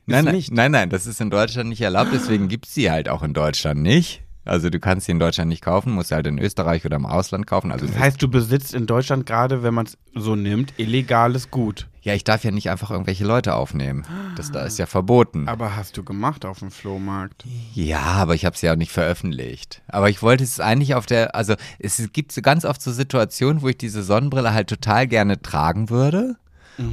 Nein, 0.06 0.24
nein, 0.26 0.34
nicht. 0.34 0.52
nein, 0.52 0.70
nein, 0.72 0.90
das 0.90 1.06
ist 1.06 1.18
in 1.22 1.30
Deutschland 1.30 1.70
nicht 1.70 1.80
erlaubt, 1.80 2.10
deswegen 2.12 2.48
gibt's 2.48 2.74
sie 2.74 2.90
halt 2.90 3.08
auch 3.08 3.22
in 3.22 3.32
Deutschland 3.32 3.80
nicht. 3.80 4.20
Also 4.44 4.70
du 4.70 4.78
kannst 4.78 5.06
sie 5.06 5.12
in 5.12 5.18
Deutschland 5.18 5.48
nicht 5.48 5.62
kaufen, 5.62 5.92
musst 5.92 6.08
sie 6.10 6.14
halt 6.14 6.26
in 6.26 6.38
Österreich 6.38 6.84
oder 6.84 6.96
im 6.96 7.06
Ausland 7.06 7.46
kaufen. 7.46 7.72
Also 7.72 7.86
Das 7.86 7.98
heißt, 7.98 8.22
du 8.22 8.28
besitzt 8.28 8.74
in 8.74 8.86
Deutschland 8.86 9.26
gerade, 9.26 9.62
wenn 9.62 9.74
man 9.74 9.86
es 9.86 9.96
so 10.14 10.36
nimmt, 10.36 10.74
illegales 10.76 11.50
Gut. 11.50 11.86
ja, 12.02 12.14
ich 12.14 12.24
darf 12.24 12.44
ja 12.44 12.50
nicht 12.50 12.68
einfach 12.70 12.90
irgendwelche 12.90 13.24
Leute 13.24 13.54
aufnehmen. 13.54 14.04
Das 14.36 14.52
da 14.52 14.64
ist 14.64 14.78
ja 14.78 14.86
verboten. 14.86 15.48
Aber 15.48 15.74
hast 15.76 15.96
du 15.96 16.04
gemacht 16.04 16.44
auf 16.44 16.58
dem 16.58 16.70
Flohmarkt? 16.70 17.44
Ja, 17.72 18.00
aber 18.00 18.34
ich 18.34 18.44
habe 18.44 18.54
es 18.54 18.60
ja 18.62 18.72
auch 18.72 18.76
nicht 18.76 18.92
veröffentlicht. 18.92 19.82
Aber 19.88 20.10
ich 20.10 20.22
wollte 20.22 20.44
es 20.44 20.60
eigentlich 20.60 20.94
auf 20.94 21.06
der, 21.06 21.34
also 21.34 21.54
es 21.78 22.02
gibt 22.12 22.32
so 22.32 22.42
ganz 22.42 22.64
oft 22.64 22.82
so 22.82 22.92
Situationen, 22.92 23.62
wo 23.62 23.68
ich 23.68 23.78
diese 23.78 24.02
Sonnenbrille 24.02 24.52
halt 24.52 24.68
total 24.68 25.06
gerne 25.06 25.40
tragen 25.40 25.88
würde. 25.90 26.36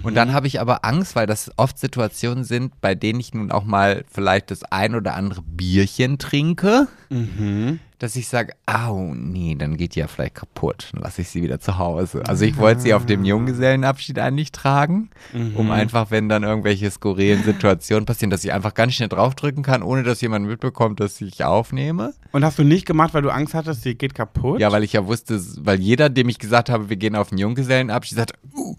Und 0.03 0.15
dann 0.15 0.33
habe 0.33 0.47
ich 0.47 0.59
aber 0.59 0.85
Angst, 0.85 1.15
weil 1.15 1.27
das 1.27 1.51
oft 1.57 1.77
Situationen 1.77 2.43
sind, 2.43 2.79
bei 2.81 2.95
denen 2.95 3.19
ich 3.19 3.33
nun 3.33 3.51
auch 3.51 3.63
mal 3.63 4.03
vielleicht 4.11 4.51
das 4.51 4.63
ein 4.63 4.95
oder 4.95 5.15
andere 5.15 5.41
Bierchen 5.41 6.17
trinke, 6.17 6.87
dass 7.99 8.15
ich 8.15 8.27
sage, 8.27 8.53
au, 8.65 9.13
nee, 9.13 9.55
dann 9.55 9.77
geht 9.77 9.93
die 9.95 9.99
ja 9.99 10.07
vielleicht 10.07 10.35
kaputt. 10.35 10.89
Dann 10.91 11.03
lasse 11.03 11.21
ich 11.21 11.29
sie 11.29 11.43
wieder 11.43 11.59
zu 11.59 11.77
Hause. 11.77 12.23
Also 12.27 12.45
ich 12.45 12.57
wollte 12.57 12.81
sie 12.81 12.93
auf 12.95 13.05
dem 13.05 13.23
Junggesellenabschied 13.25 14.17
eigentlich 14.17 14.51
tragen, 14.51 15.11
um 15.55 15.69
einfach, 15.71 16.09
wenn 16.09 16.27
dann 16.29 16.43
irgendwelche 16.43 16.89
skurrilen 16.89 17.43
Situationen 17.43 18.05
passieren, 18.05 18.31
dass 18.31 18.43
ich 18.43 18.53
einfach 18.53 18.73
ganz 18.73 18.93
schnell 18.93 19.09
draufdrücken 19.09 19.61
kann, 19.61 19.83
ohne 19.83 20.03
dass 20.03 20.21
jemand 20.21 20.47
mitbekommt, 20.47 20.99
dass 20.99 21.21
ich 21.21 21.43
aufnehme. 21.43 22.13
Und 22.31 22.43
hast 22.43 22.57
du 22.57 22.63
nicht 22.63 22.85
gemacht, 22.85 23.13
weil 23.13 23.21
du 23.21 23.29
Angst 23.29 23.53
hattest, 23.53 23.83
sie 23.83 23.95
geht 23.95 24.15
kaputt? 24.15 24.59
Ja, 24.59 24.71
weil 24.71 24.83
ich 24.83 24.93
ja 24.93 25.05
wusste, 25.05 25.39
weil 25.59 25.79
jeder, 25.79 26.09
dem 26.09 26.29
ich 26.29 26.39
gesagt 26.39 26.69
habe, 26.69 26.89
wir 26.89 26.97
gehen 26.97 27.15
auf 27.15 27.31
einen 27.31 27.39
Junggesellenabschied, 27.39 28.17
sagt, 28.17 28.33
uh, 28.55 28.75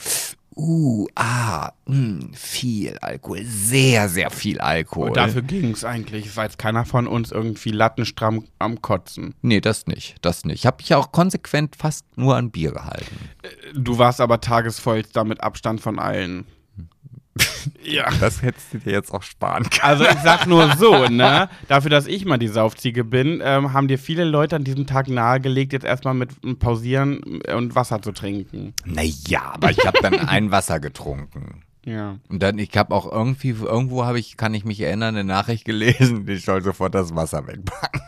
uh, 0.56 1.06
ah, 1.14 1.72
mh, 1.86 2.28
viel 2.32 2.98
Alkohol, 2.98 3.44
sehr, 3.44 4.08
sehr 4.08 4.30
viel 4.30 4.60
Alkohol. 4.60 5.08
Und 5.08 5.16
dafür 5.16 5.42
ging 5.42 5.70
es 5.70 5.84
eigentlich. 5.84 6.34
Jetzt 6.34 6.58
keiner 6.58 6.84
von 6.84 7.06
uns 7.06 7.32
irgendwie 7.32 7.70
lattenstramm 7.70 8.44
am 8.58 8.82
Kotzen. 8.82 9.34
Nee, 9.42 9.60
das 9.60 9.86
nicht, 9.86 10.16
das 10.22 10.44
nicht. 10.44 10.60
Ich 10.60 10.66
habe 10.66 10.78
mich 10.80 10.94
auch 10.94 11.12
konsequent 11.12 11.76
fast 11.76 12.04
nur 12.16 12.36
an 12.36 12.50
Bier 12.50 12.72
gehalten. 12.72 13.16
Du 13.74 13.98
warst 13.98 14.20
aber 14.20 14.40
tagesvollster 14.40 15.24
mit 15.24 15.42
Abstand 15.42 15.80
von 15.80 15.98
allen. 15.98 16.46
Ja. 17.82 18.08
Das 18.20 18.42
hättest 18.42 18.74
du 18.74 18.78
dir 18.78 18.92
jetzt 18.92 19.12
auch 19.12 19.22
sparen 19.22 19.64
können. 19.64 19.82
Also 19.82 20.04
ich 20.04 20.18
sag 20.22 20.46
nur 20.46 20.76
so, 20.76 21.06
ne? 21.10 21.48
Dafür, 21.68 21.90
dass 21.90 22.06
ich 22.06 22.24
mal 22.24 22.38
die 22.38 22.48
Saufziege 22.48 23.04
bin, 23.04 23.40
ähm, 23.44 23.72
haben 23.72 23.88
dir 23.88 23.98
viele 23.98 24.24
Leute 24.24 24.56
an 24.56 24.64
diesem 24.64 24.86
Tag 24.86 25.08
nahegelegt, 25.08 25.72
jetzt 25.72 25.84
erstmal 25.84 26.14
mit 26.14 26.30
Pausieren 26.58 27.40
und 27.54 27.74
Wasser 27.74 28.02
zu 28.02 28.12
trinken. 28.12 28.74
Naja, 28.84 29.52
aber 29.54 29.70
ich 29.70 29.84
habe 29.84 29.98
dann 30.02 30.14
ein 30.14 30.50
Wasser 30.50 30.80
getrunken. 30.80 31.62
Ja. 31.84 32.18
Und 32.28 32.42
dann, 32.42 32.58
ich 32.58 32.76
habe 32.76 32.94
auch 32.94 33.10
irgendwie, 33.10 33.50
irgendwo 33.50 34.04
habe 34.04 34.18
ich, 34.18 34.36
kann 34.36 34.54
ich 34.54 34.64
mich 34.64 34.80
erinnern, 34.80 35.16
eine 35.16 35.24
Nachricht 35.24 35.64
gelesen, 35.64 36.28
ich 36.28 36.44
soll 36.44 36.62
sofort 36.62 36.94
das 36.94 37.14
Wasser 37.14 37.46
wegpacken. 37.46 38.00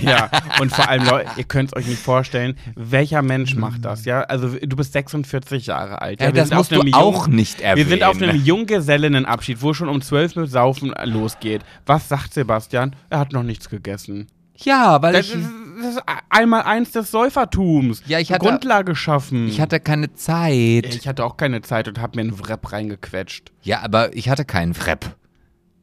Ja, 0.00 0.30
und 0.60 0.72
vor 0.72 0.88
allem, 0.88 1.04
Leute, 1.06 1.30
ihr 1.36 1.44
könnt 1.44 1.70
es 1.70 1.76
euch 1.76 1.86
nicht 1.86 2.00
vorstellen, 2.00 2.56
welcher 2.76 3.22
Mensch 3.22 3.54
macht 3.54 3.84
das, 3.84 4.04
ja? 4.04 4.20
Also 4.22 4.48
du 4.56 4.76
bist 4.76 4.92
46 4.92 5.66
Jahre 5.66 6.00
alt. 6.02 6.20
Ja, 6.20 6.28
wir 6.28 6.32
das 6.34 6.48
sind 6.48 6.56
auf 6.56 6.60
musst 6.60 6.72
du 6.72 6.80
einem 6.80 6.94
auch 6.94 7.26
Jung- 7.26 7.34
nicht 7.36 7.60
Wir 7.60 7.86
sind 7.86 8.02
auf 8.04 8.16
erwähnen. 8.16 8.30
einem 8.30 8.44
Junggesellinnenabschied, 8.44 9.62
wo 9.62 9.74
schon 9.74 9.88
um 9.88 10.00
12 10.00 10.36
mit 10.36 10.50
Saufen 10.50 10.94
losgeht. 11.04 11.62
Was 11.86 12.08
sagt 12.08 12.34
Sebastian? 12.34 12.94
Er 13.10 13.18
hat 13.20 13.32
noch 13.32 13.42
nichts 13.42 13.68
gegessen. 13.68 14.28
Ja, 14.56 15.00
weil 15.02 15.12
Das 15.12 15.26
ich, 15.28 15.34
ist, 15.36 15.48
das 15.82 15.94
ist 15.96 16.02
einmal 16.30 16.62
eins 16.62 16.90
des 16.90 17.10
Säufertums. 17.12 18.02
Ja, 18.06 18.18
ich 18.18 18.32
hatte- 18.32 18.44
Grundlage 18.46 18.96
schaffen. 18.96 19.46
Ich 19.48 19.60
hatte 19.60 19.78
keine 19.78 20.12
Zeit. 20.14 20.92
ich 20.94 21.06
hatte 21.06 21.24
auch 21.24 21.36
keine 21.36 21.62
Zeit 21.62 21.86
und 21.86 22.00
hab 22.00 22.16
mir 22.16 22.22
einen 22.22 22.38
Wrap 22.40 22.72
reingequetscht. 22.72 23.52
Ja, 23.62 23.80
aber 23.82 24.14
ich 24.16 24.28
hatte 24.28 24.44
keinen 24.44 24.76
Wrap. 24.76 25.14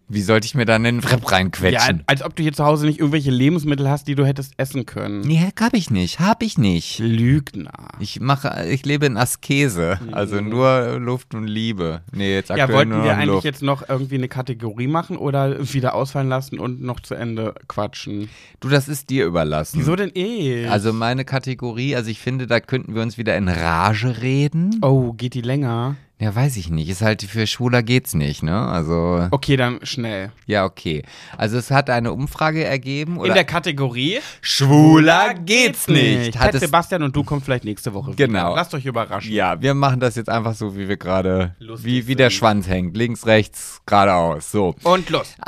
Wie 0.08 0.22
sollte 0.22 0.46
ich 0.46 0.54
mir 0.56 0.66
dann 0.66 0.86
einen 0.86 1.04
Wrap 1.04 1.22
Ja, 1.24 1.28
reinquetschen? 1.30 2.04
als 2.06 2.22
ob 2.24 2.36
du 2.36 2.44
hier 2.44 2.54
zu 2.54 2.64
Hause 2.64 2.86
nicht 2.86 3.00
irgendwelche 3.00 3.32
Lebensmittel 3.32 3.90
hast, 3.90 4.08
die 4.08 4.14
du 4.16 4.26
hättest 4.26 4.54
essen 4.58 4.86
können. 4.86 5.22
nee, 5.22 5.50
hab 5.60 5.74
ich 5.74 5.90
nicht. 5.90 6.20
Hab 6.20 6.44
ich 6.44 6.58
nicht. 6.58 7.00
Lügner. 7.00 7.90
Ich 8.00 8.20
mache, 8.20 8.68
ich 8.70 8.86
lebe 8.86 9.08
in 9.08 9.18
Askese. 9.18 10.00
Also 10.12 10.42
nur 10.42 11.00
Luft 11.00 11.34
und 11.34 11.48
Liebe. 11.48 12.02
Nee, 12.12 12.36
jetzt 12.36 12.50
Mhm. 12.52 12.58
Ja, 12.58 12.64
aktuell 12.66 12.78
wollten 12.78 12.92
nur 12.92 13.04
wir 13.04 13.14
eigentlich 13.14 13.28
Luft. 13.28 13.46
jetzt 13.46 13.64
noch 13.64 13.90
irgendwie 13.90 14.16
eine 14.16 14.28
Kategorie 14.28 14.88
machen 14.88 15.18
oder 15.18 15.74
wieder 15.74 15.96
ausfallen 15.96 16.30
lassen 16.30 16.60
und 16.60 16.82
noch 16.84 17.00
zu 17.00 17.16
Ende 17.16 17.56
quatschen? 17.68 18.30
Du, 18.60 18.70
das 18.70 18.88
ist 18.88 19.10
dir 19.10 19.26
überlassen. 19.26 19.80
Wieso 19.80 19.96
denn 19.96 20.12
eh? 20.16 20.68
Also 20.68 20.94
meine 20.94 21.26
Kategorie, 21.26 21.96
also 21.96 22.10
ich 22.12 22.20
finde, 22.20 22.46
da 22.48 22.60
könnten 22.60 22.94
wir 22.94 23.02
uns 23.02 23.18
wieder 23.18 23.36
in 23.36 23.48
Rage 23.50 24.22
reden. 24.22 24.80
Oh, 24.82 25.14
geht 25.14 25.34
die 25.34 25.42
länger? 25.42 25.96
Ja, 26.18 26.34
weiß 26.34 26.56
ich 26.56 26.70
nicht. 26.70 26.88
Ist 26.88 27.02
halt 27.02 27.24
für 27.24 27.46
Schwuler 27.46 27.84
geht's 27.84 28.14
nicht, 28.14 28.42
ne? 28.42 28.58
Also, 28.58 29.28
Okay, 29.32 29.58
dann 29.58 29.80
schnell. 29.84 30.32
ja, 30.46 30.64
okay. 30.64 31.04
Also 31.38 31.58
es 31.58 31.72
hat 31.72 31.90
eine 31.90 32.14
Umfrage 32.14 32.64
ergeben. 32.64 33.18
Oder 33.18 33.28
In 33.28 33.34
der 33.34 33.44
Kategorie 33.44 34.20
Schwuler 34.40 35.34
geht's 35.34 35.90
nicht. 35.90 36.40
Hat 36.40 36.54
es, 36.56 36.62
Sebastian 36.62 37.04
und 37.04 37.14
du 37.18 37.24
kommt 37.26 37.44
vielleicht 37.44 37.66
nächste 37.66 37.94
Woche 37.94 38.14
wieder. 38.14 38.28
Genau. 38.28 38.56
Lasst 38.56 38.74
euch 38.74 38.86
überraschen. 38.86 39.34
ja, 39.34 39.62
wir 39.62 39.74
machen 39.74 40.00
das 40.00 40.16
jetzt 40.16 40.30
einfach 40.30 40.54
so, 40.56 40.78
wie 40.78 40.88
wir 40.88 40.96
gerade, 40.96 41.54
wie, 41.60 42.08
wie 42.08 42.16
der. 42.16 42.30
Schwanz 42.30 42.68
hängt. 42.70 42.96
Links, 42.96 43.26
rechts, 43.26 43.82
geradeaus. 43.86 44.52
So. 44.52 44.74
Und 44.84 45.10
los. 45.10 45.36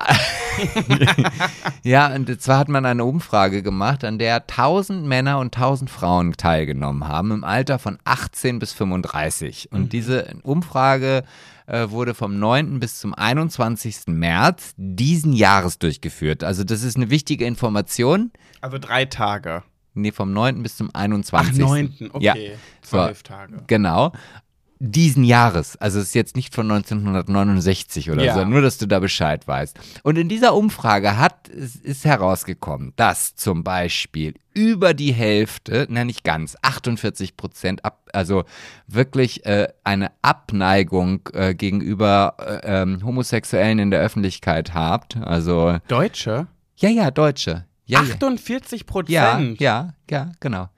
Ja, 1.83 2.07
und 2.13 2.41
zwar 2.41 2.57
hat 2.57 2.67
man 2.67 2.85
eine 2.85 3.05
Umfrage 3.05 3.61
gemacht, 3.61 4.03
an 4.03 4.17
der 4.17 4.37
1000 4.37 5.05
Männer 5.05 5.37
und 5.37 5.55
1000 5.55 5.87
Frauen 5.89 6.33
teilgenommen 6.33 7.07
haben, 7.07 7.31
im 7.31 7.43
Alter 7.43 7.77
von 7.79 7.99
18 8.05 8.57
bis 8.59 8.73
35. 8.73 9.69
Und 9.71 9.93
diese 9.93 10.25
Umfrage 10.41 10.56
äh, 11.67 11.89
wurde 11.89 12.13
vom 12.13 12.39
9. 12.39 12.79
bis 12.79 12.99
zum 12.99 13.13
21. 13.13 14.07
März 14.07 14.73
diesen 14.77 15.33
Jahres 15.33 15.79
durchgeführt. 15.79 16.43
Also 16.43 16.63
das 16.63 16.83
ist 16.83 16.95
eine 16.95 17.09
wichtige 17.09 17.45
Information. 17.45 18.31
Also 18.61 18.77
drei 18.77 19.05
Tage. 19.05 19.63
Nee, 19.93 20.11
vom 20.11 20.31
9. 20.31 20.61
bis 20.63 20.77
zum 20.77 20.89
Ach, 20.93 21.01
21. 21.01 21.57
neunten. 21.57 22.11
Ja. 22.19 22.33
Okay. 22.33 22.55
So. 22.81 22.97
Zwölf 22.97 23.23
Tage. 23.23 23.63
Genau. 23.67 24.11
Diesen 24.79 25.23
Jahres, 25.23 25.75
also 25.77 25.99
es 25.99 26.09
ist 26.09 26.13
jetzt 26.15 26.35
nicht 26.35 26.53
von 26.53 26.69
1969 26.71 28.11
oder 28.11 28.23
Ja. 28.23 28.33
so, 28.35 28.45
nur 28.45 28.61
dass 28.61 28.77
du 28.77 28.85
da 28.87 28.99
Bescheid 28.99 29.47
weißt. 29.47 29.77
Und 30.03 30.17
in 30.17 30.29
dieser 30.29 30.53
Umfrage 30.53 31.17
hat, 31.17 31.49
es 31.49 31.75
ist 31.75 32.05
herausgekommen, 32.05 32.93
dass 32.95 33.35
zum 33.35 33.63
Beispiel 33.63 34.35
über 34.53 34.93
die 34.93 35.13
Hälfte, 35.13 35.87
na 35.89 36.03
nicht 36.03 36.23
ganz, 36.23 36.55
48 36.61 37.37
Prozent, 37.37 37.85
ab, 37.85 38.07
also 38.13 38.43
wirklich 38.87 39.45
äh, 39.45 39.67
eine 39.83 40.11
Abneigung 40.21 41.21
äh, 41.33 41.53
gegenüber 41.53 42.35
äh, 42.39 42.81
ähm, 42.81 43.03
Homosexuellen 43.03 43.79
in 43.79 43.91
der 43.91 44.01
Öffentlichkeit 44.01 44.73
habt. 44.73 45.17
Also, 45.17 45.77
Deutsche? 45.87 46.47
ja, 46.77 46.89
ja, 46.89 47.11
Deutsche. 47.11 47.65
Ja, 47.85 48.01
ja. 48.03 48.13
48 48.13 48.81
Ja, 48.81 48.85
Prozent. 48.85 49.59
ja, 49.61 49.93
ja, 50.09 50.31
genau. 50.39 50.69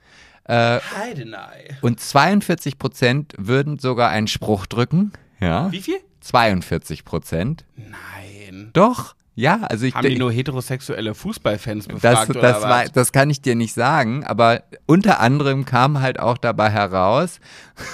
Äh, 0.49 0.79
Heidenei. 0.97 1.77
und 1.81 1.99
42 1.99 2.79
Prozent 2.79 3.33
würden 3.37 3.77
sogar 3.77 4.09
einen 4.09 4.27
Spruch 4.27 4.65
drücken. 4.65 5.13
Ja. 5.39 5.71
Wie 5.71 5.81
viel? 5.81 5.99
42 6.21 7.05
Prozent. 7.05 7.65
Nein. 7.75 8.71
Doch. 8.73 9.15
Ja, 9.35 9.61
also 9.61 9.85
ich 9.85 9.95
Haben 9.95 10.09
die 10.09 10.17
nur 10.17 10.33
heterosexuelle 10.33 11.15
Fußballfans 11.15 11.87
das, 11.87 12.01
befragt 12.01 12.29
oder 12.31 12.41
das, 12.41 12.55
was? 12.57 12.63
war, 12.63 12.85
das 12.85 13.11
kann 13.13 13.29
ich 13.29 13.41
dir 13.41 13.55
nicht 13.55 13.73
sagen, 13.73 14.25
aber 14.25 14.63
unter 14.85 15.21
anderem 15.21 15.63
kam 15.63 16.01
halt 16.01 16.19
auch 16.19 16.37
dabei 16.37 16.69
heraus, 16.71 17.39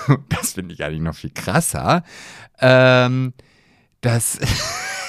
das 0.29 0.53
finde 0.53 0.73
ich 0.73 0.83
eigentlich 0.83 1.01
noch 1.01 1.13
viel 1.13 1.29
krasser, 1.29 2.03
ähm, 2.59 3.33
dass 4.01 4.39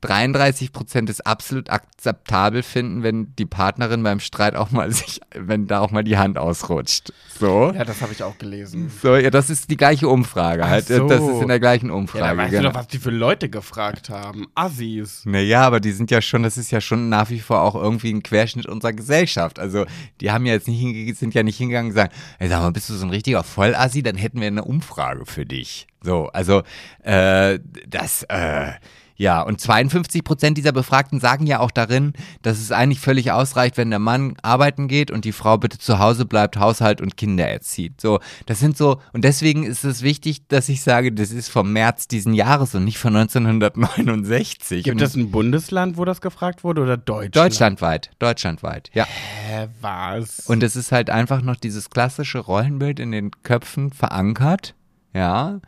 33 0.00 0.72
Prozent 0.72 1.10
es 1.10 1.20
absolut 1.20 1.70
akzeptabel 1.70 2.62
finden, 2.62 3.02
wenn 3.02 3.34
die 3.36 3.46
Partnerin 3.46 4.02
beim 4.02 4.20
Streit 4.20 4.56
auch 4.56 4.70
mal 4.70 4.90
sich, 4.92 5.20
wenn 5.34 5.66
da 5.66 5.80
auch 5.80 5.90
mal 5.90 6.04
die 6.04 6.18
Hand 6.18 6.38
ausrutscht. 6.38 7.12
So. 7.38 7.72
Ja, 7.74 7.84
das 7.84 8.02
habe 8.02 8.12
ich 8.12 8.22
auch 8.22 8.38
gelesen. 8.38 8.90
So, 9.02 9.16
ja, 9.16 9.30
das 9.30 9.50
ist 9.50 9.70
die 9.70 9.76
gleiche 9.76 10.08
Umfrage 10.08 10.68
halt. 10.68 10.86
so. 10.86 11.06
Das 11.08 11.22
ist 11.22 11.42
in 11.42 11.48
der 11.48 11.60
gleichen 11.60 11.88
Ja, 11.88 11.94
Umfrage. 11.94 12.24
da 12.24 12.36
weißt 12.36 12.50
genau. 12.50 12.62
du 12.62 12.68
doch, 12.68 12.74
was 12.80 12.88
die 12.88 12.98
für 12.98 13.10
Leute 13.10 13.48
gefragt 13.48 14.10
haben. 14.10 14.46
Assis. 14.54 15.22
Naja, 15.24 15.62
aber 15.62 15.80
die 15.80 15.92
sind 15.92 16.10
ja 16.10 16.20
schon, 16.20 16.42
das 16.42 16.56
ist 16.56 16.70
ja 16.70 16.80
schon 16.80 17.08
nach 17.08 17.30
wie 17.30 17.40
vor 17.40 17.62
auch 17.62 17.74
irgendwie 17.74 18.12
ein 18.12 18.22
Querschnitt 18.22 18.66
unserer 18.66 18.92
Gesellschaft. 18.92 19.58
Also, 19.58 19.86
die 20.20 20.30
haben 20.30 20.46
ja 20.46 20.52
jetzt 20.52 20.68
nicht 20.68 21.16
sind 21.18 21.34
ja 21.34 21.42
nicht 21.42 21.56
hingegangen 21.58 21.90
und 21.90 21.96
sagen, 21.96 22.12
ey, 22.38 22.48
sag 22.48 22.60
mal, 22.60 22.72
bist 22.72 22.88
du 22.88 22.94
so 22.94 23.04
ein 23.06 23.10
richtiger 23.10 23.42
Vollassi, 23.42 24.02
dann 24.02 24.16
hätten 24.16 24.40
wir 24.40 24.46
eine 24.46 24.64
Umfrage 24.64 25.26
für 25.26 25.46
dich. 25.46 25.86
So, 26.02 26.28
also, 26.28 26.62
äh, 27.02 27.58
das, 27.86 28.22
äh, 28.24 28.72
ja, 29.20 29.42
und 29.42 29.60
52 29.60 30.24
Prozent 30.24 30.56
dieser 30.56 30.72
Befragten 30.72 31.20
sagen 31.20 31.46
ja 31.46 31.60
auch 31.60 31.70
darin, 31.70 32.14
dass 32.40 32.58
es 32.58 32.72
eigentlich 32.72 33.00
völlig 33.00 33.32
ausreicht, 33.32 33.76
wenn 33.76 33.90
der 33.90 33.98
Mann 33.98 34.34
arbeiten 34.40 34.88
geht 34.88 35.10
und 35.10 35.26
die 35.26 35.32
Frau 35.32 35.58
bitte 35.58 35.76
zu 35.76 35.98
Hause 35.98 36.24
bleibt, 36.24 36.56
Haushalt 36.56 37.02
und 37.02 37.18
Kinder 37.18 37.46
erzieht. 37.46 38.00
So, 38.00 38.20
das 38.46 38.60
sind 38.60 38.78
so, 38.78 38.98
und 39.12 39.22
deswegen 39.24 39.64
ist 39.64 39.84
es 39.84 40.00
wichtig, 40.00 40.48
dass 40.48 40.70
ich 40.70 40.82
sage, 40.82 41.12
das 41.12 41.32
ist 41.32 41.50
vom 41.50 41.70
März 41.70 42.08
diesen 42.08 42.32
Jahres 42.32 42.74
und 42.74 42.86
nicht 42.86 42.96
von 42.96 43.14
1969. 43.14 44.84
Gibt 44.84 45.02
es 45.02 45.14
ein 45.16 45.30
Bundesland, 45.30 45.98
wo 45.98 46.06
das 46.06 46.22
gefragt 46.22 46.64
wurde 46.64 46.80
oder 46.80 46.96
Deutschland? 46.96 47.36
Deutschlandweit, 47.36 48.10
deutschlandweit, 48.20 48.88
ja. 48.94 49.04
Hä, 49.04 49.68
was? 49.82 50.46
Und 50.46 50.62
es 50.62 50.76
ist 50.76 50.92
halt 50.92 51.10
einfach 51.10 51.42
noch 51.42 51.56
dieses 51.56 51.90
klassische 51.90 52.38
Rollenbild 52.38 52.98
in 52.98 53.12
den 53.12 53.32
Köpfen 53.42 53.92
verankert, 53.92 54.74
ja, 55.12 55.60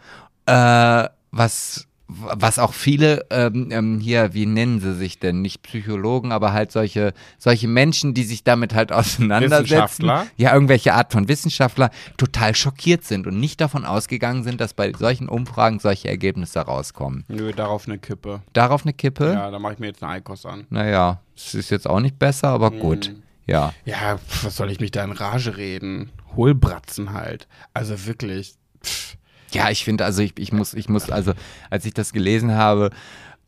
äh, 0.46 1.10
was 1.32 1.86
was 2.14 2.58
auch 2.58 2.72
viele 2.72 3.26
ähm, 3.30 3.68
ähm, 3.70 4.00
hier, 4.00 4.34
wie 4.34 4.46
nennen 4.46 4.80
sie 4.80 4.94
sich 4.94 5.18
denn, 5.18 5.42
nicht 5.42 5.62
Psychologen, 5.62 6.32
aber 6.32 6.52
halt 6.52 6.72
solche 6.72 7.12
solche 7.38 7.68
Menschen, 7.68 8.14
die 8.14 8.24
sich 8.24 8.44
damit 8.44 8.74
halt 8.74 8.92
auseinandersetzen, 8.92 9.64
Wissenschaftler? 9.64 10.26
ja, 10.36 10.54
irgendwelche 10.54 10.94
Art 10.94 11.12
von 11.12 11.28
Wissenschaftler, 11.28 11.90
total 12.16 12.54
schockiert 12.54 13.04
sind 13.04 13.26
und 13.26 13.38
nicht 13.38 13.60
davon 13.60 13.84
ausgegangen 13.84 14.42
sind, 14.42 14.60
dass 14.60 14.74
bei 14.74 14.92
solchen 14.92 15.28
Umfragen 15.28 15.78
solche 15.78 16.08
Ergebnisse 16.08 16.60
rauskommen. 16.60 17.24
Nö, 17.28 17.52
darauf 17.52 17.86
eine 17.86 17.98
Kippe. 17.98 18.42
Darauf 18.52 18.82
eine 18.84 18.92
Kippe? 18.92 19.32
Ja, 19.32 19.50
da 19.50 19.58
mache 19.58 19.74
ich 19.74 19.78
mir 19.78 19.86
jetzt 19.86 20.02
eine 20.02 20.12
Eikos 20.12 20.46
an. 20.46 20.66
Naja, 20.70 21.20
es 21.36 21.54
ist 21.54 21.70
jetzt 21.70 21.88
auch 21.88 22.00
nicht 22.00 22.18
besser, 22.18 22.48
aber 22.48 22.70
gut. 22.70 23.10
Mhm. 23.10 23.22
Ja. 23.46 23.74
Ja, 23.84 24.18
pf, 24.18 24.44
was 24.44 24.56
soll 24.56 24.70
ich 24.70 24.80
mich 24.80 24.92
da 24.92 25.04
in 25.04 25.12
Rage 25.12 25.56
reden? 25.56 26.10
Hohlbratzen 26.36 27.12
halt. 27.12 27.48
Also 27.74 28.06
wirklich. 28.06 28.54
Pff. 28.82 29.16
Ja, 29.52 29.70
ich 29.70 29.84
finde, 29.84 30.04
also 30.04 30.22
ich, 30.22 30.38
ich 30.38 30.52
muss, 30.52 30.74
ich 30.74 30.88
muss, 30.88 31.10
also 31.10 31.32
als 31.70 31.84
ich 31.84 31.94
das 31.94 32.12
gelesen 32.12 32.52
habe, 32.54 32.90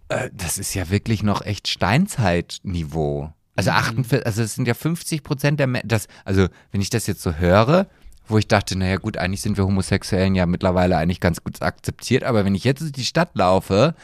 äh, 0.09 0.31
das 0.33 0.59
ist 0.59 0.75
ja 0.75 0.91
wirklich 0.91 1.23
noch 1.23 1.43
echt 1.43 1.69
Steinzeitniveau. 1.69 3.33
Also 3.57 3.71
Mhm. 3.71 3.77
48, 3.77 4.27
also 4.27 4.43
es 4.43 4.55
sind 4.55 4.67
ja 4.69 4.75
50 4.75 5.23
Prozent 5.23 5.61
der 5.61 5.67
Menschen, 5.67 5.89
das, 5.89 6.09
also 6.25 6.49
wenn 6.73 6.81
ich 6.81 6.91
das 6.91 7.07
jetzt 7.07 7.23
so 7.23 7.35
höre, 7.35 7.87
wo 8.27 8.39
ich 8.39 8.49
dachte, 8.49 8.77
naja 8.77 8.97
gut, 8.97 9.17
eigentlich 9.17 9.43
sind 9.43 9.57
wir 9.57 9.65
Homosexuellen 9.65 10.35
ja 10.35 10.47
mittlerweile 10.47 10.97
eigentlich 10.97 11.21
ganz 11.21 11.45
gut 11.45 11.61
akzeptiert, 11.63 12.25
aber 12.25 12.45
wenn 12.45 12.55
ich 12.55 12.65
jetzt 12.65 12.81
durch 12.81 12.93
die 12.93 13.05
Stadt 13.05 13.31
laufe, 13.35 13.95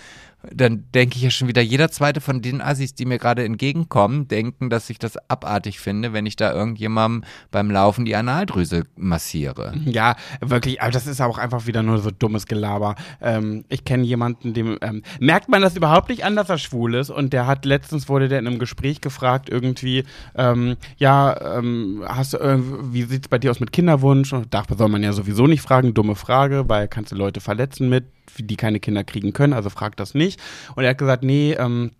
dann 0.50 0.84
denke 0.94 1.16
ich 1.16 1.22
ja 1.22 1.30
schon 1.30 1.48
wieder, 1.48 1.62
jeder 1.62 1.90
zweite 1.90 2.20
von 2.20 2.40
den 2.40 2.60
Assis, 2.60 2.94
die 2.94 3.04
mir 3.04 3.18
gerade 3.18 3.44
entgegenkommen, 3.44 4.28
denken, 4.28 4.70
dass 4.70 4.88
ich 4.90 4.98
das 4.98 5.16
abartig 5.28 5.80
finde, 5.80 6.12
wenn 6.12 6.26
ich 6.26 6.36
da 6.36 6.52
irgendjemandem 6.52 7.24
beim 7.50 7.70
Laufen 7.70 8.04
die 8.04 8.16
Analdrüse 8.16 8.84
massiere. 8.96 9.74
Ja, 9.90 10.14
wirklich, 10.40 10.80
aber 10.80 10.92
das 10.92 11.06
ist 11.06 11.20
auch 11.20 11.36
einfach 11.36 11.66
wieder 11.66 11.82
nur 11.82 11.98
so 11.98 12.10
dummes 12.10 12.46
Gelaber. 12.46 12.94
Ähm, 13.20 13.64
ich 13.68 13.84
kenne 13.84 14.04
jemanden, 14.04 14.54
dem 14.54 14.78
ähm, 14.82 15.02
merkt 15.18 15.48
man 15.48 15.62
das 15.62 15.76
überhaupt 15.76 16.08
nicht 16.10 16.24
an, 16.24 16.36
dass 16.36 16.48
er 16.48 16.58
schwul 16.58 16.94
ist. 16.94 17.10
Und 17.10 17.32
der 17.32 17.46
hat 17.46 17.64
letztens 17.64 18.08
wurde 18.08 18.28
der 18.28 18.38
in 18.38 18.46
einem 18.46 18.58
Gespräch 18.58 19.00
gefragt, 19.00 19.48
irgendwie, 19.50 20.04
ähm, 20.36 20.76
ja, 20.96 21.58
ähm, 21.58 22.04
hast 22.06 22.34
du, 22.34 22.38
äh, 22.38 22.58
wie 22.92 23.02
sieht's 23.02 23.28
bei 23.28 23.38
dir 23.38 23.50
aus 23.50 23.58
mit 23.58 23.72
Kinderwunsch? 23.72 24.32
Und 24.32 24.54
da 24.54 24.62
soll 24.76 24.88
man 24.88 25.02
ja 25.02 25.12
sowieso 25.12 25.46
nicht 25.46 25.62
fragen, 25.62 25.92
dumme 25.92 26.14
Frage, 26.14 26.68
weil 26.68 26.86
kannst 26.86 27.12
du 27.12 27.16
Leute 27.16 27.40
verletzen 27.40 27.88
mit, 27.88 28.04
die 28.38 28.56
keine 28.56 28.80
Kinder 28.80 29.04
kriegen 29.04 29.32
können, 29.32 29.52
also 29.52 29.70
frag 29.70 29.96
das 29.96 30.14
nicht. 30.14 30.40
Und 30.74 30.84
er 30.84 30.90
hat 30.90 30.98
gesagt, 30.98 31.22
nee, 31.22 31.52
ähm, 31.52 31.92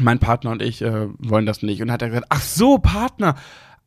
mein 0.00 0.18
Partner 0.18 0.50
und 0.50 0.62
ich 0.62 0.82
äh, 0.82 1.08
wollen 1.18 1.46
das 1.46 1.62
nicht. 1.62 1.82
Und 1.82 1.90
hat 1.90 2.02
er 2.02 2.08
gesagt, 2.08 2.26
ach 2.28 2.42
so, 2.42 2.78
Partner. 2.78 3.36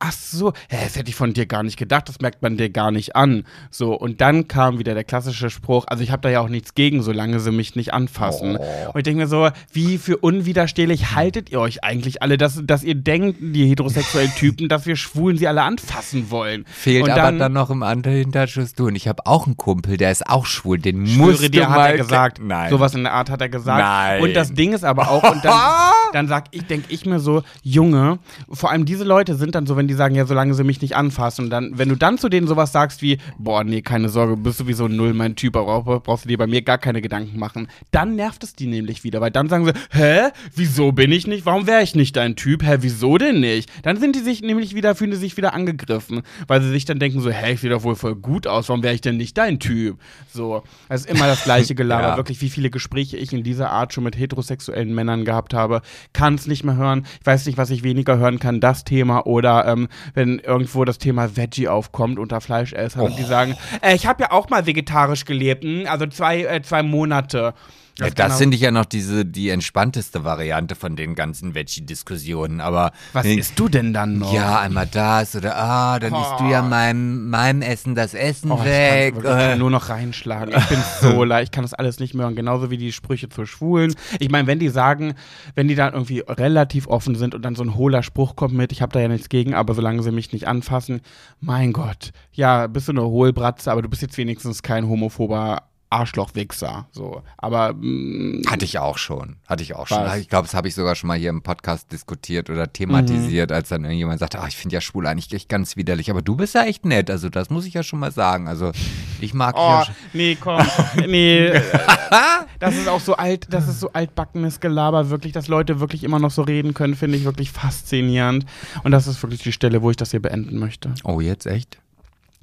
Ach 0.01 0.13
so, 0.13 0.53
das 0.69 0.95
hätte 0.95 1.09
ich 1.09 1.15
von 1.15 1.33
dir 1.33 1.45
gar 1.45 1.61
nicht 1.61 1.77
gedacht, 1.77 2.07
das 2.07 2.21
merkt 2.21 2.41
man 2.41 2.55
dir 2.55 2.69
gar 2.69 2.89
nicht 2.89 3.17
an. 3.17 3.43
So, 3.69 3.93
und 3.93 4.21
dann 4.21 4.47
kam 4.47 4.79
wieder 4.79 4.93
der 4.93 5.03
klassische 5.03 5.49
Spruch, 5.49 5.85
also 5.87 6.01
ich 6.01 6.11
habe 6.11 6.21
da 6.21 6.29
ja 6.29 6.39
auch 6.39 6.47
nichts 6.47 6.73
gegen, 6.73 7.01
solange 7.01 7.41
sie 7.41 7.51
mich 7.51 7.75
nicht 7.75 7.93
anfassen. 7.93 8.55
Und 8.55 8.95
ich 8.95 9.03
denke 9.03 9.23
mir 9.23 9.27
so, 9.27 9.49
wie 9.73 9.97
für 9.97 10.15
unwiderstehlich 10.15 11.15
haltet 11.15 11.49
ihr 11.49 11.59
euch 11.59 11.83
eigentlich 11.83 12.23
alle, 12.23 12.37
dass, 12.37 12.61
dass 12.63 12.85
ihr 12.85 12.95
denkt, 12.95 13.39
die 13.41 13.67
heterosexuellen 13.67 14.31
Typen, 14.35 14.69
dass 14.69 14.85
wir 14.85 14.95
Schwulen 14.95 15.37
sie 15.37 15.49
alle 15.49 15.63
anfassen 15.63 16.31
wollen. 16.31 16.63
Fehlt 16.65 17.03
und 17.03 17.09
aber 17.11 17.33
dann 17.33 17.51
noch 17.51 17.69
im 17.69 17.83
anderen 17.83 18.17
Hinterschuss 18.17 18.75
du. 18.75 18.87
Und 18.87 18.95
ich 18.95 19.09
habe 19.09 19.25
auch 19.25 19.47
einen 19.47 19.57
Kumpel, 19.57 19.97
der 19.97 20.11
ist 20.11 20.27
auch 20.29 20.45
schwul. 20.45 20.79
Den 20.79 21.01
musst 21.17 21.43
du 21.43 21.49
dir, 21.49 21.69
hat 21.69 21.75
mal 21.75 21.91
er 21.91 21.97
gesagt. 21.97 22.39
Nein. 22.41 22.69
Sowas 22.69 22.95
in 22.95 23.03
der 23.03 23.11
Art 23.11 23.29
hat 23.29 23.41
er 23.41 23.49
gesagt. 23.49 23.79
Nein. 23.79 24.21
Und 24.21 24.33
das 24.33 24.53
Ding 24.53 24.71
ist 24.71 24.85
aber 24.85 25.09
auch, 25.09 25.29
und 25.29 25.43
dann, 25.43 25.53
dann 26.13 26.27
sag 26.29 26.45
ich, 26.51 26.65
denke 26.67 26.85
ich 26.87 27.05
mir 27.05 27.19
so, 27.19 27.43
Junge, 27.63 28.19
vor 28.49 28.71
allem 28.71 28.85
diese 28.85 29.03
Leute 29.03 29.35
sind 29.35 29.55
dann 29.55 29.67
so, 29.67 29.75
wenn 29.75 29.88
die 29.89 29.95
sagen, 29.95 30.15
ja, 30.15 30.25
solange 30.25 30.53
sie 30.53 30.63
mich 30.63 30.81
nicht 30.81 30.95
anfassen. 30.95 31.45
Und 31.45 31.51
dann, 31.51 31.77
wenn 31.77 31.89
du 31.89 31.95
dann 31.95 32.17
zu 32.17 32.29
denen 32.29 32.47
sowas 32.47 32.71
sagst 32.71 33.01
wie, 33.01 33.17
boah, 33.37 33.63
nee, 33.63 33.81
keine 33.81 34.09
Sorge, 34.09 34.35
du 34.35 34.43
bist 34.43 34.57
sowieso 34.57 34.87
null 34.87 35.13
mein 35.13 35.35
Typ, 35.35 35.55
aber 35.55 35.99
brauchst 35.99 36.25
du 36.25 36.29
dir 36.29 36.37
bei 36.37 36.47
mir 36.47 36.61
gar 36.61 36.77
keine 36.77 37.01
Gedanken 37.01 37.39
machen, 37.39 37.67
dann 37.91 38.15
nervt 38.15 38.43
es 38.43 38.53
die 38.53 38.67
nämlich 38.67 39.03
wieder, 39.03 39.21
weil 39.21 39.31
dann 39.31 39.49
sagen 39.49 39.65
sie, 39.65 39.73
hä, 39.91 40.29
wieso 40.55 40.91
bin 40.91 41.11
ich 41.11 41.27
nicht, 41.27 41.45
warum 41.45 41.67
wäre 41.67 41.83
ich 41.83 41.95
nicht 41.95 42.15
dein 42.15 42.35
Typ, 42.35 42.63
hä, 42.63 42.77
wieso 42.81 43.17
denn 43.17 43.39
nicht? 43.39 43.69
Dann 43.83 43.97
sind 43.97 44.15
die 44.15 44.19
sich 44.19 44.41
nämlich 44.41 44.75
wieder, 44.75 44.95
fühlen 44.95 45.11
sie 45.11 45.17
sich 45.17 45.37
wieder 45.37 45.53
angegriffen, 45.53 46.21
weil 46.47 46.61
sie 46.61 46.69
sich 46.69 46.85
dann 46.85 46.99
denken 46.99 47.21
so, 47.21 47.29
hä, 47.29 47.53
ich 47.53 47.61
sehe 47.61 47.69
doch 47.69 47.83
wohl 47.83 47.95
voll 47.95 48.15
gut 48.15 48.47
aus, 48.47 48.69
warum 48.69 48.83
wäre 48.83 48.93
ich 48.93 49.01
denn 49.01 49.17
nicht 49.17 49.37
dein 49.37 49.59
Typ? 49.59 49.97
So, 50.33 50.63
das 50.87 51.01
ist 51.01 51.09
immer 51.09 51.27
das 51.27 51.43
gleiche 51.43 51.75
Gelaber, 51.75 52.07
ja. 52.09 52.17
wirklich, 52.17 52.41
wie 52.41 52.49
viele 52.49 52.69
Gespräche 52.69 53.17
ich 53.17 53.33
in 53.33 53.43
dieser 53.43 53.71
Art 53.71 53.93
schon 53.93 54.03
mit 54.03 54.17
heterosexuellen 54.17 54.93
Männern 54.93 55.25
gehabt 55.25 55.53
habe, 55.53 55.81
kann 56.13 56.35
es 56.35 56.47
nicht 56.47 56.63
mehr 56.63 56.75
hören, 56.75 57.05
ich 57.19 57.25
weiß 57.25 57.45
nicht, 57.45 57.57
was 57.57 57.69
ich 57.69 57.83
weniger 57.83 58.17
hören 58.17 58.39
kann, 58.39 58.59
das 58.59 58.83
Thema 58.83 59.25
oder 59.25 59.65
ähm, 59.67 59.78
wenn 60.13 60.39
irgendwo 60.39 60.83
das 60.85 60.97
Thema 60.97 61.37
Veggie 61.37 61.67
aufkommt 61.67 62.19
unter 62.19 62.41
Fleischesser 62.41 63.01
oh. 63.01 63.05
und 63.05 63.17
die 63.17 63.23
sagen, 63.23 63.55
äh, 63.81 63.95
ich 63.95 64.05
habe 64.05 64.23
ja 64.23 64.31
auch 64.31 64.49
mal 64.49 64.65
vegetarisch 64.65 65.25
gelebt, 65.25 65.63
hm? 65.63 65.85
also 65.87 66.05
zwei, 66.07 66.43
äh, 66.43 66.61
zwei 66.61 66.83
Monate. 66.83 67.53
Das, 67.99 68.09
ja, 68.09 68.13
das 68.15 68.25
genau. 68.27 68.37
finde 68.37 68.55
ich 68.55 68.61
ja 68.61 68.71
noch 68.71 68.85
diese, 68.85 69.25
die 69.25 69.49
entspannteste 69.49 70.23
Variante 70.23 70.75
von 70.75 70.95
den 70.95 71.15
ganzen 71.15 71.53
Veggie-Diskussionen. 71.53 72.61
Aber. 72.61 72.91
Was 73.13 73.25
wenn, 73.25 73.37
isst 73.37 73.59
du 73.59 73.67
denn 73.67 73.93
dann 73.93 74.19
noch? 74.19 74.33
Ja, 74.33 74.61
einmal 74.61 74.87
das 74.87 75.35
oder 75.35 75.57
ah, 75.57 75.99
dann 75.99 76.13
oh. 76.13 76.21
isst 76.21 76.39
du 76.39 76.49
ja 76.49 76.61
meinem, 76.61 77.29
meinem 77.29 77.61
Essen 77.61 77.95
das 77.95 78.13
Essen 78.13 78.51
oh, 78.51 78.63
weg. 78.63 79.15
Ich 79.17 79.23
kann, 79.23 79.51
ich 79.51 79.57
nur 79.57 79.69
noch 79.69 79.89
reinschlagen. 79.89 80.55
Ich 80.57 80.65
bin 80.67 80.79
so 81.01 81.23
leid, 81.25 81.43
ich 81.43 81.51
kann 81.51 81.63
das 81.63 81.73
alles 81.73 81.99
nicht 81.99 82.13
mehr 82.13 82.25
hören. 82.25 82.35
Genauso 82.35 82.71
wie 82.71 82.77
die 82.77 82.93
Sprüche 82.93 83.27
zu 83.27 83.45
Schwulen. 83.45 83.93
Ich 84.19 84.29
meine, 84.29 84.47
wenn 84.47 84.59
die 84.59 84.69
sagen, 84.69 85.15
wenn 85.55 85.67
die 85.67 85.75
dann 85.75 85.93
irgendwie 85.93 86.23
relativ 86.27 86.87
offen 86.87 87.15
sind 87.15 87.35
und 87.35 87.43
dann 87.43 87.55
so 87.55 87.63
ein 87.63 87.75
hohler 87.75 88.01
Spruch 88.01 88.37
kommt 88.37 88.53
mit, 88.53 88.71
ich 88.71 88.81
habe 88.81 88.93
da 88.93 89.01
ja 89.01 89.09
nichts 89.09 89.27
gegen, 89.27 89.53
aber 89.53 89.73
solange 89.73 90.01
sie 90.03 90.11
mich 90.11 90.31
nicht 90.31 90.47
anfassen, 90.47 91.01
mein 91.41 91.73
Gott, 91.73 92.11
ja, 92.31 92.67
bist 92.67 92.87
du 92.87 92.93
eine 92.93 93.03
Hohlbratze, 93.03 93.71
aber 93.71 93.81
du 93.81 93.89
bist 93.89 94.01
jetzt 94.01 94.17
wenigstens 94.17 94.63
kein 94.63 94.87
homophober 94.87 95.68
Arschlochwichser. 95.89 96.87
So. 96.91 97.23
Aber 97.37 97.73
mh, 97.73 97.81
mm, 97.81 98.41
hatte 98.47 98.65
ich 98.65 98.77
auch 98.79 98.97
schon. 98.97 99.37
Hatte 99.47 99.63
ich 99.63 99.75
auch 99.75 99.87
schon. 99.87 99.99
Was? 99.99 100.17
Ich 100.17 100.29
glaube, 100.29 100.47
das 100.47 100.53
habe 100.53 100.67
ich 100.67 100.75
sogar 100.75 100.95
schon 100.95 101.07
mal 101.07 101.17
hier 101.17 101.29
im 101.29 101.41
Podcast 101.41 101.91
diskutiert 101.91 102.49
oder 102.49 102.71
thematisiert, 102.71 103.49
mhm. 103.49 103.55
als 103.55 103.69
dann 103.69 103.89
jemand 103.89 104.19
sagte, 104.19 104.39
ach, 104.39 104.47
ich 104.47 104.57
finde 104.57 104.75
ja 104.75 104.81
schwul 104.81 105.07
eigentlich 105.07 105.33
echt 105.33 105.49
ganz 105.49 105.75
widerlich. 105.75 106.11
Aber 106.11 106.21
du 106.21 106.35
bist 106.35 106.55
ja 106.55 106.63
echt 106.63 106.85
nett. 106.85 107.09
Also 107.09 107.29
das 107.29 107.49
muss 107.49 107.65
ich 107.65 107.73
ja 107.73 107.83
schon 107.83 107.99
mal 107.99 108.11
sagen. 108.11 108.47
Also 108.47 108.71
ich 109.19 109.33
mag 109.33 109.55
oh, 109.57 109.59
ja 109.59 109.87
Nee, 110.13 110.37
komm. 110.39 110.61
nee. 111.07 111.51
das 112.59 112.75
ist 112.75 112.87
auch 112.87 113.01
so 113.01 113.15
alt, 113.15 113.47
das 113.49 113.67
ist 113.67 113.79
so 113.79 113.91
altbackenes 113.91 114.59
Gelaber, 114.59 115.09
wirklich, 115.09 115.33
dass 115.33 115.47
Leute 115.47 115.79
wirklich 115.79 116.03
immer 116.03 116.19
noch 116.19 116.31
so 116.31 116.41
reden 116.41 116.73
können, 116.73 116.95
finde 116.95 117.17
ich 117.17 117.23
wirklich 117.23 117.51
faszinierend. 117.51 118.45
Und 118.83 118.91
das 118.91 119.07
ist 119.07 119.21
wirklich 119.23 119.41
die 119.41 119.51
Stelle, 119.51 119.81
wo 119.81 119.89
ich 119.89 119.97
das 119.97 120.11
hier 120.11 120.21
beenden 120.21 120.59
möchte. 120.59 120.93
Oh, 121.03 121.19
jetzt 121.21 121.45
echt? 121.45 121.79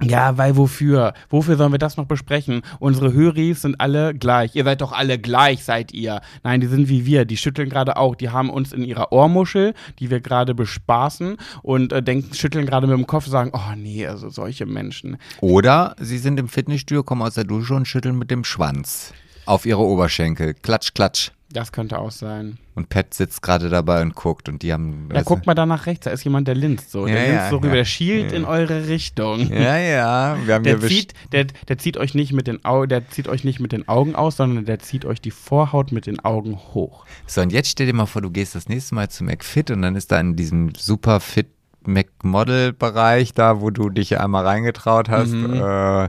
Ja, 0.02 0.36
weil 0.36 0.56
wofür? 0.56 1.14
Wofür 1.30 1.56
sollen 1.56 1.72
wir 1.72 1.78
das 1.78 1.96
noch 1.96 2.04
besprechen? 2.04 2.60
Unsere 2.80 3.14
Höris 3.14 3.62
sind 3.62 3.80
alle 3.80 4.14
gleich. 4.14 4.54
Ihr 4.54 4.64
seid 4.64 4.82
doch 4.82 4.92
alle 4.92 5.18
gleich, 5.18 5.64
seid 5.64 5.94
ihr. 5.94 6.20
Nein, 6.44 6.60
die 6.60 6.66
sind 6.66 6.90
wie 6.90 7.06
wir. 7.06 7.24
Die 7.24 7.38
schütteln 7.38 7.70
gerade 7.70 7.96
auch. 7.96 8.14
Die 8.14 8.28
haben 8.28 8.50
uns 8.50 8.74
in 8.74 8.84
ihrer 8.84 9.10
Ohrmuschel, 9.10 9.72
die 9.98 10.10
wir 10.10 10.20
gerade 10.20 10.54
bespaßen 10.54 11.38
und 11.62 11.92
äh, 11.94 12.02
denken, 12.02 12.34
schütteln 12.34 12.66
gerade 12.66 12.86
mit 12.86 12.96
dem 12.96 13.06
Kopf, 13.06 13.26
sagen, 13.26 13.52
oh 13.54 13.74
nee, 13.74 14.06
also 14.06 14.28
solche 14.28 14.66
Menschen. 14.66 15.16
Oder 15.40 15.96
sie 15.98 16.18
sind 16.18 16.38
im 16.38 16.48
Fitnessstudio, 16.48 17.02
kommen 17.02 17.22
aus 17.22 17.34
der 17.34 17.44
Dusche 17.44 17.74
und 17.74 17.88
schütteln 17.88 18.18
mit 18.18 18.30
dem 18.30 18.44
Schwanz 18.44 19.14
auf 19.46 19.66
ihre 19.66 19.80
Oberschenkel. 19.80 20.54
Klatsch, 20.54 20.92
klatsch. 20.94 21.30
Das 21.50 21.70
könnte 21.70 21.98
auch 22.00 22.10
sein. 22.10 22.58
Und 22.74 22.88
Pat 22.88 23.14
sitzt 23.14 23.40
gerade 23.40 23.70
dabei 23.70 24.02
und 24.02 24.14
guckt 24.14 24.48
und 24.48 24.62
die 24.62 24.72
haben. 24.72 25.08
Da 25.08 25.22
guckt 25.22 25.46
mal 25.46 25.54
da 25.54 25.64
nach 25.64 25.86
rechts, 25.86 26.04
da 26.04 26.10
ist 26.10 26.24
jemand, 26.24 26.48
der 26.48 26.56
linst 26.56 26.90
so. 26.90 27.06
Der 27.06 27.24
ja, 27.24 27.32
linst 27.32 27.50
so 27.50 27.56
rüber, 27.56 27.76
der 27.76 27.84
schielt 27.84 28.32
ja. 28.32 28.36
in 28.36 28.44
eure 28.44 28.88
Richtung. 28.88 29.50
Ja, 29.52 29.78
ja. 29.78 30.36
Wir 30.44 30.54
haben 30.54 30.64
der, 30.64 30.80
zieht, 30.80 31.14
der, 31.32 31.46
der 31.68 31.78
zieht 31.78 31.96
euch 31.96 32.14
nicht 32.14 32.32
mit 32.32 32.48
den 32.48 32.64
Augen, 32.64 32.88
der 32.88 33.08
zieht 33.08 33.28
euch 33.28 33.44
nicht 33.44 33.60
mit 33.60 33.72
den 33.72 33.88
Augen 33.88 34.16
aus, 34.16 34.36
sondern 34.36 34.64
der 34.64 34.80
zieht 34.80 35.04
euch 35.04 35.20
die 35.20 35.30
Vorhaut 35.30 35.92
mit 35.92 36.06
den 36.06 36.18
Augen 36.20 36.58
hoch. 36.74 37.06
So, 37.26 37.40
und 37.40 37.52
jetzt 37.52 37.70
stell 37.70 37.86
dir 37.86 37.94
mal 37.94 38.06
vor, 38.06 38.22
du 38.22 38.30
gehst 38.30 38.56
das 38.56 38.68
nächste 38.68 38.96
Mal 38.96 39.08
zu 39.08 39.22
McFit 39.22 39.70
und 39.70 39.82
dann 39.82 39.94
ist 39.94 40.10
da 40.10 40.18
in 40.18 40.34
diesem 40.34 40.74
super 40.74 41.20
fit 41.20 41.46
McModel-Bereich 41.86 43.32
da, 43.32 43.60
wo 43.60 43.70
du 43.70 43.88
dich 43.90 44.18
einmal 44.18 44.44
reingetraut 44.44 45.08
hast. 45.08 45.30
Mhm. 45.30 45.54
Äh, 45.54 46.08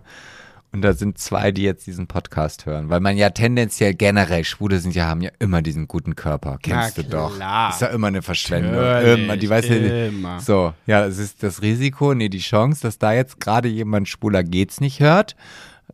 und 0.72 0.82
da 0.82 0.94
sind 0.94 1.18
zwei, 1.18 1.52
die 1.52 1.64
jetzt 1.64 1.88
diesen 1.88 2.08
Podcast 2.08 2.66
hören. 2.66 2.90
Weil 2.90 3.00
man 3.00 3.18
ja 3.18 3.30
tendenziell 3.30 3.94
generell, 3.94 4.44
Schwule 4.44 4.80
sind 4.80 4.96
ja, 4.96 5.06
haben 5.06 5.22
ja 5.22 5.32
immer 5.40 5.62
diesen 5.62 5.88
guten 5.88 6.16
Körper. 6.16 6.60
Kennst 6.62 6.98
Na, 6.98 7.04
du 7.04 7.10
doch. 7.10 7.36
Klar. 7.36 7.70
Ist 7.72 7.82
ja 7.82 7.88
immer 7.88 8.08
eine 8.08 8.22
Verschwendung. 8.22 8.76
Natürlich, 8.76 9.24
immer. 9.24 9.38
Die 9.38 9.50
weiß 9.50 9.66
immer. 9.66 10.30
Ja, 10.30 10.40
so, 10.40 10.74
ja, 10.86 11.06
es 11.06 11.18
ist 11.18 11.42
das 11.42 11.62
Risiko, 11.62 12.14
nee, 12.14 12.30
die 12.30 12.40
Chance, 12.40 12.82
dass 12.82 13.00
da 13.00 13.14
jetzt 13.14 13.40
gerade 13.40 13.70
jemand 13.70 14.10
Schwuler 14.10 14.44
geht's 14.44 14.82
nicht 14.82 15.00
hört, 15.00 15.36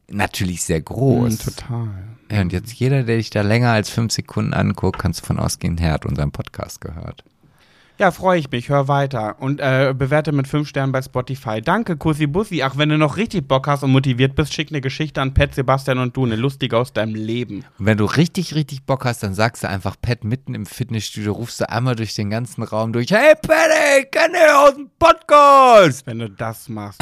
natürlich 0.09 0.63
sehr 0.63 0.81
groß. 0.81 1.33
Mm, 1.33 1.49
total. 1.49 1.89
Ja, 2.31 2.41
und 2.41 2.51
jetzt 2.51 2.73
jeder, 2.73 3.03
der 3.03 3.17
dich 3.17 3.29
da 3.29 3.41
länger 3.41 3.71
als 3.71 3.89
fünf 3.89 4.11
Sekunden 4.11 4.53
anguckt, 4.53 4.99
kannst 4.99 5.21
du 5.21 5.25
von 5.25 5.39
ausgehen, 5.39 5.77
er 5.77 5.93
hat 5.93 6.05
unseren 6.05 6.31
Podcast 6.31 6.81
gehört. 6.81 7.23
Ja, 7.99 8.09
freue 8.09 8.39
ich 8.39 8.49
mich. 8.49 8.69
Hör 8.69 8.87
weiter. 8.87 9.35
Und 9.39 9.59
äh, 9.59 9.93
bewerte 9.95 10.31
mit 10.31 10.47
fünf 10.47 10.67
Sternen 10.67 10.91
bei 10.91 11.01
Spotify. 11.01 11.61
Danke, 11.61 11.95
Kussi 11.95 12.25
Bussi. 12.25 12.63
Ach, 12.63 12.75
wenn 12.75 12.89
du 12.89 12.97
noch 12.97 13.17
richtig 13.17 13.47
Bock 13.47 13.67
hast 13.67 13.83
und 13.83 13.91
motiviert 13.91 14.35
bist, 14.35 14.53
schick 14.53 14.69
eine 14.71 14.81
Geschichte 14.81 15.21
an 15.21 15.33
Pat, 15.33 15.53
Sebastian 15.53 15.99
und 15.99 16.17
du. 16.17 16.25
Eine 16.25 16.35
lustige 16.35 16.77
aus 16.77 16.91
deinem 16.91 17.13
Leben. 17.13 17.63
Und 17.77 17.85
wenn 17.85 17.97
du 17.97 18.05
richtig, 18.05 18.55
richtig 18.55 18.83
Bock 18.85 19.05
hast, 19.05 19.21
dann 19.21 19.35
sagst 19.35 19.63
du 19.63 19.69
einfach 19.69 19.95
Pat 20.01 20.23
mitten 20.23 20.55
im 20.55 20.65
Fitnessstudio, 20.65 21.33
rufst 21.33 21.61
du 21.61 21.69
einmal 21.69 21.95
durch 21.95 22.15
den 22.15 22.31
ganzen 22.31 22.63
Raum 22.63 22.93
durch. 22.93 23.11
Hey, 23.11 23.35
Pat, 23.39 23.69
ich 23.99 24.09
kenne 24.09 24.33
dich 24.33 24.53
aus 24.55 24.73
dem 24.73 24.89
Podcast. 24.97 26.07
Wenn 26.07 26.19
du 26.19 26.29
das 26.31 26.69
machst, 26.69 26.99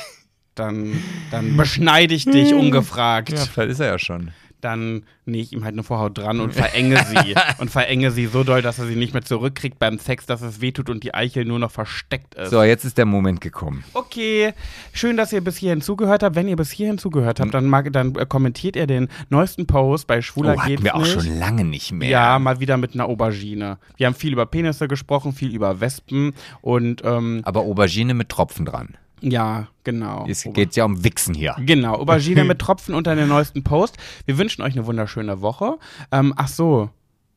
dann, 0.56 1.00
dann 1.30 1.56
beschneide 1.56 2.12
ich 2.12 2.24
dich 2.24 2.52
ungefragt. 2.52 3.30
Ja, 3.30 3.36
vielleicht 3.36 3.70
ist 3.70 3.80
er 3.80 3.86
ja 3.86 3.98
schon 4.00 4.32
dann 4.64 5.04
nähe 5.26 5.42
ich 5.42 5.52
ihm 5.52 5.64
halt 5.64 5.74
eine 5.74 5.82
Vorhaut 5.82 6.16
dran 6.16 6.40
und 6.40 6.54
verenge 6.54 6.98
sie. 7.04 7.34
und 7.58 7.70
verenge 7.70 8.10
sie 8.10 8.26
so 8.26 8.44
doll, 8.44 8.62
dass 8.62 8.78
er 8.78 8.86
sie 8.86 8.96
nicht 8.96 9.12
mehr 9.12 9.22
zurückkriegt 9.22 9.78
beim 9.78 9.98
Sex, 9.98 10.26
dass 10.26 10.42
es 10.42 10.60
wehtut 10.60 10.90
und 10.90 11.04
die 11.04 11.14
Eichel 11.14 11.44
nur 11.44 11.58
noch 11.58 11.70
versteckt 11.70 12.34
ist. 12.34 12.50
So, 12.50 12.62
jetzt 12.62 12.84
ist 12.84 12.98
der 12.98 13.06
Moment 13.06 13.40
gekommen. 13.40 13.84
Okay, 13.94 14.54
schön, 14.92 15.16
dass 15.16 15.32
ihr 15.32 15.42
bis 15.42 15.56
hierhin 15.56 15.80
zugehört 15.80 16.22
habt. 16.22 16.36
Wenn 16.36 16.48
ihr 16.48 16.56
bis 16.56 16.70
hierhin 16.70 16.98
zugehört 16.98 17.40
habt, 17.40 17.54
dann, 17.54 17.66
mag, 17.66 17.92
dann 17.92 18.14
äh, 18.16 18.26
kommentiert 18.26 18.76
ihr 18.76 18.86
den 18.86 19.08
neuesten 19.28 19.66
Post 19.66 20.06
bei 20.06 20.22
Schwuler 20.22 20.56
oh, 20.58 20.66
geht's 20.66 20.82
wir 20.82 20.94
nicht. 20.96 21.16
auch 21.16 21.22
schon 21.22 21.38
lange 21.38 21.64
nicht 21.64 21.92
mehr. 21.92 22.08
Ja, 22.08 22.38
mal 22.38 22.60
wieder 22.60 22.76
mit 22.76 22.94
einer 22.94 23.06
Aubergine. 23.06 23.78
Wir 23.96 24.06
haben 24.06 24.14
viel 24.14 24.32
über 24.32 24.46
Penisse 24.46 24.88
gesprochen, 24.88 25.32
viel 25.32 25.54
über 25.54 25.80
Wespen 25.80 26.34
und 26.60 27.02
ähm, 27.04 27.42
Aber 27.44 27.60
Aubergine 27.60 28.14
mit 28.14 28.28
Tropfen 28.28 28.64
dran. 28.64 28.96
Ja, 29.24 29.68
genau. 29.84 30.26
Es 30.28 30.44
geht 30.44 30.76
ja 30.76 30.84
um 30.84 31.02
Wichsen 31.02 31.34
hier. 31.34 31.56
Genau, 31.60 31.94
Aubergine 31.94 32.44
mit 32.44 32.58
Tropfen 32.58 32.94
unter 32.94 33.16
den 33.16 33.28
neuesten 33.28 33.64
Post. 33.64 33.96
Wir 34.26 34.36
wünschen 34.38 34.62
euch 34.62 34.74
eine 34.74 34.86
wunderschöne 34.86 35.40
Woche. 35.40 35.78
Ähm, 36.12 36.34
ach 36.36 36.48
so. 36.48 36.90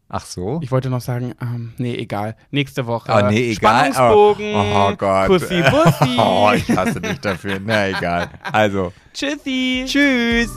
Ach 0.10 0.26
so? 0.26 0.60
Ich 0.64 0.72
wollte 0.72 0.90
noch 0.90 1.02
sagen, 1.02 1.34
ähm, 1.42 1.74
nee, 1.78 1.96
egal. 1.96 2.38
Nächste 2.52 2.88
Woche. 2.88 3.12
Oh, 3.12 3.30
nee, 3.30 3.52
egal. 3.52 3.94
Spannungsbogen. 3.94 4.56
Oh, 4.56 4.90
oh 4.90 4.96
Gott. 4.96 5.28
Kussi, 5.28 5.62
Bussi. 5.70 6.18
oh, 6.18 6.52
ich 6.56 6.70
hasse 6.70 7.02
dich 7.02 7.20
dafür. 7.20 7.60
Na, 7.64 7.90
egal. 7.90 8.30
Also. 8.52 8.94
Tschüssi. 9.14 9.84
Tschüss. 9.86 10.52